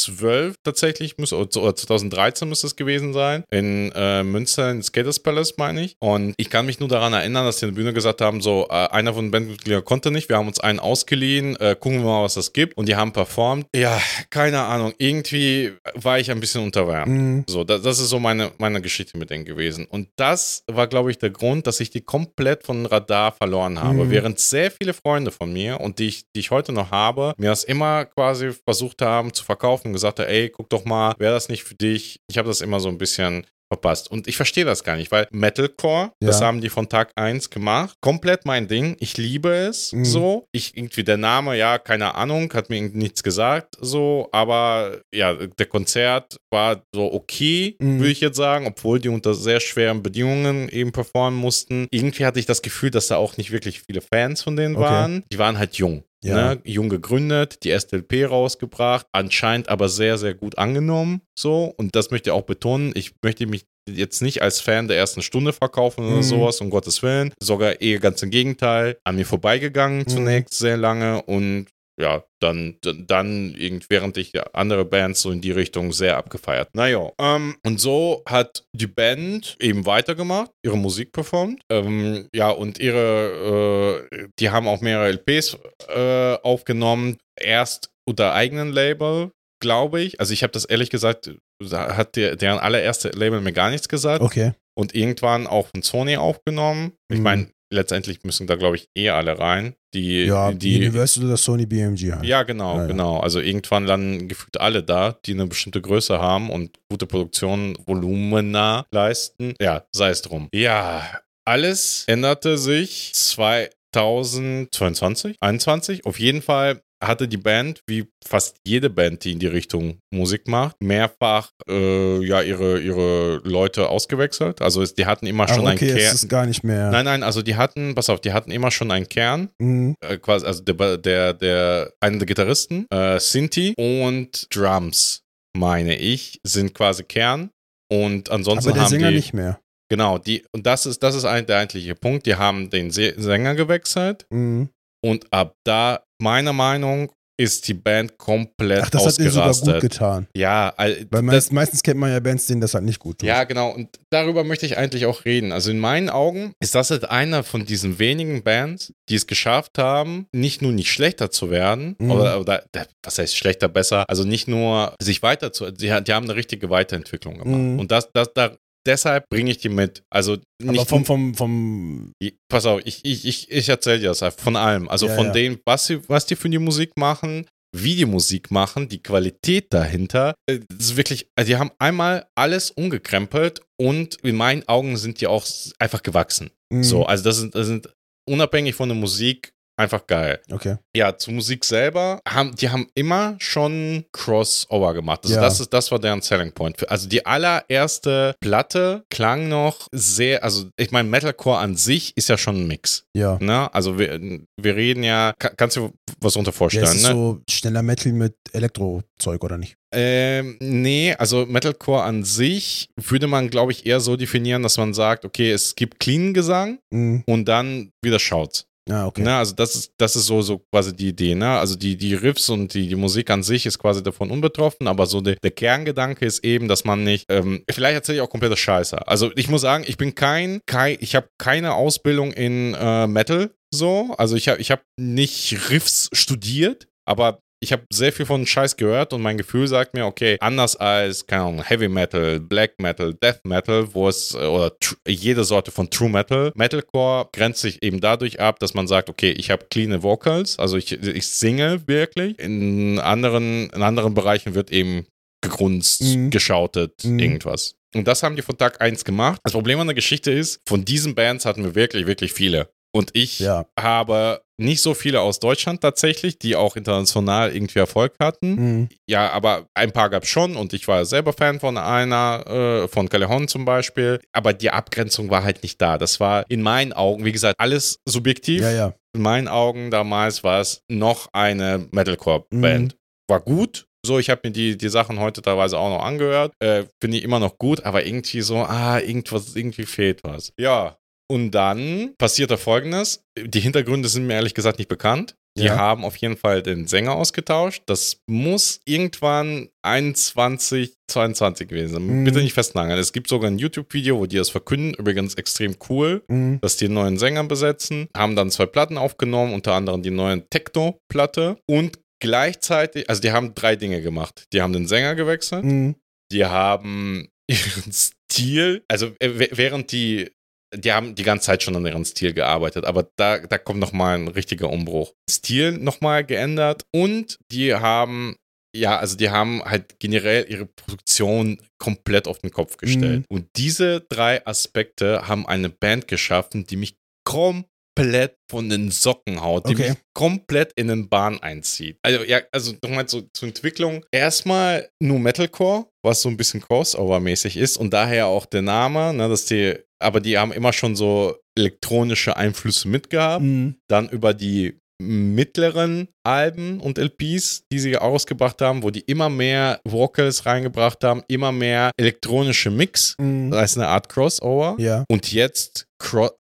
2012 0.00 0.56
tatsächlich, 0.62 1.18
muss, 1.18 1.32
oder 1.32 1.50
2013 1.50 2.48
müsste 2.48 2.66
es 2.66 2.76
gewesen 2.76 3.12
sein. 3.12 3.44
In 3.50 3.92
äh, 3.94 4.22
Münster, 4.22 4.70
in 4.70 4.82
Skaters 4.82 5.20
Palace, 5.20 5.54
meine 5.56 5.82
ich. 5.82 5.96
Und 5.98 6.34
ich 6.36 6.50
kann 6.50 6.66
mich 6.66 6.80
nur 6.80 6.88
daran 6.88 7.12
erinnern, 7.12 7.44
dass 7.44 7.58
die 7.58 7.66
in 7.66 7.74
der 7.74 7.76
Bühne 7.76 7.92
gesagt 7.92 8.20
haben, 8.20 8.40
so, 8.40 8.66
äh, 8.70 8.72
einer 8.72 9.14
von 9.14 9.26
den 9.26 9.30
Bandmitgliedern 9.30 9.84
konnte 9.84 10.10
nicht, 10.10 10.28
wir 10.28 10.36
haben 10.36 10.48
uns 10.48 10.60
einen 10.60 10.78
ausgeliehen, 10.78 11.56
äh, 11.56 11.76
gucken 11.78 12.00
wir 12.00 12.06
mal, 12.06 12.24
was 12.24 12.34
das 12.34 12.52
gibt. 12.52 12.76
Und 12.76 12.88
die 12.88 12.96
haben 12.96 13.12
performt. 13.12 13.66
Ja, 13.74 14.00
keine 14.30 14.62
Ahnung, 14.62 14.92
irgendwie 14.98 15.72
war 15.94 16.18
ich 16.18 16.30
ein 16.30 16.40
bisschen 16.40 16.62
unterwärmt. 16.62 17.12
Mhm. 17.12 17.44
So, 17.48 17.64
das, 17.64 17.82
das 17.82 17.98
ist 17.98 18.08
so 18.08 18.18
meine, 18.18 18.52
meine 18.58 18.80
Geschichte 18.80 19.18
mit 19.18 19.30
denen 19.30 19.44
gewesen. 19.44 19.86
Und 19.86 20.08
das 20.16 20.64
war, 20.66 20.86
glaube 20.86 21.10
ich, 21.10 21.18
der 21.18 21.30
Grund, 21.30 21.66
dass 21.66 21.80
ich 21.80 21.90
die 21.90 22.00
komplett 22.00 22.64
von 22.64 22.86
Radar 22.86 23.32
verloren 23.32 23.80
habe. 23.82 24.04
Mhm. 24.04 24.10
Während 24.10 24.40
sehr 24.40 24.70
viele 24.70 24.94
Freunde 24.94 25.30
von 25.30 25.52
mir 25.52 25.80
und 25.80 25.98
die 25.98 26.08
ich, 26.08 26.24
die 26.34 26.40
ich 26.40 26.50
heute 26.50 26.72
noch 26.72 26.90
habe, 26.90 27.34
mir 27.36 27.50
das 27.50 27.64
immer 27.64 28.04
quasi 28.04 28.50
versucht 28.64 29.02
haben 29.02 29.32
zu 29.32 29.44
verkaufen 29.44 29.92
gesagt 30.00 30.18
haben, 30.20 30.28
ey, 30.28 30.48
guck 30.50 30.68
doch 30.70 30.84
mal, 30.84 31.14
wäre 31.18 31.34
das 31.34 31.48
nicht 31.48 31.64
für 31.64 31.74
dich? 31.74 32.20
Ich 32.30 32.38
habe 32.38 32.48
das 32.48 32.60
immer 32.60 32.80
so 32.80 32.88
ein 32.88 32.98
bisschen 32.98 33.46
verpasst. 33.72 34.10
Und 34.10 34.26
ich 34.26 34.34
verstehe 34.36 34.64
das 34.64 34.82
gar 34.82 34.96
nicht, 34.96 35.12
weil 35.12 35.28
Metalcore, 35.30 36.10
das 36.18 36.40
Ja. 36.40 36.46
haben 36.46 36.60
die 36.60 36.70
von 36.70 36.88
Tag 36.88 37.12
1 37.14 37.50
gemacht. 37.50 37.94
Komplett 38.00 38.44
mein 38.44 38.66
Ding. 38.66 38.96
Ich 38.98 39.16
liebe 39.16 39.48
es 39.50 39.92
Mhm. 39.92 40.04
so. 40.04 40.48
Ich 40.50 40.76
irgendwie 40.76 41.04
der 41.04 41.16
Name, 41.18 41.56
ja, 41.56 41.78
keine 41.78 42.16
Ahnung, 42.16 42.52
hat 42.52 42.68
mir 42.68 42.80
nichts 42.82 43.22
gesagt, 43.22 43.76
so, 43.80 44.28
aber 44.32 45.02
ja, 45.14 45.34
der 45.34 45.66
Konzert 45.66 46.36
war 46.52 46.82
so 46.92 47.12
okay, 47.12 47.76
Mhm. 47.78 48.00
würde 48.00 48.10
ich 48.10 48.20
jetzt 48.20 48.36
sagen, 48.38 48.66
obwohl 48.66 48.98
die 48.98 49.08
unter 49.08 49.34
sehr 49.34 49.60
schweren 49.60 50.02
Bedingungen 50.02 50.68
eben 50.68 50.90
performen 50.90 51.38
mussten. 51.38 51.86
Irgendwie 51.92 52.24
hatte 52.26 52.40
ich 52.40 52.46
das 52.46 52.62
Gefühl, 52.62 52.90
dass 52.90 53.06
da 53.06 53.18
auch 53.18 53.36
nicht 53.36 53.52
wirklich 53.52 53.82
viele 53.88 54.00
Fans 54.00 54.42
von 54.42 54.56
denen 54.56 54.74
Okay. 54.74 54.84
waren. 54.84 55.24
Die 55.32 55.38
waren 55.38 55.58
halt 55.58 55.76
jung. 55.76 56.02
Ja. 56.22 56.54
Ne? 56.54 56.60
Jung 56.64 56.88
gegründet, 56.88 57.64
die 57.64 57.70
erste 57.70 57.96
LP 57.96 58.24
rausgebracht, 58.26 59.06
anscheinend 59.12 59.68
aber 59.68 59.88
sehr, 59.88 60.18
sehr 60.18 60.34
gut 60.34 60.58
angenommen. 60.58 61.22
So, 61.38 61.72
und 61.76 61.96
das 61.96 62.10
möchte 62.10 62.30
ich 62.30 62.34
auch 62.34 62.42
betonen. 62.42 62.92
Ich 62.94 63.12
möchte 63.22 63.46
mich 63.46 63.64
jetzt 63.88 64.20
nicht 64.20 64.42
als 64.42 64.60
Fan 64.60 64.86
der 64.88 64.98
ersten 64.98 65.22
Stunde 65.22 65.52
verkaufen 65.52 66.04
oder 66.06 66.16
Mhm. 66.16 66.22
sowas, 66.22 66.60
um 66.60 66.68
Gottes 66.70 67.02
Willen. 67.02 67.32
Sogar 67.42 67.80
eher 67.80 67.98
ganz 67.98 68.22
im 68.22 68.30
Gegenteil. 68.30 68.98
An 69.04 69.16
mir 69.16 69.24
vorbeigegangen 69.24 70.00
Mhm. 70.00 70.08
zunächst 70.08 70.58
sehr 70.58 70.76
lange 70.76 71.22
und 71.22 71.66
ja, 72.00 72.24
dann, 72.40 72.78
dann 72.82 73.54
während 73.88 74.16
ich 74.16 74.32
andere 74.54 74.84
Bands 74.84 75.20
so 75.22 75.30
in 75.30 75.40
die 75.40 75.52
Richtung 75.52 75.92
sehr 75.92 76.16
abgefeiert. 76.16 76.70
Naja, 76.74 77.10
ähm, 77.20 77.56
und 77.64 77.80
so 77.80 78.22
hat 78.26 78.64
die 78.74 78.86
Band 78.86 79.56
eben 79.60 79.86
weitergemacht, 79.86 80.50
ihre 80.64 80.78
Musik 80.78 81.12
performt. 81.12 81.62
Ähm, 81.70 82.28
ja, 82.34 82.50
und 82.50 82.78
ihre, 82.78 84.06
äh, 84.12 84.28
die 84.38 84.50
haben 84.50 84.66
auch 84.68 84.80
mehrere 84.80 85.08
LPs 85.12 85.58
äh, 85.88 86.34
aufgenommen, 86.42 87.18
erst 87.38 87.90
unter 88.08 88.34
eigenen 88.34 88.72
Label, 88.72 89.32
glaube 89.62 90.00
ich. 90.00 90.18
Also 90.20 90.32
ich 90.32 90.42
habe 90.42 90.52
das 90.52 90.64
ehrlich 90.64 90.90
gesagt, 90.90 91.32
da 91.62 91.96
hat 91.96 92.16
der, 92.16 92.36
deren 92.36 92.58
allererste 92.58 93.10
Label 93.10 93.40
mir 93.40 93.52
gar 93.52 93.70
nichts 93.70 93.88
gesagt 93.88 94.22
Okay. 94.22 94.52
und 94.78 94.94
irgendwann 94.94 95.46
auch 95.46 95.66
von 95.68 95.82
Sony 95.82 96.16
aufgenommen. 96.16 96.92
Ich 97.12 97.18
Mhm. 97.18 97.22
meine, 97.24 97.50
letztendlich 97.72 98.24
müssen 98.24 98.46
da, 98.46 98.56
glaube 98.56 98.76
ich, 98.76 98.88
eh 98.96 99.10
alle 99.10 99.38
rein. 99.38 99.74
Die, 99.92 100.26
Ja, 100.26 100.52
die, 100.52 100.76
Universal 100.76 101.24
oder 101.24 101.36
Sony 101.36 101.66
BMG 101.66 102.12
halt. 102.12 102.24
ja, 102.24 102.44
genau, 102.44 102.76
Ja, 102.76 102.82
ja. 102.82 102.86
genau. 102.86 103.18
Also 103.18 103.40
irgendwann 103.40 103.86
landen 103.86 104.28
gefühlt 104.28 104.60
alle 104.60 104.84
da, 104.84 105.16
die 105.26 105.32
eine 105.32 105.46
bestimmte 105.46 105.80
Größe 105.80 106.20
haben 106.20 106.48
und 106.50 106.78
gute 106.88 107.06
Produktion, 107.06 107.76
Volumina 107.86 108.86
leisten. 108.92 109.54
Ja, 109.60 109.84
sei 109.92 110.10
es 110.10 110.22
drum. 110.22 110.48
Ja, 110.54 111.02
alles 111.44 112.04
änderte 112.06 112.56
sich 112.56 113.10
2022, 113.14 115.36
21. 115.40 116.06
Auf 116.06 116.20
jeden 116.20 116.42
Fall 116.42 116.82
hatte 117.02 117.26
die 117.28 117.36
Band, 117.38 117.80
wie 117.86 118.06
fast 118.26 118.56
jede 118.66 118.90
Band, 118.90 119.24
die 119.24 119.32
in 119.32 119.38
die 119.38 119.46
Richtung 119.46 119.98
Musik 120.12 120.46
macht, 120.48 120.76
mehrfach 120.82 121.50
äh, 121.68 122.24
ja 122.24 122.42
ihre, 122.42 122.78
ihre 122.80 123.36
Leute 123.44 123.88
ausgewechselt. 123.88 124.60
Also 124.60 124.82
es, 124.82 124.94
die 124.94 125.06
hatten 125.06 125.26
immer 125.26 125.44
Ah, 125.44 125.48
schon 125.54 125.60
okay, 125.66 125.90
einen 125.90 125.98
Kern. 125.98 126.14
ist 126.14 126.28
gar 126.28 126.46
nicht 126.46 126.62
mehr. 126.62 126.90
Nein, 126.90 127.04
nein, 127.06 127.22
also 127.22 127.42
die 127.42 127.56
hatten, 127.56 127.94
pass 127.94 128.10
auf, 128.10 128.20
die 128.20 128.32
hatten 128.32 128.50
immer 128.50 128.70
schon 128.70 128.90
einen 128.90 129.08
Kern 129.08 129.48
Mhm. 129.58 129.94
äh, 130.00 130.18
quasi, 130.18 130.44
also 130.46 130.62
der, 130.62 130.98
der, 130.98 131.32
der, 131.34 131.92
einer 132.00 132.18
der 132.18 132.26
Gitarristen, 132.26 132.86
äh, 132.90 133.18
Sinti 133.18 133.74
und 133.78 134.54
Drums, 134.54 135.22
meine 135.56 135.96
ich, 135.96 136.40
sind 136.44 136.74
quasi 136.74 137.04
Kern. 137.04 137.50
Und 137.92 138.30
ansonsten 138.30 138.68
Aber 138.70 138.74
der 138.74 138.82
haben 138.84 138.90
Sänger 138.90 139.08
die, 139.10 139.16
nicht 139.16 139.32
mehr. 139.34 139.58
genau, 139.90 140.18
die, 140.18 140.44
und 140.52 140.64
das 140.66 140.86
ist, 140.86 141.02
das 141.02 141.14
ist 141.14 141.24
ein, 141.24 141.46
der 141.46 141.58
eigentliche 141.58 141.94
Punkt, 141.94 142.26
die 142.26 142.36
haben 142.36 142.70
den 142.70 142.90
Se 142.90 143.14
Sänger 143.16 143.54
gewechselt 143.54 144.26
Mhm. 144.30 144.68
und 145.04 145.32
ab 145.32 145.56
da, 145.64 146.04
meiner 146.20 146.52
Meinung, 146.52 147.10
ist 147.38 147.66
die 147.68 147.72
Band 147.74 148.18
komplett 148.18 148.82
Ach, 148.82 148.90
das 148.90 149.06
hat 149.06 149.18
dir 149.18 149.30
sogar 149.30 149.46
gut 149.46 149.50
ausgerastet. 149.62 149.80
getan. 149.92 150.26
ja, 150.36 150.74
all- 150.76 151.06
Weil 151.10 151.22
das, 151.22 151.22
meist, 151.22 151.52
meistens 151.54 151.82
kennt 151.82 151.98
man 151.98 152.10
ja 152.10 152.20
Bands, 152.20 152.44
denen 152.44 152.60
das 152.60 152.74
halt 152.74 152.84
nicht 152.84 152.98
gut 152.98 153.18
tut. 153.20 153.26
ja, 153.26 153.44
genau. 153.44 153.70
Und 153.70 153.88
darüber 154.10 154.44
möchte 154.44 154.66
ich 154.66 154.76
eigentlich 154.76 155.06
auch 155.06 155.24
reden. 155.24 155.50
Also 155.50 155.70
in 155.70 155.78
meinen 155.78 156.10
Augen 156.10 156.52
ist 156.60 156.74
das 156.74 156.90
halt 156.90 157.06
einer 157.10 157.42
von 157.42 157.64
diesen 157.64 157.98
wenigen 157.98 158.42
Bands, 158.42 158.92
die 159.08 159.14
es 159.14 159.26
geschafft 159.26 159.78
haben, 159.78 160.26
nicht 160.32 160.60
nur 160.60 160.72
nicht 160.72 160.90
schlechter 160.92 161.30
zu 161.30 161.48
werden, 161.50 161.96
Mhm. 161.98 162.10
oder, 162.10 162.40
oder 162.40 162.62
was 163.02 163.18
heißt 163.18 163.34
schlechter, 163.34 163.68
besser, 163.70 164.04
also 164.10 164.24
nicht 164.24 164.46
nur 164.46 164.94
sich 165.00 165.22
weiter 165.22 165.50
zu, 165.50 165.70
die, 165.70 165.86
die 165.86 166.12
haben 166.12 166.24
eine 166.24 166.36
richtige 166.36 166.68
Weiterentwicklung 166.68 167.38
gemacht. 167.38 167.58
Mhm. 167.58 167.78
Und 167.78 167.90
das, 167.90 168.10
das, 168.12 168.34
da, 168.34 168.54
deshalb 168.86 169.28
bringe 169.28 169.50
ich 169.50 169.58
die 169.58 169.68
mit. 169.68 170.02
Also 170.10 170.38
Aber 170.62 170.72
nicht 170.72 170.88
vom, 170.88 171.04
vom, 171.04 171.34
vom, 171.34 172.12
Pass 172.48 172.66
auf, 172.66 172.80
ich, 172.84 173.04
ich, 173.04 173.26
ich, 173.26 173.50
ich 173.50 173.68
erzähle 173.68 174.00
dir 174.00 174.08
das 174.08 174.22
einfach 174.22 174.40
von 174.42 174.56
allem. 174.56 174.88
Also 174.88 175.06
Ja, 175.06 175.14
von 175.14 175.26
ja. 175.26 175.32
dem, 175.32 175.60
was, 175.64 175.86
sie, 175.86 176.08
was 176.08 176.26
die 176.26 176.36
für 176.36 176.48
die 176.50 176.58
Musik 176.58 176.92
machen, 176.96 177.46
wie 177.76 177.94
die 177.94 178.04
Musik 178.06 178.50
machen, 178.50 178.88
die 178.88 179.02
Qualität 179.02 179.72
dahinter. 179.72 180.34
äh, 180.48 180.60
Das 180.68 180.86
ist 180.86 180.96
wirklich, 180.96 181.28
also 181.36 181.48
die 181.48 181.56
haben 181.56 181.70
einmal 181.78 182.26
alles 182.34 182.70
umgekrempelt 182.70 183.60
und 183.80 184.16
in 184.22 184.36
meinen 184.36 184.66
Augen 184.68 184.96
sind 184.96 185.20
die 185.20 185.26
auch 185.26 185.46
einfach 185.78 186.02
gewachsen. 186.02 186.50
Mhm. 186.72 186.82
So, 186.82 187.04
also 187.06 187.22
das 187.24 187.38
sind, 187.38 187.54
das 187.54 187.66
sind 187.66 187.88
unabhängig 188.28 188.74
von 188.74 188.88
der 188.88 188.96
Musik 188.98 189.52
einfach 189.80 190.06
geil. 190.06 190.40
Okay. 190.50 190.76
Ja, 190.94 191.16
zur 191.16 191.34
Musik 191.34 191.64
selber, 191.64 192.20
haben, 192.28 192.54
die 192.54 192.68
haben 192.70 192.86
immer 192.94 193.36
schon 193.38 194.04
Crossover 194.12 194.94
gemacht. 194.94 195.20
Also 195.24 195.34
Ja. 195.36 195.40
das, 195.40 195.60
ist, 195.60 195.72
das 195.72 195.90
war 195.90 195.98
deren 195.98 196.20
Selling 196.22 196.52
Point. 196.52 196.88
Also 196.90 197.08
die 197.08 197.24
allererste 197.26 198.34
Platte 198.40 199.04
klang 199.10 199.48
noch 199.48 199.86
sehr, 199.92 200.44
also 200.44 200.66
ich 200.76 200.90
meine, 200.90 201.08
Metalcore 201.08 201.58
an 201.58 201.76
sich 201.76 202.16
ist 202.16 202.28
ja 202.28 202.36
schon 202.38 202.56
ein 202.62 202.66
Mix. 202.66 203.04
Ja. 203.16 203.38
Ne? 203.40 203.72
Also 203.74 203.98
wir, 203.98 204.18
wir 204.60 204.76
reden 204.76 205.02
ja, 205.02 205.32
ka- 205.38 205.50
kannst 205.56 205.76
du 205.76 205.88
dir 205.88 205.92
was 206.20 206.36
unter 206.36 206.50
Ja, 206.50 206.56
vorstellen, 206.56 206.84
es 206.84 206.94
ist 206.96 207.02
ne? 207.04 207.12
so 207.12 207.40
schneller 207.50 207.82
Metal 207.82 208.12
mit 208.12 208.34
Elektrozeug, 208.52 209.42
oder 209.44 209.58
nicht? 209.58 209.76
Ähm, 209.92 210.56
nee, 210.60 211.14
also 211.18 211.46
Metalcore 211.46 212.02
an 212.04 212.22
sich 212.22 212.88
würde 212.96 213.26
man, 213.26 213.50
glaube 213.50 213.72
ich, 213.72 213.86
eher 213.86 214.00
so 214.00 214.16
definieren, 214.16 214.62
dass 214.62 214.76
man 214.76 214.94
sagt, 214.94 215.24
okay, 215.24 215.50
es 215.50 215.74
gibt 215.74 215.98
clean 216.00 216.32
Gesang 216.34 216.78
Mhm. 216.92 217.22
und 217.26 217.44
dann 217.46 217.90
wieder 218.02 218.18
Shouts. 218.18 218.66
Ja, 218.90 219.06
okay. 219.06 219.22
Ne, 219.22 219.36
also 219.36 219.54
das 219.54 219.76
ist, 219.76 219.92
das 219.98 220.16
ist 220.16 220.26
so, 220.26 220.42
so 220.42 220.58
quasi 220.58 220.94
die 220.94 221.10
Idee, 221.10 221.36
ne? 221.36 221.58
Also 221.58 221.76
die, 221.76 221.96
die 221.96 222.14
Riffs 222.14 222.48
und 222.48 222.74
die, 222.74 222.88
die 222.88 222.96
Musik 222.96 223.30
an 223.30 223.44
sich 223.44 223.64
ist 223.64 223.78
quasi 223.78 224.02
davon 224.02 224.32
unbetroffen, 224.32 224.88
aber 224.88 225.06
so 225.06 225.20
der, 225.20 225.36
der 225.36 225.52
Kerngedanke 225.52 226.26
ist 226.26 226.44
eben, 226.44 226.66
dass 226.66 226.84
man 226.84 227.04
nicht, 227.04 227.26
ähm, 227.28 227.62
vielleicht 227.70 227.94
erzähle 227.94 228.18
ich 228.18 228.22
auch 228.22 228.30
komplette 228.30 228.56
Scheiße. 228.56 229.06
Also 229.06 229.30
ich 229.36 229.48
muss 229.48 229.60
sagen, 229.60 229.84
ich 229.86 229.96
bin 229.96 230.16
kein, 230.16 230.60
kein 230.66 230.96
ich 230.98 231.14
habe 231.14 231.28
keine 231.38 231.74
Ausbildung 231.74 232.32
in 232.32 232.74
äh, 232.74 233.06
Metal 233.06 233.50
so. 233.72 234.12
Also 234.18 234.34
ich 234.34 234.48
habe 234.48 234.60
ich 234.60 234.72
hab 234.72 234.82
nicht 234.98 235.70
Riffs 235.70 236.10
studiert, 236.12 236.88
aber 237.04 237.40
ich 237.62 237.72
habe 237.72 237.82
sehr 237.92 238.12
viel 238.12 238.24
von 238.26 238.46
Scheiß 238.46 238.76
gehört 238.76 239.12
und 239.12 239.20
mein 239.22 239.36
Gefühl 239.36 239.68
sagt 239.68 239.94
mir, 239.94 240.06
okay, 240.06 240.36
anders 240.40 240.76
als, 240.76 241.26
keine 241.26 241.42
Ahnung, 241.42 241.62
Heavy 241.62 241.88
Metal, 241.88 242.40
Black 242.40 242.72
Metal, 242.80 243.12
Death 243.14 243.40
Metal, 243.44 243.92
wo 243.94 244.08
es, 244.08 244.34
äh, 244.34 244.38
oder 244.38 244.72
jede 245.06 245.44
Sorte 245.44 245.70
von 245.70 245.90
True 245.90 246.08
Metal, 246.08 246.52
Metalcore 246.54 247.28
grenzt 247.32 247.60
sich 247.60 247.82
eben 247.82 248.00
dadurch 248.00 248.40
ab, 248.40 248.58
dass 248.60 248.72
man 248.74 248.86
sagt, 248.86 249.10
okay, 249.10 249.30
ich 249.32 249.50
habe 249.50 249.66
clean 249.70 250.02
Vocals, 250.02 250.58
also 250.58 250.76
ich, 250.76 250.92
ich 250.92 251.28
singe 251.28 251.86
wirklich. 251.86 252.38
In 252.38 252.98
anderen, 252.98 253.68
in 253.70 253.82
anderen 253.82 254.14
Bereichen 254.14 254.54
wird 254.54 254.70
eben 254.72 255.06
gegrunzt, 255.42 256.02
Mhm. 256.02 256.30
geschautet, 256.30 257.04
Mhm. 257.04 257.18
irgendwas. 257.18 257.74
Und 257.94 258.06
das 258.06 258.22
haben 258.22 258.36
die 258.36 258.42
von 258.42 258.56
Tag 258.56 258.80
1 258.80 259.04
gemacht. 259.04 259.40
Das 259.42 259.52
Problem 259.52 259.80
an 259.80 259.86
der 259.88 259.94
Geschichte 259.94 260.30
ist, 260.30 260.60
von 260.68 260.84
diesen 260.84 261.14
Bands 261.14 261.44
hatten 261.44 261.64
wir 261.64 261.74
wirklich, 261.74 262.06
wirklich 262.06 262.32
viele. 262.32 262.68
Und 262.92 263.10
ich 263.12 263.38
Ja. 263.40 263.66
habe 263.78 264.40
nicht 264.58 264.82
so 264.82 264.94
viele 264.94 265.20
aus 265.20 265.38
Deutschland 265.40 265.80
tatsächlich, 265.80 266.38
die 266.38 266.56
auch 266.56 266.76
international 266.76 267.54
irgendwie 267.54 267.78
Erfolg 267.78 268.14
hatten. 268.20 268.54
Mhm. 268.54 268.88
Ja, 269.08 269.30
aber 269.30 269.66
ein 269.74 269.92
paar 269.92 270.10
gab 270.10 270.24
es 270.24 270.28
schon 270.28 270.56
und 270.56 270.72
ich 270.72 270.86
war 270.88 271.04
selber 271.04 271.32
Fan 271.32 271.60
von 271.60 271.78
einer, 271.78 272.44
äh, 272.84 272.88
von 272.88 273.08
Callejon 273.08 273.48
zum 273.48 273.64
Beispiel. 273.64 274.20
Aber 274.32 274.52
die 274.52 274.70
Abgrenzung 274.70 275.30
war 275.30 275.44
halt 275.44 275.62
nicht 275.62 275.80
da. 275.80 275.98
Das 275.98 276.20
war 276.20 276.44
in 276.50 276.62
meinen 276.62 276.92
Augen, 276.92 277.24
wie 277.24 277.32
gesagt, 277.32 277.54
alles 277.58 278.00
subjektiv. 278.06 278.60
Ja, 278.62 278.70
ja. 278.70 278.94
In 279.14 279.22
meinen 279.22 279.48
Augen 279.48 279.90
damals 279.90 280.44
war 280.44 280.60
es 280.60 280.82
noch 280.88 281.28
eine 281.32 281.88
Metalcore-Band. 281.90 282.96
War 283.28 283.40
gut. 283.40 283.86
So, 284.04 284.18
ich 284.18 284.30
habe 284.30 284.40
mir 284.44 284.52
die, 284.52 284.78
die 284.78 284.88
Sachen 284.88 285.20
heute 285.20 285.42
teilweise 285.42 285.78
auch 285.78 285.90
noch 285.90 286.02
angehört. 286.04 286.52
Äh, 286.58 286.84
Finde 287.02 287.18
ich 287.18 287.22
immer 287.24 287.38
noch 287.38 287.58
gut, 287.58 287.84
aber 287.84 288.06
irgendwie 288.06 288.40
so, 288.40 288.56
ah, 288.58 288.98
irgendwas, 288.98 289.54
irgendwie 289.54 289.84
fehlt 289.84 290.20
was. 290.24 290.52
Ja. 290.58 290.96
Und 291.30 291.52
dann 291.52 292.14
passierte 292.18 292.58
folgendes. 292.58 293.22
Die 293.38 293.60
Hintergründe 293.60 294.08
sind 294.08 294.26
mir 294.26 294.34
ehrlich 294.34 294.54
gesagt 294.54 294.78
nicht 294.78 294.88
bekannt. 294.88 295.36
Die 295.58 295.64
Ja. 295.64 295.76
haben 295.76 296.04
auf 296.04 296.16
jeden 296.16 296.36
Fall 296.36 296.62
den 296.62 296.86
Sänger 296.86 297.14
ausgetauscht. 297.14 297.82
Das 297.86 298.18
muss 298.28 298.80
irgendwann 298.84 299.68
21, 299.82 300.94
22 301.08 301.68
gewesen 301.68 301.92
sein. 301.92 302.06
Mhm. 302.06 302.24
Bitte 302.24 302.40
nicht 302.40 302.52
festnageln. 302.54 302.98
Es 302.98 303.12
gibt 303.12 303.28
sogar 303.28 303.50
ein 303.50 303.58
YouTube-Video, 303.58 304.18
wo 304.18 304.26
die 304.26 304.36
das 304.36 304.50
verkünden. 304.50 304.94
Übrigens 304.94 305.34
extrem 305.34 305.76
cool 305.88 306.22
Mhm. 306.28 306.60
dass 306.62 306.76
die 306.76 306.86
einen 306.86 306.94
neuen 306.94 307.18
Sänger 307.18 307.44
besetzen, 307.44 308.08
haben 308.16 308.36
dann 308.36 308.50
zwei 308.50 308.66
Platten 308.66 308.98
aufgenommen, 308.98 309.52
unter 309.54 309.74
anderem 309.74 310.02
die 310.02 310.10
neue 310.10 310.48
Techno-Platte 310.48 311.58
und 311.68 311.98
gleichzeitig, 312.20 313.08
also 313.08 313.20
die 313.22 313.32
haben 313.32 313.54
drei 313.54 313.76
Dinge 313.76 314.02
gemacht. 314.02 314.44
Die 314.52 314.62
haben 314.62 314.72
den 314.72 314.86
Sänger 314.86 315.14
gewechselt, 315.14 315.64
Mhm. 315.64 315.94
die 316.32 316.44
haben 316.44 317.28
ihren 317.84 317.92
Stil, 317.92 318.84
also 318.88 319.06
äh, 319.18 319.48
während 319.52 319.90
die, 319.92 320.30
die 320.74 320.92
haben 320.92 321.14
die 321.14 321.22
ganze 321.22 321.46
Zeit 321.46 321.62
schon 321.62 321.76
an 321.76 321.86
ihrem 321.86 322.04
Stil 322.04 322.32
gearbeitet, 322.32 322.84
aber 322.84 323.08
da, 323.16 323.38
da 323.38 323.58
kommt 323.58 323.80
nochmal 323.80 324.16
ein 324.18 324.28
richtiger 324.28 324.70
Umbruch. 324.70 325.12
Stil 325.28 325.72
nochmal 325.72 326.24
geändert 326.24 326.84
und 326.92 327.38
die 327.50 327.74
haben 327.74 328.36
ja, 328.74 328.98
also 328.98 329.16
die 329.16 329.30
haben 329.30 329.64
halt 329.64 329.98
generell 329.98 330.46
ihre 330.48 330.66
Produktion 330.66 331.60
komplett 331.78 332.28
auf 332.28 332.38
den 332.38 332.52
Kopf 332.52 332.76
gestellt. 332.76 333.24
Und 333.28 333.48
diese 333.56 334.00
drei 334.08 334.46
Aspekte 334.46 335.26
haben 335.26 335.44
eine 335.44 335.70
Band 335.70 336.06
geschaffen, 336.06 336.66
die 336.66 336.76
mich 336.76 336.94
komplett 337.24 338.36
von 338.48 338.68
den 338.68 338.92
Socken 338.92 339.40
haut, 339.42 339.68
die 339.68 339.72
Okay. 339.74 339.88
mich 339.90 339.98
komplett 340.14 340.72
in 340.74 340.86
den 340.86 341.08
Bahn 341.08 341.40
einzieht. 341.40 341.98
Also 342.02 342.22
ja, 342.24 342.42
also 342.52 342.74
nochmal 342.82 343.08
so 343.08 343.22
zur 343.32 343.48
Entwicklung. 343.48 344.04
Erstmal 344.12 344.88
nur 345.02 345.18
Metalcore, 345.18 345.86
was 346.04 346.22
so 346.22 346.28
ein 346.28 346.36
bisschen 346.36 346.62
Crossover-mäßig 346.62 347.56
ist 347.56 347.76
und 347.76 347.90
daher 347.92 348.26
auch 348.26 348.46
der 348.46 348.62
Name, 348.62 349.12
ne, 349.12 349.28
dass 349.28 349.46
die, 349.46 349.74
aber 350.00 350.20
die 350.20 350.38
haben 350.38 350.52
immer 350.52 350.72
schon 350.72 350.96
so 350.96 351.36
elektronische 351.56 352.36
Einflüsse 352.36 352.88
mitgehabt 352.88 353.42
Mhm. 353.44 353.76
dann 353.88 354.08
über 354.08 354.34
die 354.34 354.78
mittleren 355.02 356.08
Alben 356.24 356.78
und 356.80 356.98
LPs, 356.98 357.64
die 357.72 357.78
sie 357.78 357.96
ausgebracht 357.96 358.60
haben, 358.60 358.82
wo 358.82 358.90
die 358.90 359.00
immer 359.00 359.30
mehr 359.30 359.80
Vocals 359.84 360.44
reingebracht 360.46 361.02
haben, 361.04 361.22
immer 361.28 361.52
mehr 361.52 361.90
elektronische 361.96 362.70
Mix, 362.70 363.14
Mhm. 363.18 363.50
das 363.50 363.60
heißt 363.60 363.76
eine 363.78 363.88
Art 363.88 364.08
Crossover. 364.08 364.76
Ja. 364.78 365.04
Und 365.08 365.32
jetzt, 365.32 365.86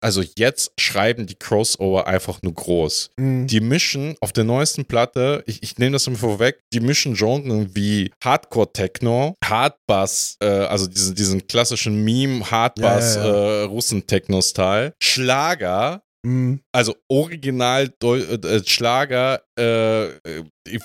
also 0.00 0.22
jetzt 0.36 0.72
schreiben 0.78 1.26
die 1.26 1.34
Crossover 1.34 2.06
einfach 2.06 2.42
nur 2.42 2.54
groß. 2.54 3.10
Mhm. 3.18 3.46
Die 3.46 3.60
mischen 3.60 4.16
auf 4.20 4.32
der 4.32 4.44
neuesten 4.44 4.84
Platte, 4.84 5.44
ich, 5.46 5.62
ich 5.62 5.78
nehme 5.78 5.92
das 5.92 6.06
immer 6.06 6.16
vorweg, 6.18 6.60
die 6.72 6.80
mischen 6.80 7.14
Genren 7.14 7.74
wie 7.74 8.10
Hardcore-Techno, 8.24 9.36
Hardbass, 9.44 10.36
äh, 10.40 10.46
also 10.46 10.86
diesen, 10.86 11.14
diesen 11.14 11.46
klassischen 11.46 12.02
Meme-Hardbass, 12.04 13.16
Ja, 13.16 13.24
ja, 13.26 13.32
Äh, 13.32 13.62
Russen-Techno-Style, 13.64 14.94
Schlager, 15.02 16.02
Mhm. 16.24 16.60
also 16.72 16.94
original 17.08 17.92
Deu 17.98 18.20
äh, 18.20 18.62
Schlager, 18.64 19.42
äh, 19.58 20.04
äh, 20.04 20.44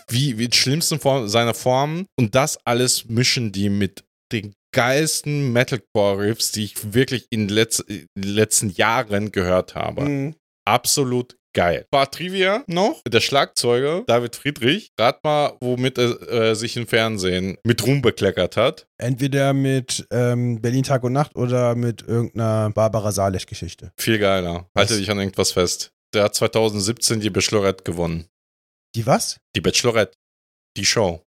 wie, 0.09 0.37
wie 0.37 0.45
in 0.45 0.51
schlimmsten 0.51 0.99
Form, 0.99 1.27
seiner 1.27 1.53
Formen. 1.53 2.07
Und 2.19 2.33
das 2.33 2.57
alles 2.65 3.05
mischen 3.05 3.51
die 3.51 3.69
mit 3.69 4.03
den 4.31 4.53
geilsten 4.71 5.51
Metalcore-Riffs, 5.53 6.51
die 6.51 6.65
ich 6.65 6.93
wirklich 6.93 7.27
in, 7.29 7.47
letz 7.49 7.79
in 7.79 8.07
den 8.15 8.31
letzten 8.31 8.69
Jahren 8.69 9.31
gehört 9.31 9.75
habe. 9.75 10.01
Mhm. 10.03 10.35
Absolut 10.65 11.37
geil. 11.53 11.79
Ein 11.79 11.89
paar 11.89 12.11
Trivia 12.11 12.63
noch. 12.67 13.01
Der 13.07 13.19
Schlagzeuger 13.19 14.03
David 14.05 14.35
Friedrich, 14.35 14.91
rat 14.99 15.23
mal, 15.23 15.57
womit 15.61 15.97
er 15.97 16.21
äh, 16.29 16.55
sich 16.55 16.77
im 16.77 16.85
Fernsehen 16.87 17.57
mit 17.63 17.85
Ruhm 17.85 18.01
bekleckert 18.01 18.57
hat. 18.57 18.87
Entweder 18.97 19.53
mit 19.53 20.05
ähm, 20.11 20.61
Berlin 20.61 20.83
Tag 20.83 21.03
und 21.03 21.13
Nacht 21.13 21.35
oder 21.35 21.75
mit 21.75 22.03
irgendeiner 22.03 22.69
Barbara 22.69 23.11
Salisch-Geschichte. 23.11 23.91
Viel 23.97 24.19
geiler. 24.19 24.69
Halte 24.75 24.93
Was? 24.93 24.99
dich 24.99 25.09
an 25.09 25.19
irgendwas 25.19 25.53
fest. 25.53 25.91
Der 26.13 26.23
hat 26.23 26.35
2017 26.35 27.21
die 27.21 27.29
Bachelorette 27.29 27.83
gewonnen. 27.83 28.27
Die 28.95 29.05
was? 29.05 29.39
Die 29.55 29.61
Bachelorette. 29.61 30.13
Die 30.77 30.85
Show. 30.85 31.23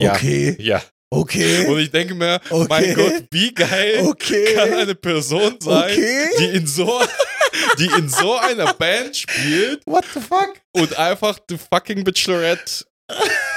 Ja. 0.00 0.12
Okay. 0.12 0.56
Ja. 0.60 0.82
Okay. 1.16 1.66
Und 1.66 1.78
ich 1.78 1.90
denke 1.90 2.14
mir, 2.14 2.40
Okay. 2.50 2.66
mein 2.68 2.94
Gott, 2.94 3.24
wie 3.30 3.52
geil 3.54 4.00
Okay. 4.06 4.54
kann 4.54 4.72
eine 4.74 4.94
Person 4.94 5.56
sein, 5.60 5.92
Okay. 5.92 6.28
die 6.38 6.44
in 6.56 6.66
so 6.66 7.00
die 7.78 7.86
in 7.98 8.08
so 8.08 8.36
einer 8.36 8.74
Band 8.74 9.16
spielt 9.16 9.82
What 9.86 10.04
the 10.14 10.20
fuck? 10.20 10.54
und 10.72 10.98
einfach 10.98 11.38
die 11.48 11.58
fucking 11.58 12.04
Bachelorette 12.04 12.84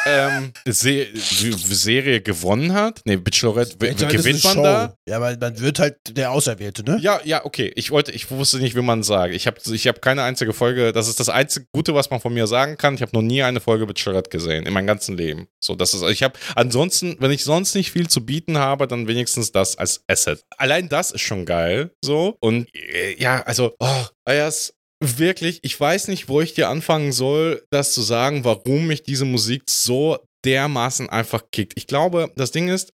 ähm, 0.05 0.53
Se 0.65 1.07
Serie 1.13 2.21
gewonnen 2.21 2.73
hat. 2.73 3.01
Nee, 3.05 3.17
Bachelorette, 3.17 3.77
das 3.77 4.11
gewinnt 4.11 4.43
man 4.43 4.63
da? 4.63 4.95
Ja, 5.07 5.21
weil 5.21 5.37
man 5.37 5.59
wird 5.59 5.79
halt 5.79 5.97
der 6.09 6.31
Auserwählte, 6.31 6.83
ne? 6.83 6.99
Ja, 7.01 7.19
ja, 7.23 7.45
okay. 7.45 7.71
Ich 7.75 7.91
wollte, 7.91 8.11
ich 8.11 8.29
wusste 8.31 8.57
nicht, 8.57 8.75
wie 8.75 8.81
man 8.81 9.03
sagt. 9.03 9.33
Ich 9.33 9.47
habe 9.47 9.57
ich 9.71 9.87
hab 9.87 10.01
keine 10.01 10.23
einzige 10.23 10.53
Folge, 10.53 10.93
das 10.93 11.07
ist 11.07 11.19
das 11.19 11.29
einzige 11.29 11.65
Gute, 11.73 11.93
was 11.93 12.09
man 12.09 12.19
von 12.19 12.33
mir 12.33 12.47
sagen 12.47 12.77
kann. 12.77 12.95
Ich 12.95 13.01
habe 13.01 13.11
noch 13.13 13.21
nie 13.21 13.43
eine 13.43 13.59
Folge 13.59 13.85
Bachelorette 13.85 14.29
gesehen, 14.29 14.65
in 14.65 14.73
meinem 14.73 14.87
ganzen 14.87 15.17
Leben. 15.17 15.47
So, 15.59 15.75
das 15.75 15.93
ist, 15.93 16.03
ich 16.03 16.23
habe, 16.23 16.37
ansonsten, 16.55 17.17
wenn 17.19 17.31
ich 17.31 17.43
sonst 17.43 17.75
nicht 17.75 17.91
viel 17.91 18.07
zu 18.07 18.25
bieten 18.25 18.57
habe, 18.57 18.87
dann 18.87 19.07
wenigstens 19.07 19.51
das 19.51 19.77
als 19.77 20.03
Asset. 20.07 20.43
Allein 20.57 20.89
das 20.89 21.11
ist 21.11 21.21
schon 21.21 21.45
geil, 21.45 21.91
so. 22.03 22.37
Und 22.39 22.67
äh, 22.73 23.15
ja, 23.17 23.41
also, 23.41 23.75
oh, 23.79 24.05
Ayas, 24.25 24.73
wirklich, 25.03 25.59
ich 25.63 25.79
weiß 25.79 26.07
nicht, 26.07 26.29
wo 26.29 26.41
ich 26.41 26.53
dir 26.53 26.69
anfangen 26.69 27.11
soll, 27.11 27.63
das 27.71 27.93
zu 27.93 28.01
sagen, 28.01 28.43
warum 28.43 28.87
mich 28.87 29.03
diese 29.03 29.25
Musik 29.25 29.63
so 29.69 30.17
dermaßen 30.45 31.09
einfach 31.09 31.43
kickt. 31.51 31.73
Ich 31.75 31.87
glaube, 31.87 32.31
das 32.35 32.51
Ding 32.51 32.69
ist, 32.69 32.93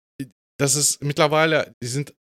dass 0.58 0.74
es 0.74 1.00
mittlerweile, 1.00 1.72
die 1.82 1.88
sind 1.88 2.14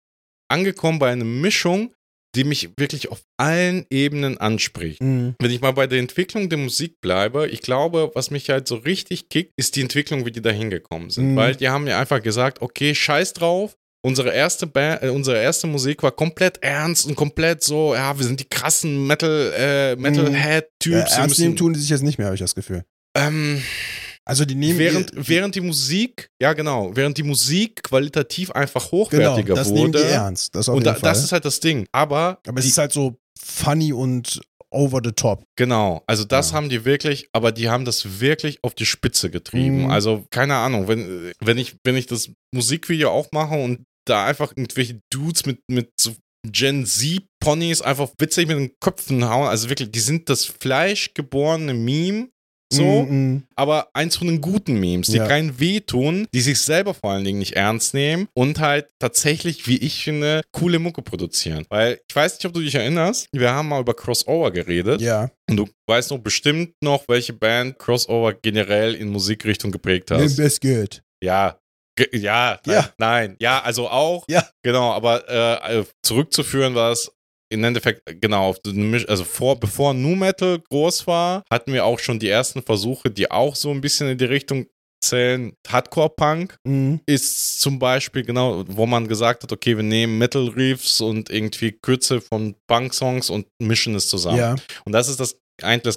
angekommen 0.50 0.98
bei 0.98 1.10
einer 1.10 1.24
Mischung, 1.24 1.92
die 2.36 2.44
mich 2.44 2.70
wirklich 2.76 3.10
auf 3.10 3.22
allen 3.38 3.86
Ebenen 3.90 4.36
anspricht. 4.36 5.00
Mhm. 5.00 5.34
Wenn 5.40 5.50
ich 5.50 5.62
mal 5.62 5.72
bei 5.72 5.86
der 5.86 5.98
Entwicklung 5.98 6.50
der 6.50 6.58
Musik 6.58 7.00
bleibe, 7.00 7.48
ich 7.48 7.62
glaube, 7.62 8.10
was 8.14 8.30
mich 8.30 8.50
halt 8.50 8.68
so 8.68 8.76
richtig 8.76 9.30
kickt, 9.30 9.52
ist 9.56 9.74
die 9.74 9.80
Entwicklung, 9.80 10.26
wie 10.26 10.32
die 10.32 10.42
da 10.42 10.50
hingekommen 10.50 11.08
sind. 11.08 11.32
Mhm. 11.32 11.36
Weil 11.36 11.56
die 11.56 11.70
haben 11.70 11.84
mir 11.84 11.96
einfach 11.96 12.22
gesagt, 12.22 12.60
okay, 12.60 12.94
scheiß 12.94 13.32
drauf. 13.32 13.74
Unsere 14.06 14.32
erste, 14.32 14.66
Band, 14.66 15.02
äh, 15.02 15.08
unsere 15.08 15.38
erste 15.42 15.66
Musik 15.66 16.02
war 16.02 16.12
komplett 16.12 16.62
ernst 16.62 17.06
und 17.06 17.16
komplett 17.16 17.62
so, 17.64 17.94
ja, 17.94 18.16
wir 18.16 18.24
sind 18.24 18.38
die 18.40 18.48
krassen 18.48 19.06
Metal, 19.06 19.52
äh, 19.56 19.96
Metalhead-Typs. 19.96 21.12
Ja, 21.16 21.22
ernst 21.22 21.38
nehmen 21.38 21.56
tun 21.56 21.72
die 21.72 21.80
sich 21.80 21.90
jetzt 21.90 22.02
nicht 22.02 22.18
mehr, 22.18 22.26
habe 22.26 22.34
ich 22.36 22.40
das 22.40 22.54
Gefühl. 22.54 22.84
ähm, 23.16 23.60
Also 24.24 24.44
die 24.44 24.54
nehmen 24.54 24.78
während, 24.78 25.12
die, 25.12 25.28
während 25.28 25.54
die 25.54 25.60
Musik, 25.60 26.30
ja 26.40 26.52
genau, 26.52 26.90
während 26.94 27.16
die 27.18 27.22
Musik 27.22 27.82
qualitativ 27.84 28.50
einfach 28.52 28.90
genau, 28.90 29.04
hochwertiger 29.04 29.54
das 29.54 29.70
nehmen 29.70 29.92
die 29.92 29.98
wurde. 29.98 30.08
ernst. 30.10 30.54
Das 30.54 30.68
auf 30.68 30.74
und 30.76 30.82
jeden 30.82 30.94
da, 30.94 31.00
Fall. 31.00 31.10
das 31.10 31.24
ist 31.24 31.32
halt 31.32 31.44
das 31.44 31.60
Ding. 31.60 31.86
Aber, 31.92 32.38
Aber 32.46 32.58
es 32.60 32.66
ist 32.66 32.78
halt 32.78 32.92
so 32.92 33.16
funny 33.38 33.92
und 33.92 34.40
over 34.70 35.00
the 35.02 35.12
top. 35.12 35.44
genau, 35.56 36.02
also 36.06 36.24
das 36.24 36.50
Ja. 36.50 36.56
haben 36.56 36.68
die 36.68 36.84
wirklich, 36.84 37.28
aber 37.32 37.52
die 37.52 37.68
haben 37.68 37.84
das 37.84 38.20
wirklich 38.20 38.58
auf 38.62 38.74
die 38.74 38.84
Spitze 38.86 39.30
getrieben. 39.30 39.84
Mhm. 39.84 39.90
Also 39.90 40.26
keine 40.30 40.54
Ahnung, 40.56 40.88
wenn, 40.88 41.32
wenn, 41.40 41.56
ich, 41.58 41.76
wenn 41.84 41.96
ich 41.96 42.06
das 42.06 42.30
Musikvideo 42.52 43.10
aufmache 43.10 43.54
und 43.54 43.84
da 44.06 44.26
einfach 44.26 44.52
irgendwelche 44.56 45.00
Dudes 45.12 45.46
mit, 45.46 45.60
mit 45.70 45.90
so 46.00 46.14
Gen 46.48 46.86
Z-Ponys 46.86 47.82
einfach 47.82 48.10
witzig 48.18 48.46
mit 48.46 48.56
den 48.56 48.70
Köpfen 48.80 49.24
hauen. 49.28 49.48
Also 49.48 49.68
wirklich, 49.68 49.90
die 49.90 49.98
sind 50.00 50.28
das 50.28 50.44
fleischgeborene 50.90 51.74
Meme. 51.74 52.28
So, 52.72 52.82
Mm, 53.04 53.34
mm. 53.34 53.42
aber 53.54 53.90
eins 53.94 54.16
von 54.16 54.26
den 54.26 54.40
guten 54.40 54.80
Memes, 54.80 55.06
die 55.06 55.18
Ja. 55.18 55.28
keinen 55.28 55.60
wehtun, 55.60 56.26
die 56.34 56.40
sich 56.40 56.58
selber 56.60 56.94
vor 56.94 57.12
allen 57.12 57.22
Dingen 57.22 57.38
nicht 57.38 57.52
ernst 57.52 57.94
nehmen 57.94 58.26
und 58.34 58.58
halt 58.58 58.88
tatsächlich, 58.98 59.68
wie 59.68 59.76
ich 59.76 60.02
finde, 60.02 60.42
coole 60.50 60.80
Mucke 60.80 61.00
produzieren. 61.00 61.64
Weil 61.68 62.00
ich 62.10 62.16
weiß 62.16 62.34
nicht, 62.34 62.44
ob 62.44 62.54
du 62.54 62.60
dich 62.60 62.74
erinnerst, 62.74 63.28
wir 63.30 63.52
haben 63.52 63.68
mal 63.68 63.80
über 63.80 63.94
Crossover 63.94 64.50
geredet 64.50 65.00
Ja. 65.00 65.30
und 65.48 65.56
du 65.58 65.68
weißt 65.88 66.10
noch 66.10 66.18
bestimmt 66.18 66.72
noch, 66.82 67.04
welche 67.06 67.34
Band 67.34 67.78
Crossover 67.78 68.32
generell 68.34 68.96
in 68.96 69.10
Musikrichtung 69.10 69.70
geprägt 69.70 70.10
hat. 70.10 70.18
Limp 70.18 70.36
Bizkit. 70.36 71.02
Ja. 71.22 71.60
Ja, 72.12 72.58
nein, 72.66 72.74
Ja. 72.74 72.90
nein, 72.98 73.36
ja, 73.40 73.62
also 73.62 73.88
auch, 73.88 74.24
Ja. 74.28 74.46
genau, 74.62 74.92
aber 74.92 75.28
äh, 75.28 75.78
äh, 75.80 75.84
zurückzuführen 76.04 76.74
war 76.74 76.92
es 76.92 77.10
im 77.52 77.62
Endeffekt, 77.64 78.02
genau, 78.20 78.48
auf 78.48 78.58
den 78.60 78.90
Misch- 78.92 79.06
also 79.08 79.24
vor, 79.24 79.58
bevor 79.58 79.94
Nu 79.94 80.16
Metal 80.16 80.58
groß 80.68 81.06
war, 81.06 81.42
hatten 81.50 81.72
wir 81.72 81.84
auch 81.84 81.98
schon 81.98 82.18
die 82.18 82.28
ersten 82.28 82.60
Versuche, 82.62 83.10
die 83.10 83.30
auch 83.30 83.54
so 83.54 83.70
ein 83.70 83.80
bisschen 83.80 84.08
in 84.08 84.18
die 84.18 84.24
Richtung 84.24 84.66
zählen. 85.02 85.52
Hardcore 85.68 86.10
Punk 86.10 86.56
Mhm. 86.66 87.00
ist 87.06 87.60
zum 87.60 87.78
Beispiel 87.78 88.24
genau, 88.24 88.64
wo 88.66 88.84
man 88.86 89.06
gesagt 89.06 89.44
hat, 89.44 89.52
okay, 89.52 89.76
wir 89.76 89.84
nehmen 89.84 90.18
Metal 90.18 90.48
Riffs 90.48 91.00
und 91.00 91.30
irgendwie 91.30 91.70
Kürze 91.72 92.20
von 92.20 92.56
Punk-Songs 92.68 93.30
und 93.30 93.46
mischen 93.62 93.94
es 93.94 94.08
zusammen. 94.08 94.38
Ja. 94.38 94.56
Und 94.84 94.92
das 94.92 95.08
ist 95.08 95.20
das, 95.20 95.38
ein- 95.62 95.82
das 95.82 95.96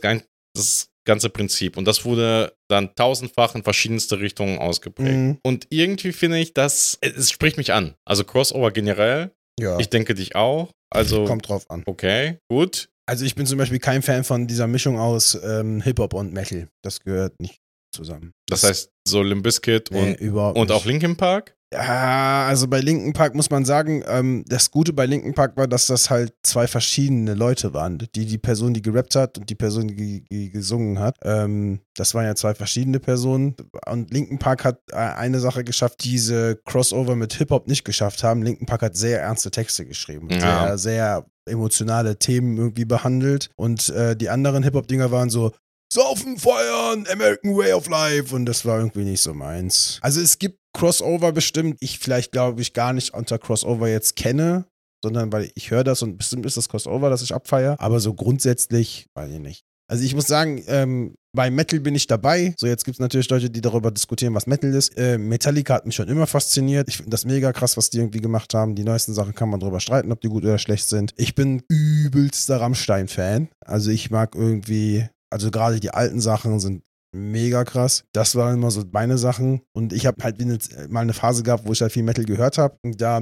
ganze 1.07 1.29
Prinzip. 1.31 1.77
Und 1.77 1.85
das 1.85 2.05
wurde 2.05 2.53
dann 2.69 2.93
tausendfach 2.95 3.55
in 3.55 3.63
verschiedenste 3.63 4.19
Richtungen 4.19 4.59
ausgeprägt. 4.59 5.17
Mhm. 5.17 5.37
Und 5.43 5.67
irgendwie 5.69 6.11
finde 6.11 6.39
ich, 6.39 6.53
das, 6.53 6.97
es 7.01 7.31
spricht 7.31 7.57
mich 7.57 7.73
an. 7.73 7.95
Also 8.05 8.23
Crossover 8.23 8.71
generell, 8.71 9.31
Ja. 9.59 9.77
ich 9.79 9.89
denke 9.89 10.13
dich 10.13 10.35
auch. 10.35 10.71
Also, 10.91 11.25
Kommt 11.25 11.47
drauf 11.47 11.69
an. 11.69 11.83
okay, 11.85 12.37
gut. 12.49 12.89
Also 13.07 13.25
ich 13.25 13.33
bin 13.33 13.47
zum 13.47 13.57
Beispiel 13.57 13.79
kein 13.79 14.03
Fan 14.03 14.23
von 14.23 14.45
dieser 14.45 14.67
Mischung 14.67 14.99
aus 14.99 15.37
ähm, 15.43 15.81
Hip-Hop 15.81 16.13
und 16.13 16.31
Metal. 16.31 16.67
Das 16.83 16.99
gehört 16.99 17.39
nicht 17.39 17.57
zusammen. 17.91 18.33
Das 18.47 18.63
heißt, 18.63 18.91
so 19.07 19.23
Limp 19.23 19.41
Bizkit 19.43 19.89
nee, 19.91 20.15
und, 20.29 20.55
und 20.55 20.71
auch 20.71 20.85
Linkin 20.85 21.17
Park? 21.17 21.55
Ja, 21.71 22.47
also 22.47 22.67
bei 22.67 22.79
Linken 22.79 23.13
Park 23.13 23.35
muss 23.35 23.51
man 23.51 23.63
sagen, 23.63 24.03
ähm, 24.07 24.43
das 24.47 24.71
Gute 24.71 24.91
bei 24.91 25.05
Linken 25.05 25.35
Park 25.35 25.55
war, 25.55 25.67
dass 25.67 25.85
das 25.85 26.09
halt 26.09 26.33
zwei 26.41 26.65
verschiedene 26.65 27.35
Leute 27.35 27.73
waren. 27.75 27.99
Die, 28.15 28.25
die 28.25 28.37
Person, 28.39 28.73
die 28.73 28.81
gerappt 28.81 29.15
hat 29.15 29.37
und 29.37 29.49
die 29.49 29.55
Person, 29.55 29.87
die, 29.87 30.23
die 30.31 30.49
gesungen 30.49 30.97
hat. 30.97 31.17
Ähm, 31.23 31.79
das 31.95 32.15
waren 32.15 32.25
ja 32.25 32.33
zwei 32.33 32.55
verschiedene 32.55 32.99
Personen. 32.99 33.55
Und 33.85 34.11
Linken 34.11 34.39
Park 34.39 34.65
hat 34.65 34.79
äh, 34.91 34.95
eine 34.95 35.39
Sache 35.39 35.63
geschafft, 35.63 36.03
die 36.03 36.09
diese 36.09 36.59
Crossover 36.65 37.15
mit 37.15 37.33
Hip-Hop 37.33 37.67
nicht 37.67 37.83
geschafft 37.83 38.23
haben. 38.23 38.41
Linken 38.41 38.65
Park 38.65 38.81
hat 38.81 38.97
sehr 38.97 39.21
ernste 39.21 39.51
Texte 39.51 39.85
geschrieben. 39.85 40.27
Ja. 40.31 40.75
Sehr, 40.75 40.77
sehr 40.77 41.25
emotionale 41.45 42.17
Themen 42.17 42.57
irgendwie 42.57 42.85
behandelt. 42.85 43.49
Und 43.55 43.89
äh, 43.89 44.15
die 44.15 44.29
anderen 44.29 44.63
Hip-Hop-Dinger 44.63 45.11
waren 45.11 45.29
so, 45.29 45.51
Saufen, 45.91 46.37
feiern, 46.37 47.07
American 47.11 47.57
Way 47.57 47.73
of 47.73 47.89
Life 47.89 48.35
und 48.35 48.45
das 48.45 48.63
war 48.63 48.77
irgendwie 48.77 49.05
nicht 49.05 49.21
so 49.21 49.33
meins. 49.33 49.97
Also 50.03 50.21
es 50.21 50.37
gibt 50.37 50.58
Crossover 50.73 51.31
bestimmt, 51.31 51.77
ich 51.79 51.99
vielleicht 51.99 52.31
glaube 52.31 52.61
ich 52.61 52.73
gar 52.73 52.93
nicht 52.93 53.13
unter 53.13 53.37
Crossover 53.39 53.87
jetzt 53.87 54.15
kenne, 54.15 54.65
sondern 55.03 55.31
weil 55.31 55.51
ich 55.55 55.71
höre 55.71 55.83
das 55.83 56.01
und 56.01 56.17
bestimmt 56.17 56.45
ist 56.45 56.57
das 56.57 56.69
Crossover, 56.69 57.09
das 57.09 57.21
ich 57.21 57.33
abfeiere, 57.33 57.79
aber 57.79 57.99
so 57.99 58.13
grundsätzlich 58.13 59.07
weiß 59.15 59.31
ich 59.31 59.39
nicht. 59.39 59.63
Also 59.89 60.03
ich 60.03 60.13
muss 60.13 60.27
sagen, 60.27 60.63
ähm, 60.67 61.15
bei 61.35 61.49
Metal 61.49 61.79
bin 61.79 61.95
ich 61.95 62.05
dabei. 62.05 62.53
So, 62.57 62.67
jetzt 62.67 62.85
gibt 62.85 62.95
es 62.95 62.99
natürlich 62.99 63.29
Leute, 63.29 63.49
die 63.49 63.61
darüber 63.61 63.89
diskutieren, 63.89 64.35
was 64.35 64.45
Metal 64.45 64.71
ist. 64.73 64.95
Äh, 64.97 65.17
Metallica 65.17 65.73
hat 65.73 65.85
mich 65.87 65.95
schon 65.95 66.07
immer 66.07 66.27
fasziniert. 66.27 66.87
Ich 66.89 66.97
finde 66.97 67.09
das 67.09 67.25
mega 67.25 67.51
krass, 67.53 67.75
was 67.75 67.89
die 67.89 67.97
irgendwie 67.97 68.21
gemacht 68.21 68.53
haben. 68.53 68.75
Die 68.75 68.83
neuesten 68.83 69.13
Sachen 69.13 69.33
kann 69.33 69.49
man 69.49 69.59
darüber 69.59 69.79
streiten, 69.79 70.11
ob 70.11 70.21
die 70.21 70.29
gut 70.29 70.43
oder 70.43 70.59
schlecht 70.59 70.87
sind. 70.87 71.13
Ich 71.17 71.33
bin 71.33 71.63
übelster 71.69 72.61
Rammstein-Fan. 72.61 73.49
Also 73.65 73.89
ich 73.89 74.11
mag 74.11 74.35
irgendwie, 74.35 75.07
also 75.31 75.49
gerade 75.49 75.79
die 75.79 75.91
alten 75.91 76.21
Sachen 76.21 76.59
sind 76.59 76.83
mega 77.13 77.63
krass. 77.63 78.03
Das 78.13 78.35
waren 78.35 78.55
immer 78.55 78.71
so 78.71 78.83
meine 78.91 79.17
Sachen. 79.17 79.61
Und 79.73 79.93
ich 79.93 80.05
habe 80.05 80.23
halt 80.23 80.39
eine- 80.41 80.57
mal 80.89 81.01
eine 81.01 81.13
Phase 81.13 81.43
gehabt, 81.43 81.65
wo 81.65 81.71
ich 81.73 81.81
halt 81.81 81.91
viel 81.91 82.03
Metal 82.03 82.25
gehört 82.25 82.57
habe. 82.57 82.77
Und 82.83 82.99
da 83.01 83.21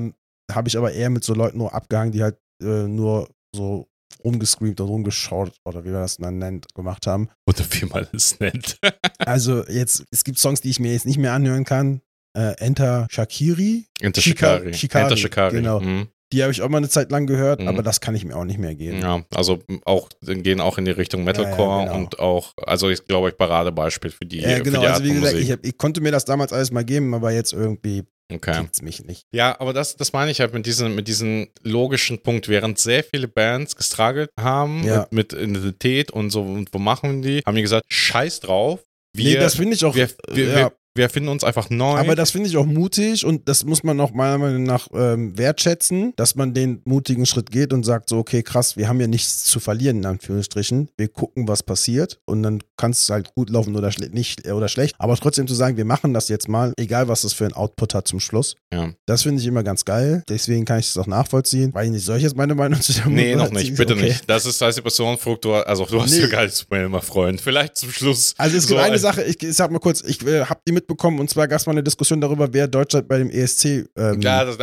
habe 0.51 0.68
ich 0.68 0.77
aber 0.77 0.91
eher 0.93 1.09
mit 1.09 1.23
so 1.23 1.34
Leuten 1.34 1.57
nur 1.57 1.73
abgehangen, 1.73 2.11
die 2.11 2.23
halt 2.23 2.38
äh, 2.64 2.88
nur 2.88 3.30
so 3.55 3.88
rumgescreamt 4.23 4.80
und 4.81 4.88
rumgeschaut 4.88 5.53
oder 5.65 5.84
wie 5.85 5.89
man 5.89 6.01
das 6.01 6.18
dann 6.18 6.38
nennt, 6.39 6.73
gemacht 6.73 7.05
haben. 7.07 7.30
Oder 7.47 7.64
wie 7.72 7.85
man 7.85 8.07
es 8.14 8.39
nennt. 8.39 8.77
Also 9.19 9.65
jetzt, 9.68 10.05
es 10.11 10.23
gibt 10.23 10.39
Songs, 10.39 10.61
die 10.61 10.69
ich 10.69 10.80
mir 10.80 10.93
jetzt 10.93 11.05
nicht 11.05 11.18
mehr 11.18 11.34
anhören 11.34 11.65
kann. 11.65 12.01
Äh, 12.38 12.53
Enter 12.59 13.07
Shakiri, 13.11 13.88
Enter 13.99 14.22
Shika- 14.22 14.57
Shikari. 14.59 14.73
Shikari, 14.73 15.03
Enter 15.03 15.18
Shikari. 15.18 15.55
genau. 15.57 15.80
Mhm. 15.81 16.07
Die 16.34 16.44
habe 16.44 16.52
ich 16.52 16.62
auch 16.62 16.70
mal 16.70 16.78
eine 16.80 16.90
Zeit 16.90 17.12
lang 17.12 17.26
gehört, 17.28 17.62
Mhm. 17.62 17.68
aber 17.70 17.84
das 17.84 18.02
kann 18.02 18.14
ich 18.16 18.26
mir 18.26 18.36
auch 18.36 18.44
nicht 18.44 18.60
mehr 18.60 18.76
geben. 18.76 18.99
Ja, 18.99 19.24
also 19.34 19.60
auch 19.86 20.10
gehen 20.22 20.60
auch 20.62 20.78
in 20.78 20.86
die 20.86 20.91
Richtung 20.91 21.24
Metalcore 21.24 21.70
Ja, 21.70 21.80
ja, 21.80 21.86
genau. 21.94 21.98
und 21.98 22.20
auch, 22.20 22.54
also 22.58 22.90
ich 22.90 23.06
glaube, 23.06 23.30
ich 23.30 23.38
Paradebeispiel 23.38 24.12
für 24.12 24.26
die, 24.26 24.40
Ja, 24.41 24.58
für 24.58 24.64
genau, 24.64 24.82
die 24.82 24.88
also 24.88 25.04
wie 25.04 25.14
gesagt, 25.14 25.36
ich, 25.36 25.52
hab, 25.52 25.66
ich 25.66 25.78
konnte 25.78 26.02
mir 26.02 26.12
das 26.12 26.26
damals 26.26 26.52
alles 26.54 26.72
mal 26.72 26.84
geben, 26.84 27.14
aber 27.14 27.32
jetzt 27.32 27.54
irgendwie 27.54 28.04
okay. 28.34 28.52
kriegt's 28.60 28.82
mich 28.82 29.04
nicht. 29.06 29.24
Ja, 29.32 29.60
aber 29.60 29.72
das, 29.74 29.95
das 29.95 30.12
meine 30.12 30.32
ich 30.32 30.41
halt 30.41 30.54
mit 30.54 30.66
diesem, 30.66 30.95
mit 30.95 31.08
diesem 31.08 31.48
logischen 31.64 32.22
Punkt. 32.22 32.49
Während 32.49 32.78
sehr 32.78 33.04
viele 33.04 33.28
Bands 33.30 33.76
gestruggelt 33.76 34.30
haben 34.40 34.84
Ja. 34.84 35.08
mit, 35.12 35.34
mit 35.34 35.41
Identität 35.41 36.12
und 36.12 36.30
so, 36.32 36.41
und 36.41 36.74
wo 36.74 36.80
machen 36.80 37.22
die, 37.22 37.41
haben 37.45 37.56
die 37.56 37.62
gesagt, 37.62 37.86
scheiß 37.88 38.41
drauf. 38.41 38.82
Wir, 39.16 39.36
nee, 39.36 39.40
das 39.40 39.56
finde 39.56 39.74
ich 39.74 39.84
auch. 39.86 39.95
wir, 39.95 40.10
wir, 40.30 40.45
ja. 40.45 40.56
wir, 40.56 40.72
wir 40.98 41.10
finden 41.10 41.30
uns 41.30 41.44
einfach 41.44 41.69
neu. 41.69 41.98
Aber 41.98 42.15
das 42.15 42.32
finde 42.32 42.49
ich 42.49 42.57
auch 42.57 42.65
mutig 42.65 43.26
und 43.26 43.48
das 43.48 43.64
muss 43.65 43.84
man 43.84 43.99
auch 44.02 44.11
meiner 44.11 44.38
Meinung 44.38 44.64
nach 44.64 44.88
ähm, 44.94 45.38
wertschätzen, 45.38 46.14
dass 46.15 46.36
man 46.36 46.53
den 46.53 46.82
mutigen 46.86 47.26
Schritt 47.26 47.52
geht 47.52 47.74
und 47.74 47.84
sagt 47.84 48.10
so, 48.10 48.18
okay, 48.18 48.44
krass, 48.44 48.76
wir 48.78 48.88
haben 48.88 48.99
ja 48.99 49.07
nichts 49.07 49.45
zu 49.45 49.60
verlieren, 49.60 49.98
in 49.98 50.06
Anführungsstrichen. 50.06 50.90
Wir 50.98 51.07
gucken, 51.07 51.48
was 51.48 51.64
passiert 51.64 52.19
und 52.26 52.44
dann 52.44 52.60
kann 52.78 52.91
es 52.91 53.10
halt 53.10 53.34
gut 53.36 53.49
laufen 53.49 53.76
oder, 53.76 53.91
schle 53.91 54.10
nicht, 54.10 54.45
äh, 54.45 54.52
oder 54.52 54.68
schlecht. 54.68 54.95
Aber 54.99 55.15
trotzdem 55.15 55.48
zu 55.48 55.56
sagen, 55.56 55.78
wir 55.78 55.86
machen 55.86 56.14
das 56.14 56.28
jetzt 56.30 56.48
mal, 56.49 56.74
egal 56.78 57.07
was 57.07 57.22
das 57.22 57.34
für 57.34 57.45
ein 57.45 57.53
Output 57.53 57.94
hat 57.94 58.07
zum 58.07 58.19
Schluss, 58.19 58.56
ja. 58.74 58.91
das 59.06 59.24
finde 59.24 59.41
ich 59.41 59.48
immer 59.48 59.64
ganz 59.64 59.86
geil. 59.86 60.24
Deswegen 60.30 60.65
kann 60.65 60.80
ich 60.80 60.88
das 60.88 60.98
auch 60.98 61.07
nachvollziehen. 61.07 61.74
Weiß 61.74 61.86
ich 61.86 61.91
nicht, 61.91 62.06
soll 62.06 62.18
ich 62.18 62.24
jetzt 62.24 62.36
meine 62.36 62.56
Meinung 62.56 62.82
zu 62.82 62.94
der 62.94 63.07
Nee, 63.07 63.36
noch 63.36 63.52
nicht, 63.52 63.76
bitte 63.76 63.94
Okay. 63.94 64.03
nicht. 64.10 64.30
Das 64.30 64.45
ist, 64.45 64.61
heißt 64.61 64.78
die 64.78 64.82
Person 64.82 65.18
frucht, 65.18 65.45
du, 65.45 65.53
also 65.53 65.86
du 65.86 66.02
hast 66.02 66.11
Nee. 66.11 66.22
ja 66.22 66.28
gar 66.28 66.44
nichts 66.44 66.65
mehr 66.69 66.86
immer 66.86 67.02
freuen. 67.02 67.38
Vielleicht 67.38 67.78
zum 67.78 67.91
Schluss. 67.91 68.34
Also 68.38 68.57
es 68.57 68.68
gibt 68.68 68.78
So 68.80 68.84
eine 68.84 68.94
ein- 68.95 68.99
Sache, 68.99 69.24
ich, 69.24 69.41
ich 69.41 69.53
sag 69.56 69.72
mal 69.72 69.80
kurz, 69.80 70.02
ich 70.02 70.26
äh, 70.26 70.45
habe 70.45 70.60
die 70.68 70.72
mitbekommen 70.88 71.19
und 71.19 71.30
zwar 71.30 71.47
gab 71.47 71.59
es 71.59 71.65
mal 71.65 71.73
eine 71.73 71.84
Diskussion 71.84 72.22
darüber, 72.22 72.51
wer 72.53 72.68
Deutschland 72.68 73.07
bei 73.07 73.18
dem 73.18 73.30
ESC 73.30 73.88
ähm, 73.97 74.22
Ja, 74.22 74.45
das, 74.45 74.57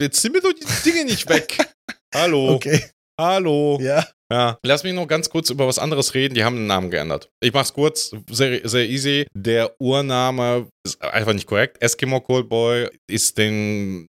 jetzt 0.00 0.24
nimm 0.24 0.32
mir 0.32 0.40
doch 0.40 0.52
die 0.52 0.90
Dinge 0.90 1.04
nicht 1.04 1.28
weg. 1.28 1.58
Hallo. 2.14 2.54
Okay, 2.54 2.82
Hallo. 3.20 3.78
ja. 3.80 4.04
Ja, 4.30 4.58
lass 4.62 4.84
mich 4.84 4.92
noch 4.92 5.06
ganz 5.06 5.30
kurz 5.30 5.48
über 5.48 5.66
was 5.66 5.78
anderes 5.78 6.12
reden. 6.12 6.34
Die 6.34 6.44
haben 6.44 6.56
den 6.56 6.66
Namen 6.66 6.90
geändert. 6.90 7.30
Ich 7.40 7.50
mach's 7.54 7.72
kurz, 7.72 8.14
sehr, 8.30 8.68
sehr 8.68 8.86
easy. 8.86 9.26
Der 9.34 9.74
Urname 9.80 10.68
ist 10.84 11.00
einfach 11.00 11.32
nicht 11.32 11.46
korrekt. 11.46 11.80
Eskimo 11.80 12.20
Coldboy 12.20 12.90
ist 13.10 13.38
den. 13.38 14.06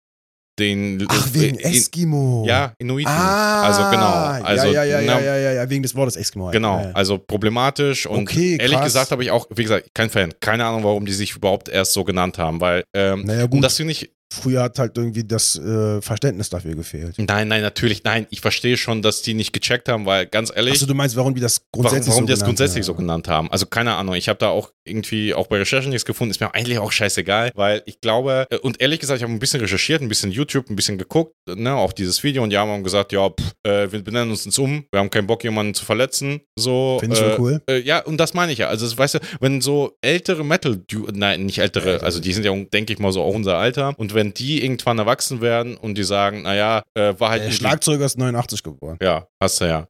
Den 0.59 1.05
Ach, 1.09 1.27
wegen 1.33 1.57
in- 1.57 1.71
Eskimo. 1.73 2.45
Ja, 2.47 2.73
Inuiten. 2.77 3.09
Ah, 3.09 3.63
also 3.63 3.89
genau. 3.89 4.45
Also, 4.45 4.67
ja, 4.67 4.83
ja, 4.83 4.99
ja, 4.99 5.15
na, 5.15 5.21
ja, 5.21 5.37
ja, 5.37 5.51
ja, 5.53 5.69
wegen 5.69 5.81
des 5.83 5.95
Wortes 5.95 6.15
Eskimo. 6.15 6.51
Genau, 6.51 6.77
Ja, 6.79 6.85
ja. 6.89 6.91
also 6.93 7.17
problematisch 7.17 8.05
und 8.05 8.21
Okay, 8.21 8.57
ehrlich 8.59 8.77
krass. 8.77 8.85
gesagt 8.85 9.11
habe 9.11 9.23
ich 9.23 9.31
auch, 9.31 9.47
wie 9.55 9.63
gesagt, 9.63 9.89
kein 9.93 10.09
Fan. 10.09 10.33
Keine 10.39 10.65
Ahnung, 10.65 10.83
warum 10.83 11.05
die 11.05 11.13
sich 11.13 11.35
überhaupt 11.35 11.69
erst 11.69 11.93
so 11.93 12.03
genannt 12.03 12.37
haben, 12.37 12.61
weil 12.61 12.83
ähm, 12.93 13.23
Naja, 13.25 13.45
gut. 13.47 13.63
das 13.63 13.77
finde 13.77 13.91
ich, 13.93 14.11
Früher 14.33 14.63
hat 14.63 14.79
halt 14.79 14.97
irgendwie 14.97 15.23
das 15.23 15.55
äh, 15.59 16.01
Verständnis 16.01 16.49
dafür 16.49 16.73
gefehlt. 16.73 17.19
nein, 17.19 17.47
nein, 17.47 17.61
natürlich, 17.61 18.03
nein, 18.03 18.25
ich 18.31 18.41
verstehe 18.41 18.77
schon, 18.77 19.03
dass 19.03 19.21
die 19.21 19.35
nicht 19.35 19.53
gecheckt 19.53 19.87
haben, 19.89 20.07
weil 20.07 20.25
ganz 20.25 20.51
ehrlich, 20.55 20.73
Achso, 20.73 20.87
du 20.87 20.95
meinst, 20.95 21.15
warum 21.15 21.35
die 21.35 21.39
das 21.41 21.61
grundsätzlich 21.71 22.07
warum, 22.07 22.15
warum 22.15 22.23
so 22.23 22.25
die 22.25 22.31
das 22.39 22.43
grundsätzlich 22.43 22.83
so 22.83 22.95
genannt 22.95 23.27
haben. 23.27 23.51
Also 23.51 23.67
keine 23.67 23.93
Ahnung, 23.93 24.15
ich 24.15 24.29
habe 24.29 24.39
da 24.39 24.47
auch 24.47 24.71
irgendwie 24.85 25.33
auch 25.33 25.47
bei 25.47 25.57
Recherchen 25.57 25.91
nichts 25.91 26.05
gefunden, 26.05 26.31
ist 26.31 26.39
mir 26.39 26.53
eigentlich 26.53 26.79
auch 26.79 26.91
scheißegal, 26.91 27.51
weil 27.55 27.83
ich 27.85 28.01
glaube, 28.01 28.47
äh, 28.49 28.57
und 28.57 28.81
ehrlich 28.81 28.99
gesagt, 28.99 29.17
ich 29.17 29.23
habe 29.23 29.33
ein 29.33 29.39
bisschen 29.39 29.61
recherchiert, 29.61 30.01
ein 30.01 30.09
bisschen 30.09 30.31
YouTube, 30.31 30.69
ein 30.69 30.75
bisschen 30.75 30.97
geguckt, 30.97 31.33
ne, 31.47 31.73
auch 31.75 31.93
dieses 31.93 32.23
Video 32.23 32.43
und 32.43 32.49
die 32.49 32.57
haben 32.57 32.83
gesagt, 32.83 33.11
ja, 33.11 33.29
pff, 33.29 33.51
äh, 33.63 33.91
wir 33.91 34.03
benennen 34.03 34.31
uns 34.31 34.45
jetzt 34.45 34.59
um, 34.59 34.85
wir 34.91 34.99
haben 34.99 35.09
keinen 35.09 35.27
Bock, 35.27 35.43
jemanden 35.43 35.73
zu 35.73 35.85
verletzen, 35.85 36.41
so. 36.57 36.97
Finde 36.99 37.15
ich 37.15 37.21
äh, 37.21 37.29
schon 37.29 37.41
cool. 37.41 37.61
Äh, 37.69 37.79
ja, 37.79 37.99
und 38.03 38.17
das 38.17 38.33
meine 38.33 38.51
ich 38.51 38.59
ja. 38.59 38.67
Also, 38.67 38.97
weißt 38.97 39.15
du, 39.15 39.19
wenn 39.39 39.61
so 39.61 39.97
ältere 40.01 40.43
Metal, 40.43 40.79
nein, 41.13 41.45
nicht 41.45 41.59
ältere, 41.59 42.01
also 42.01 42.19
die 42.19 42.33
sind 42.33 42.45
ja, 42.45 42.53
denke 42.53 42.93
ich 42.93 42.99
mal, 42.99 43.11
so 43.11 43.21
auch 43.21 43.33
unser 43.33 43.57
Alter. 43.57 43.93
Und 43.97 44.13
wenn 44.13 44.33
die 44.33 44.63
irgendwann 44.63 44.99
erwachsen 44.99 45.41
werden 45.41 45.77
und 45.77 45.97
die 45.97 46.03
sagen, 46.03 46.43
naja, 46.43 46.83
äh, 46.95 47.13
war 47.17 47.29
halt 47.29 47.43
Der 47.43 47.51
Schlagzeuger 47.51 48.05
ist 48.05 48.17
89 48.17 48.63
geboren. 48.63 48.97
ja, 49.01 49.27
hast 49.41 49.61
du 49.61 49.65
ja. 49.65 49.87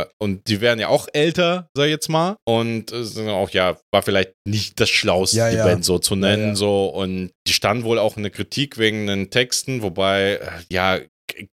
Äh, 0.00 0.06
und 0.18 0.46
die 0.48 0.60
werden 0.60 0.80
ja 0.80 0.88
auch 0.88 1.08
älter, 1.12 1.68
sag 1.74 1.84
ich 1.84 1.90
jetzt 1.90 2.08
mal. 2.08 2.36
Und 2.44 2.92
äh, 2.92 3.04
sind 3.04 3.28
auch, 3.28 3.50
ja, 3.50 3.76
war 3.92 4.02
vielleicht 4.02 4.32
nicht 4.46 4.80
das 4.80 4.88
Schlauste, 4.88 5.36
Ja, 5.38 5.50
die 5.50 5.56
ja. 5.56 5.64
Band 5.64 5.84
so 5.84 5.98
zu 5.98 6.16
nennen. 6.16 6.48
Ja. 6.48 6.54
So. 6.56 6.86
Und 6.88 7.30
die 7.46 7.52
standen 7.52 7.84
wohl 7.84 7.98
auch 7.98 8.16
in 8.16 8.22
der 8.22 8.32
Kritik 8.32 8.78
wegen 8.78 9.06
den 9.06 9.30
Texten, 9.30 9.82
wobei, 9.82 10.34
äh, 10.34 10.48
ja, 10.70 10.98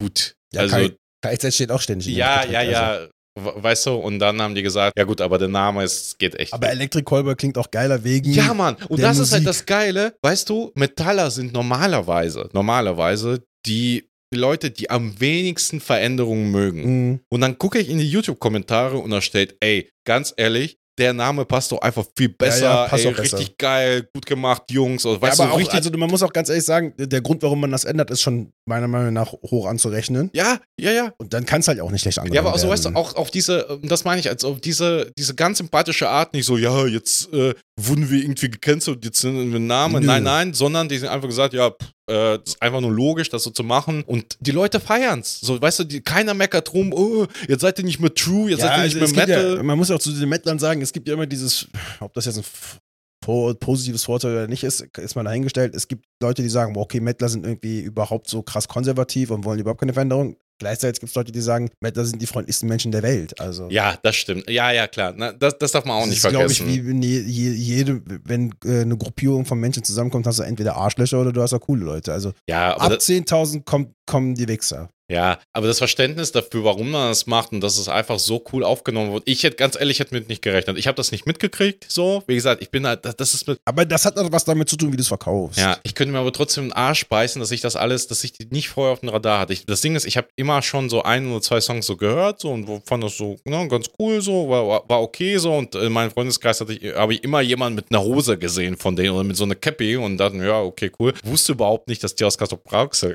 gut. 0.01 0.35
Ja, 0.53 0.63
also, 0.63 0.91
KZ 1.23 1.55
steht 1.55 1.71
auch 1.71 1.81
ständig 1.81 2.09
in 2.09 2.15
der 2.15 2.25
ja, 2.27 2.37
Kritik, 2.39 2.53
ja, 2.53 2.59
also. 2.61 2.73
ja. 2.73 3.01
we- 3.05 3.63
Weißt 3.63 3.87
du, 3.87 3.95
und 3.95 4.19
dann 4.19 4.41
haben 4.43 4.55
die 4.55 4.63
gesagt, 4.63 4.95
ja 4.99 5.05
gut, 5.05 5.21
aber 5.21 5.39
der 5.39 5.49
Name 5.49 5.85
ist, 5.85 6.19
geht 6.19 6.35
echt. 6.35 6.53
Aber. 6.53 6.71
Electric 6.71 7.05
Callboy 7.05 7.37
klingt 7.37 7.57
auch 7.59 7.71
geiler 7.71 8.03
wegen. 8.03 8.33
Ja, 8.33 8.53
Mann. 8.55 8.77
Und 8.89 9.01
das 9.01 9.19
ist 9.19 9.33
halt 9.33 9.45
Musik. 9.45 9.47
das 9.61 9.67
Geile. 9.67 10.15
Weißt 10.23 10.49
du, 10.49 10.73
Metaller 10.75 11.31
sind 11.31 11.53
normalerweise, 11.53 12.49
normalerweise 12.53 13.43
die 13.67 14.05
die 14.33 14.39
Leute, 14.39 14.71
die 14.71 14.91
am 14.91 15.19
wenigsten 15.21 15.81
Veränderungen 15.81 16.51
mögen. 16.51 16.83
Mhm. 17.13 17.21
Und 17.31 17.41
dann 17.41 17.57
gucke 17.57 17.79
ich 17.79 17.89
in 17.89 17.97
die 17.99 18.11
YouTube-Kommentare 18.11 18.99
und 18.99 19.11
da 19.11 19.23
steht, 19.23 19.57
ey, 19.61 19.89
ganz 20.07 20.35
ehrlich, 20.37 20.77
der 20.99 21.13
Name 21.13 21.45
passt 21.45 21.71
doch 21.73 21.81
einfach 21.81 22.05
viel 22.17 22.29
besser, 22.29 22.65
Ja, 22.65 22.83
ja, 22.85 22.89
passt 22.89 23.05
ey, 23.05 23.13
auch 23.13 23.17
besser. 23.17 23.39
richtig 23.39 23.57
geil, 23.59 24.09
gut 24.15 24.27
gemacht, 24.27 24.63
Jungs. 24.71 25.05
Weißt 25.05 25.39
ja, 25.39 25.45
aber 25.45 25.55
auch, 25.55 25.59
richtig, 25.59 25.75
also 25.77 25.91
man 25.97 26.11
muss 26.11 26.23
auch 26.23 26.33
ganz 26.33 26.49
ehrlich 26.49 26.65
sagen, 26.65 26.93
der 26.99 27.21
Grund, 27.21 27.43
warum 27.43 27.61
man 27.61 27.71
das 27.71 27.85
ändert, 27.85 28.11
ist 28.11 28.21
schon 28.23 28.53
meiner 28.67 28.89
Meinung 28.89 29.13
nach 29.13 29.33
hoch 29.33 29.67
anzurechnen. 29.67 30.31
ja, 30.35 30.59
ja, 30.81 30.93
ja. 30.93 31.13
Und 31.19 31.33
dann 31.33 31.47
kann 31.47 31.61
es 31.61 31.69
halt 31.69 31.81
auch 31.81 31.91
nicht 31.91 32.03
schlecht 32.03 32.19
angenommen 32.19 32.35
Ja, 32.35 32.41
aber 32.43 32.53
also, 32.53 32.69
werden. 32.69 32.73
weißt 32.73 32.85
du, 32.87 32.99
auch 32.99 33.15
auf 33.17 33.31
diese, 33.31 33.79
das 33.83 34.05
meine 34.05 34.21
ich, 34.21 34.29
als 34.29 34.45
auf 34.45 34.61
diese, 34.61 35.11
diese 35.19 35.35
ganz 35.35 35.59
sympathische 35.59 36.09
Art, 36.09 36.35
nicht 36.35 36.47
so, 36.47 36.57
ja, 36.57 36.87
jetzt 36.87 37.33
äh, 37.33 37.55
wurden 37.81 38.11
wir 38.11 38.21
irgendwie 38.21 38.51
gecancelt, 38.51 39.05
jetzt 39.05 39.21
sind 39.21 39.51
wir 39.53 39.59
ein 39.59 39.67
Name. 39.67 40.01
Nö. 40.01 40.07
Nein, 40.07 40.23
nein, 40.23 40.55
sondern 40.55 40.89
die 40.89 40.99
sind 40.99 41.09
einfach 41.09 41.29
gesagt, 41.29 41.55
ja, 41.55 41.71
pff, 41.71 41.89
äh, 42.09 42.39
das 42.39 42.55
ist 42.55 42.63
einfach 42.63 42.81
nur 42.81 42.93
logisch, 42.93 43.29
das 43.29 43.43
so 43.43 43.51
zu 43.51 43.63
machen. 43.63 44.03
Und 44.05 44.37
die 44.41 44.51
Leute 44.51 44.81
feiern's. 44.81 45.41
So, 45.41 45.61
weißt 45.61 45.81
du, 45.81 45.85
die, 45.85 46.01
keiner 46.01 46.35
meckert 46.35 46.73
rum, 46.73 46.93
oh, 46.93 47.27
jetzt 47.47 47.61
seid 47.61 47.79
ihr 47.79 47.85
nicht 47.85 48.01
mehr 48.01 48.15
true, 48.15 48.51
jetzt 48.51 48.61
ja, 48.61 48.69
seid 48.69 48.77
ihr 48.77 48.83
also 48.83 48.99
nicht 48.99 49.05
es 49.05 49.15
mehr 49.15 49.27
Metal. 49.27 49.57
Ja, 49.57 49.63
man 49.63 49.79
muss 49.79 49.91
auch 49.91 49.99
zu 49.99 50.13
den 50.13 50.29
Mettlern 50.29 50.59
sagen, 50.59 50.81
es 50.81 50.93
gibt 50.93 51.07
ja 51.09 51.15
immer 51.15 51.27
dieses, 51.27 51.69
ob 52.01 52.13
das 52.15 52.25
jetzt 52.25 52.39
ein 52.39 53.57
positives 53.59 54.05
Vorteil 54.05 54.33
oder 54.33 54.47
nicht 54.49 54.65
ist, 54.65 54.81
ist 54.81 55.17
mal 55.17 55.25
dahingestellt. 55.25 55.75
Es 55.75 55.87
gibt 55.87 56.07
Leute, 56.23 56.43
die 56.43 56.49
sagen, 56.49 56.77
okay, 56.77 57.01
Mettler 57.01 57.29
sind 57.29 57.45
irgendwie 57.45 57.81
überhaupt 57.81 58.29
so 58.29 58.43
krass 58.43 58.69
konservativ 58.69 59.31
und 59.31 59.45
wollen 59.45 59.61
überhaupt 59.61 59.81
keine 59.81 59.93
Veränderung. 59.93 60.37
Gleichzeitig 60.59 61.01
gibt 61.01 61.11
es 61.11 61.15
Leute, 61.15 61.33
die 61.33 61.41
sagen, 61.41 61.71
Mettler 61.81 62.05
sind 62.05 62.21
die 62.21 62.27
freundlichsten 62.27 62.69
Menschen 62.69 62.91
der 62.93 63.03
Welt. 63.03 63.41
Also 63.41 63.69
ja, 63.71 63.97
das 64.03 64.17
stimmt. 64.17 64.49
Ja, 64.51 64.71
ja, 64.73 64.87
klar. 64.89 65.15
Na, 65.17 65.33
das, 65.33 65.57
das 65.59 65.73
darf 65.73 65.85
man 65.85 65.97
auch 65.97 66.01
das 66.01 66.09
nicht 66.11 66.25
ist, 66.25 66.29
glaube 66.29 66.51
ich, 66.51 66.59
vergessen. 66.59 66.85
wie 66.85 66.89
wenn 66.89 67.03
je, 67.03 67.21
je, 67.21 67.51
jede, 67.51 68.03
wenn 68.25 68.55
äh, 68.65 68.81
eine 68.81 68.97
Gruppierung 68.97 69.45
von 69.47 69.59
Menschen 69.61 69.85
zusammenkommt, 69.85 70.27
hast 70.27 70.41
du 70.41 70.43
entweder 70.43 70.77
Arschlöcher 70.77 71.21
oder 71.21 71.33
du 71.33 71.43
hast 71.43 71.53
auch 71.53 71.61
coole 71.61 71.85
Leute. 71.85 72.13
Also 72.13 72.33
ja, 72.49 72.77
ab 72.77 72.91
das, 72.91 73.09
10.000 73.09 73.65
kommt, 73.65 73.95
kommen 74.09 74.35
die 74.35 74.49
Wichser. 74.49 74.89
Ja, 75.11 75.39
aber 75.55 75.67
das 75.67 75.79
Verständnis 75.79 76.33
dafür, 76.33 76.65
warum 76.65 76.91
man 76.91 77.09
das 77.09 77.27
macht 77.27 77.53
und 77.53 77.63
dass 77.63 77.79
es 77.79 77.89
einfach 77.89 78.19
so 78.19 78.45
cool 78.53 78.63
aufgenommen 78.63 79.11
wird. 79.15 79.23
Ich 79.25 79.43
hätte 79.43 79.57
ganz 79.57 79.75
ehrlich, 79.75 79.97
ich 79.97 80.01
hätte 80.01 80.15
mit 80.15 80.29
nicht 80.29 80.43
gerechnet. 80.43 80.77
Ich 80.77 80.87
habe 80.87 80.97
das 80.97 81.13
nicht 81.13 81.25
mitgekriegt, 81.25 81.87
so. 81.89 82.23
Wie 82.27 82.35
gesagt, 82.35 82.61
ich 82.61 82.69
bin 82.71 82.87
halt, 82.87 83.07
das- 83.07 83.33
ist 83.33 83.49
mit, 83.49 83.59
Aber 83.65 83.87
das 83.87 84.05
hat 84.05 84.19
auch 84.19 84.31
was 84.33 84.45
damit 84.45 84.69
zu 84.69 84.77
tun, 84.77 84.93
wie 84.93 84.97
du 84.99 85.01
es 85.01 85.09
verkaufst. 85.09 85.59
ja, 85.59 85.79
ich 85.83 85.95
könnte 85.95 86.13
mir 86.13 86.19
aber 86.19 86.31
trotzdem 86.31 86.65
den 86.65 86.73
Arsch 86.75 87.07
beißen, 87.09 87.41
dass 87.41 87.51
ich 87.53 87.63
das 87.63 87.75
alles, 87.75 88.07
dass 88.07 88.23
ich 88.23 88.33
die 88.35 88.49
nicht 88.51 88.69
vorher 88.69 88.93
auf 88.93 89.01
dem 89.01 89.09
Radar 89.09 89.41
hatte. 89.41 89.55
Ich, 89.55 89.65
das 89.65 89.81
Ding 89.81 89.97
ist, 89.97 90.05
ich 90.05 90.19
habe 90.19 90.29
immer 90.37 90.61
schon 90.61 90.91
so 90.91 91.03
ein 91.03 91.27
oder 91.33 91.41
zwei 91.41 91.63
Songs 91.63 91.87
so 91.87 91.97
gehört, 91.97 92.41
so, 92.41 92.51
und 92.51 92.69
fand 92.87 93.03
das 93.03 93.17
so, 93.17 93.37
ne, 93.47 93.67
ganz 93.67 93.87
cool, 93.99 94.21
so, 94.21 94.51
war, 94.51 94.87
war- 94.87 95.01
okay, 95.01 95.39
so, 95.39 95.55
und 95.55 95.75
in 95.75 95.91
meinem 95.91 96.11
Freundeskreis 96.11 96.61
hatte 96.61 96.75
ich, 96.75 96.95
habe 96.95 97.15
ich 97.15 97.25
immer 97.25 97.41
jemanden 97.41 97.77
mit 97.77 97.87
einer 97.91 98.03
Hose 98.03 98.37
gesehen 98.37 98.77
von 98.77 98.95
denen 98.95 99.15
oder 99.15 99.25
mit 99.25 99.39
so 99.39 99.45
einer 99.45 99.55
Cappy 99.55 99.97
und 99.97 100.19
dachten, 100.19 100.43
ja, 100.45 100.61
okay, 100.61 100.93
cool. 101.01 101.15
Wusste 101.25 101.53
überhaupt 101.53 101.89
nicht, 101.89 102.05
dass 102.05 102.15
die 102.15 102.25
aus 102.25 102.37
Kassel 102.37 102.59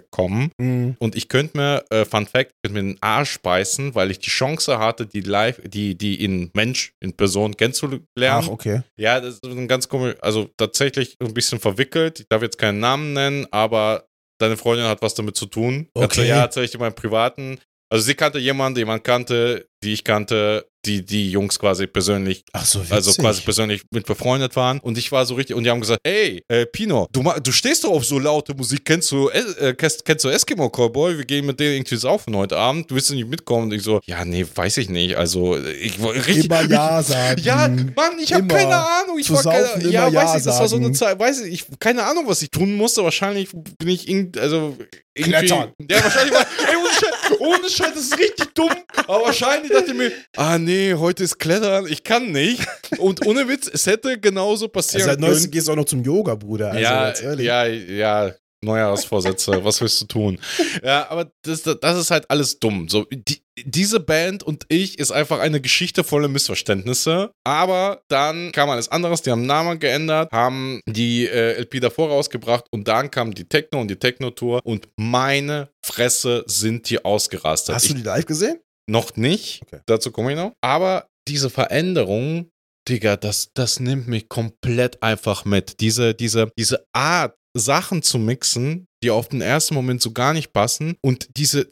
kommen. 0.10 0.49
Mhm. 0.57 0.83
Und 1.00 1.16
ich 1.16 1.28
könnte 1.30 1.58
mir, 1.58 1.84
äh, 1.90 2.06
Fun 2.06 2.26
Fact, 2.28 2.52
könnte 2.64 2.82
mir 2.82 2.94
den 2.94 2.98
Arsch 3.02 3.40
beißen, 3.42 3.96
weil 3.96 4.12
ich 4.12 4.20
die 4.20 4.30
Chance 4.30 4.80
hatte, 4.80 5.06
die 5.06 5.22
live, 5.22 5.60
die, 5.66 5.96
die 5.98 6.24
in 6.24 6.50
Mensch, 6.54 6.94
in 7.00 7.14
Person 7.14 7.56
kennenzulernen. 7.58 8.04
Ach, 8.44 8.48
okay. 8.48 8.82
Ja, 8.98 9.20
das 9.20 9.36
ist 9.36 9.44
ein 9.46 9.68
ganz 9.68 9.88
komisch, 9.90 10.16
also 10.22 10.50
tatsächlich 10.58 11.16
ein 11.20 11.34
bisschen 11.34 11.60
verwickelt. 11.60 12.20
Ich 12.22 12.28
darf 12.30 12.42
jetzt 12.42 12.58
keinen 12.58 12.80
Namen 12.80 13.14
nennen, 13.14 13.48
aber 13.52 14.06
deine 14.40 14.58
Freundin 14.58 14.88
hat 14.88 15.02
was 15.02 15.14
damit 15.16 15.36
zu 15.36 15.46
tun. 15.46 15.88
Du- 15.94 16.02
Okay. 16.04 16.28
Ja, 16.28 16.42
erzähl 16.42 16.64
ich 16.66 16.72
dir 16.72 16.80
meinen 16.80 16.96
privaten. 16.96 17.60
Also 17.92 18.06
sie 18.06 18.16
kannte 18.16 18.40
jemanden, 18.40 18.80
jemand 18.80 19.04
kannte, 19.04 19.68
die 19.84 19.94
ich 19.94 20.04
kannte, 20.04 20.66
die 20.86 21.06
die 21.06 21.32
Jungs 21.32 21.60
quasi 21.60 21.88
persönlich 21.88 22.44
so, 22.64 22.84
also 22.90 23.14
quasi 23.14 23.42
persönlich 23.42 23.84
mit 23.92 24.06
befreundet 24.06 24.56
waren. 24.56 24.80
Und 24.80 24.98
ich 24.98 25.12
war 25.12 25.26
so 25.26 25.36
richtig, 25.36 25.56
und 25.56 25.64
die 25.64 25.70
haben 25.70 25.82
gesagt, 25.82 26.02
ey, 26.04 26.44
äh, 26.48 26.66
Pino, 26.66 27.08
du, 27.12 27.24
du 27.42 27.52
stehst 27.52 27.84
doch 27.84 27.92
auf 27.92 28.06
so 28.06 28.20
laute 28.20 28.54
Musik, 28.54 28.86
kennst 28.86 29.12
du, 29.12 29.30
äh, 29.30 29.74
kennst, 29.74 30.06
kennst 30.06 30.26
du 30.26 30.30
Eskimo 30.30 30.70
Cowboy? 30.70 31.18
Wir 31.18 31.26
gehen 31.26 31.46
mit 31.46 31.60
denen 31.60 31.76
irgendwie 31.76 31.96
saufen 31.96 32.36
heute 32.36 32.58
Abend, 32.58 32.90
du 32.90 32.96
willst 32.96 33.10
du 33.10 33.16
nicht 33.16 33.28
mitkommen? 33.30 33.64
Und 33.64 33.74
ich 33.74 33.84
so, 33.84 34.02
ja, 34.06 34.26
nee, 34.26 34.46
weiß 34.54 34.78
ich 34.78 34.90
nicht. 34.90 35.16
Also, 35.16 35.58
ich 35.58 36.02
war 36.02 36.14
richtig. 36.14 36.46
Immer 36.46 36.68
Ja 36.68 37.02
sagen. 37.02 37.42
Ja, 37.42 37.68
Mann, 37.68 38.20
ich 38.22 38.34
habe 38.34 38.48
keine 38.48 38.76
Ahnung. 38.76 39.20
Ich 39.20 39.32
war 39.32 39.44
keine, 39.44 39.66
saufen 39.66 39.92
ja, 39.92 40.06
weiß 40.06 40.14
Ja 40.14 40.38
ich, 40.38 40.44
das 40.44 40.60
war 40.60 40.68
so 40.68 40.76
eine. 40.76 40.92
Zeit, 40.92 41.20
weiß 41.20 41.42
ich, 41.42 41.54
ich 41.54 41.80
keine 41.80 42.04
Ahnung, 42.04 42.28
was 42.28 42.42
ich 42.42 42.50
tun 42.50 42.76
musste. 42.76 43.04
Wahrscheinlich 43.04 43.50
bin 43.52 43.88
ich 43.88 44.08
irgend, 44.08 44.38
also 44.38 44.78
irgendwie, 45.16 45.32
Klettern. 45.32 45.74
Ja, 45.90 46.04
wahrscheinlich 46.04 46.34
war, 46.34 46.46
ey, 46.70 46.76
ohne 46.76 46.90
Scheiß, 46.90 47.40
ohne 47.40 47.70
Scheiß, 47.70 47.94
das 47.94 48.04
ist 48.04 48.18
richtig 48.18 48.54
dumm. 48.56 48.72
Aber 49.08 49.26
wahrscheinlich 49.26 49.72
dachte 49.72 49.92
ich 49.92 49.98
mir, 49.98 50.12
ah 50.36 50.58
nee, 50.58 50.73
heute 50.98 51.24
ist 51.24 51.40
Klettern, 51.40 51.88
ich 51.88 52.04
kann 52.04 52.32
nicht. 52.32 52.66
Und 52.98 53.26
ohne 53.26 53.48
Witz, 53.48 53.70
es 53.72 53.86
hätte 53.86 54.20
genauso 54.20 54.68
passieren 54.68 55.02
Also 55.02 55.12
seit 55.12 55.20
können. 55.20 55.32
neuestem 55.32 55.52
gehst 55.52 55.68
du 55.68 55.72
auch 55.72 55.76
noch 55.76 55.86
zum 55.86 56.04
Yoga, 56.04 56.36
Bruder. 56.36 56.72
Also, 56.72 56.82
ja, 56.82 57.06
ganz 57.06 57.22
ehrlich. 57.22 57.45
ja, 57.45 57.66
ja, 57.66 58.34
Neujahrsvorsätze, 58.64 59.52
was 59.64 59.82
willst 59.82 60.02
du 60.02 60.06
tun? 60.06 60.40
Ja, 60.84 61.10
aber 61.10 61.32
das, 61.44 61.64
das 61.64 61.98
ist 61.98 62.12
halt 62.12 62.30
alles 62.30 62.60
dumm. 62.60 62.88
So, 62.90 63.06
die, 63.12 63.41
diese 63.66 64.00
Band 64.00 64.41
und 64.44 64.66
ich 64.70 64.98
ist 64.98 65.12
einfach 65.12 65.40
eine 65.40 65.62
Geschichte 65.62 66.04
voller 66.04 66.28
Missverständnisse. 66.28 67.32
Aber 67.44 68.02
dann 68.08 68.52
kam 68.52 68.70
alles 68.70 68.90
anderes, 68.90 69.22
die 69.22 69.32
haben 69.32 69.41
den 69.41 69.48
Namen 69.48 69.80
geändert, 69.80 70.32
haben 70.32 70.80
die 70.88 71.28
äh, 71.28 71.60
LP 71.62 71.82
davor 71.82 72.10
rausgebracht 72.10 72.66
und 72.72 72.88
dann 72.88 73.12
kam 73.12 73.34
die 73.34 73.48
Techno 73.48 73.82
und 73.82 73.90
die 73.90 73.98
Techno-Tour 73.98 74.62
und 74.64 74.88
meine 74.98 75.70
Fresse 75.86 76.44
sind 76.48 76.90
die 76.90 77.04
ausgerastet. 77.04 77.76
Hast 77.76 77.86
ich, 77.86 77.91
du 77.91 77.98
die 77.98 78.04
live 78.04 78.26
gesehen? 78.26 78.60
Noch 78.90 79.16
nicht, 79.16 79.62
Okay. 79.68 79.82
dazu 79.86 80.12
komme 80.12 80.32
ich 80.32 80.38
noch. 80.38 80.54
Aber 80.62 81.08
diese 81.28 81.50
Veränderung, 81.50 82.50
Digga, 82.90 83.16
das, 83.16 83.50
das 83.54 83.80
nimmt 83.80 84.08
mich 84.08 84.28
komplett 84.28 85.02
einfach 85.02 85.46
mit. 85.46 85.80
Diese, 85.80 86.14
diese, 86.14 86.50
diese 86.58 86.86
Art, 86.94 87.36
Sachen 87.56 88.02
zu 88.02 88.18
mixen, 88.18 88.88
die 89.04 89.12
auf 89.12 89.30
den 89.30 89.42
ersten 89.42 89.76
Moment 89.76 90.02
so 90.02 90.12
gar 90.12 90.34
nicht 90.34 90.54
passen. 90.54 90.96
Und 91.02 91.38
diese, 91.38 91.70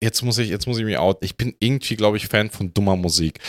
jetzt 0.00 0.22
muss 0.22 0.38
ich, 0.38 0.48
jetzt 0.48 0.66
muss 0.68 0.78
ich 0.78 0.84
mich 0.84 0.98
out. 0.98 1.18
Ich 1.22 1.36
bin 1.36 1.54
irgendwie, 1.58 1.96
glaube 1.96 2.16
ich, 2.16 2.28
Fan 2.28 2.48
von 2.48 2.72
dummer 2.72 2.94
Musik. 2.94 3.40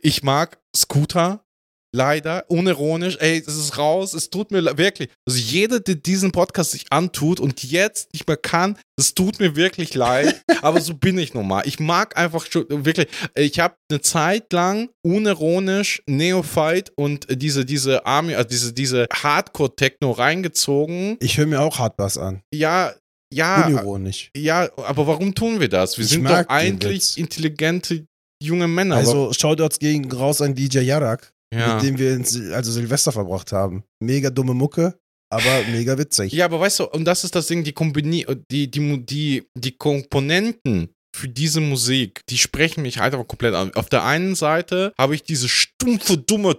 Ich 0.00 0.22
mag 0.22 0.60
Scooter. 0.76 1.44
Leider, 1.94 2.44
unironisch, 2.48 3.16
ey, 3.20 3.38
es 3.38 3.56
ist 3.56 3.78
raus, 3.78 4.12
es 4.12 4.28
tut 4.28 4.50
mir 4.50 4.62
wirklich, 4.76 5.08
also 5.26 5.38
jeder, 5.38 5.80
der 5.80 5.94
diesen 5.94 6.32
Podcast 6.32 6.72
sich 6.72 6.84
antut 6.90 7.40
und 7.40 7.62
jetzt 7.62 8.12
nicht 8.12 8.28
mehr 8.28 8.36
kann, 8.36 8.78
es 8.98 9.14
tut 9.14 9.40
mir 9.40 9.56
wirklich 9.56 9.94
leid, 9.94 10.42
aber 10.62 10.80
so 10.82 10.94
bin 10.94 11.18
ich 11.18 11.32
nun 11.32 11.48
mal. 11.48 11.62
Ich 11.66 11.80
mag 11.80 12.16
einfach 12.18 12.44
schon, 12.50 12.66
wirklich, 12.68 13.08
ich 13.34 13.58
habe 13.58 13.76
eine 13.90 14.02
Zeit 14.02 14.52
lang 14.52 14.90
unironisch 15.02 16.02
Neophyte 16.06 16.92
und 16.96 17.26
diese, 17.30 17.64
diese 17.64 18.04
Army, 18.04 18.34
also 18.34 18.48
diese, 18.48 18.72
diese 18.74 19.06
Hardcore-Techno 19.12 20.10
reingezogen. 20.10 21.16
Ich 21.20 21.38
höre 21.38 21.46
mir 21.46 21.60
auch 21.60 21.78
Hardbass 21.78 22.18
an. 22.18 22.42
Ja, 22.52 22.92
ja, 23.32 23.66
Unironisch. 23.66 24.30
ja, 24.36 24.68
aber 24.76 25.06
warum 25.06 25.34
tun 25.34 25.60
wir 25.60 25.68
das? 25.68 25.98
Wir 25.98 26.04
Ich 26.04 26.10
sind 26.10 26.24
doch 26.24 26.48
eigentlich 26.48 27.18
intelligente 27.18 28.06
junge 28.42 28.68
Männer. 28.68 28.96
Also 28.96 29.32
Shoutouts 29.32 29.78
gegen 29.78 30.10
raus 30.10 30.40
an 30.40 30.54
DJ 30.54 30.78
Yarak, 30.80 31.20
aber, 31.20 31.37
ja. 31.52 31.74
mit 31.74 31.84
dem 31.84 31.98
wir 31.98 32.54
also 32.54 32.72
Silvester 32.72 33.12
verbracht 33.12 33.52
haben. 33.52 33.84
Mega 34.00 34.30
dumme 34.30 34.54
Mucke, 34.54 34.98
aber 35.30 35.62
mega 35.70 35.96
witzig. 35.98 36.32
Ja, 36.32 36.46
aber 36.46 36.60
weißt 36.60 36.80
du, 36.80 36.84
und 36.88 37.04
das 37.04 37.24
ist 37.24 37.34
das 37.34 37.46
Ding, 37.46 37.64
die 37.64 37.72
Kombini 37.72 38.26
die, 38.50 38.70
die, 38.70 39.06
die, 39.06 39.48
die 39.54 39.76
Komponenten 39.76 40.90
für 41.16 41.28
diese 41.28 41.60
Musik, 41.60 42.22
die 42.28 42.38
sprechen 42.38 42.82
mich 42.82 42.98
halt 42.98 43.14
einfach 43.14 43.26
komplett 43.26 43.54
an. 43.54 43.74
Auf 43.74 43.88
der 43.88 44.04
einen 44.04 44.34
Seite 44.34 44.92
habe 44.96 45.14
ich 45.14 45.22
diese 45.22 45.48
stumpfe, 45.48 46.18
dumme 46.18 46.56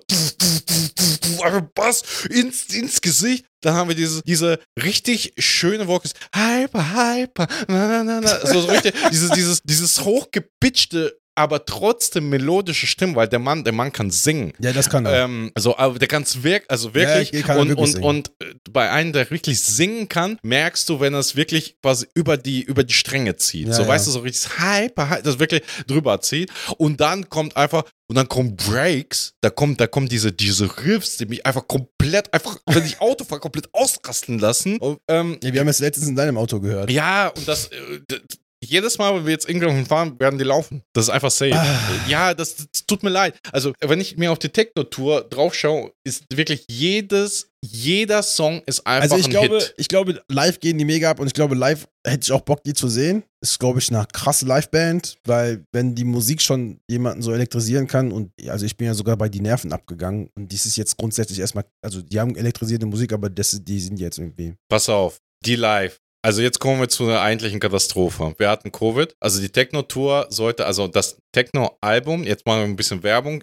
einfach 1.43 1.61
Bass 1.73 2.25
ins, 2.29 2.65
ins 2.73 3.01
Gesicht. 3.01 3.45
Dann 3.61 3.75
haben 3.75 3.89
wir 3.89 3.95
diese, 3.95 4.21
diese 4.23 4.59
richtig 4.81 5.33
schöne 5.37 5.87
Vocals. 5.87 6.13
Hyper, 6.33 6.93
hyper, 6.93 7.47
na, 7.67 7.87
na, 7.87 8.03
na, 8.03 8.21
na. 8.21 8.45
So, 8.45 8.61
so 8.61 8.67
richtig, 8.67 8.93
dieses, 9.11 9.31
dieses, 9.31 9.61
dieses 9.63 10.03
hochgepitchte, 10.03 11.17
aber 11.39 11.63
trotzdem 11.63 12.27
melodische 12.27 12.85
Stimme, 12.85 13.15
weil 13.15 13.29
der 13.29 13.39
Mann, 13.39 13.63
der 13.63 13.71
Mann 13.71 13.93
kann 13.93 14.11
singen. 14.11 14.51
Ja, 14.59 14.73
das 14.73 14.89
kann 14.89 15.05
er. 15.05 15.23
Ähm, 15.23 15.51
also, 15.55 15.77
aber 15.77 15.97
der 15.97 16.09
kann 16.09 16.23
es 16.23 16.43
wirk 16.43 16.65
also 16.67 16.93
wirklich. 16.93 17.31
Ja, 17.31 17.41
kann 17.43 17.59
und, 17.59 17.69
wirklich 17.69 17.87
und, 17.87 17.93
singen. 17.93 18.03
und 18.03 18.31
äh, 18.41 18.53
bei 18.69 18.91
einem, 18.91 19.13
der 19.13 19.31
wirklich 19.31 19.61
singen 19.61 20.09
kann, 20.09 20.37
merkst 20.43 20.89
du, 20.89 20.99
wenn 20.99 21.13
er 21.13 21.21
es 21.21 21.37
wirklich 21.37 21.77
quasi 21.81 22.07
über 22.13 22.35
die, 22.35 22.61
über 22.61 22.83
die 22.83 22.93
Stränge 22.93 23.37
zieht. 23.37 23.67
Ja, 23.67 23.73
so, 23.73 23.83
ja. 23.83 23.87
weißt 23.87 24.07
du, 24.07 24.11
so 24.11 24.19
richtig 24.19 24.59
hyper, 24.59 25.09
hyper, 25.09 25.21
das 25.21 25.39
wirklich 25.39 25.61
drüber 25.87 26.19
zieht. 26.19 26.51
Und 26.77 26.99
dann 26.99 27.29
kommt 27.29 27.55
einfach, 27.55 27.85
und 28.09 28.17
dann 28.17 28.27
kommen 28.27 28.57
Breaks, 28.57 29.35
da 29.39 29.49
kommt, 29.49 29.79
da 29.79 29.87
kommen 29.87 30.09
diese, 30.09 30.33
diese 30.33 30.69
Riffs, 30.83 31.15
die 31.17 31.25
mich 31.25 31.45
einfach 31.45 31.67
komplett, 31.69 32.33
einfach, 32.33 32.57
wenn 32.65 32.83
ich 32.83 32.99
Auto 32.99 33.23
fahre, 33.23 33.39
komplett 33.39 33.69
ausrasten 33.71 34.39
lassen. 34.39 34.77
Und, 34.79 34.99
ähm, 35.07 35.37
ja, 35.41 35.53
wir 35.53 35.61
haben 35.61 35.69
es 35.69 35.79
letztens 35.79 36.09
in 36.09 36.17
deinem 36.17 36.37
Auto 36.37 36.59
gehört. 36.59 36.91
ja, 36.91 37.27
und 37.29 37.47
das, 37.47 37.67
äh, 37.67 38.19
jedes 38.63 38.97
Mal, 38.97 39.15
wenn 39.15 39.25
wir 39.25 39.31
jetzt 39.31 39.47
irgendwo 39.49 39.69
fahren, 39.85 40.19
werden 40.19 40.37
die 40.37 40.45
laufen. 40.45 40.83
Das 40.93 41.05
ist 41.05 41.09
einfach 41.09 41.31
safe. 41.31 41.55
Ah. 41.55 41.79
Ja, 42.07 42.33
das, 42.33 42.55
das 42.55 42.85
tut 42.85 43.03
mir 43.03 43.09
leid. 43.09 43.39
Also, 43.51 43.73
wenn 43.79 44.01
ich 44.01 44.17
mir 44.17 44.31
auf 44.31 44.39
die 44.39 44.49
Techno-Tour 44.49 45.23
drauf 45.29 45.55
schaue, 45.55 45.91
ist 46.03 46.25
wirklich 46.33 46.65
jedes, 46.69 47.51
jeder 47.63 48.21
Song 48.23 48.61
ist 48.65 48.85
einfach 48.85 49.03
Also 49.03 49.17
ich 49.17 49.25
ein 49.25 49.31
glaube, 49.31 49.59
Hit. 49.59 49.73
ich 49.77 49.87
glaube, 49.87 50.21
live 50.29 50.59
gehen 50.59 50.77
die 50.77 50.85
mega 50.85 51.09
ab 51.11 51.19
und 51.19 51.27
ich 51.27 51.33
glaube, 51.33 51.55
live 51.55 51.87
hätte 52.05 52.23
ich 52.23 52.31
auch 52.31 52.41
Bock, 52.41 52.63
die 52.63 52.73
zu 52.73 52.87
sehen. 52.89 53.23
Ist, 53.41 53.59
glaube 53.59 53.79
ich, 53.79 53.89
eine 53.89 54.05
krasse 54.11 54.45
Liveband, 54.45 55.17
weil 55.25 55.65
wenn 55.71 55.95
die 55.95 56.03
Musik 56.03 56.41
schon 56.41 56.79
jemanden 56.89 57.21
so 57.21 57.31
elektrisieren 57.31 57.87
kann 57.87 58.11
und 58.11 58.31
also 58.47 58.65
ich 58.65 58.75
bin 58.75 58.87
ja 58.87 58.93
sogar 58.93 59.15
bei 59.17 59.29
die 59.29 59.41
Nerven 59.41 59.71
abgegangen 59.71 60.29
und 60.35 60.51
dies 60.51 60.65
ist 60.65 60.75
jetzt 60.75 60.97
grundsätzlich 60.97 61.39
erstmal, 61.39 61.65
also 61.81 62.01
die 62.01 62.19
haben 62.19 62.35
elektrisierte 62.35 62.85
Musik, 62.85 63.13
aber 63.13 63.29
das, 63.29 63.57
die 63.63 63.79
sind 63.79 63.99
jetzt 63.99 64.17
irgendwie. 64.17 64.55
Pass 64.69 64.89
auf, 64.89 65.19
die 65.45 65.55
live. 65.55 65.99
Also 66.21 66.41
jetzt 66.41 66.59
kommen 66.59 66.81
wir 66.81 66.89
zu 66.89 67.05
einer 67.05 67.21
eigentlichen 67.21 67.61
Katastrophe. 67.61 68.33
Wir 68.37 68.49
hatten 68.49 68.73
Covid, 68.73 69.15
also 69.21 69.39
die 69.39 69.47
Techno-Tour 69.49 70.27
sollte, 70.29 70.65
also 70.65 70.87
das 70.89 71.17
Techno-Album, 71.31 72.23
jetzt 72.25 72.45
machen 72.45 72.59
wir 72.59 72.65
ein 72.65 72.75
bisschen 72.75 73.03
Werbung, 73.03 73.41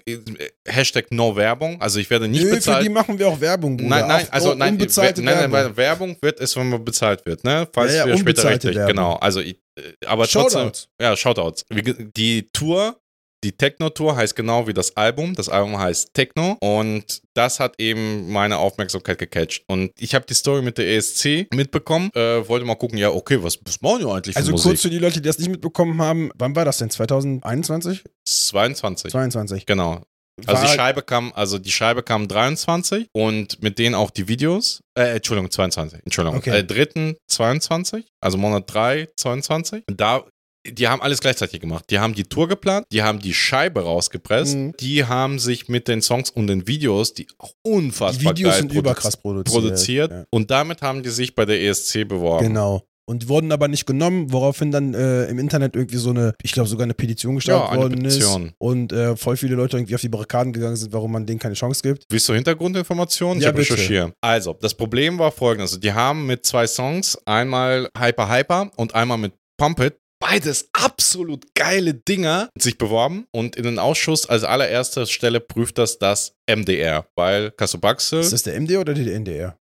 Hashtag 0.66 1.10
No 1.10 1.34
Werbung, 1.36 1.80
also 1.80 1.98
ich 2.00 2.10
werde 2.10 2.28
nicht 2.28 2.42
Nö, 2.42 2.50
für 2.50 2.54
bezahlt. 2.56 2.84
die 2.84 2.90
machen 2.90 3.18
wir 3.18 3.28
auch 3.28 3.40
Werbung, 3.40 3.78
Bruder. 3.78 3.88
Nein, 3.88 4.08
nein, 4.08 4.26
also 4.30 4.54
nein, 4.54 4.74
unbezahlte 4.74 5.22
nein, 5.22 5.34
nein, 5.34 5.52
Werbung. 5.52 5.70
weil 5.70 5.76
Werbung 5.78 6.16
wird 6.20 6.38
es, 6.40 6.54
wenn 6.56 6.68
man 6.68 6.84
bezahlt 6.84 7.24
wird, 7.24 7.44
ne? 7.44 7.66
Falls 7.72 7.92
Ja, 7.94 8.00
ja, 8.00 8.06
wir 8.08 8.18
später 8.18 8.50
richtig, 8.50 8.74
Werbung. 8.74 8.94
genau. 8.94 9.14
Also 9.14 9.40
ich, 9.40 9.56
äh, 9.78 9.92
aber 10.06 10.26
trotzdem, 10.28 10.60
Shoutouts. 10.60 10.88
ja, 11.00 11.16
Shoutouts. 11.16 11.64
Die 11.70 12.50
Tour, 12.52 13.00
die 13.44 13.52
Techno-Tour 13.52 14.16
heißt 14.16 14.34
genau 14.34 14.66
wie 14.66 14.72
das 14.74 14.96
Album. 14.96 15.34
Das 15.34 15.48
Album 15.48 15.78
heißt 15.78 16.14
Techno 16.14 16.56
und 16.60 17.22
das 17.34 17.60
hat 17.60 17.74
eben 17.78 18.30
meine 18.32 18.58
Aufmerksamkeit 18.58 19.18
gecatcht. 19.18 19.62
Und 19.68 19.92
ich 19.98 20.14
habe 20.14 20.24
die 20.26 20.34
Story 20.34 20.62
mit 20.62 20.78
der 20.78 20.88
ESC 20.88 21.46
mitbekommen, 21.54 22.10
äh, 22.14 22.48
wollte 22.48 22.64
mal 22.66 22.74
gucken, 22.76 22.98
ja, 22.98 23.10
okay, 23.10 23.42
was, 23.42 23.58
was 23.64 23.80
machen 23.82 24.00
die 24.00 24.06
eigentlich 24.06 24.34
für 24.34 24.38
Also 24.40 24.52
Musik? 24.52 24.70
kurz 24.70 24.82
für 24.82 24.90
die 24.90 24.98
Leute, 24.98 25.20
die 25.20 25.28
das 25.28 25.38
nicht 25.38 25.50
mitbekommen 25.50 26.00
haben, 26.00 26.30
wann 26.36 26.56
war 26.56 26.64
das 26.64 26.78
denn? 26.78 26.90
2021? 26.90 28.04
22. 28.24 29.12
22. 29.12 29.66
Genau. 29.66 30.02
Also 30.44 30.66
die 30.66 30.68
Scheibe 30.72 31.00
kam, 31.02 31.32
also 31.34 31.58
die 31.58 31.70
Scheibe 31.72 32.02
kam 32.02 32.28
23 32.28 33.06
und 33.14 33.62
mit 33.62 33.78
denen 33.78 33.94
auch 33.94 34.10
die 34.10 34.28
Videos, 34.28 34.80
äh, 34.94 35.16
Entschuldigung, 35.16 35.50
22, 35.50 36.00
Entschuldigung, 36.04 36.38
Okay. 36.38 36.58
äh, 36.58 36.62
dritten 36.64 37.16
22, 37.28 38.04
also 38.20 38.36
Monat 38.36 38.64
3, 38.66 39.08
22. 39.16 39.84
Und 39.88 39.98
da, 39.98 40.24
die 40.72 40.88
haben 40.88 41.02
alles 41.02 41.20
gleichzeitig 41.20 41.60
gemacht. 41.60 41.84
Die 41.90 41.98
haben 41.98 42.14
die 42.14 42.24
Tour 42.24 42.48
geplant, 42.48 42.86
die 42.92 43.02
haben 43.02 43.18
die 43.20 43.34
Scheibe 43.34 43.82
rausgepresst, 43.82 44.54
Mhm. 44.56 44.74
die 44.80 45.04
haben 45.04 45.38
sich 45.38 45.68
mit 45.68 45.88
den 45.88 46.02
Songs 46.02 46.30
und 46.30 46.46
den 46.46 46.66
Videos, 46.66 47.14
die 47.14 47.26
auch 47.38 47.52
Die 47.64 47.70
unfassbar 47.70 48.32
Videos 48.36 48.52
geil 48.52 48.60
sind 48.60 48.72
produ- 48.72 48.78
überkrass 48.78 49.16
produziert. 49.16 49.54
produziert 49.62 50.10
Ja. 50.10 50.24
und 50.30 50.50
damit 50.50 50.82
haben 50.82 51.02
die 51.02 51.10
sich 51.10 51.34
bei 51.34 51.44
der 51.44 51.60
ESC 51.60 52.04
beworben. 52.04 52.46
Genau. 52.48 52.82
Und 53.08 53.28
wurden 53.28 53.52
aber 53.52 53.68
nicht 53.68 53.86
genommen, 53.86 54.32
woraufhin 54.32 54.72
dann 54.72 54.92
äh, 54.92 55.26
im 55.26 55.38
Internet 55.38 55.76
irgendwie 55.76 55.96
so 55.98 56.10
eine, 56.10 56.34
ich 56.42 56.50
glaube 56.50 56.68
sogar 56.68 56.82
eine 56.82 56.94
Petition 56.94 57.36
gestartet 57.36 57.70
Ja, 57.70 57.76
worden 57.80 58.02
Petition. 58.02 58.46
ist. 58.46 58.54
Und 58.58 58.92
äh, 58.92 59.14
voll 59.16 59.36
viele 59.36 59.54
Leute 59.54 59.76
irgendwie 59.76 59.94
auf 59.94 60.00
die 60.00 60.08
Barrikaden 60.08 60.52
gegangen 60.52 60.74
sind, 60.74 60.92
warum 60.92 61.12
man 61.12 61.24
denen 61.24 61.38
keine 61.38 61.54
Chance 61.54 61.82
gibt. 61.82 62.04
Willst 62.10 62.28
du 62.28 62.34
Hintergrundinformationen? 62.34 63.38
Ich 63.38 63.42
Ja, 63.44 63.50
habe 63.50 63.58
bitte. 63.60 63.74
recherchiert. 63.74 64.12
Also, 64.20 64.56
das 64.60 64.74
Problem 64.74 65.20
war 65.20 65.30
folgendes. 65.30 65.70
Also, 65.70 65.80
die 65.80 65.92
haben 65.92 66.26
mit 66.26 66.44
zwei 66.44 66.66
Songs, 66.66 67.16
einmal 67.26 67.88
Hyper 67.96 68.28
Hyper 68.28 68.72
und 68.76 68.94
einmal 68.96 69.18
mit 69.18 69.34
Pump 69.56 69.78
It, 69.80 69.94
beides 70.20 70.68
absolut 70.72 71.54
geile 71.54 71.94
Dinger, 71.94 72.50
sich 72.58 72.78
beworben 72.78 73.26
und 73.32 73.56
in 73.56 73.64
den 73.64 73.78
Ausschuss 73.78 74.26
als 74.28 74.44
allererste 74.44 75.06
Stelle 75.06 75.40
prüft 75.40 75.78
das 75.78 75.98
das 75.98 76.34
MDR, 76.48 77.06
weil 77.14 77.50
Kassobaxe 77.52 78.18
Ist 78.20 78.32
das 78.32 78.42
der 78.42 78.60
MD 78.60 78.76
oder 78.78 78.94
der 78.94 79.14
NDR? 79.14 79.58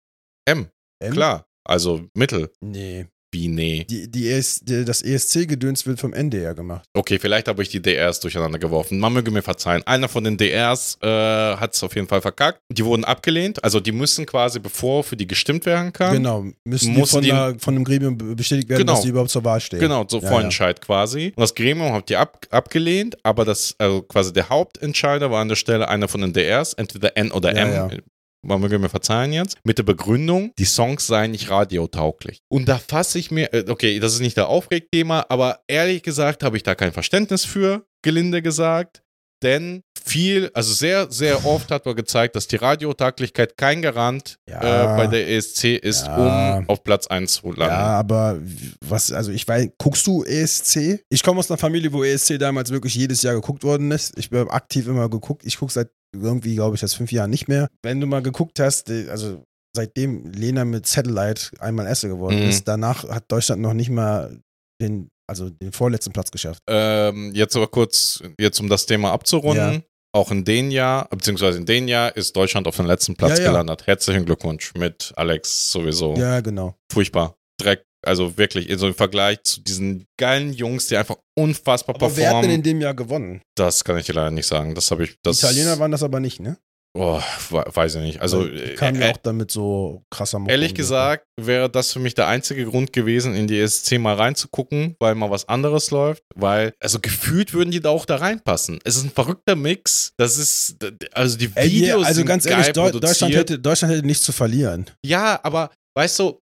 M, 0.48 0.70
M? 1.00 1.14
klar, 1.14 1.46
also 1.64 2.08
Mittel, 2.14 2.52
Nee. 2.62 3.08
Wie 3.36 3.48
nee. 3.50 3.86
Die, 3.90 4.10
die 4.10 4.30
ES, 4.30 4.62
die, 4.62 4.86
das 4.86 5.02
ESC-Gedöns 5.02 5.86
wird 5.86 6.00
vom 6.00 6.14
NDR 6.14 6.54
gemacht. 6.56 6.86
Okay, 6.94 7.20
vielleicht 7.20 7.48
habe 7.48 7.62
ich 7.62 7.70
die 7.70 7.82
DRs 7.82 8.20
durcheinander 8.22 8.58
geworfen. 8.60 8.98
Man 9.00 9.12
möge 9.14 9.30
mir 9.32 9.42
verzeihen. 9.42 9.84
Einer 9.86 10.08
von 10.08 10.24
den 10.24 10.38
DRs 10.38 10.98
äh, 11.02 11.08
hat 11.08 11.74
es 11.74 11.84
auf 11.84 11.94
jeden 11.96 12.08
Fall 12.08 12.22
verkackt. 12.22 12.60
Die 12.72 12.86
wurden 12.86 13.04
abgelehnt. 13.04 13.64
Also 13.64 13.80
die 13.80 13.92
müssen 13.92 14.26
quasi, 14.26 14.60
bevor 14.60 15.04
für 15.04 15.18
die 15.18 15.28
gestimmt 15.28 15.66
werden 15.66 15.92
kann, 15.92 16.14
Genau. 16.16 16.46
Müssen 16.64 16.96
die 16.96 17.06
von, 17.06 17.22
die- 17.22 17.32
einer, 17.34 17.60
von 17.60 17.76
einem 17.76 17.84
Gremium 17.84 18.18
be- 18.18 18.36
bestätigt 18.36 18.70
werden, 18.70 18.80
Genau. 18.82 18.94
dass 18.94 19.02
die 19.02 19.10
überhaupt 19.10 19.30
zur 19.32 19.44
Wahl 19.44 19.60
stehen. 19.60 19.80
Genau, 19.80 20.06
so 20.08 20.20
Ja, 20.22 20.30
Vorentscheid 20.30 20.80
quasi. 20.82 21.34
Und 21.36 21.42
das 21.42 21.54
Gremium 21.54 21.92
hat 21.94 22.08
die 22.10 22.16
ab, 22.16 22.46
abgelehnt, 22.50 23.18
aber 23.24 23.44
das, 23.46 23.76
also 23.78 24.02
quasi 24.04 24.32
der 24.32 24.48
Hauptentscheider 24.50 25.30
war 25.30 25.42
an 25.42 25.50
der 25.50 25.56
Stelle 25.56 25.88
einer 25.90 26.08
von 26.08 26.22
den 26.22 26.32
DRs, 26.34 26.74
entweder 26.74 27.16
N 27.18 27.32
oder 27.32 27.54
Ja, 27.56 27.88
M. 27.88 28.02
Man 28.46 28.62
möge 28.62 28.78
mir 28.80 28.90
verzeihen 28.90 29.34
jetzt, 29.34 29.58
mit 29.64 29.78
der 29.78 29.84
Begründung, 29.84 30.52
die 30.60 30.66
Songs 30.66 31.08
seien 31.08 31.32
nicht 31.32 31.50
radiotauglich. 31.50 32.40
Und 32.50 32.68
da 32.70 32.78
fasse 32.78 33.18
ich 33.20 33.32
mir, 33.32 33.54
äh, 33.54 33.66
okay, 33.70 34.00
das 34.00 34.14
ist 34.14 34.20
nicht 34.22 34.38
der 34.38 34.48
Aufregthema, 34.48 35.26
aber 35.30 35.60
ehrlich 35.68 36.04
gesagt 36.04 36.44
habe 36.44 36.58
ich 36.58 36.64
da 36.64 36.76
kein 36.76 36.92
Verständnis 36.94 37.44
für, 37.46 37.86
gelinde 38.04 38.42
gesagt. 38.42 39.02
Denn 39.44 39.82
viel, 40.02 40.50
also 40.54 40.74
sehr, 40.74 41.12
sehr 41.12 41.46
oft 41.46 41.70
hat 41.70 41.86
man 41.86 41.96
gezeigt, 41.96 42.36
dass 42.38 42.48
die 42.48 42.56
Radiotauglichkeit 42.56 43.58
kein 43.58 43.82
Garant 43.82 44.38
Ja. 44.50 44.94
äh, 44.94 44.98
bei 44.98 45.08
der 45.08 45.28
ESC 45.30 45.76
ist, 45.76 46.06
Ja. 46.08 46.58
um 46.58 46.70
auf 46.70 46.84
Platz 46.84 47.08
1 47.08 47.34
zu 47.34 47.48
landen. 47.52 47.74
Ja, 47.76 48.00
aber 48.00 48.40
was, 48.82 49.12
also 49.12 49.32
ich 49.32 49.46
weiß, 49.48 49.68
guckst 49.78 50.08
du 50.08 50.24
ESC? 50.24 51.04
Ich 51.10 51.22
komme 51.22 51.40
aus 51.40 51.52
einer 51.52 51.58
Familie, 51.58 51.92
wo 51.92 52.04
ESC 52.04 52.38
damals 52.40 52.72
wirklich 52.72 52.96
jedes 52.96 53.22
Jahr 53.24 53.36
geguckt 53.36 53.64
worden 53.64 53.92
ist. 53.92 54.18
Ich 54.18 54.32
habe 54.32 54.50
aktiv 54.52 54.88
immer 54.88 55.10
geguckt. 55.10 55.44
Ich 55.46 55.58
gucke 55.58 55.74
seit 55.74 55.90
irgendwie, 56.22 56.56
glaube 56.56 56.76
ich, 56.76 56.82
seit 56.82 56.92
fünf 56.92 57.12
Jahren 57.12 57.30
nicht 57.30 57.48
mehr. 57.48 57.68
Wenn 57.84 58.00
du 58.02 58.08
mal 58.08 58.22
geguckt 58.22 58.60
hast, 58.60 58.90
äh, 58.90 59.10
also 59.10 59.44
seitdem 59.76 60.32
Lena 60.32 60.64
mit 60.66 60.88
Satellite 60.88 61.52
einmal 61.60 61.86
Esse 61.88 62.08
geworden 62.08 62.38
Mhm. 62.42 62.50
ist, 62.50 62.68
danach 62.68 63.08
hat 63.10 63.26
Deutschland 63.32 63.62
noch 63.62 63.74
nicht 63.74 63.90
mal 63.90 64.40
den, 64.82 65.10
also 65.30 65.50
den 65.50 65.72
vorletzten 65.72 66.14
Platz 66.14 66.32
geschafft. 66.32 66.60
Ähm, 66.70 67.32
jetzt 67.34 67.56
aber 67.56 67.68
kurz, 67.68 68.22
jetzt 68.40 68.60
um 68.60 68.70
das 68.70 68.86
Thema 68.86 69.12
abzurunden. 69.12 69.74
Ja. 69.74 69.82
Auch 70.14 70.32
in 70.32 70.46
dem 70.46 70.72
Jahr, 70.72 71.10
beziehungsweise 71.10 71.58
in 71.58 71.66
dem 71.66 71.90
Jahr 71.90 72.16
ist 72.16 72.34
Deutschland 72.38 72.68
auf 72.68 72.78
den 72.78 72.86
letzten 72.86 73.18
Platz 73.18 73.38
Ja, 73.40 73.44
ja. 73.46 73.52
gelandet. 73.52 73.86
Herzlichen 73.86 74.24
Glückwunsch 74.24 74.74
mit 74.76 75.12
Alex 75.18 75.72
sowieso. 75.72 76.16
Ja, 76.16 76.40
genau. 76.40 76.74
Furchtbar. 76.90 77.36
Dreck. 77.60 77.84
Also 78.06 78.38
wirklich, 78.38 78.68
so 78.78 78.88
im 78.88 78.94
Vergleich 78.94 79.44
zu 79.44 79.62
diesen 79.62 80.06
geilen 80.20 80.54
Jungs, 80.54 80.88
die 80.88 80.98
einfach 80.98 81.18
unfassbar 81.38 81.96
Aber 81.96 82.16
wer 82.18 82.28
hat 82.30 82.34
denn 82.36 82.42
performen. 82.42 82.56
in 82.56 82.64
dem 82.64 82.82
Jahr 82.82 82.94
gewonnen? 82.94 83.42
Das 83.56 83.84
kann 83.84 83.98
ich 83.98 84.06
dir 84.06 84.14
leider 84.14 84.32
nicht 84.32 84.48
sagen. 84.48 84.76
Das 84.76 84.92
habe 84.92 85.04
ich. 85.06 85.16
Das, 85.24 85.40
Die 85.40 85.46
Italiener 85.46 85.80
waren 85.80 85.92
das 85.92 86.04
aber 86.04 86.20
nicht, 86.20 86.40
ne? 86.40 86.58
Oh, 86.98 87.20
we- 87.50 87.66
weiß 87.74 87.96
ich 87.96 88.02
nicht. 88.04 88.22
Also, 88.22 88.48
äh, 88.48 88.76
ja 88.76 89.12
auch 89.12 89.18
damit 89.18 89.52
so 89.52 90.04
krasser 90.10 90.40
Mucke 90.40 90.52
Ehrlich 90.54 90.74
gesagt 90.74 91.26
wäre 91.38 91.70
das 91.70 91.92
für 91.92 92.00
mich 92.00 92.16
der 92.16 92.28
einzige 92.28 92.64
Grund 92.64 92.94
gewesen, 92.94 93.36
in 93.36 93.48
die 93.48 93.60
ESC 93.60 93.98
mal 94.00 94.16
reinzugucken, 94.16 94.96
weil 95.02 95.14
mal 95.14 95.30
was 95.30 95.50
anderes 95.50 95.92
läuft, 95.92 96.24
weil, 96.36 96.72
also 96.80 97.00
gefühlt 97.02 97.54
würden 97.54 97.72
die 97.72 97.82
da 97.82 97.90
auch 97.90 98.06
da 98.06 98.16
reinpassen. 98.16 98.80
Es 98.86 98.96
ist 98.96 99.04
ein 99.04 99.12
verrückter 99.12 99.58
Mix. 99.58 100.14
Das 100.18 100.38
ist, 100.38 100.78
also 101.12 101.38
die 101.38 101.50
Ey, 101.56 101.70
Videos 101.70 101.98
yeah, 102.00 102.08
also 102.08 102.24
ganz 102.24 102.46
ehrlich, 102.46 102.68
Deu 102.72 102.84
produziert. 102.92 103.04
Deutschland 103.04 103.36
hätte, 103.36 103.60
Deutschland 103.60 103.94
hätte 103.94 104.06
nichts 104.08 104.24
zu 104.24 104.32
verlieren. 104.32 104.86
Ja, 105.06 105.38
aber 105.44 105.72
weißt 105.98 106.18
du, 106.20 106.40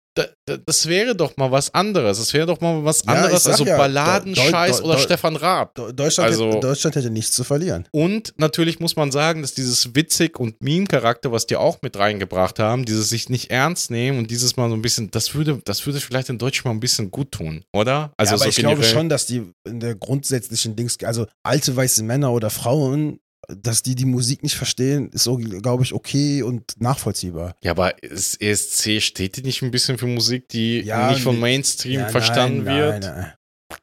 das 0.65 0.88
wäre 0.88 1.15
doch 1.15 1.35
mal 1.38 1.52
was 1.52 1.73
anderes. 1.73 2.19
Das 2.19 2.34
wäre 2.34 2.45
doch 2.45 2.61
mal 2.61 2.84
was 2.84 3.03
Ja, 3.06 3.14
anderes, 3.14 3.44
sag 3.44 3.53
also 3.53 3.65
ja, 3.65 3.77
Balladenscheiß 3.77 4.81
oder 4.84 4.95
Deu- 4.95 4.99
Stefan 4.99 5.35
Raab. 5.35 5.76
Deu- 5.77 5.91
Deutschland, 5.91 6.30
Also- 6.30 6.48
hätte, 6.49 6.60
Deutschland 6.60 6.95
hätte 6.95 7.10
nichts 7.10 7.31
zu 7.31 7.44
verlieren. 7.44 7.88
Und 7.91 8.34
natürlich 8.38 8.80
muss 8.80 8.95
man 8.95 9.11
sagen, 9.11 9.41
dass 9.41 9.53
dieses 9.53 9.95
witzig 9.95 10.40
und 10.40 10.61
Meme-Charakter, 10.61 11.31
was 11.31 11.48
die 11.48 11.56
auch 11.56 11.81
mit 11.81 11.98
reingebracht 11.98 12.60
haben, 12.60 12.85
dieses 12.85 13.10
sich 13.10 13.30
nicht 13.30 13.49
ernst 13.52 13.90
nehmen 13.91 14.19
und 14.19 14.30
dieses 14.30 14.56
mal 14.56 14.69
so 14.69 14.76
ein 14.76 14.81
bisschen, 14.81 15.10
das 15.11 15.34
würde, 15.34 15.61
das 15.65 15.85
würde 15.85 15.99
vielleicht 15.99 16.30
den 16.30 16.38
Deutschen 16.38 16.68
mal 16.68 16.73
ein 16.76 16.80
bisschen 16.80 17.10
gut 17.10 17.31
tun, 17.31 17.64
oder? 17.73 18.14
Also 18.18 18.31
ja, 18.31 18.35
aber 18.35 18.44
so 18.44 18.49
ich 18.49 18.56
glaube 18.57 18.84
schon, 18.84 19.10
dass 19.10 19.26
die 19.26 19.44
in 19.65 19.80
der 19.80 19.95
grundsätzlichen 19.95 20.76
Dings, 20.76 20.98
also 21.03 21.26
alte 21.41 21.76
weiße 21.76 22.03
Männer 22.03 22.31
oder 22.31 22.49
Frauen, 22.49 23.19
dass 23.48 23.84
die 23.84 23.95
die 23.95 24.06
Musik 24.06 24.44
nicht 24.44 24.56
verstehen, 24.56 25.10
ist 25.10 25.24
so, 25.24 25.38
glaube 25.38 25.84
ich, 25.84 25.94
okay 25.94 26.41
und 26.44 26.80
nachvollziehbar. 26.80 27.56
Ja, 27.64 27.72
aber 27.72 27.94
das 28.02 28.36
ESC 28.36 29.02
steht 29.02 29.38
die 29.38 29.41
nicht 29.44 29.61
ein 29.61 29.72
bisschen 29.72 29.98
für 29.98 30.07
Musik, 30.07 30.48
die 30.49 30.82
Ja, 30.82 31.11
nicht 31.11 31.22
vom. 31.24 31.40
Mainstream 31.40 32.02
Ja, 32.02 32.10
verstanden 32.10 32.64
nein, 32.64 32.78
wird? 32.78 33.03
Nein, 33.03 33.15
nein. 33.15 33.34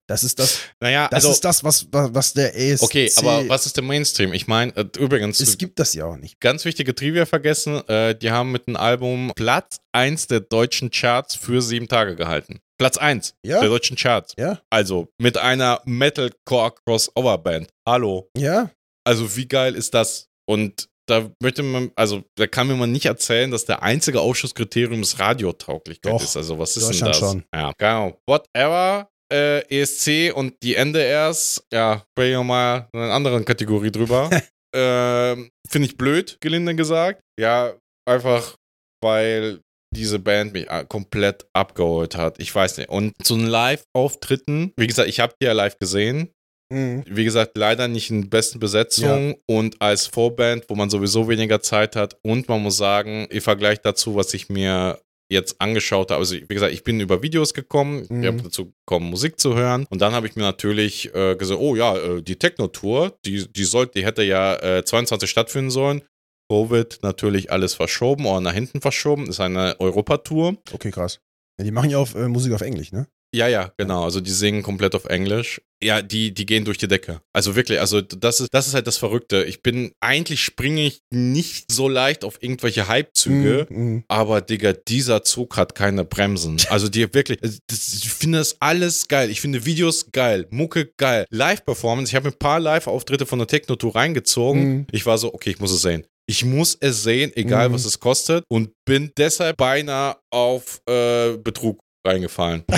Das 0.06 0.22
ist 0.22 0.38
das, 0.38 0.60
Naja, 0.80 1.08
das 1.08 1.24
also, 1.24 1.30
ist 1.32 1.44
das, 1.44 1.64
was, 1.64 1.86
was 1.90 2.32
der 2.32 2.56
ESC. 2.56 2.82
okay, 2.84 3.10
aber 3.16 3.48
was 3.48 3.66
ist 3.66 3.76
der 3.76 3.82
Mainstream? 3.82 4.32
Ich 4.32 4.46
meine, 4.46 4.74
äh, 4.76 4.84
übrigens, 4.98 5.40
Es 5.40 5.58
gibt 5.58 5.78
das 5.80 5.94
ja 5.94 6.04
auch 6.04 6.16
nicht. 6.16 6.38
ganz 6.40 6.64
wichtige 6.64 6.94
Trivia 6.94 7.26
vergessen, 7.26 7.86
äh, 7.88 8.14
die 8.16 8.30
haben 8.30 8.52
mit 8.52 8.66
dem 8.68 8.76
Album 8.76 9.32
Platz 9.34 9.78
1 9.92 10.28
der 10.28 10.40
deutschen 10.40 10.90
Charts 10.92 11.34
für 11.34 11.60
sieben 11.60 11.88
Tage 11.88 12.14
gehalten. 12.14 12.60
Platz 12.78 12.98
1 12.98 13.34
Ja? 13.44 13.58
der 13.60 13.68
deutschen 13.68 13.96
Charts. 13.96 14.34
Ja? 14.38 14.60
Also 14.70 15.08
mit 15.18 15.36
einer 15.38 15.80
Metalcore-Crossover-Band. 15.84 17.68
Hallo. 17.86 18.28
Ja? 18.36 18.70
Also 19.06 19.36
wie 19.36 19.46
geil 19.46 19.74
ist 19.74 19.94
das? 19.94 20.28
Und 20.48 20.88
da 21.10 21.28
möchte 21.42 21.62
man, 21.62 21.90
also 21.96 22.22
da 22.36 22.46
kann 22.46 22.68
mir 22.68 22.76
man 22.76 22.92
nicht 22.92 23.06
erzählen, 23.06 23.50
dass 23.50 23.64
der 23.64 23.82
einzige 23.82 24.20
Ausschusskriterium 24.20 25.00
das 25.00 25.18
Radiotauglichkeit 25.18 26.12
Doch, 26.12 26.22
ist. 26.22 26.36
Also 26.36 26.58
was 26.58 26.76
ist 26.76 26.88
denn 26.88 27.06
das? 27.08 27.18
schon. 27.18 27.44
Ja, 27.54 27.72
genau. 27.76 28.18
Whatever. 28.26 29.08
Äh, 29.32 29.60
ESC 29.68 30.32
und 30.34 30.54
die 30.62 30.74
NDRs, 30.74 31.64
ja, 31.72 32.04
sprechen 32.10 32.38
wir 32.38 32.44
mal 32.44 32.88
in 32.92 33.00
einer 33.00 33.12
anderen 33.12 33.44
Kategorie 33.44 33.92
drüber. 33.92 34.28
ähm, 34.74 35.50
Finde 35.68 35.86
ich 35.86 35.96
blöd, 35.96 36.36
gelinde 36.40 36.74
gesagt. 36.74 37.20
Ja, 37.38 37.74
einfach, 38.08 38.56
weil 39.00 39.60
diese 39.94 40.18
Band 40.18 40.52
mich 40.52 40.68
äh, 40.68 40.84
komplett 40.88 41.46
abgeholt 41.52 42.16
hat. 42.16 42.40
Ich 42.40 42.52
weiß 42.54 42.78
nicht. 42.78 42.88
Und 42.88 43.12
zu 43.24 43.36
den 43.36 43.46
Live-Auftritten, 43.46 44.72
wie 44.76 44.86
gesagt, 44.86 45.08
ich 45.08 45.20
habe 45.20 45.34
die 45.40 45.46
ja 45.46 45.52
live 45.52 45.78
gesehen. 45.78 46.32
Mhm. 46.70 47.04
Wie 47.06 47.24
gesagt, 47.24 47.56
leider 47.56 47.88
nicht 47.88 48.10
in 48.10 48.30
besten 48.30 48.58
Besetzungen 48.60 49.34
und 49.46 49.80
als 49.82 50.06
Vorband, 50.06 50.64
wo 50.68 50.74
man 50.74 50.88
sowieso 50.90 51.28
weniger 51.28 51.60
Zeit 51.60 51.96
hat. 51.96 52.16
Und 52.22 52.48
man 52.48 52.62
muss 52.62 52.76
sagen, 52.76 53.26
im 53.30 53.40
Vergleich 53.40 53.80
dazu, 53.80 54.14
was 54.14 54.32
ich 54.34 54.48
mir 54.48 55.00
jetzt 55.28 55.60
angeschaut 55.60 56.10
habe, 56.10 56.18
also 56.20 56.34
wie 56.34 56.46
gesagt, 56.46 56.72
ich 56.72 56.82
bin 56.82 56.98
über 57.00 57.22
Videos 57.22 57.54
gekommen, 57.54 58.04
Mhm. 58.08 58.22
ich 58.22 58.26
habe 58.28 58.42
dazu 58.42 58.72
gekommen, 58.86 59.10
Musik 59.10 59.38
zu 59.38 59.54
hören 59.56 59.86
und 59.88 60.00
dann 60.00 60.12
habe 60.12 60.26
ich 60.26 60.34
mir 60.34 60.42
natürlich 60.42 61.14
äh, 61.14 61.36
gesagt, 61.36 61.60
oh 61.60 61.76
ja, 61.76 61.96
äh, 61.96 62.22
die 62.22 62.36
Techno-Tour, 62.36 63.16
die, 63.24 63.46
die 63.52 63.64
sollte, 63.64 63.98
die 64.00 64.04
hätte 64.04 64.22
ja 64.24 64.56
äh, 64.56 64.84
22 64.84 65.30
stattfinden 65.30 65.70
sollen. 65.70 66.02
Covid 66.50 66.98
natürlich 67.02 67.52
alles 67.52 67.74
verschoben 67.74 68.26
oder 68.26 68.40
nach 68.40 68.52
hinten 68.54 68.80
verschoben, 68.80 69.28
ist 69.28 69.38
eine 69.38 69.78
Europatour. 69.78 70.56
Okay, 70.72 70.90
krass. 70.90 71.20
Ja, 71.58 71.64
die 71.64 71.70
machen 71.70 71.90
ja 71.90 71.98
auch 71.98 72.12
äh, 72.16 72.26
Musik 72.26 72.52
auf 72.52 72.60
Englisch, 72.62 72.90
ne? 72.90 73.06
Ja, 73.32 73.46
ja, 73.46 73.72
genau. 73.76 74.02
Also 74.04 74.20
die 74.20 74.30
singen 74.32 74.62
komplett 74.62 74.94
auf 74.96 75.04
Englisch. 75.04 75.60
Ja, 75.82 76.02
die, 76.02 76.34
die 76.34 76.44
gehen 76.46 76.64
durch 76.64 76.78
die 76.78 76.88
Decke. 76.88 77.22
Also 77.32 77.54
wirklich, 77.56 77.78
also 77.80 78.00
das 78.02 78.40
ist, 78.40 78.48
das 78.52 78.66
ist 78.66 78.74
halt 78.74 78.86
das 78.86 78.96
Verrückte. 78.98 79.44
Ich 79.44 79.62
bin, 79.62 79.92
eigentlich 80.00 80.42
springe 80.42 80.84
ich 80.84 81.00
nicht 81.10 81.70
so 81.72 81.88
leicht 81.88 82.24
auf 82.24 82.42
irgendwelche 82.42 82.88
Hypezüge, 82.88 83.66
Mhm, 83.70 83.76
mhm. 83.78 84.04
aber 84.08 84.40
Digga, 84.42 84.72
dieser 84.72 85.22
Zug 85.22 85.56
hat 85.56 85.74
keine 85.74 86.04
Bremsen. 86.04 86.56
Also 86.70 86.88
die 86.88 87.12
wirklich, 87.14 87.38
das, 87.68 87.94
ich 87.94 88.10
finde 88.10 88.38
das 88.38 88.56
alles 88.60 89.06
geil. 89.08 89.30
Ich 89.30 89.40
finde 89.40 89.64
Videos 89.64 90.10
geil, 90.12 90.46
Mucke 90.50 90.86
geil, 90.96 91.24
Live-Performance. 91.30 92.10
Ich 92.10 92.16
habe 92.16 92.28
ein 92.28 92.38
paar 92.38 92.58
Live-Auftritte 92.60 93.26
von 93.26 93.38
der 93.38 93.48
Techno-Tour 93.48 93.94
reingezogen. 93.94 94.62
Mhm. 94.62 94.86
Ich 94.92 95.06
war 95.06 95.16
so, 95.18 95.32
okay, 95.32 95.50
ich 95.50 95.60
muss 95.60 95.70
es 95.72 95.82
sehen. 95.82 96.04
Ich 96.26 96.44
muss 96.44 96.76
es 96.80 97.02
sehen, 97.04 97.32
egal 97.36 97.68
Mhm. 97.68 97.74
was 97.74 97.84
es 97.86 97.98
kostet. 98.00 98.44
Und 98.48 98.72
bin 98.84 99.12
deshalb 99.16 99.56
beinahe 99.56 100.16
auf 100.30 100.80
äh, 100.88 101.36
Betrug 101.38 101.78
reingefallen. 102.04 102.64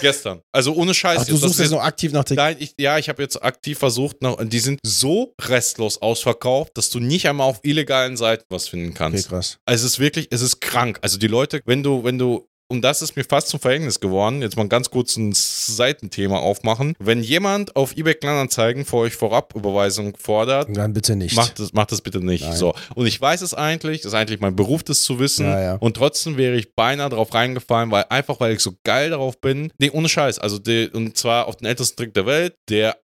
Gestern. 0.00 0.40
Also 0.52 0.74
ohne 0.74 0.94
Scheiß. 0.94 1.20
Ach, 1.22 1.26
du 1.26 1.32
Das 1.32 1.40
suchst 1.42 1.60
jetzt 1.60 1.70
noch 1.70 1.82
aktiv 1.82 2.12
nach 2.12 2.24
der. 2.24 2.36
Nein, 2.36 2.56
ich, 2.58 2.74
ja, 2.78 2.98
ich 2.98 3.08
habe 3.08 3.22
jetzt 3.22 3.42
aktiv 3.42 3.78
versucht, 3.78 4.22
und 4.24 4.52
die 4.52 4.58
sind 4.58 4.80
so 4.82 5.34
restlos 5.40 6.00
ausverkauft, 6.02 6.76
dass 6.76 6.90
du 6.90 7.00
nicht 7.00 7.28
einmal 7.28 7.48
auf 7.48 7.60
illegalen 7.62 8.16
Seiten 8.16 8.44
was 8.48 8.68
finden 8.68 8.88
Okay, 8.88 8.98
kannst. 8.98 9.28
krass. 9.28 9.58
Also 9.64 9.86
es 9.86 9.92
ist 9.94 9.98
wirklich, 9.98 10.28
es 10.30 10.40
ist 10.42 10.60
krank. 10.60 10.98
Also 11.02 11.18
die 11.18 11.26
Leute, 11.28 11.60
wenn 11.64 11.82
du, 11.82 12.04
wenn 12.04 12.18
du, 12.18 12.48
und 12.68 12.82
das 12.82 13.02
ist 13.02 13.16
mir 13.16 13.24
fast 13.24 13.48
zum 13.48 13.60
Verhängnis 13.60 14.00
geworden, 14.00 14.42
jetzt 14.42 14.56
mal 14.56 14.68
ganz 14.68 14.90
kurz 14.90 15.16
ein 15.16 15.32
Seitenthema 15.34 16.38
aufmachen. 16.38 16.94
Wenn 16.98 17.22
jemand 17.22 17.76
auf 17.76 17.96
eBay 17.96 18.14
Kleinanzeigen 18.14 18.84
für 18.84 18.96
euch 18.96 19.14
Vorabüberweisung 19.14 20.16
fordert, 20.16 20.76
Dann 20.76 20.92
bitte 20.92 21.16
nicht. 21.16 21.36
Macht 21.36 21.58
das, 21.58 21.72
macht 21.72 21.92
das 21.92 22.00
bitte 22.00 22.24
nicht. 22.24 22.44
Nein. 22.44 22.56
So. 22.56 22.74
Und 22.94 23.06
ich 23.06 23.20
weiß 23.20 23.42
es 23.42 23.54
eigentlich, 23.54 24.00
das 24.02 24.12
ist 24.12 24.18
eigentlich 24.18 24.40
mein 24.40 24.56
Beruf, 24.56 24.82
das 24.82 25.02
zu 25.02 25.18
wissen. 25.18 25.46
Ja, 25.46 25.60
ja. 25.60 25.74
Und 25.76 25.96
trotzdem 25.96 26.36
wäre 26.36 26.56
ich 26.56 26.74
beinahe 26.74 27.10
drauf 27.10 27.32
reingefallen, 27.34 27.90
weil 27.90 28.06
einfach, 28.08 28.40
weil 28.40 28.54
ich 28.54 28.60
so 28.60 28.72
geil 28.84 29.10
darauf 29.10 29.40
bin. 29.40 29.72
Nee, 29.78 29.90
ohne 29.90 30.08
Scheiß. 30.08 30.38
Also, 30.38 30.58
die, 30.58 30.88
und 30.92 31.16
zwar 31.16 31.46
auf 31.46 31.56
den 31.56 31.66
ältesten 31.66 31.96
Trick 31.96 32.14
der 32.14 32.26
Welt, 32.26 32.54
der 32.68 32.96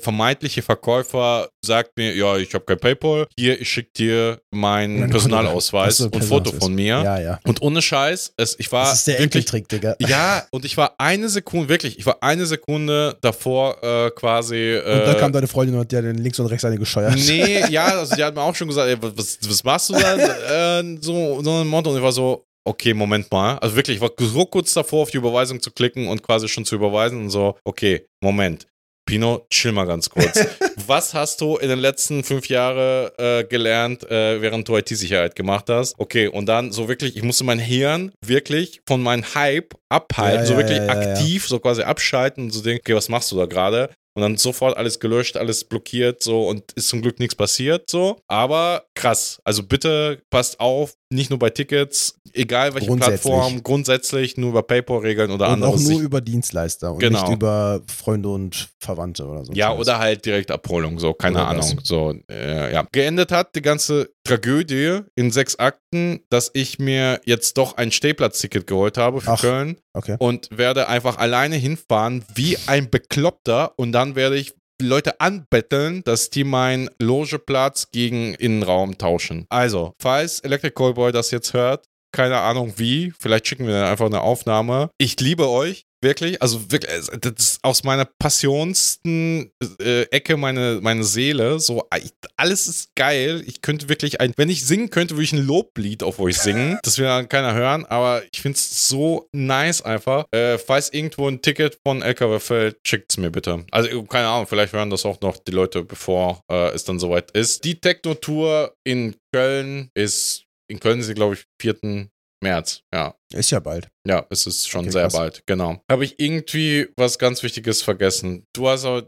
vermeintliche 0.00 0.62
Verkäufer 0.62 1.48
sagt 1.64 1.96
mir, 1.96 2.14
ja, 2.14 2.36
ich 2.36 2.52
habe 2.54 2.64
kein 2.64 2.78
Paypal, 2.78 3.26
hier, 3.38 3.60
ich 3.60 3.68
schicke 3.68 3.90
dir 3.96 4.40
meinen 4.50 5.00
Mein 5.00 5.10
Personalausweis 5.10 6.00
und 6.00 6.14
ein 6.14 6.22
Foto 6.22 6.52
von 6.52 6.74
mir. 6.74 7.02
Ja, 7.02 7.18
ja. 7.20 7.40
Und 7.44 7.62
ohne 7.62 7.80
Scheiß, 7.82 8.34
es, 8.36 8.56
ich 8.58 8.70
war 8.72 8.84
Das 8.86 8.98
ist 8.98 9.06
der 9.06 9.14
wirklich 9.18 9.44
Enkeltrick, 9.46 9.68
Digga. 9.68 9.96
ja, 10.00 10.46
und 10.50 10.64
ich 10.64 10.76
war 10.76 10.94
eine 10.98 11.28
Sekunde, 11.28 11.68
wirklich, 11.68 11.98
ich 11.98 12.06
war 12.06 12.22
eine 12.22 12.46
Sekunde 12.46 13.16
davor 13.20 13.82
äh, 13.82 14.10
quasi. 14.10 14.56
Äh, 14.56 15.00
Und 15.00 15.06
dann 15.06 15.16
kam 15.18 15.32
deine 15.32 15.46
Freundin 15.46 15.76
und 15.78 15.90
die 15.90 15.96
hat 15.96 16.04
den 16.04 16.18
links 16.18 16.38
und 16.40 16.46
rechts 16.46 16.64
eine 16.64 16.78
gescheuert. 16.78 17.14
Nee, 17.14 17.64
ja, 17.70 17.84
also 17.98 18.14
die 18.16 18.24
hat 18.24 18.34
mir 18.34 18.42
auch 18.42 18.54
schon 18.54 18.68
gesagt, 18.68 18.88
ey, 18.88 18.96
was, 19.00 19.38
was 19.48 19.64
machst 19.64 19.90
du 19.90 19.94
da? 19.94 20.16
äh, 20.80 20.98
so, 21.00 21.42
so 21.42 21.60
ein 21.60 21.66
Motto. 21.66 21.90
Und 21.90 21.96
ich 21.96 22.02
war 22.02 22.12
so, 22.12 22.44
okay, 22.64 22.94
Moment 22.94 23.30
mal. 23.30 23.58
Also 23.58 23.76
wirklich, 23.76 23.96
ich 23.96 24.00
war 24.02 24.10
so 24.18 24.44
kurz 24.46 24.74
davor, 24.74 25.02
auf 25.02 25.10
die 25.10 25.16
Überweisung 25.16 25.60
zu 25.60 25.70
klicken 25.70 26.08
und 26.08 26.22
quasi 26.22 26.48
schon 26.48 26.64
zu 26.64 26.74
überweisen 26.74 27.20
und 27.20 27.30
so, 27.30 27.56
okay, 27.64 28.06
Moment. 28.22 28.66
Pino, 29.10 29.44
chill 29.50 29.72
mal 29.72 29.88
ganz 29.88 30.08
kurz. 30.08 30.46
Was 30.86 31.14
hast 31.14 31.40
du 31.40 31.56
in 31.56 31.68
den 31.68 31.80
letzten 31.80 32.22
fünf 32.22 32.48
Jahren 32.48 33.10
äh, 33.18 33.42
gelernt, 33.42 34.08
äh, 34.08 34.40
während 34.40 34.68
du 34.68 34.76
IT-Sicherheit 34.76 35.34
gemacht 35.34 35.68
hast? 35.68 35.96
Okay, 35.98 36.28
und 36.28 36.46
dann 36.46 36.70
so 36.70 36.88
wirklich, 36.88 37.16
ich 37.16 37.24
musste 37.24 37.42
mein 37.42 37.58
Hirn 37.58 38.12
wirklich 38.24 38.82
von 38.86 39.02
meinem 39.02 39.24
Hype 39.34 39.74
abhalten, 39.88 40.42
Ja, 40.42 40.46
so 40.46 40.52
ja, 40.52 40.58
wirklich 40.60 40.78
ja, 40.78 40.86
aktiv, 40.86 41.48
so 41.48 41.58
quasi 41.58 41.82
abschalten 41.82 42.44
und 42.44 42.50
so 42.52 42.62
denken, 42.62 42.82
okay, 42.84 42.94
was 42.94 43.08
machst 43.08 43.32
du 43.32 43.36
da 43.36 43.46
gerade? 43.46 43.90
Und 44.14 44.22
dann 44.22 44.36
sofort 44.36 44.76
alles 44.76 44.98
gelöscht, 44.98 45.36
alles 45.36 45.62
blockiert, 45.64 46.20
so 46.22 46.48
und 46.48 46.72
ist 46.72 46.88
zum 46.88 47.00
Glück 47.00 47.20
nichts 47.20 47.36
passiert, 47.36 47.88
so. 47.88 48.18
Aber 48.26 48.84
krass. 48.94 49.40
Also 49.44 49.62
bitte 49.62 50.20
passt 50.30 50.58
auf, 50.58 50.94
nicht 51.10 51.30
nur 51.30 51.38
bei 51.38 51.50
Tickets, 51.50 52.18
egal 52.32 52.74
welche 52.74 52.88
Grundsätzlich. 52.88 53.22
Plattform, 53.22 53.62
grundsätzlich 53.62 54.36
nur 54.36 54.50
über 54.50 54.62
PayPal-Regeln 54.64 55.30
oder 55.30 55.46
Und 55.46 55.62
auch 55.62 55.68
anderes. 55.74 55.88
nur 55.88 56.00
über 56.00 56.20
Dienstleister 56.20 56.92
und 56.92 56.98
Genau. 56.98 57.22
nicht 57.22 57.32
über 57.32 57.80
Freunde 57.86 58.28
und 58.30 58.68
Verwandte 58.80 59.26
oder 59.26 59.44
so. 59.44 59.52
Ja, 59.52 59.72
oder 59.76 59.98
halt 59.98 60.24
direkt 60.24 60.50
Abholung, 60.50 60.98
so, 60.98 61.14
keine 61.14 61.36
Oder 61.36 61.48
Ahnung. 61.48 61.76
das. 61.76 61.86
So, 61.86 62.14
äh, 62.28 62.72
ja. 62.72 62.86
Geendet 62.90 63.30
hat 63.30 63.54
die 63.54 63.62
ganze 63.62 64.10
Tragödie 64.30 65.00
in 65.16 65.30
sechs 65.30 65.56
Akten, 65.58 66.20
dass 66.30 66.50
ich 66.54 66.78
mir 66.78 67.20
jetzt 67.24 67.58
doch 67.58 67.76
ein 67.76 67.90
Stehplatzticket 67.92 68.66
geholt 68.66 68.96
habe 68.96 69.20
für 69.20 69.32
Ach. 69.32 69.40
Köln 69.40 69.76
Okay. 69.92 70.16
und 70.18 70.48
werde 70.56 70.88
einfach 70.88 71.18
alleine 71.18 71.56
hinfahren 71.56 72.24
wie 72.34 72.56
ein 72.66 72.90
Bekloppter 72.90 73.72
und 73.76 73.92
dann 73.92 74.14
werde 74.14 74.36
ich 74.36 74.54
Leute 74.80 75.20
anbetteln, 75.20 76.02
dass 76.04 76.30
die 76.30 76.44
meinen 76.44 76.88
Logeplatz 76.98 77.90
gegen 77.90 78.34
Innenraum 78.34 78.96
tauschen. 78.96 79.44
Also, 79.50 79.92
falls 80.00 80.40
Electric 80.40 80.74
Callboy 80.74 81.12
das 81.12 81.30
jetzt 81.30 81.52
hört, 81.52 81.84
keine 82.12 82.38
Ahnung 82.38 82.74
wie, 82.76 83.12
vielleicht 83.18 83.46
schicken 83.46 83.66
wir 83.66 83.74
dann 83.74 83.88
einfach 83.88 84.06
eine 84.06 84.20
Aufnahme. 84.20 84.90
Ich 84.98 85.18
liebe 85.20 85.48
euch. 85.48 85.84
Wirklich, 86.02 86.40
also 86.40 86.72
wirklich, 86.72 86.90
äh, 86.90 87.18
das 87.18 87.32
ist 87.36 87.58
aus 87.62 87.84
meiner 87.84 88.06
passionsten 88.06 89.52
äh, 89.78 90.02
Ecke 90.04 90.38
meine, 90.38 90.78
meine 90.80 91.04
Seele. 91.04 91.60
So, 91.60 91.86
äh, 91.90 92.00
alles 92.38 92.68
ist 92.68 92.94
geil. 92.96 93.42
Ich 93.46 93.60
könnte 93.60 93.90
wirklich 93.90 94.18
ein, 94.18 94.32
wenn 94.36 94.48
ich 94.48 94.64
singen 94.64 94.88
könnte, 94.88 95.14
würde 95.14 95.24
ich 95.24 95.32
ein 95.34 95.44
Loblied 95.44 96.02
auf 96.02 96.18
euch 96.18 96.38
singen. 96.38 96.78
Das 96.90 96.98
will 96.98 97.04
dann 97.04 97.28
keiner 97.28 97.54
hören, 97.54 97.84
aber 97.84 98.22
ich 98.32 98.40
finde 98.40 98.56
es 98.56 98.88
so 98.88 99.28
nice 99.32 99.82
einfach. 99.82 100.24
Äh, 100.32 100.58
falls 100.58 100.92
irgendwo 100.92 101.28
ein 101.28 101.42
Ticket 101.42 101.78
von 101.86 102.02
LKW 102.02 102.40
fällt, 102.40 102.78
schickt 102.86 103.12
es 103.12 103.18
mir 103.18 103.30
bitte. 103.30 103.64
Also, 103.70 104.02
keine 104.04 104.28
Ahnung, 104.28 104.46
vielleicht 104.46 104.72
hören 104.72 104.90
das 104.90 105.04
auch 105.04 105.20
noch 105.20 105.36
die 105.36 105.52
Leute, 105.52 105.84
bevor 105.84 106.40
äh, 106.50 106.70
es 106.70 106.84
dann 106.84 106.98
soweit 106.98 107.30
ist. 107.32 107.64
Die 107.64 107.78
Techno-Tour 107.78 108.74
in 108.84 109.14
Köln 109.32 109.90
ist, 109.94 110.46
in 110.70 110.80
Köln 110.80 111.00
ist 111.00 111.06
sie, 111.06 111.14
glaube 111.14 111.34
ich, 111.34 111.44
4. 111.60 112.08
März. 112.42 112.82
Ja, 112.94 113.14
Ist 113.34 113.50
ja 113.50 113.60
bald. 113.60 113.88
ja, 114.06 114.26
es 114.30 114.46
ist 114.46 114.66
schon 114.68 114.82
Okay, 114.82 114.90
sehr 114.92 115.02
krass. 115.02 115.12
bald, 115.12 115.42
genau. 115.46 115.82
Habe 115.90 116.04
ich 116.04 116.18
irgendwie 116.18 116.88
was 116.96 117.18
ganz 117.18 117.42
Wichtiges 117.42 117.82
vergessen? 117.82 118.46
Du 118.54 118.66
hast 118.68 118.86
auch, 118.86 119.02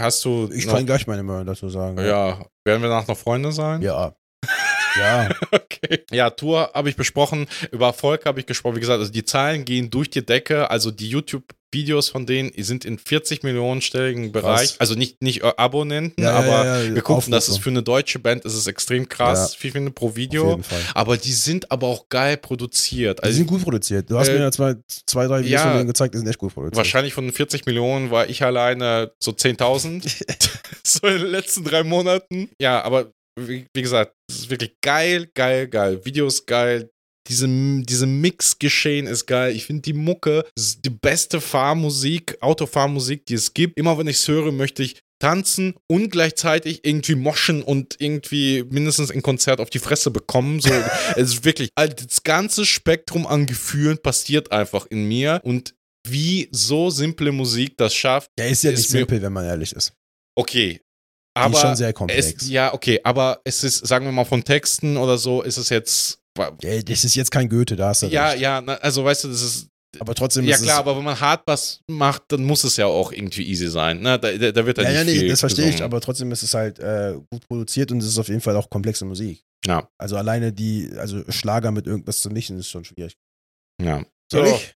hast 0.00 0.24
du 0.24 0.48
Ich 0.54 0.66
kann 0.66 0.86
gleich 0.86 1.06
meine 1.08 1.24
Meinung 1.24 1.46
dazu 1.46 1.68
sagen. 1.68 1.98
ja, 1.98 2.44
werden 2.64 2.82
wir 2.82 2.88
danach 2.88 3.08
noch 3.08 3.18
Freunde 3.18 3.50
sein? 3.52 3.82
Ja. 3.82 4.14
Ja. 4.94 5.30
Okay. 5.50 6.04
Ja, 6.10 6.28
Tour 6.28 6.70
habe 6.74 6.90
ich 6.90 6.96
besprochen, 6.96 7.46
über 7.70 7.86
Erfolg 7.86 8.26
habe 8.26 8.40
ich 8.40 8.44
gesprochen. 8.46 8.76
Wie 8.76 8.80
gesagt, 8.80 9.00
also 9.00 9.10
die 9.10 9.24
Zahlen 9.24 9.64
gehen 9.64 9.88
durch 9.88 10.10
die 10.10 10.22
Decke. 10.24 10.70
Also 10.70 10.90
die 10.90 11.08
YouTube-Videos 11.72 12.08
von 12.08 12.26
denen 12.26 12.52
sind 12.58 12.84
in 12.84 12.98
40 12.98 13.42
Millionenstelligen 13.42 14.32
Bereich. 14.32 14.76
Also 14.78 14.94
nicht, 14.94 15.22
nicht 15.22 15.42
äh, 15.42 15.52
Abonnenten, 15.56 16.22
Ja, 16.22 16.30
ja, 16.30 16.38
aber 16.38 16.64
ja, 16.64 16.82
ja, 16.82 16.94
wir 16.94 17.02
gucken, 17.02 17.30
das 17.30 17.44
ist 17.44 17.50
Aufrufe. 17.50 17.62
für 17.64 17.70
eine 17.70 17.82
deutsche 17.82 18.18
Band, 18.18 18.44
ist 18.44 18.54
es 18.54 18.66
extrem 18.66 19.08
krass. 19.08 19.56
Wie 19.60 19.70
viele 19.70 19.90
pro 19.90 20.08
Auf 20.08 20.16
Video? 20.16 20.60
Aber 20.94 21.16
die 21.16 21.32
sind 21.32 21.70
aber 21.70 21.86
auch 21.86 22.08
geil 22.08 22.36
produziert. 22.36 23.18
Die 23.18 23.22
Also 23.24 23.36
sind 23.36 23.46
gut 23.46 23.62
produziert. 23.62 24.10
Du 24.10 24.18
hast 24.18 24.28
Äh, 24.28 24.34
mir 24.34 24.40
ja 24.40 24.52
zwei, 24.52 24.74
zwei 25.06 25.26
drei 25.26 25.40
Videos 25.40 25.52
ja. 25.52 25.62
von 25.68 25.72
denen 25.78 25.86
gezeigt, 25.86 26.14
die 26.14 26.18
sind 26.18 26.28
echt 26.28 26.38
gut 26.38 26.54
produziert. 26.54 26.76
Wahrscheinlich 26.76 27.14
von 27.14 27.24
den 27.24 27.32
40 27.32 27.66
Millionen 27.66 28.10
war 28.10 28.28
ich 28.28 28.42
alleine 28.42 29.12
so 29.18 29.32
10.000. 29.32 30.02
so 30.84 31.06
in 31.06 31.18
den 31.18 31.30
letzten 31.30 31.64
drei 31.64 31.82
Monaten. 31.82 32.50
Ja, 32.60 32.82
aber 32.82 33.12
wie, 33.38 33.66
wie 33.74 33.82
gesagt, 33.82 34.12
es 34.28 34.40
ist 34.40 34.50
wirklich 34.50 34.76
geil, 34.82 35.26
geil, 35.34 35.66
geil. 35.68 36.04
Videos 36.04 36.44
geil. 36.44 36.90
Diese, 37.28 37.46
diese 37.48 38.06
Mix-Geschehen 38.06 39.06
ist 39.06 39.26
geil. 39.26 39.54
Ich 39.54 39.66
finde 39.66 39.82
die 39.82 39.92
Mucke 39.92 40.44
ist 40.56 40.84
die 40.84 40.90
beste 40.90 41.40
Fahrmusik, 41.40 42.36
Autofahrmusik, 42.40 43.26
die 43.26 43.34
es 43.34 43.54
gibt. 43.54 43.78
Immer 43.78 43.96
wenn 43.98 44.08
ich 44.08 44.16
es 44.16 44.28
höre, 44.28 44.52
möchte 44.52 44.82
ich 44.82 45.00
tanzen 45.22 45.74
und 45.88 46.10
gleichzeitig 46.10 46.84
irgendwie 46.84 47.14
moschen 47.14 47.62
und 47.62 47.94
irgendwie 48.00 48.64
mindestens 48.68 49.12
ein 49.12 49.22
Konzert 49.22 49.60
auf 49.60 49.70
die 49.70 49.78
Fresse 49.78 50.10
bekommen. 50.10 50.60
So, 50.60 50.72
es 51.16 51.34
ist 51.34 51.44
wirklich, 51.44 51.70
das 51.76 52.24
ganze 52.24 52.66
Spektrum 52.66 53.26
an 53.26 53.46
Gefühlen 53.46 53.98
passiert 53.98 54.50
einfach 54.50 54.86
in 54.86 55.06
mir 55.06 55.40
und 55.44 55.74
wie 56.08 56.48
so 56.50 56.90
simple 56.90 57.30
Musik 57.30 57.76
das 57.76 57.94
schafft. 57.94 58.30
Ja, 58.36 58.46
ist 58.46 58.64
ja 58.64 58.72
nicht 58.72 58.88
simpel, 58.88 59.22
wenn 59.22 59.32
man 59.32 59.44
ehrlich 59.44 59.72
ist. 59.72 59.92
Okay. 60.34 60.80
Die 61.36 61.40
Aber 61.40 61.54
ist 61.54 61.60
schon 61.60 61.76
sehr 61.76 61.92
komplex. 61.92 62.34
es, 62.42 62.50
ja, 62.50 62.74
okay, 62.74 63.00
aber 63.04 63.40
es 63.44 63.64
ist, 63.64 63.86
sagen 63.86 64.04
wir 64.04 64.12
mal, 64.12 64.24
von 64.24 64.44
Texten 64.44 64.96
oder 64.96 65.16
so, 65.16 65.42
ist 65.42 65.56
es 65.56 65.68
jetzt. 65.70 66.18
Ja, 66.62 66.82
das 66.82 67.04
ist 67.04 67.14
jetzt 67.14 67.30
kein 67.30 67.48
Goethe, 67.48 67.76
da 67.76 67.88
hast 67.88 68.02
du 68.02 68.06
Ja, 68.06 68.30
recht. 68.30 68.40
ja, 68.40 68.58
also 68.58 69.04
weißt 69.04 69.24
du, 69.24 69.28
das 69.28 69.42
ist. 69.42 69.68
Aber 69.98 70.14
trotzdem 70.14 70.46
Ja 70.46 70.56
klar, 70.56 70.78
aber 70.78 70.96
wenn 70.96 71.04
man 71.04 71.20
Hardbass 71.20 71.82
macht, 71.86 72.22
dann 72.28 72.44
muss 72.44 72.64
es 72.64 72.78
ja 72.78 72.86
auch 72.86 73.12
irgendwie 73.12 73.46
easy 73.46 73.68
sein. 73.68 74.00
Ne? 74.00 74.18
Da, 74.18 74.32
da, 74.52 74.64
wird 74.66 74.78
ja, 74.78 74.84
ja, 74.84 74.90
nicht 74.90 74.98
ja, 74.98 75.04
nee, 75.04 75.18
viel 75.20 75.28
das 75.28 75.40
verstehe 75.40 75.66
ich, 75.66 75.72
gesungen. 75.72 75.92
aber 75.92 76.00
trotzdem 76.00 76.32
ist 76.32 76.42
es 76.42 76.54
halt 76.54 76.78
äh, 76.78 77.14
gut 77.30 77.46
produziert 77.46 77.92
und 77.92 77.98
es 77.98 78.06
ist 78.06 78.18
auf 78.18 78.28
jeden 78.28 78.40
Fall 78.40 78.56
auch 78.56 78.70
komplexe 78.70 79.04
Musik. 79.04 79.42
Ja. 79.66 79.86
Also 79.98 80.16
alleine 80.16 80.50
die, 80.50 80.90
also 80.96 81.22
Schlager 81.30 81.70
mit 81.72 81.86
irgendwas 81.86 82.22
zu 82.22 82.30
mischen, 82.30 82.58
ist 82.58 82.70
schon 82.70 82.86
schwierig. 82.86 83.18
Ja. 83.82 84.02
Soll 84.32 84.46
So. 84.48 84.54
ich? 84.54 84.74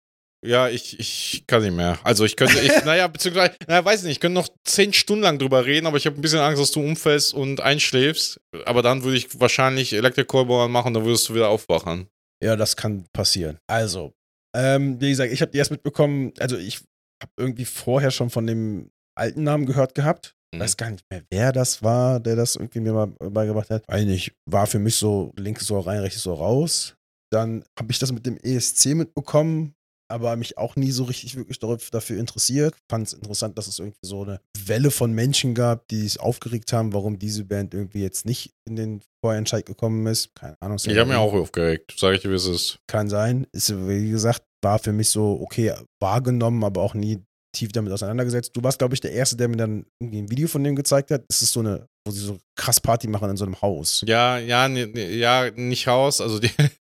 Ja, 0.44 0.68
ich, 0.68 0.98
ich 0.98 1.44
kann 1.46 1.62
nicht 1.62 1.74
mehr. 1.74 1.98
Also 2.02 2.24
ich 2.24 2.36
könnte, 2.36 2.58
ich, 2.58 2.72
naja, 2.84 3.06
beziehungsweise, 3.06 3.54
naja, 3.68 3.84
weiß 3.84 4.00
ich 4.00 4.06
nicht, 4.06 4.16
ich 4.16 4.20
könnte 4.20 4.40
noch 4.40 4.48
zehn 4.64 4.92
Stunden 4.92 5.22
lang 5.22 5.38
drüber 5.38 5.64
reden, 5.64 5.86
aber 5.86 5.96
ich 5.96 6.06
habe 6.06 6.16
ein 6.16 6.20
bisschen 6.20 6.40
Angst, 6.40 6.60
dass 6.60 6.72
du 6.72 6.80
umfällst 6.80 7.32
und 7.32 7.60
einschläfst. 7.60 8.40
Aber 8.64 8.82
dann 8.82 9.04
würde 9.04 9.16
ich 9.16 9.40
wahrscheinlich 9.40 9.92
Electric 9.92 10.26
Callboy 10.26 10.68
machen, 10.68 10.94
dann 10.94 11.04
würdest 11.04 11.28
du 11.28 11.34
wieder 11.34 11.48
aufwachen. 11.48 12.08
Ja, 12.42 12.56
das 12.56 12.76
kann 12.76 13.04
passieren. 13.12 13.58
Also, 13.68 14.12
ähm, 14.56 15.00
wie 15.00 15.10
gesagt, 15.10 15.32
ich 15.32 15.40
habe 15.42 15.52
die 15.52 15.58
erst 15.58 15.70
mitbekommen, 15.70 16.32
also 16.40 16.56
ich 16.58 16.80
habe 17.22 17.32
irgendwie 17.36 17.64
vorher 17.64 18.10
schon 18.10 18.30
von 18.30 18.46
dem 18.46 18.90
alten 19.16 19.44
Namen 19.44 19.66
gehört 19.66 19.94
gehabt. 19.94 20.34
Mhm. 20.52 20.60
Weiß 20.60 20.76
gar 20.76 20.90
nicht 20.90 21.04
mehr, 21.08 21.22
wer 21.30 21.52
das 21.52 21.84
war, 21.84 22.18
der 22.18 22.34
das 22.34 22.56
irgendwie 22.56 22.80
mir 22.80 22.92
mal 22.92 23.06
beigebracht 23.06 23.70
hat. 23.70 23.84
Eigentlich 23.88 24.32
war 24.50 24.66
für 24.66 24.80
mich 24.80 24.96
so 24.96 25.32
links 25.36 25.66
so 25.66 25.78
rein, 25.78 26.00
rechts 26.00 26.22
so 26.22 26.34
raus. 26.34 26.96
Dann 27.30 27.64
habe 27.78 27.92
ich 27.92 27.98
das 27.98 28.12
mit 28.12 28.26
dem 28.26 28.36
ESC 28.36 28.94
mitbekommen, 28.94 29.74
aber 30.12 30.36
mich 30.36 30.58
auch 30.58 30.76
nie 30.76 30.92
so 30.92 31.04
richtig 31.04 31.36
wirklich 31.36 31.58
dafür 31.58 32.20
interessiert. 32.20 32.74
Fand 32.90 33.08
es 33.08 33.14
interessant, 33.14 33.58
dass 33.58 33.66
es 33.66 33.78
irgendwie 33.78 33.98
so 34.02 34.22
eine 34.22 34.40
Welle 34.66 34.90
von 34.90 35.12
Menschen 35.12 35.54
gab, 35.54 35.88
die 35.88 36.02
sich 36.02 36.20
aufgeregt 36.20 36.72
haben, 36.72 36.92
warum 36.92 37.18
diese 37.18 37.44
Band 37.44 37.74
irgendwie 37.74 38.02
jetzt 38.02 38.26
nicht 38.26 38.52
in 38.68 38.76
den 38.76 39.00
Vorentscheid 39.24 39.66
gekommen 39.66 40.06
ist. 40.06 40.34
Keine 40.34 40.56
Ahnung. 40.60 40.78
Ich 40.84 40.96
habe 40.96 41.06
mich 41.06 41.16
auch 41.16 41.32
aufgeregt, 41.32 41.94
sage 41.96 42.16
ich 42.16 42.22
dir, 42.22 42.30
wie 42.30 42.34
es 42.34 42.46
ist. 42.46 42.78
Kann 42.86 43.08
sein. 43.08 43.46
Ist, 43.52 43.70
wie 43.88 44.10
gesagt, 44.10 44.42
war 44.62 44.78
für 44.78 44.92
mich 44.92 45.08
so, 45.08 45.40
okay, 45.40 45.74
wahrgenommen, 46.00 46.62
aber 46.62 46.82
auch 46.82 46.94
nie 46.94 47.18
tief 47.54 47.72
damit 47.72 47.92
auseinandergesetzt. 47.92 48.56
Du 48.56 48.62
warst, 48.62 48.78
glaube 48.78 48.94
ich, 48.94 49.00
der 49.00 49.12
Erste, 49.12 49.36
der 49.36 49.48
mir 49.48 49.56
dann 49.56 49.84
irgendwie 50.00 50.22
ein 50.22 50.30
Video 50.30 50.48
von 50.48 50.64
dem 50.64 50.74
gezeigt 50.76 51.10
hat. 51.10 51.24
Es 51.28 51.42
ist 51.42 51.52
so 51.52 51.60
eine, 51.60 51.86
wo 52.06 52.12
sie 52.12 52.20
so 52.20 52.38
krass 52.56 52.80
Party 52.80 53.08
machen 53.08 53.30
in 53.30 53.36
so 53.36 53.44
einem 53.44 53.60
Haus. 53.60 54.02
Ja, 54.06 54.38
ja, 54.38 54.66
ja, 54.68 55.50
nicht 55.50 55.86
Haus, 55.86 56.20
also 56.20 56.38
die, 56.38 56.50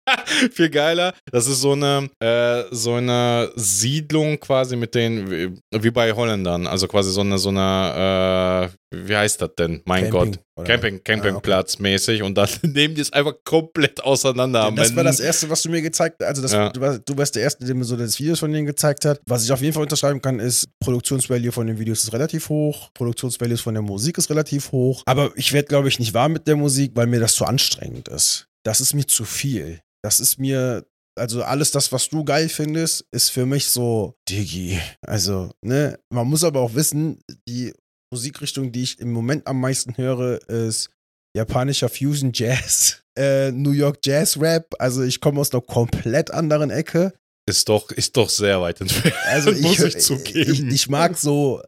Viel 0.51 0.69
geiler. 0.69 1.13
Das 1.31 1.47
ist 1.47 1.61
so 1.61 1.73
eine, 1.73 2.09
äh, 2.19 2.63
so 2.71 2.93
eine 2.93 3.51
Siedlung 3.55 4.39
quasi 4.39 4.75
mit 4.75 4.95
den, 4.95 5.59
wie, 5.71 5.91
bei 5.91 6.13
Holländern. 6.13 6.67
Also 6.67 6.88
quasi 6.88 7.11
so 7.11 7.21
eine, 7.21 7.38
so 7.38 7.49
eine, 7.49 8.71
äh, 8.91 8.97
wie 9.07 9.15
heißt 9.15 9.41
das 9.41 9.51
denn? 9.57 9.81
Mein 9.85 10.09
Camping, 10.09 10.38
Gott. 10.55 10.65
Camping, 10.65 11.03
Campingplatz 11.03 11.73
ah, 11.73 11.79
okay. 11.79 11.84
mäßig. 11.84 12.23
Und 12.23 12.38
dann 12.38 12.49
nehmen 12.61 12.95
die 12.95 13.01
es 13.01 13.11
einfach 13.11 13.34
komplett 13.43 14.03
auseinander. 14.03 14.71
Das 14.75 14.95
war 14.95 15.03
das 15.03 15.19
erste, 15.19 15.49
was 15.49 15.61
du 15.61 15.69
mir 15.69 15.81
gezeigt 15.81 16.17
hast. 16.21 16.27
Also 16.27 16.41
das, 16.41 16.53
ja. 16.53 16.69
du, 16.69 16.79
warst, 16.79 17.01
du 17.05 17.17
warst 17.17 17.35
der 17.35 17.43
Erste, 17.43 17.65
der 17.65 17.75
mir 17.75 17.84
so 17.84 17.97
das 17.97 18.19
Video 18.19 18.35
von 18.35 18.51
denen 18.51 18.65
gezeigt 18.65 19.05
hat. 19.05 19.19
Was 19.25 19.43
ich 19.43 19.51
auf 19.51 19.61
jeden 19.61 19.73
Fall 19.73 19.84
unterschreiben 19.84 20.21
kann, 20.21 20.39
ist, 20.39 20.67
Produktionsvalue 20.79 21.51
von 21.51 21.67
den 21.67 21.79
Videos 21.79 22.03
ist 22.03 22.13
relativ 22.13 22.49
hoch. 22.49 22.89
Produktionsvalue 22.93 23.57
von 23.57 23.73
der 23.73 23.84
Musik 23.84 24.17
ist 24.17 24.29
relativ 24.29 24.71
hoch. 24.71 25.03
Aber 25.05 25.31
ich 25.35 25.51
werde, 25.53 25.67
glaube 25.67 25.89
ich, 25.89 25.99
nicht 25.99 26.13
warm 26.13 26.34
mit 26.34 26.47
der 26.47 26.55
Musik, 26.55 26.91
weil 26.95 27.07
mir 27.07 27.19
das 27.19 27.35
zu 27.35 27.45
anstrengend 27.45 28.07
ist. 28.07 28.47
Das 28.63 28.81
ist 28.81 28.93
mir 28.93 29.07
zu 29.07 29.23
viel. 29.23 29.79
Das 30.07 30.21
ist 30.21 30.39
mir, 30.39 30.85
also 31.19 31.43
alles 31.43 31.71
das, 31.71 31.91
was 31.91 32.07
du 32.07 32.23
geil 32.23 32.47
findest, 32.47 33.05
ist 33.11 33.27
für 33.29 33.45
mich 33.45 33.67
so, 33.67 34.15
Digi. 34.29 34.79
Also, 35.01 35.51
ne, 35.61 35.99
man 36.09 36.27
muss 36.27 36.45
aber 36.45 36.61
auch 36.61 36.75
wissen, 36.75 37.19
die 37.45 37.73
Musikrichtung, 38.09 38.71
die 38.71 38.84
ich 38.84 38.99
im 38.99 39.11
Moment 39.11 39.45
am 39.47 39.59
meisten 39.59 39.97
höre, 39.97 40.41
ist 40.47 40.91
japanischer 41.35 41.89
Fusion 41.89 42.31
Jazz, 42.34 43.01
äh, 43.19 43.51
New 43.51 43.71
York 43.71 43.97
Jazz 44.01 44.39
Rap. 44.39 44.75
Also 44.79 45.03
ich 45.03 45.19
komme 45.19 45.41
aus 45.41 45.51
einer 45.51 45.59
komplett 45.59 46.31
anderen 46.31 46.69
Ecke. 46.69 47.11
Ist 47.45 47.67
doch, 47.67 47.91
ist 47.91 48.15
doch 48.15 48.29
sehr 48.29 48.61
weit 48.61 48.79
entfernt. 48.79 49.13
Also 49.25 49.51
ich, 49.51 49.61
muss 49.61 49.79
ich 49.79 49.97
zugeben. 49.97 50.69
Ich, 50.69 50.73
ich 50.73 50.88
mag 50.88 51.17
so 51.17 51.61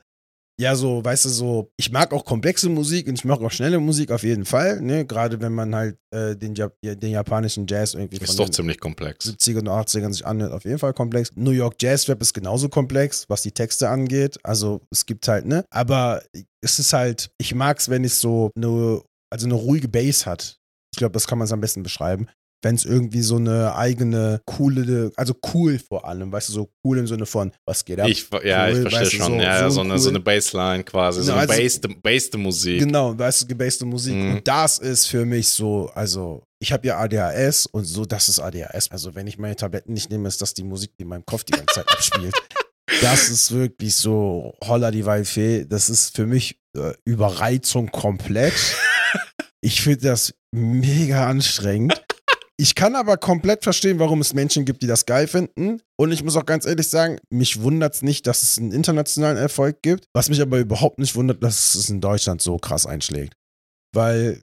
ja, 0.59 0.75
so, 0.75 1.03
weißt 1.03 1.23
du, 1.23 1.29
so, 1.29 1.71
ich 1.77 1.89
mag 1.89 2.11
auch 2.11 2.25
komplexe 2.25 2.67
Musik 2.67 3.07
und 3.07 3.13
ich 3.13 3.23
mag 3.23 3.39
auch 3.39 3.51
schnelle 3.51 3.79
Musik 3.79 4.11
auf 4.11 4.23
jeden 4.23 4.43
Fall, 4.43 4.81
ne? 4.81 5.05
Gerade 5.05 5.39
wenn 5.39 5.53
man 5.53 5.73
halt 5.73 5.97
äh, 6.13 6.35
den, 6.35 6.53
Jap 6.53 6.75
den 6.83 7.11
japanischen 7.11 7.65
Jazz 7.65 7.93
irgendwie 7.93 8.17
ist 8.17 8.37
doch 8.37 8.49
ziemlich 8.49 8.77
komplex. 8.77 9.25
70er 9.25 9.59
und 9.59 9.69
80ern 9.69 10.11
sich 10.11 10.25
anhört, 10.25 10.51
auf 10.51 10.65
jeden 10.65 10.77
Fall 10.77 10.93
komplex. 10.93 11.31
New 11.35 11.51
York 11.51 11.75
Jazz 11.79 12.09
Rap 12.09 12.21
ist 12.21 12.33
genauso 12.33 12.67
komplex, 12.67 13.23
was 13.29 13.41
die 13.41 13.53
Texte 13.53 13.87
angeht. 13.87 14.37
Also 14.43 14.81
es 14.91 15.05
gibt 15.05 15.29
halt, 15.29 15.45
ne? 15.45 15.63
Aber 15.69 16.23
es 16.59 16.77
ist 16.77 16.91
halt, 16.91 17.31
ich 17.37 17.55
mag 17.55 17.79
es, 17.79 17.87
wenn 17.87 18.03
es 18.03 18.19
so 18.19 18.51
eine, 18.57 19.01
also 19.31 19.45
eine 19.45 19.55
ruhige 19.55 19.87
Bass 19.87 20.25
hat. 20.25 20.57
Ich 20.93 20.97
glaube, 20.97 21.13
das 21.13 21.25
kann 21.25 21.37
man 21.37 21.45
es 21.45 21.53
am 21.53 21.61
besten 21.61 21.83
beschreiben 21.83 22.27
wenn 22.61 22.75
es 22.75 22.85
irgendwie 22.85 23.21
so 23.21 23.37
eine 23.37 23.75
eigene 23.75 24.41
coole, 24.45 25.11
also 25.15 25.33
cool 25.53 25.79
vor 25.79 26.05
allem, 26.05 26.31
weißt 26.31 26.49
du, 26.49 26.53
so 26.53 26.69
cool 26.83 26.97
im 26.97 27.07
Sinne 27.07 27.25
von, 27.25 27.51
was 27.65 27.85
geht 27.85 27.99
ab? 27.99 28.07
Ich, 28.07 28.27
ja, 28.43 28.67
cool, 28.67 28.73
ich 28.73 28.93
verstehe 28.93 29.19
schon, 29.19 29.33
so, 29.33 29.39
ja, 29.39 29.63
so, 29.63 29.75
so, 29.75 29.81
eine, 29.81 29.93
cool. 29.93 29.99
so 29.99 30.09
eine 30.09 30.19
Bassline 30.19 30.83
quasi, 30.83 31.23
so 31.23 31.31
eine 31.31 31.49
also, 31.49 31.89
based, 32.01 32.37
Musik. 32.37 32.79
Genau, 32.79 33.17
weißt 33.17 33.43
du, 33.43 33.47
gebaste 33.47 33.85
Musik. 33.85 34.15
Mhm. 34.15 34.35
Und 34.35 34.47
das 34.47 34.77
ist 34.79 35.07
für 35.07 35.25
mich 35.25 35.47
so, 35.49 35.89
also 35.93 36.43
ich 36.59 36.71
habe 36.73 36.87
ja 36.87 36.99
ADHS 36.99 37.67
und 37.67 37.85
so, 37.85 38.05
das 38.05 38.27
ist 38.27 38.39
ADHS. 38.39 38.91
Also 38.91 39.15
wenn 39.15 39.27
ich 39.27 39.37
meine 39.37 39.55
Tabletten 39.55 39.93
nicht 39.93 40.09
nehme, 40.09 40.27
ist 40.27 40.41
das 40.41 40.53
die 40.53 40.63
Musik, 40.63 40.91
die 40.97 41.03
in 41.03 41.09
meinem 41.09 41.25
Kopf 41.25 41.43
die 41.45 41.53
ganze 41.53 41.75
Zeit 41.75 41.89
abspielt. 41.89 42.35
Das 43.01 43.29
ist 43.29 43.51
wirklich 43.51 43.95
so, 43.95 44.55
holla 44.65 44.89
die 44.89 45.05
Waldfee, 45.05 45.63
das 45.63 45.91
ist 45.91 46.15
für 46.15 46.25
mich 46.25 46.59
äh, 46.75 46.93
Überreizung 47.05 47.91
komplett. 47.91 48.53
Ich 49.61 49.81
finde 49.81 50.07
das 50.07 50.33
mega 50.53 51.27
anstrengend. 51.27 52.01
Ich 52.61 52.75
kann 52.75 52.97
aber 52.97 53.15
komplett 53.15 53.63
verstehen, 53.63 53.99
warum 53.99 54.19
es 54.19 54.33
Menschen 54.33 54.65
gibt, 54.65 54.83
die 54.83 54.87
das 54.87 55.05
geil 55.05 55.27
finden. 55.27 55.81
Und 55.97 56.11
ich 56.11 56.25
muss 56.25 56.35
auch 56.35 56.45
ganz 56.45 56.65
ehrlich 56.65 56.89
sagen, 56.89 57.17
mich 57.29 57.61
wundert 57.61 57.95
es 57.95 58.01
nicht, 58.01 58.27
dass 58.27 58.43
es 58.43 58.57
einen 58.57 58.73
internationalen 58.73 59.37
Erfolg 59.37 59.81
gibt. 59.81 60.09
Was 60.11 60.27
mich 60.27 60.41
aber 60.41 60.59
überhaupt 60.59 60.99
nicht 60.99 61.15
wundert, 61.15 61.41
dass 61.41 61.75
es 61.75 61.89
in 61.89 62.01
Deutschland 62.01 62.41
so 62.41 62.57
krass 62.57 62.85
einschlägt. 62.85 63.31
Weil 63.95 64.41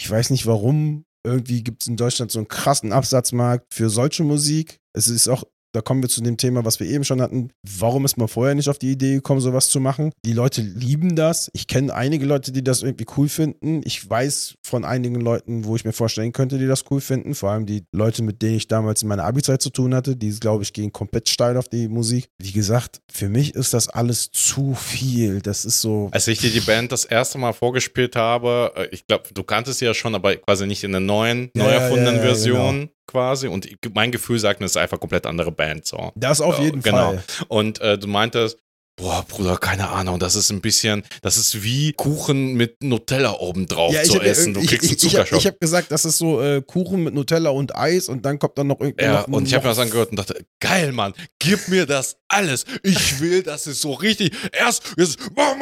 ich 0.00 0.10
weiß 0.10 0.30
nicht 0.30 0.44
warum. 0.46 1.04
Irgendwie 1.24 1.62
gibt 1.62 1.82
es 1.82 1.86
in 1.86 1.96
Deutschland 1.96 2.32
so 2.32 2.40
einen 2.40 2.48
krassen 2.48 2.92
Absatzmarkt 2.92 3.72
für 3.72 3.90
solche 3.90 4.24
Musik. 4.24 4.78
Es 4.92 5.06
ist 5.06 5.28
auch 5.28 5.44
da 5.72 5.80
kommen 5.80 6.02
wir 6.02 6.08
zu 6.08 6.20
dem 6.20 6.36
Thema, 6.36 6.64
was 6.64 6.80
wir 6.80 6.86
eben 6.86 7.04
schon 7.04 7.22
hatten. 7.22 7.50
Warum 7.62 8.04
ist 8.04 8.18
man 8.18 8.28
vorher 8.28 8.54
nicht 8.54 8.68
auf 8.68 8.78
die 8.78 8.92
Idee 8.92 9.14
gekommen, 9.14 9.40
sowas 9.40 9.68
zu 9.68 9.80
machen? 9.80 10.12
Die 10.24 10.34
Leute 10.34 10.60
lieben 10.60 11.16
das. 11.16 11.50
Ich 11.54 11.66
kenne 11.66 11.94
einige 11.94 12.26
Leute, 12.26 12.52
die 12.52 12.62
das 12.62 12.82
irgendwie 12.82 13.06
cool 13.16 13.28
finden. 13.28 13.80
Ich 13.84 14.08
weiß 14.08 14.54
von 14.62 14.84
einigen 14.84 15.20
Leuten, 15.20 15.64
wo 15.64 15.74
ich 15.74 15.84
mir 15.84 15.92
vorstellen 15.92 16.32
könnte, 16.32 16.58
die 16.58 16.66
das 16.66 16.84
cool 16.90 17.00
finden. 17.00 17.34
Vor 17.34 17.50
allem 17.50 17.66
die 17.66 17.84
Leute, 17.92 18.22
mit 18.22 18.42
denen 18.42 18.56
ich 18.56 18.68
damals 18.68 19.02
in 19.02 19.08
meiner 19.08 19.24
Abi-Zeit 19.24 19.62
zu 19.62 19.70
tun 19.70 19.94
hatte. 19.94 20.14
Die, 20.14 20.30
glaube 20.38 20.62
ich, 20.62 20.72
gehen 20.72 20.92
komplett 20.92 21.28
steil 21.28 21.56
auf 21.56 21.68
die 21.68 21.88
Musik. 21.88 22.28
Wie 22.38 22.52
gesagt, 22.52 23.00
für 23.10 23.28
mich 23.28 23.54
ist 23.54 23.72
das 23.72 23.88
alles 23.88 24.30
zu 24.30 24.74
viel. 24.74 25.40
Das 25.40 25.64
ist 25.64 25.80
so. 25.80 26.08
Als 26.12 26.28
ich 26.28 26.38
dir 26.38 26.50
die 26.50 26.60
Band 26.60 26.92
das 26.92 27.04
erste 27.06 27.38
Mal 27.38 27.52
vorgespielt 27.52 28.14
habe, 28.14 28.72
äh, 28.76 28.88
ich 28.92 29.06
glaube, 29.06 29.24
du 29.32 29.42
kanntest 29.42 29.78
sie 29.78 29.86
ja 29.86 29.94
schon, 29.94 30.14
aber 30.14 30.36
quasi 30.36 30.66
nicht 30.66 30.84
in 30.84 30.92
der 30.92 31.00
neuen, 31.00 31.50
ja, 31.56 31.64
neu 31.64 31.70
erfundenen 31.70 32.16
ja, 32.16 32.22
ja, 32.22 32.26
Version. 32.26 32.80
Genau 32.80 32.92
quasi 33.06 33.48
und 33.48 33.68
mein 33.94 34.12
Gefühl 34.12 34.38
sagt 34.38 34.60
mir, 34.60 34.66
es 34.66 34.72
ist 34.72 34.76
einfach 34.76 35.00
komplett 35.00 35.26
andere 35.26 35.52
Band. 35.52 35.86
So. 35.86 36.12
Das 36.14 36.40
auf 36.40 36.58
jeden 36.58 36.80
äh, 36.80 36.82
genau. 36.82 37.12
Fall. 37.12 37.24
Und 37.48 37.80
äh, 37.80 37.98
du 37.98 38.06
meintest, 38.08 38.58
Boah, 38.96 39.24
Bruder, 39.26 39.56
keine 39.56 39.88
Ahnung. 39.88 40.18
Das 40.18 40.36
ist 40.36 40.50
ein 40.50 40.60
bisschen, 40.60 41.02
das 41.22 41.38
ist 41.38 41.62
wie 41.62 41.94
Kuchen 41.94 42.54
mit 42.54 42.82
Nutella 42.82 43.32
obendrauf 43.32 43.94
ja, 43.94 44.02
zu 44.02 44.20
essen. 44.20 44.52
Du 44.52 44.60
kriegst 44.60 44.88
einen 44.90 44.98
Zuckerschock. 44.98 45.38
Ich, 45.38 45.44
ich 45.44 45.46
habe 45.46 45.56
gesagt, 45.58 45.90
das 45.90 46.04
ist 46.04 46.18
so 46.18 46.42
äh, 46.42 46.60
Kuchen 46.60 47.02
mit 47.02 47.14
Nutella 47.14 47.50
und 47.50 47.74
Eis 47.74 48.10
und 48.10 48.26
dann 48.26 48.38
kommt 48.38 48.58
dann 48.58 48.66
noch 48.66 48.80
irgendwie. 48.80 49.04
Ja, 49.04 49.22
noch, 49.22 49.28
und 49.28 49.48
ich 49.48 49.54
habe 49.54 49.64
mir 49.64 49.70
das 49.70 49.78
angehört 49.78 50.10
und 50.10 50.18
dachte, 50.18 50.44
geil, 50.60 50.92
Mann, 50.92 51.14
gib 51.38 51.68
mir 51.68 51.86
das 51.86 52.18
alles. 52.28 52.66
Ich 52.82 53.18
will, 53.20 53.42
dass 53.42 53.66
es 53.66 53.80
so 53.80 53.94
richtig. 53.94 54.32
Erst, 54.52 54.82
jetzt, 54.98 55.18
und 55.20 55.38
dann, 55.38 55.54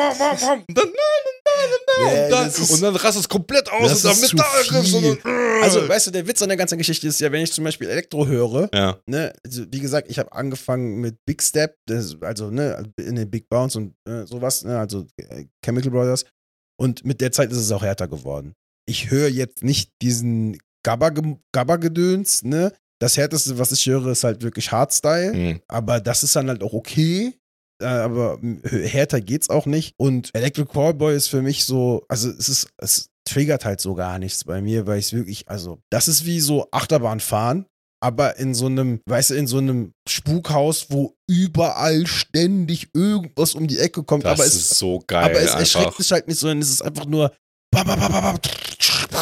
und 0.66 0.76
dann, 0.76 0.92
yeah, 1.98 2.24
und, 2.24 2.30
dann 2.30 2.46
und 2.48 2.82
dann 2.82 2.96
rast 2.96 3.18
es 3.18 3.28
komplett 3.28 3.70
aus 3.70 4.04
und 4.04 4.04
dann 4.04 4.20
Metallgriff. 4.20 5.24
Äh. 5.24 5.62
Also, 5.62 5.88
weißt 5.88 6.08
du, 6.08 6.10
der 6.10 6.26
Witz 6.26 6.42
an 6.42 6.48
der 6.48 6.56
ganzen 6.56 6.78
Geschichte 6.78 7.08
ist 7.08 7.20
ja, 7.20 7.30
wenn 7.30 7.42
ich 7.42 7.52
zum 7.52 7.64
Beispiel 7.64 7.88
Elektro 7.88 8.26
höre, 8.26 8.68
ja. 8.72 8.98
ne, 9.06 9.32
also, 9.44 9.64
wie 9.70 9.80
gesagt, 9.80 10.10
ich 10.10 10.18
habe 10.18 10.32
angefangen 10.32 11.00
mit 11.00 11.16
Big 11.26 11.42
Step, 11.42 11.76
das, 11.86 12.16
also 12.20 12.50
ne, 12.50 12.90
in 12.96 13.16
den 13.16 13.30
Big 13.30 13.48
Bounce 13.48 13.78
und 13.78 13.94
äh, 14.08 14.26
sowas, 14.26 14.64
ne, 14.64 14.78
also 14.78 15.06
äh, 15.16 15.44
Chemical 15.64 15.90
Brothers. 15.90 16.24
Und 16.80 17.04
mit 17.04 17.20
der 17.20 17.30
Zeit 17.30 17.50
ist 17.50 17.58
es 17.58 17.72
auch 17.72 17.82
härter 17.82 18.08
geworden. 18.08 18.54
Ich 18.88 19.10
höre 19.10 19.28
jetzt 19.28 19.62
nicht 19.62 19.92
diesen 20.00 20.58
Gabba-Gedöns, 20.82 22.42
ne? 22.42 22.72
Das 23.00 23.16
härteste, 23.16 23.58
was 23.58 23.72
ich 23.72 23.86
höre, 23.86 24.08
ist 24.08 24.24
halt 24.24 24.42
wirklich 24.42 24.72
Hardstyle. 24.72 25.32
Mhm. 25.32 25.60
Aber 25.68 26.00
das 26.00 26.22
ist 26.22 26.36
dann 26.36 26.48
halt 26.48 26.62
auch 26.62 26.72
okay. 26.72 27.34
Äh, 27.80 27.86
aber 27.86 28.38
härter 28.64 29.20
geht's 29.20 29.50
auch 29.50 29.66
nicht. 29.66 29.94
Und 29.96 30.30
Electric 30.34 30.70
Callboy 30.72 31.14
ist 31.14 31.28
für 31.28 31.42
mich 31.42 31.64
so, 31.64 32.04
also 32.08 32.28
es 32.30 32.48
ist, 32.48 32.68
es 32.78 33.10
triggert 33.24 33.64
halt 33.64 33.80
so 33.80 33.94
gar 33.94 34.18
nichts 34.18 34.44
bei 34.44 34.60
mir, 34.60 34.86
weil 34.86 34.98
ich 34.98 35.12
wirklich, 35.12 35.48
also 35.48 35.78
das 35.90 36.08
ist 36.08 36.26
wie 36.26 36.40
so 36.40 36.68
Achterbahn 36.70 37.20
fahren, 37.20 37.66
aber 38.02 38.36
in 38.38 38.54
so 38.54 38.66
einem, 38.66 39.00
weißt 39.06 39.30
du, 39.30 39.34
in 39.34 39.46
so 39.46 39.58
einem 39.58 39.92
Spukhaus, 40.08 40.86
wo 40.90 41.14
überall 41.28 42.06
ständig 42.06 42.88
irgendwas 42.94 43.54
um 43.54 43.66
die 43.66 43.78
Ecke 43.78 44.02
kommt. 44.02 44.24
Das 44.24 44.32
aber 44.32 44.46
ist 44.46 44.54
es, 44.54 44.78
so 44.78 45.02
geil. 45.06 45.24
Aber 45.24 45.40
es 45.40 45.54
erschreckt 45.54 45.98
mich 45.98 46.10
halt 46.10 46.28
nicht, 46.28 46.38
sondern 46.38 46.60
es 46.60 46.70
ist 46.70 46.82
einfach 46.82 47.06
nur 47.06 47.32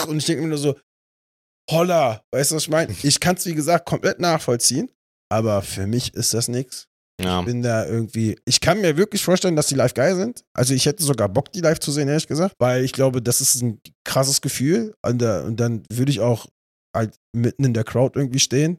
und 0.09 0.18
ich 0.18 0.24
denke 0.24 0.43
mir 0.43 0.48
nur 0.48 0.59
so, 0.59 0.78
holla, 1.70 2.22
weißt 2.32 2.51
du, 2.51 2.55
was 2.56 2.62
ich 2.62 2.70
meine? 2.70 2.94
Ich 3.02 3.20
kann 3.20 3.36
es, 3.36 3.44
wie 3.47 3.55
gesagt, 3.55 3.86
komplett 3.86 4.20
nachvollziehen, 4.20 4.90
aber 5.30 5.62
für 5.62 5.86
mich 5.86 6.14
ist 6.14 6.32
das 6.35 6.48
nichts. 6.48 6.89
Ja. 7.20 7.40
Ich 7.40 7.47
bin 7.47 7.62
da 7.62 7.86
irgendwie. 7.86 8.39
Ich 8.45 8.61
kann 8.61 8.81
mir 8.81 8.97
wirklich 8.97 9.23
vorstellen, 9.23 9.57
dass 9.57 9.66
die 9.66 9.74
live 9.74 9.95
geil 9.95 10.15
sind. 10.16 10.45
Also 10.55 10.74
ich 10.74 10.86
hätte 10.86 11.03
sogar 11.03 11.28
Bock, 11.28 11.53
die 11.53 11.61
live 11.61 11.81
zu 11.81 11.90
sehen, 11.90 12.09
ehrlich 12.09 12.28
gesagt. 12.28 12.55
Weil 12.59 12.85
ich 12.85 12.93
glaube, 12.93 13.20
das 13.20 13.40
ist 13.40 13.62
ein 13.62 13.81
krasses 14.05 14.40
Gefühl. 14.40 14.95
Und, 15.05 15.19
dann 15.19 15.82
würde 15.93 16.12
ich 16.12 16.20
auch 16.20 16.47
halt 16.95 17.16
mitten 17.35 17.65
in 17.65 17.74
der 17.74 17.85
Crowd 17.85 18.19
irgendwie 18.19 18.39
stehen, 18.39 18.78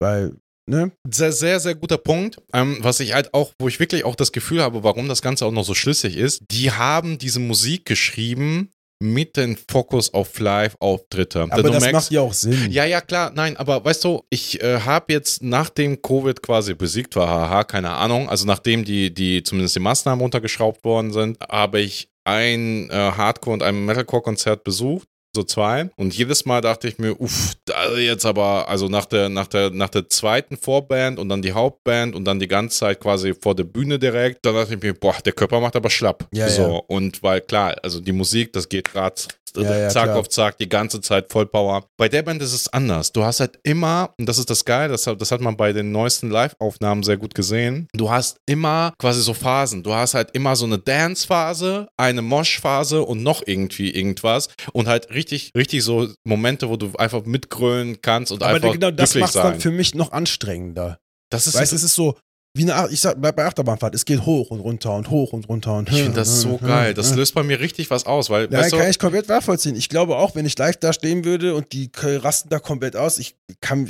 weil 0.00 0.36
Ne? 0.70 0.92
Sehr, 1.10 1.32
sehr, 1.32 1.58
sehr 1.58 1.74
guter 1.74 1.98
Punkt. 1.98 2.40
Ähm, 2.52 2.78
was 2.80 3.00
ich 3.00 3.12
halt 3.12 3.34
auch, 3.34 3.52
wo 3.58 3.66
ich 3.66 3.80
wirklich 3.80 4.04
auch 4.04 4.14
das 4.14 4.30
Gefühl 4.30 4.62
habe, 4.62 4.84
warum 4.84 5.08
das 5.08 5.20
Ganze 5.20 5.44
auch 5.44 5.50
noch 5.50 5.64
so 5.64 5.74
schlüssig 5.74 6.16
ist, 6.16 6.42
die 6.48 6.70
haben 6.70 7.18
diese 7.18 7.40
Musik 7.40 7.86
geschrieben 7.86 8.70
mit 9.00 9.36
dem 9.36 9.56
Fokus 9.56 10.12
auf 10.12 10.38
Live-Auftritte. 10.38 11.48
Aber 11.50 11.62
das 11.62 11.82
merkst, 11.82 11.92
macht 11.92 12.10
ja 12.10 12.20
auch 12.20 12.34
Sinn. 12.34 12.70
Ja, 12.70 12.84
ja, 12.84 13.00
klar. 13.00 13.32
Nein, 13.34 13.56
aber 13.56 13.84
weißt 13.84 14.04
du, 14.04 14.22
ich 14.30 14.62
äh, 14.62 14.80
habe 14.80 15.12
jetzt, 15.12 15.42
nachdem 15.42 16.00
Covid 16.02 16.42
quasi 16.42 16.74
besiegt 16.74 17.16
war, 17.16 17.28
haha, 17.28 17.64
keine 17.64 17.90
Ahnung, 17.90 18.28
also 18.28 18.46
nachdem 18.46 18.84
die, 18.84 19.12
die 19.12 19.42
zumindest 19.42 19.76
die 19.76 19.80
Maßnahmen 19.80 20.20
runtergeschraubt 20.20 20.84
worden 20.84 21.12
sind, 21.12 21.38
habe 21.50 21.80
ich 21.80 22.10
ein 22.24 22.90
äh, 22.90 22.94
Hardcore- 22.94 23.54
und 23.54 23.62
ein 23.62 23.86
Metalcore-Konzert 23.86 24.64
besucht 24.64 25.08
so 25.34 25.42
zwei. 25.44 25.90
Und 25.96 26.14
jedes 26.16 26.44
Mal 26.44 26.60
dachte 26.60 26.88
ich 26.88 26.98
mir, 26.98 27.20
uff, 27.20 27.52
da 27.64 27.94
jetzt 27.96 28.26
aber, 28.26 28.68
also 28.68 28.88
nach 28.88 29.04
der, 29.06 29.28
nach 29.28 29.46
der, 29.46 29.70
nach 29.70 29.88
der 29.90 30.08
zweiten 30.08 30.56
Vorband 30.56 31.18
und 31.18 31.28
dann 31.28 31.42
die 31.42 31.52
Hauptband 31.52 32.14
und 32.14 32.24
dann 32.24 32.40
die 32.40 32.48
ganze 32.48 32.78
Zeit 32.78 33.00
quasi 33.00 33.34
vor 33.34 33.54
der 33.54 33.64
Bühne 33.64 33.98
direkt, 33.98 34.44
da 34.44 34.52
dachte 34.52 34.74
ich 34.74 34.82
mir, 34.82 34.94
boah, 34.94 35.14
der 35.24 35.32
Körper 35.32 35.60
macht 35.60 35.76
aber 35.76 35.90
schlapp. 35.90 36.26
Ja, 36.32 36.48
so. 36.48 36.62
ja. 36.62 36.80
Und 36.88 37.22
weil 37.22 37.40
klar, 37.40 37.76
also 37.82 38.00
die 38.00 38.12
Musik, 38.12 38.52
das 38.52 38.68
geht 38.68 38.92
grad 38.92 39.28
Ja, 39.56 39.62
ja, 39.78 39.88
zack 39.88 40.04
klar. 40.04 40.18
auf 40.18 40.28
zack, 40.28 40.58
die 40.58 40.68
ganze 40.68 41.00
Zeit 41.00 41.30
Vollpower. 41.32 41.84
Bei 41.96 42.08
der 42.08 42.22
Band 42.22 42.40
ist 42.40 42.52
es 42.52 42.72
anders. 42.72 43.10
Du 43.10 43.24
hast 43.24 43.40
halt 43.40 43.58
immer, 43.64 44.14
und 44.18 44.26
das 44.28 44.38
ist 44.38 44.48
das 44.48 44.64
Geil, 44.64 44.88
das, 44.88 45.06
hat- 45.08 45.20
das 45.20 45.32
hat 45.32 45.40
man 45.40 45.56
bei 45.56 45.72
den 45.72 45.90
neuesten 45.90 46.30
Live-Aufnahmen 46.30 47.02
sehr 47.02 47.16
gut 47.16 47.34
gesehen, 47.34 47.88
du 47.92 48.08
hast 48.10 48.36
immer 48.46 48.92
quasi 48.98 49.20
so 49.22 49.34
Phasen. 49.34 49.82
Du 49.82 49.92
hast 49.92 50.14
halt 50.14 50.30
immer 50.34 50.54
so 50.54 50.66
eine 50.66 50.78
Dance-Phase, 50.78 51.88
eine 51.96 52.22
Mosh-Phase 52.22 53.02
und 53.02 53.22
noch 53.22 53.42
irgendwie 53.46 53.90
irgendwas. 53.90 54.48
Und 54.72 54.86
halt 54.88 55.10
richtig, 55.20 55.50
richtig 55.56 55.82
so 55.84 56.08
Momente, 56.24 56.68
wo 56.68 56.76
du 56.76 56.92
einfach 56.96 57.24
mitgrölen 57.24 58.00
kannst 58.00 58.32
und 58.32 58.42
Aber 58.42 58.54
einfach 58.54 58.72
genau 58.72 58.90
das 58.90 59.14
macht 59.14 59.34
dann 59.34 59.60
für 59.60 59.70
mich 59.70 59.94
noch 59.94 60.12
anstrengender. 60.12 60.98
das 61.30 61.46
ist 61.46 61.54
Weißt 61.54 61.72
es 61.72 61.82
ist 61.82 61.94
so, 61.94 62.16
wie 62.56 62.62
eine, 62.62 62.74
Ach- 62.74 62.90
ich 62.90 63.00
sag, 63.00 63.20
bei 63.20 63.32
Achterbahnfahrt, 63.32 63.94
es 63.94 64.04
geht 64.04 64.26
hoch 64.26 64.50
und 64.50 64.58
runter 64.58 64.96
und 64.96 65.08
hoch 65.08 65.32
und 65.32 65.48
runter 65.48 65.76
und 65.76 65.88
ich 65.88 65.94
finde 66.02 66.14
das 66.16 66.40
so 66.40 66.58
geil. 66.58 66.94
Das 66.94 67.14
löst 67.14 67.32
bei 67.34 67.44
mir 67.44 67.60
richtig 67.60 67.90
was 67.90 68.06
aus, 68.06 68.28
weil, 68.28 68.50
Ja, 68.50 68.58
weißt 68.58 68.72
du, 68.72 68.78
kann 68.78 68.90
ich 68.90 68.98
komplett 68.98 69.28
nachvollziehen. 69.28 69.76
Ich 69.76 69.88
glaube 69.88 70.16
auch, 70.16 70.34
wenn 70.34 70.46
ich 70.46 70.58
live 70.58 70.76
da 70.78 70.92
stehen 70.92 71.24
würde 71.24 71.54
und 71.54 71.72
die 71.72 71.90
rasten 72.02 72.48
da 72.48 72.58
komplett 72.58 72.96
aus, 72.96 73.18
ich 73.20 73.36
kann, 73.60 73.88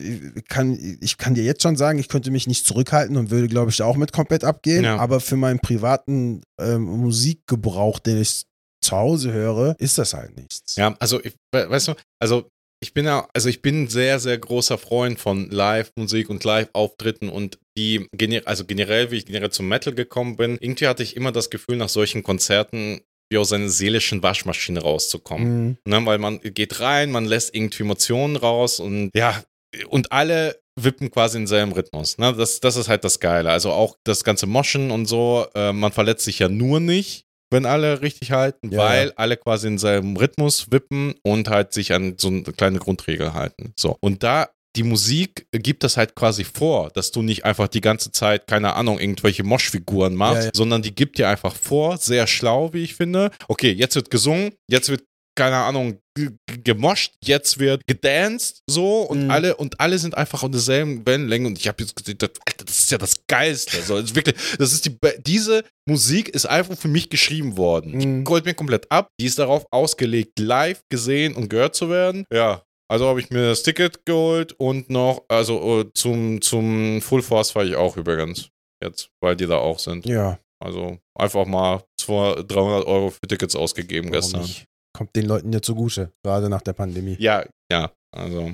kann, 0.48 0.78
ich 1.01 1.16
kann 1.16 1.32
dir 1.32 1.43
jetzt 1.44 1.62
schon 1.62 1.77
sagen, 1.77 1.98
ich 1.98 2.09
könnte 2.09 2.31
mich 2.31 2.47
nicht 2.47 2.66
zurückhalten 2.66 3.16
und 3.16 3.31
würde, 3.31 3.48
glaube 3.48 3.70
ich, 3.70 3.78
da 3.78 3.86
auch 3.86 3.97
mit 3.97 4.12
komplett 4.12 4.44
abgehen. 4.44 4.85
Ja. 4.85 4.98
Aber 4.98 5.20
für 5.20 5.36
meinen 5.36 5.61
privaten 5.61 6.43
ähm, 6.61 6.82
Musikgebrauch, 6.82 7.98
den 7.98 8.20
ich 8.20 8.44
zu 8.82 8.97
Hause 8.97 9.32
höre, 9.32 9.77
ist 9.78 9.98
das 9.98 10.15
halt 10.15 10.36
nichts. 10.36 10.77
Ja, 10.77 10.94
also 10.98 11.23
ich, 11.23 11.35
we- 11.52 11.69
weißt 11.70 11.89
du, 11.89 11.94
also 12.20 12.48
ich 12.82 12.94
bin 12.94 13.05
ja, 13.05 13.28
also 13.35 13.48
ich 13.51 13.61
bin 13.61 13.82
ein 13.82 13.89
sehr, 13.89 14.19
sehr 14.19 14.39
großer 14.39 14.78
Freund 14.78 15.20
von 15.20 15.51
Live-Musik 15.51 16.31
und 16.31 16.44
Live-Auftritten 16.44 17.28
und 17.28 17.59
die, 17.77 18.09
also 18.47 18.65
generell, 18.65 19.11
wie 19.11 19.16
ich 19.19 19.27
generell 19.27 19.51
zum 19.51 19.69
Metal 19.69 19.94
gekommen 19.94 20.36
bin, 20.36 20.57
irgendwie 20.61 20.86
hatte 20.89 21.02
ich 21.02 21.15
immer 21.15 21.31
das 21.31 21.51
Gefühl, 21.51 21.77
nach 21.77 21.90
solchen 21.90 22.23
Konzerten 22.23 23.02
wie 23.32 23.39
aus 23.39 23.51
seiner 23.51 23.69
seelischen 23.69 24.23
Waschmaschine 24.23 24.81
rauszukommen. 24.81 25.66
Mhm. 25.66 25.77
Ne, 25.86 26.05
weil 26.07 26.19
man 26.19 26.40
geht 26.40 26.81
rein, 26.81 27.11
man 27.12 27.27
lässt 27.27 27.55
irgendwie 27.55 27.82
Emotionen 27.82 28.36
raus 28.36 28.81
und 28.81 29.11
ja, 29.15 29.43
und 29.89 30.11
alle 30.11 30.59
wippen 30.81 31.11
quasi 31.11 31.36
in 31.39 31.47
selben 31.47 31.73
Rhythmus. 31.73 32.16
Ne? 32.19 32.35
Das, 32.35 32.61
das 32.61 32.77
ist 32.77 32.89
halt 32.89 33.05
das 33.05 33.20
Geile. 33.20 33.51
Also 33.51 33.70
auch 33.73 33.97
das 34.05 34.24
ganze 34.24 34.47
Moschen 34.47 34.90
und 34.90 35.07
so, 35.07 35.47
äh, 35.55 35.73
man 35.73 35.93
verletzt 35.93 36.24
sich 36.24 36.39
ja 36.39 36.48
nur 36.48 36.81
nicht, 36.81 37.24
wenn 37.51 37.66
alle 37.66 38.01
richtig 38.01 38.32
halten, 38.32 38.70
Ja, 38.72 38.78
weil 38.78 39.06
ja. 39.09 39.12
alle 39.16 39.36
quasi 39.36 39.66
in 39.66 39.78
selben 39.78 40.16
Rhythmus 40.16 40.70
wippen 40.70 41.14
und 41.22 41.48
halt 41.48 41.72
sich 41.72 41.93
an 41.93 42.14
so 42.18 42.28
eine 42.28 42.43
kleine 42.43 42.78
Grundregel 42.78 43.35
halten. 43.35 43.72
So. 43.78 43.97
Und 44.01 44.22
da 44.22 44.48
die 44.77 44.85
Musik 44.85 45.47
gibt 45.51 45.82
das 45.82 45.97
halt 45.97 46.14
quasi 46.14 46.44
vor, 46.44 46.90
dass 46.90 47.10
du 47.10 47.22
nicht 47.22 47.44
einfach 47.44 47.66
die 47.66 47.81
ganze 47.81 48.12
Zeit, 48.12 48.47
keine 48.47 48.74
Ahnung, 48.74 49.01
irgendwelche 49.01 49.43
Moschfiguren 49.43 50.14
machst, 50.14 50.44
Ja, 50.44 50.51
sondern 50.55 50.81
die 50.82 50.94
gibt 50.94 51.18
dir 51.18 51.28
einfach 51.28 51.56
vor, 51.56 51.97
sehr 51.97 52.28
schlau, 52.28 52.72
wie 52.72 52.85
ich 52.85 52.94
finde. 52.94 53.32
Okay, 53.48 53.72
jetzt 53.72 53.97
wird 53.97 54.10
gesungen, 54.12 54.52
jetzt 54.68 54.89
wird 54.89 55.02
keine 55.36 55.56
Ahnung, 55.56 55.98
gemoscht, 56.64 57.12
jetzt 57.24 57.59
wird 57.59 57.82
gedanced, 57.86 58.60
so 58.68 59.02
und 59.02 59.24
Mhm. 59.24 59.30
alle 59.30 59.56
und 59.56 59.80
alle 59.80 59.98
sind 59.98 60.16
einfach 60.16 60.42
auf 60.42 60.51
derselben 60.51 61.06
Wellenlänge 61.06 61.47
und 61.48 61.59
ich 61.59 61.68
habe 61.68 61.82
jetzt 61.82 61.97
gesehen, 61.97 62.18
das, 62.18 62.30
Alter, 62.47 62.64
das 62.64 62.78
ist 62.78 62.90
ja 62.90 62.98
das 62.98 63.16
Geilste. 63.26 63.80
So, 63.82 63.97
das 63.97 64.10
ist 64.10 64.14
wirklich, 64.16 64.36
das 64.59 64.72
ist 64.72 64.86
die, 64.86 64.97
diese 65.26 65.64
Musik 65.88 66.28
ist 66.28 66.47
einfach 66.47 66.76
für 66.76 66.88
mich 66.88 67.10
geschrieben 67.10 67.56
worden. 67.56 67.92
Mhm. 67.92 68.24
Die 68.24 68.30
holt 68.30 68.44
mir 68.44 68.55
komplett 68.55 68.90
ab. 68.90 69.09
Die 69.20 69.26
ist 69.26 69.38
darauf 69.38 69.66
ausgelegt, 69.70 70.38
live 70.38 70.80
gesehen 70.90 71.34
und 71.34 71.48
gehört 71.48 71.74
zu 71.74 71.88
werden. 71.90 72.24
Ja. 72.32 72.62
Also 72.88 73.06
habe 73.06 73.20
ich 73.20 73.30
mir 73.30 73.48
das 73.51 73.62
Ticket 73.62 74.05
geholt 74.05 74.52
und 74.59 74.90
noch, 74.90 75.22
also 75.28 75.80
äh, 75.82 75.86
zum, 75.94 76.40
zum 76.42 77.01
Full 77.01 77.22
Force 77.22 77.52
fahre 77.52 77.68
ich 77.68 77.76
auch 77.76 77.97
übrigens 77.97 78.48
jetzt, 78.82 79.10
weil 79.22 79.36
die 79.36 79.47
da 79.47 79.59
auch 79.59 79.78
sind. 79.78 80.06
Ja, 80.06 80.40
Also 80.60 80.98
einfach 81.16 81.47
mal 81.47 81.84
200, 82.01 82.51
300 82.51 82.86
Euro 82.86 83.10
für 83.10 83.20
Tickets 83.28 83.55
ausgegeben 83.55 84.09
warum 84.09 84.20
gestern. 84.20 84.40
nicht? 84.42 84.64
Kommt 85.01 85.16
den 85.16 85.24
Leuten 85.24 85.51
ja 85.51 85.62
zugute, 85.62 86.12
gerade 86.22 86.51
nach 86.51 86.60
der 86.60 86.74
Pandemie. 86.74 87.16
Ja, 87.18 87.43
ja, 87.72 87.90
also 88.14 88.52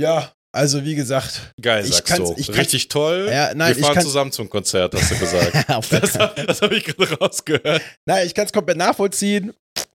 Ja, 0.00 0.32
also 0.50 0.82
wie 0.86 0.94
gesagt, 0.94 1.52
geil, 1.60 1.84
Ich 1.84 1.96
sagst 1.96 2.16
du. 2.18 2.34
ich 2.38 2.48
Richtig 2.56 2.88
toll. 2.88 3.28
ja, 3.30 3.52
nein, 3.52 3.76
Wir 3.76 3.84
fahren 3.84 4.00
zusammen 4.00 4.32
zum 4.32 4.48
Konzert, 4.48 4.94
hast 4.94 5.10
du 5.10 5.18
gesagt. 5.18 5.52
das 5.92 6.12
das 6.46 6.62
habe 6.62 6.76
ich 6.76 6.84
gerade 6.84 7.12
rausgehört. 7.18 7.82
Nein, 8.06 8.26
ich 8.26 8.32
kann 8.32 8.46
es 8.46 8.54
komplett 8.54 8.78
nachvollziehen. 8.78 9.52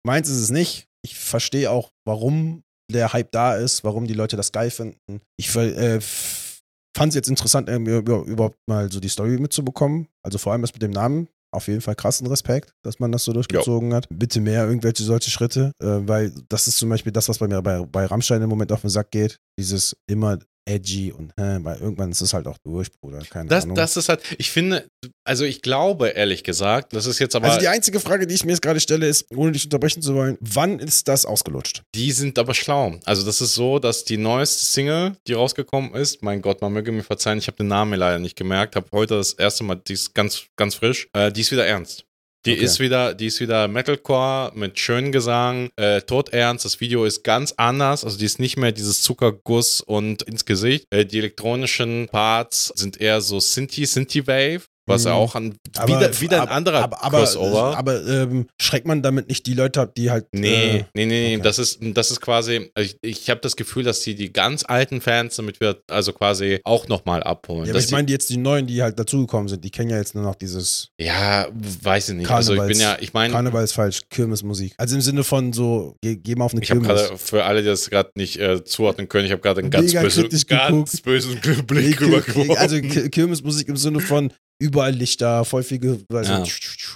Meins 0.03 0.29
ist 0.29 0.39
es 0.39 0.49
nicht. 0.49 0.87
Ich 1.05 1.13
verstehe 1.13 1.69
auch, 1.69 1.91
warum 2.07 2.63
der 2.91 3.13
Hype 3.13 3.31
da 3.31 3.55
ist, 3.55 3.83
warum 3.83 4.07
die 4.07 4.15
Leute 4.15 4.35
das 4.35 4.51
geil 4.51 4.71
finden. 4.71 5.21
Ich 5.37 5.55
äh, 5.55 5.99
fand 6.01 7.09
es 7.09 7.13
jetzt 7.13 7.29
interessant, 7.29 7.69
überhaupt 7.69 8.57
mal 8.67 8.91
so 8.91 8.99
die 8.99 9.09
Story 9.09 9.37
mitzubekommen. 9.37 10.07
Also 10.25 10.39
vor 10.39 10.53
allem 10.53 10.63
das 10.63 10.73
mit 10.73 10.81
dem 10.81 10.89
Namen. 10.89 11.27
Auf 11.53 11.67
jeden 11.67 11.81
Fall 11.81 11.95
krassen 11.95 12.27
Respekt, 12.27 12.73
dass 12.83 12.99
man 12.99 13.11
das 13.11 13.23
so 13.23 13.33
durchgezogen 13.33 13.93
hat. 13.93 14.07
Bitte 14.09 14.41
mehr 14.41 14.65
irgendwelche 14.65 15.03
solche 15.03 15.29
Schritte, 15.29 15.71
äh, 15.79 15.85
weil 15.85 16.33
das 16.49 16.67
ist 16.67 16.77
zum 16.77 16.89
Beispiel 16.89 17.11
das, 17.11 17.29
was 17.29 17.37
bei 17.37 17.47
mir 17.47 17.61
bei, 17.61 17.85
bei 17.85 18.05
Rammstein 18.05 18.41
im 18.41 18.49
Moment 18.49 18.71
auf 18.71 18.81
den 18.81 18.89
Sack 18.89 19.11
geht. 19.11 19.37
Dieses 19.57 19.95
immer 20.07 20.39
edgy 20.65 21.11
und 21.11 21.31
äh, 21.37 21.63
weil 21.63 21.79
irgendwann 21.79 22.11
ist 22.11 22.21
es 22.21 22.33
halt 22.33 22.47
auch 22.47 22.57
durch, 22.63 22.91
Bruder. 22.91 23.19
Keine 23.29 23.49
Das, 23.49 23.63
Ahnung. 23.63 23.75
das 23.75 23.97
ist 23.97 24.09
halt, 24.09 24.21
ich 24.37 24.49
finde, 24.51 24.87
also 25.25 25.43
ich 25.45 25.61
glaube 25.61 26.09
ehrlich 26.09 26.43
gesagt, 26.43 26.93
das 26.93 27.05
ist 27.05 27.19
jetzt 27.19 27.35
aber, 27.35 27.47
also 27.47 27.59
die 27.59 27.67
einzige 27.67 27.99
Frage, 27.99 28.27
die 28.27 28.35
ich 28.35 28.45
mir 28.45 28.51
jetzt 28.51 28.61
gerade 28.61 28.79
stelle, 28.79 29.07
ist, 29.07 29.25
ohne 29.35 29.51
dich 29.51 29.65
unterbrechen 29.65 30.01
zu 30.01 30.15
wollen, 30.15 30.37
wann 30.39 30.79
ist 30.79 31.07
das 31.07 31.25
ausgelutscht? 31.25 31.81
die 31.95 32.11
sind 32.11 32.39
aber 32.39 32.53
schlau. 32.53 32.99
Also 33.05 33.25
das 33.25 33.41
ist 33.41 33.53
so, 33.55 33.79
dass 33.79 34.05
die 34.05 34.17
neueste 34.17 34.65
Single, 34.65 35.15
die 35.27 35.33
rausgekommen 35.33 35.93
ist, 35.93 36.21
mein 36.23 36.41
Gott, 36.41 36.61
man 36.61 36.73
möge 36.73 36.91
mir 36.91 37.03
verzeihen, 37.03 37.37
ich 37.39 37.47
habe 37.47 37.57
den 37.57 37.67
Namen 37.67 37.97
leider 37.99 38.19
nicht 38.19 38.35
gemerkt, 38.35 38.75
habe 38.75 38.87
heute 38.91 39.15
das 39.15 39.33
erste 39.33 39.63
Mal, 39.63 39.75
die 39.75 39.93
ist 39.93 40.13
ganz, 40.13 40.45
ganz 40.55 40.75
frisch, 40.75 41.07
äh, 41.13 41.31
die 41.31 41.41
ist 41.41 41.51
wieder 41.51 41.65
ernst. 41.65 42.05
Die 42.45 42.53
Okay. 42.53 42.63
ist 42.63 42.79
wieder, 42.79 43.13
die 43.13 43.27
ist 43.27 43.39
wieder 43.39 43.69
Metalcore 43.69 44.51
mit 44.53 44.77
schönem 44.77 45.13
Gesang, 45.13 45.69
äh, 45.77 46.01
todernst. 46.01 46.65
Das 46.65 46.81
Video 46.81 47.05
ist 47.05 47.23
ganz 47.23 47.53
anders. 47.55 48.03
Also 48.03 48.17
die 48.17 48.25
ist 48.25 48.37
nicht 48.39 48.57
mehr 48.57 48.73
dieses 48.73 49.01
Zuckerguss 49.01 49.79
und 49.79 50.23
ins 50.23 50.43
Gesicht. 50.43 50.85
Äh, 50.89 51.05
die 51.05 51.19
elektronischen 51.19 52.09
Parts 52.11 52.73
sind 52.75 52.99
eher 52.99 53.21
so 53.21 53.39
Synthi, 53.39 53.85
Synthi-Wave, 53.85 54.63
was 54.85 55.05
Mhm. 55.05 55.11
auch 55.11 55.35
an, 55.35 55.53
wieder, 55.87 56.19
wieder 56.21 56.37
ein 56.37 56.41
aber- 56.43 56.51
anderer 56.51 56.79
aber, 56.83 57.03
aber, 57.03 57.17
Crossover. 57.19 57.77
Aber 57.77 58.05
ähm, 58.05 58.47
schreckt 58.61 58.85
man 58.87 59.01
damit 59.01 59.29
nicht 59.29 59.45
die 59.45 59.53
Leute 59.53 59.81
ab, 59.81 59.95
die 59.95 60.11
halt. 60.11 60.25
Nee, 60.33 60.53
Äh, 60.79 60.85
nee, 60.93 61.05
nee, 61.05 61.05
nee. 61.05 61.33
okay. 61.35 61.43
Das 61.43 61.59
ist, 61.59 61.79
das 61.81 62.11
ist 62.11 62.21
quasi, 62.21 62.69
ich, 62.77 62.97
ich 63.01 63.29
habe 63.29 63.39
das 63.41 63.55
Gefühl, 63.55 63.83
dass 63.83 64.01
die 64.01 64.15
die 64.15 64.31
ganz 64.33 64.63
alten 64.67 65.01
Fans 65.01 65.35
damit 65.37 65.59
wir 65.61 65.77
also 65.89 66.11
quasi 66.13 66.59
auch 66.63 66.87
nochmal 66.87 67.23
abholen. 67.23 67.65
ja, 67.65 67.71
aber 67.71 67.79
ich 67.79 67.91
meine, 67.91 68.05
die 68.07 68.13
jetzt 68.13 68.29
die 68.29 68.37
neuen, 68.37 68.67
die 68.67 68.81
halt 68.83 68.99
dazugekommen 68.99 69.47
sind, 69.47 69.63
die 69.63 69.71
kennen 69.71 69.89
ja 69.89 69.97
jetzt 69.97 70.15
nur 70.15 70.23
noch 70.23 70.35
dieses 70.35 70.89
die, 70.99 71.05
ja, 71.05 71.47
weiß 71.81 72.09
ich 72.09 72.15
nicht. 72.15 72.29
Also 72.29 72.53
ich 72.53 72.59
bin 72.59 72.69
Karnevals- 72.77 72.81
ja, 72.81 72.97
ich 72.99 73.13
meine, 73.13 73.33
Karneval 73.33 73.63
ist 73.63 73.73
falsch, 73.73 74.01
Kirmesmusik. 74.09 74.73
Also 74.77 74.95
im 74.95 75.01
Sinne 75.01 75.23
von 75.23 75.53
so, 75.53 75.95
geh, 76.01 76.15
geh 76.17 76.35
mal 76.35 76.45
auf 76.45 76.53
eine 76.53 76.61
ich 76.61 76.69
habe 76.71 76.81
Kirmes. 76.81 77.01
gerade, 77.03 77.17
für 77.17 77.43
alle, 77.45 77.61
die 77.61 77.67
das 77.67 77.89
gerade 77.89 78.11
nicht 78.15 78.37
äh, 78.39 78.63
zuordnen 78.63 79.07
können, 79.09 79.25
ich 79.25 79.31
habe 79.31 79.41
gerade 79.41 79.61
einen 79.61 79.71
ganz, 79.71 79.93
böse, 79.93 80.27
ganz 80.47 81.01
bösen 81.01 81.39
Blick 81.67 82.01
rübergeworfen. 82.01 82.57
also 82.57 82.79
Ki- 82.81 83.09
Kirmesmusik 83.09 83.67
im 83.69 83.77
Sinne 83.77 83.99
von 83.99 84.31
überall 84.61 84.91
Lichter, 84.93 85.43
voll 85.45 85.63
viel, 85.63 85.79
Ge- 85.79 85.99
also, 86.13 86.33
Ja. 86.33 86.43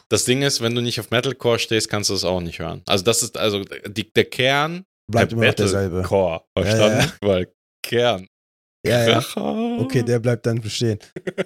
das 0.09 0.23
Ding 0.25 0.41
ist, 0.41 0.61
wenn 0.61 0.73
du 0.75 0.81
nicht 0.81 0.99
auf 0.99 1.09
Metalcore 1.11 1.59
stehst, 1.59 1.89
kannst 1.89 2.09
du 2.09 2.13
das 2.13 2.23
auch 2.23 2.39
nicht 2.41 2.59
hören. 2.59 2.81
Also 2.85 3.03
das 3.03 3.23
ist, 3.23 3.37
also 3.37 3.63
die, 3.87 4.11
der 4.13 4.25
Kern 4.25 4.83
bleibt 5.11 5.31
der 5.31 5.37
immer 5.37 5.47
noch 5.47 5.53
derselbe. 5.55 5.95
Metalcore, 5.97 6.41
verstanden? 6.57 7.11
Weil 7.21 7.53
Kern. 7.83 8.27
Ja, 8.85 9.07
ja. 9.07 9.25
Okay, 9.79 10.03
der 10.03 10.19
bleibt 10.19 10.45
dann 10.45 10.61
bestehen. 10.61 10.99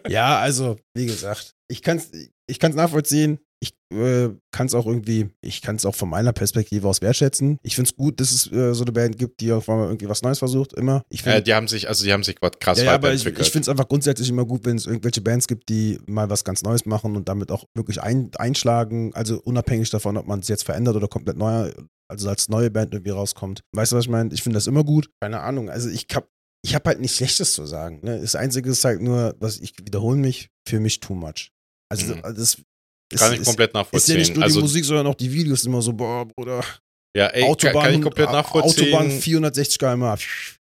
ja, 0.07 0.39
also, 0.39 0.77
wie 0.95 1.05
gesagt, 1.07 1.53
ich 1.69 1.81
kann 1.81 1.97
es 1.97 2.11
ich 2.47 2.59
kann's 2.59 2.75
nachvollziehen. 2.75 3.39
Ich 3.63 3.73
äh, 3.93 4.29
kann 4.51 4.65
es 4.65 4.73
auch 4.73 4.87
irgendwie, 4.87 5.29
ich 5.41 5.61
kann 5.61 5.75
es 5.75 5.85
auch 5.85 5.93
von 5.93 6.09
meiner 6.09 6.33
Perspektive 6.33 6.87
aus 6.87 7.01
wertschätzen. 7.01 7.59
Ich 7.61 7.75
finde 7.75 7.91
es 7.91 7.95
gut, 7.95 8.19
dass 8.19 8.31
es 8.31 8.51
äh, 8.51 8.73
so 8.73 8.83
eine 8.83 8.91
Band 8.91 9.19
gibt, 9.19 9.39
die 9.39 9.51
auch 9.53 9.67
mal 9.67 9.85
irgendwie 9.85 10.09
was 10.09 10.23
Neues 10.23 10.39
versucht, 10.39 10.73
immer. 10.73 11.03
Ich 11.09 11.19
Äh, 11.21 11.23
finde 11.23 11.43
die 11.43 11.53
haben 11.53 11.67
sich, 11.67 11.87
also 11.87 12.03
die 12.03 12.11
haben 12.11 12.23
sich 12.23 12.37
was 12.41 12.53
krass 12.59 12.79
ja, 12.79 12.85
ja, 12.85 12.91
aber 12.95 13.09
ich, 13.09 13.19
weiterentwickelt. 13.19 13.45
ich 13.45 13.51
finde 13.51 13.63
es 13.65 13.69
einfach 13.69 13.87
grundsätzlich 13.87 14.29
immer 14.29 14.45
gut, 14.45 14.65
wenn 14.65 14.77
es 14.77 14.87
irgendwelche 14.87 15.21
Bands 15.21 15.47
gibt, 15.47 15.69
die 15.69 15.99
mal 16.07 16.27
was 16.31 16.43
ganz 16.43 16.63
Neues 16.63 16.85
machen 16.87 17.15
und 17.15 17.29
damit 17.29 17.51
auch 17.51 17.65
wirklich 17.75 18.01
ein, 18.01 18.31
einschlagen. 18.37 19.13
Also 19.13 19.39
unabhängig 19.43 19.91
davon, 19.91 20.17
ob 20.17 20.25
man 20.25 20.39
es 20.39 20.47
jetzt 20.47 20.63
verändert 20.63 20.95
oder 20.95 21.07
komplett 21.07 21.37
neu, 21.37 21.71
also 22.07 22.29
als 22.29 22.49
neue 22.49 22.71
Band 22.71 22.93
irgendwie 22.95 23.11
rauskommt. 23.11 23.61
Weißt 23.75 23.91
du, 23.91 23.95
was 23.95 24.05
ich 24.05 24.09
meine? 24.09 24.33
Ich 24.33 24.41
finde 24.41 24.55
das 24.57 24.65
immer 24.65 24.83
gut. 24.83 25.11
Keine 25.21 25.39
Ahnung. 25.41 25.69
Also 25.69 25.87
ich 25.89 26.07
hab, 26.15 26.27
ich 26.65 26.73
habe 26.73 26.89
halt 26.89 26.99
nichts 26.99 27.17
Schlechtes 27.17 27.53
zu 27.53 27.67
sagen. 27.67 27.99
Ne? 28.01 28.19
Das 28.21 28.33
Einzige 28.35 28.71
ist 28.71 28.83
halt 28.85 29.01
nur, 29.01 29.35
was 29.39 29.59
ich 29.59 29.73
wiederhole 29.83 30.17
mich, 30.17 30.49
für 30.67 30.79
mich 30.79 30.99
too 30.99 31.13
much. 31.13 31.51
Also 31.91 32.15
Mhm. 32.15 32.21
das 32.23 32.57
kann 33.19 33.33
ich 33.33 33.43
komplett 33.43 33.69
ist, 33.71 33.73
ist 33.73 33.73
ja 33.75 33.79
nachvollziehen. 33.81 34.17
nicht 34.17 34.35
nur 34.35 34.43
also, 34.43 34.59
die 34.59 34.61
Musik, 34.63 34.85
sondern 34.85 35.07
auch 35.07 35.15
die 35.15 35.31
Videos 35.31 35.63
immer 35.65 35.81
so, 35.81 35.93
boah, 35.93 36.25
Bruder, 36.25 36.63
ja, 37.15 37.27
ey, 37.27 37.43
Autobahn, 37.43 37.83
kann, 37.83 37.93
ich 37.95 38.01
komplett 38.01 38.29
Au- 38.29 38.31
nachvollziehen. 38.33 38.93
Autobahn 38.93 39.11
460 39.11 39.79
km/h. 39.79 40.17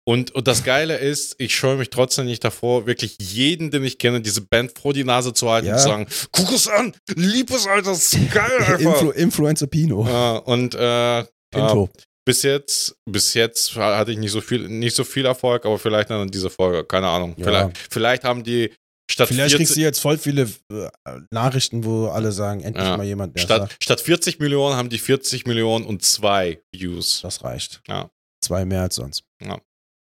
Und, 0.09 0.31
und 0.37 0.47
das 0.47 0.63
Geile 0.63 0.97
ist, 0.99 1.35
ich 1.39 1.53
scheue 1.57 1.77
mich 1.77 1.91
trotzdem 1.91 2.27
nicht 2.27 2.45
davor, 2.45 2.87
wirklich 2.87 3.17
jeden, 3.19 3.73
den 3.73 3.83
ich 3.83 3.99
kenne, 3.99 4.21
diese 4.21 4.41
Band 4.41 4.79
vor 4.79 4.93
die 4.93 5.03
Nase 5.03 5.33
zu 5.35 5.51
halten 5.51 5.67
Ja. 5.67 5.73
und 5.75 5.79
zu 5.81 5.89
sagen, 5.89 6.07
guck 6.31 6.53
es 6.53 6.69
an, 6.69 6.93
lieb 7.17 7.51
es, 7.51 7.67
Alter, 7.67 7.91
das 7.91 8.13
ist 8.15 8.33
geil 8.33 8.51
einfach. 8.61 8.79
Influ 8.79 9.11
Influencer 9.11 9.67
Pino. 9.67 10.07
Äh, 10.07 10.39
und 10.49 10.77
äh, 10.77 11.25
Pinto. 11.53 11.89
bis 12.25 12.45
jetzt, 12.45 12.95
bis 13.11 13.35
jetzt 13.35 13.75
hatte 13.75 14.13
ich 14.13 14.19
nicht 14.19 14.31
so 14.31 14.41
viel, 14.41 14.69
nicht 14.69 14.95
so 14.95 15.03
viel 15.03 15.25
Erfolg, 15.27 15.67
aber 15.67 15.77
vielleicht 15.81 16.11
dann 16.11 16.23
in 16.23 16.31
dieser 16.31 16.51
Folge, 16.51 16.85
keine 16.85 17.09
Ahnung. 17.09 17.35
Ja. 17.39 17.45
Vielleicht, 17.45 17.79
vielleicht 17.91 18.23
haben 18.25 18.45
die 18.45 18.71
statt 19.11 19.29
Vielleicht 19.29 19.51
40, 19.51 19.57
kriegst 19.59 19.77
du 19.77 19.81
jetzt 19.81 20.01
voll 20.01 20.19
viele 20.19 20.51
äh, 20.71 20.91
Nachrichten, 21.31 21.85
wo 21.85 22.09
alle 22.09 22.33
sagen, 22.33 22.61
endlich 22.63 22.85
Ja. 22.85 22.97
mal 22.97 23.05
jemand, 23.07 23.37
der 23.37 23.41
statt, 23.43 23.71
sagt, 23.71 23.83
statt 23.85 24.01
40 24.01 24.39
Millionen 24.41 24.77
haben 24.77 24.89
die 24.91 24.99
40 24.99 25.47
Millionen 25.47 25.85
und 25.85 26.03
zwei 26.03 26.63
Views. 26.73 27.21
das 27.23 27.43
reicht. 27.45 27.83
Ja. 27.89 28.11
Zwei 28.45 28.65
mehr 28.65 28.83
als 28.83 28.97
sonst. 28.97 29.25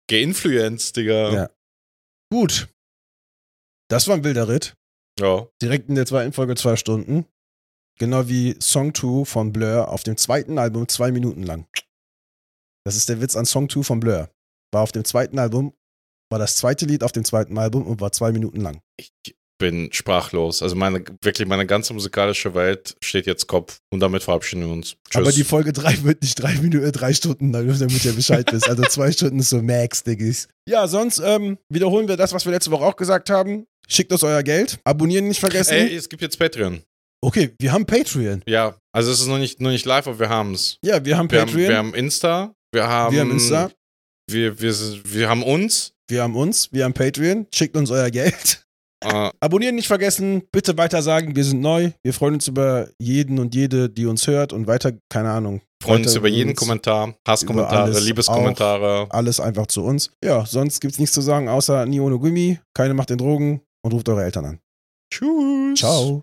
Geinfluenced, 0.09 0.97
Digga. 0.97 1.33
Ja. 1.33 1.51
Gut. 2.33 2.69
Das 3.89 4.07
war 4.09 4.17
ein 4.17 4.25
wilder 4.25 4.49
Ritt. 4.49 4.75
ja. 5.21 5.47
Direkt 5.63 5.89
in 5.89 5.95
der 5.95 6.07
zweiten 6.07 6.33
Folge 6.33 6.55
zwei 6.57 6.77
Stunden. 6.77 7.27
Genau 7.99 8.29
wie 8.29 8.57
Song 8.61 8.95
2 8.95 9.25
von 9.25 9.53
Blur 9.53 9.89
auf 9.89 10.03
dem 10.03 10.17
zweiten 10.19 10.59
Album 10.59 10.87
zwei 10.89 11.11
Minuten 11.13 11.43
lang. 11.43 11.67
Das 12.85 12.95
ist 12.95 13.09
der 13.09 13.21
Witz 13.21 13.37
an 13.37 13.47
Song 13.47 13.69
2 13.71 13.83
von 13.83 14.01
Blur. 14.01 14.29
War 14.73 14.83
auf 14.83 14.93
dem 14.93 15.05
zweiten 15.05 15.39
Album, 15.39 15.73
war 16.31 16.39
das 16.39 16.57
zweite 16.57 16.87
Lied 16.87 17.03
auf 17.03 17.13
dem 17.13 17.25
zweiten 17.25 17.57
Album 17.59 17.87
und 17.87 18.01
war 18.01 18.13
zwei 18.13 18.33
Minuten 18.33 18.61
lang. 18.61 18.81
Ich 18.99 19.13
bin 19.59 19.89
sprachlos. 19.93 20.63
Also 20.63 20.77
meine, 20.77 21.03
wirklich 21.23 21.49
meine 21.49 21.67
ganze 21.67 21.95
musikalische 21.95 22.55
Welt 22.55 22.95
steht 23.03 23.27
jetzt 23.27 23.47
Kopf 23.47 23.79
und 23.91 24.01
damit 24.01 24.23
verabschieden 24.23 24.63
wir 24.67 24.73
uns. 24.73 24.97
Tschüss. 25.09 25.17
Aber 25.23 25.33
die 25.33 25.45
Folge 25.45 25.73
3 25.73 26.03
wird 26.05 26.23
nicht 26.23 26.35
drei 26.35 26.55
Minuten, 26.57 26.85
äh, 26.85 26.93
drei 26.93 27.15
Stunden, 27.15 27.53
lang, 27.53 27.67
damit 27.79 28.05
ihr 28.05 28.13
Bescheid 28.13 28.47
wisst. 28.53 28.69
Also 28.69 28.83
zwei 28.85 29.11
Stunden 29.13 29.39
ist 29.39 29.51
so 29.51 29.63
Max, 29.63 30.03
Diggis. 30.03 30.49
Ja, 30.69 30.87
sonst 30.87 31.21
ähm, 31.25 31.57
wiederholen 31.71 32.07
wir 32.09 32.17
das, 32.19 32.33
was 32.35 32.45
wir 32.45 32.53
letzte 32.53 32.71
Woche 32.71 32.85
auch 32.85 32.97
gesagt 32.97 33.31
haben. 33.31 33.67
Schickt 33.89 34.13
uns 34.13 34.23
euer 34.25 34.43
Geld. 34.43 34.79
Abonnieren 34.85 35.29
nicht 35.29 35.41
vergessen. 35.41 35.73
Ey, 35.75 35.95
es 35.95 36.09
gibt 36.09 36.21
jetzt 36.21 36.39
Patreon. 36.39 36.83
Okay, 37.25 37.55
wir 37.59 37.73
haben 37.73 37.87
Patreon. 37.87 38.43
Ja, 38.47 38.77
also 38.93 39.11
es 39.11 39.21
ist 39.21 39.27
noch 39.27 39.39
nicht, 39.39 39.61
noch 39.61 39.71
nicht 39.71 39.87
live, 39.87 40.07
aber 40.07 40.19
wir 40.19 40.29
haben 40.29 40.53
es. 40.53 40.77
Ja, 40.85 41.03
wir 41.05 41.17
haben 41.17 41.31
Wir 41.31 41.41
haben, 41.41 41.47
Patreon. 41.49 41.69
wir 41.69 41.77
haben 41.79 41.95
Insta, 41.95 42.55
wir 42.73 42.87
haben, 42.87 43.15
Wir 43.15 43.21
haben 43.23 43.31
Insta. 43.31 43.71
wir, 44.29 44.61
wir, 44.61 44.75
wir 45.05 45.29
haben 45.31 45.43
uns. 45.43 45.93
Wir 46.09 46.23
haben 46.23 46.37
uns, 46.37 46.73
wir 46.73 46.85
haben 46.85 46.93
Patreon. 46.93 47.47
Schickt 47.53 47.77
uns 47.77 47.91
euer 47.91 48.11
Geld. 48.11 48.65
Äh, 49.05 49.31
Abonnieren 49.41 49.75
nicht 49.75 49.89
vergessen. 49.89 50.43
Bitte 50.53 50.77
weiter 50.79 51.03
sagen, 51.03 51.35
wir 51.35 51.45
sind 51.45 51.61
neu. 51.61 51.91
Wir 52.05 52.15
freuen 52.15 52.35
uns 52.35 52.47
über 52.47 52.89
jeden 52.99 53.39
und 53.41 53.55
jede, 53.55 53.91
die 53.91 54.07
uns 54.07 54.27
hört 54.27 54.53
und 54.53 54.69
weiter, 54.69 54.93
keine 55.09 55.31
Ahnung. 55.31 55.63
freuen 55.83 56.05
uns 56.05 56.15
über 56.15 56.29
jeden 56.29 56.51
uns. 56.51 56.59
Kommentar, 56.61 57.15
Hasskommentare, 57.27 57.99
Liebeskommentare. 57.99 59.07
Alles 59.11 59.41
einfach 59.41 59.67
zu 59.67 59.83
uns. 59.83 60.13
Ja, 60.25 60.47
sonst 60.47 60.81
gibt's 60.81 60.99
nichts 60.99 61.15
zu 61.15 61.21
sagen, 61.23 61.49
außer 61.49 61.87
nie 61.87 62.01
ohne 62.01 62.19
Gummi. 62.19 62.59
Keine 62.73 62.95
macht 62.95 63.11
den 63.11 63.19
Drogen 63.19 63.63
und 63.83 63.93
ruft 63.93 64.09
eure 64.09 64.23
Eltern 64.23 64.45
an. 64.45 64.59
Tschüss. 65.13 65.81
Ciao. 65.81 66.15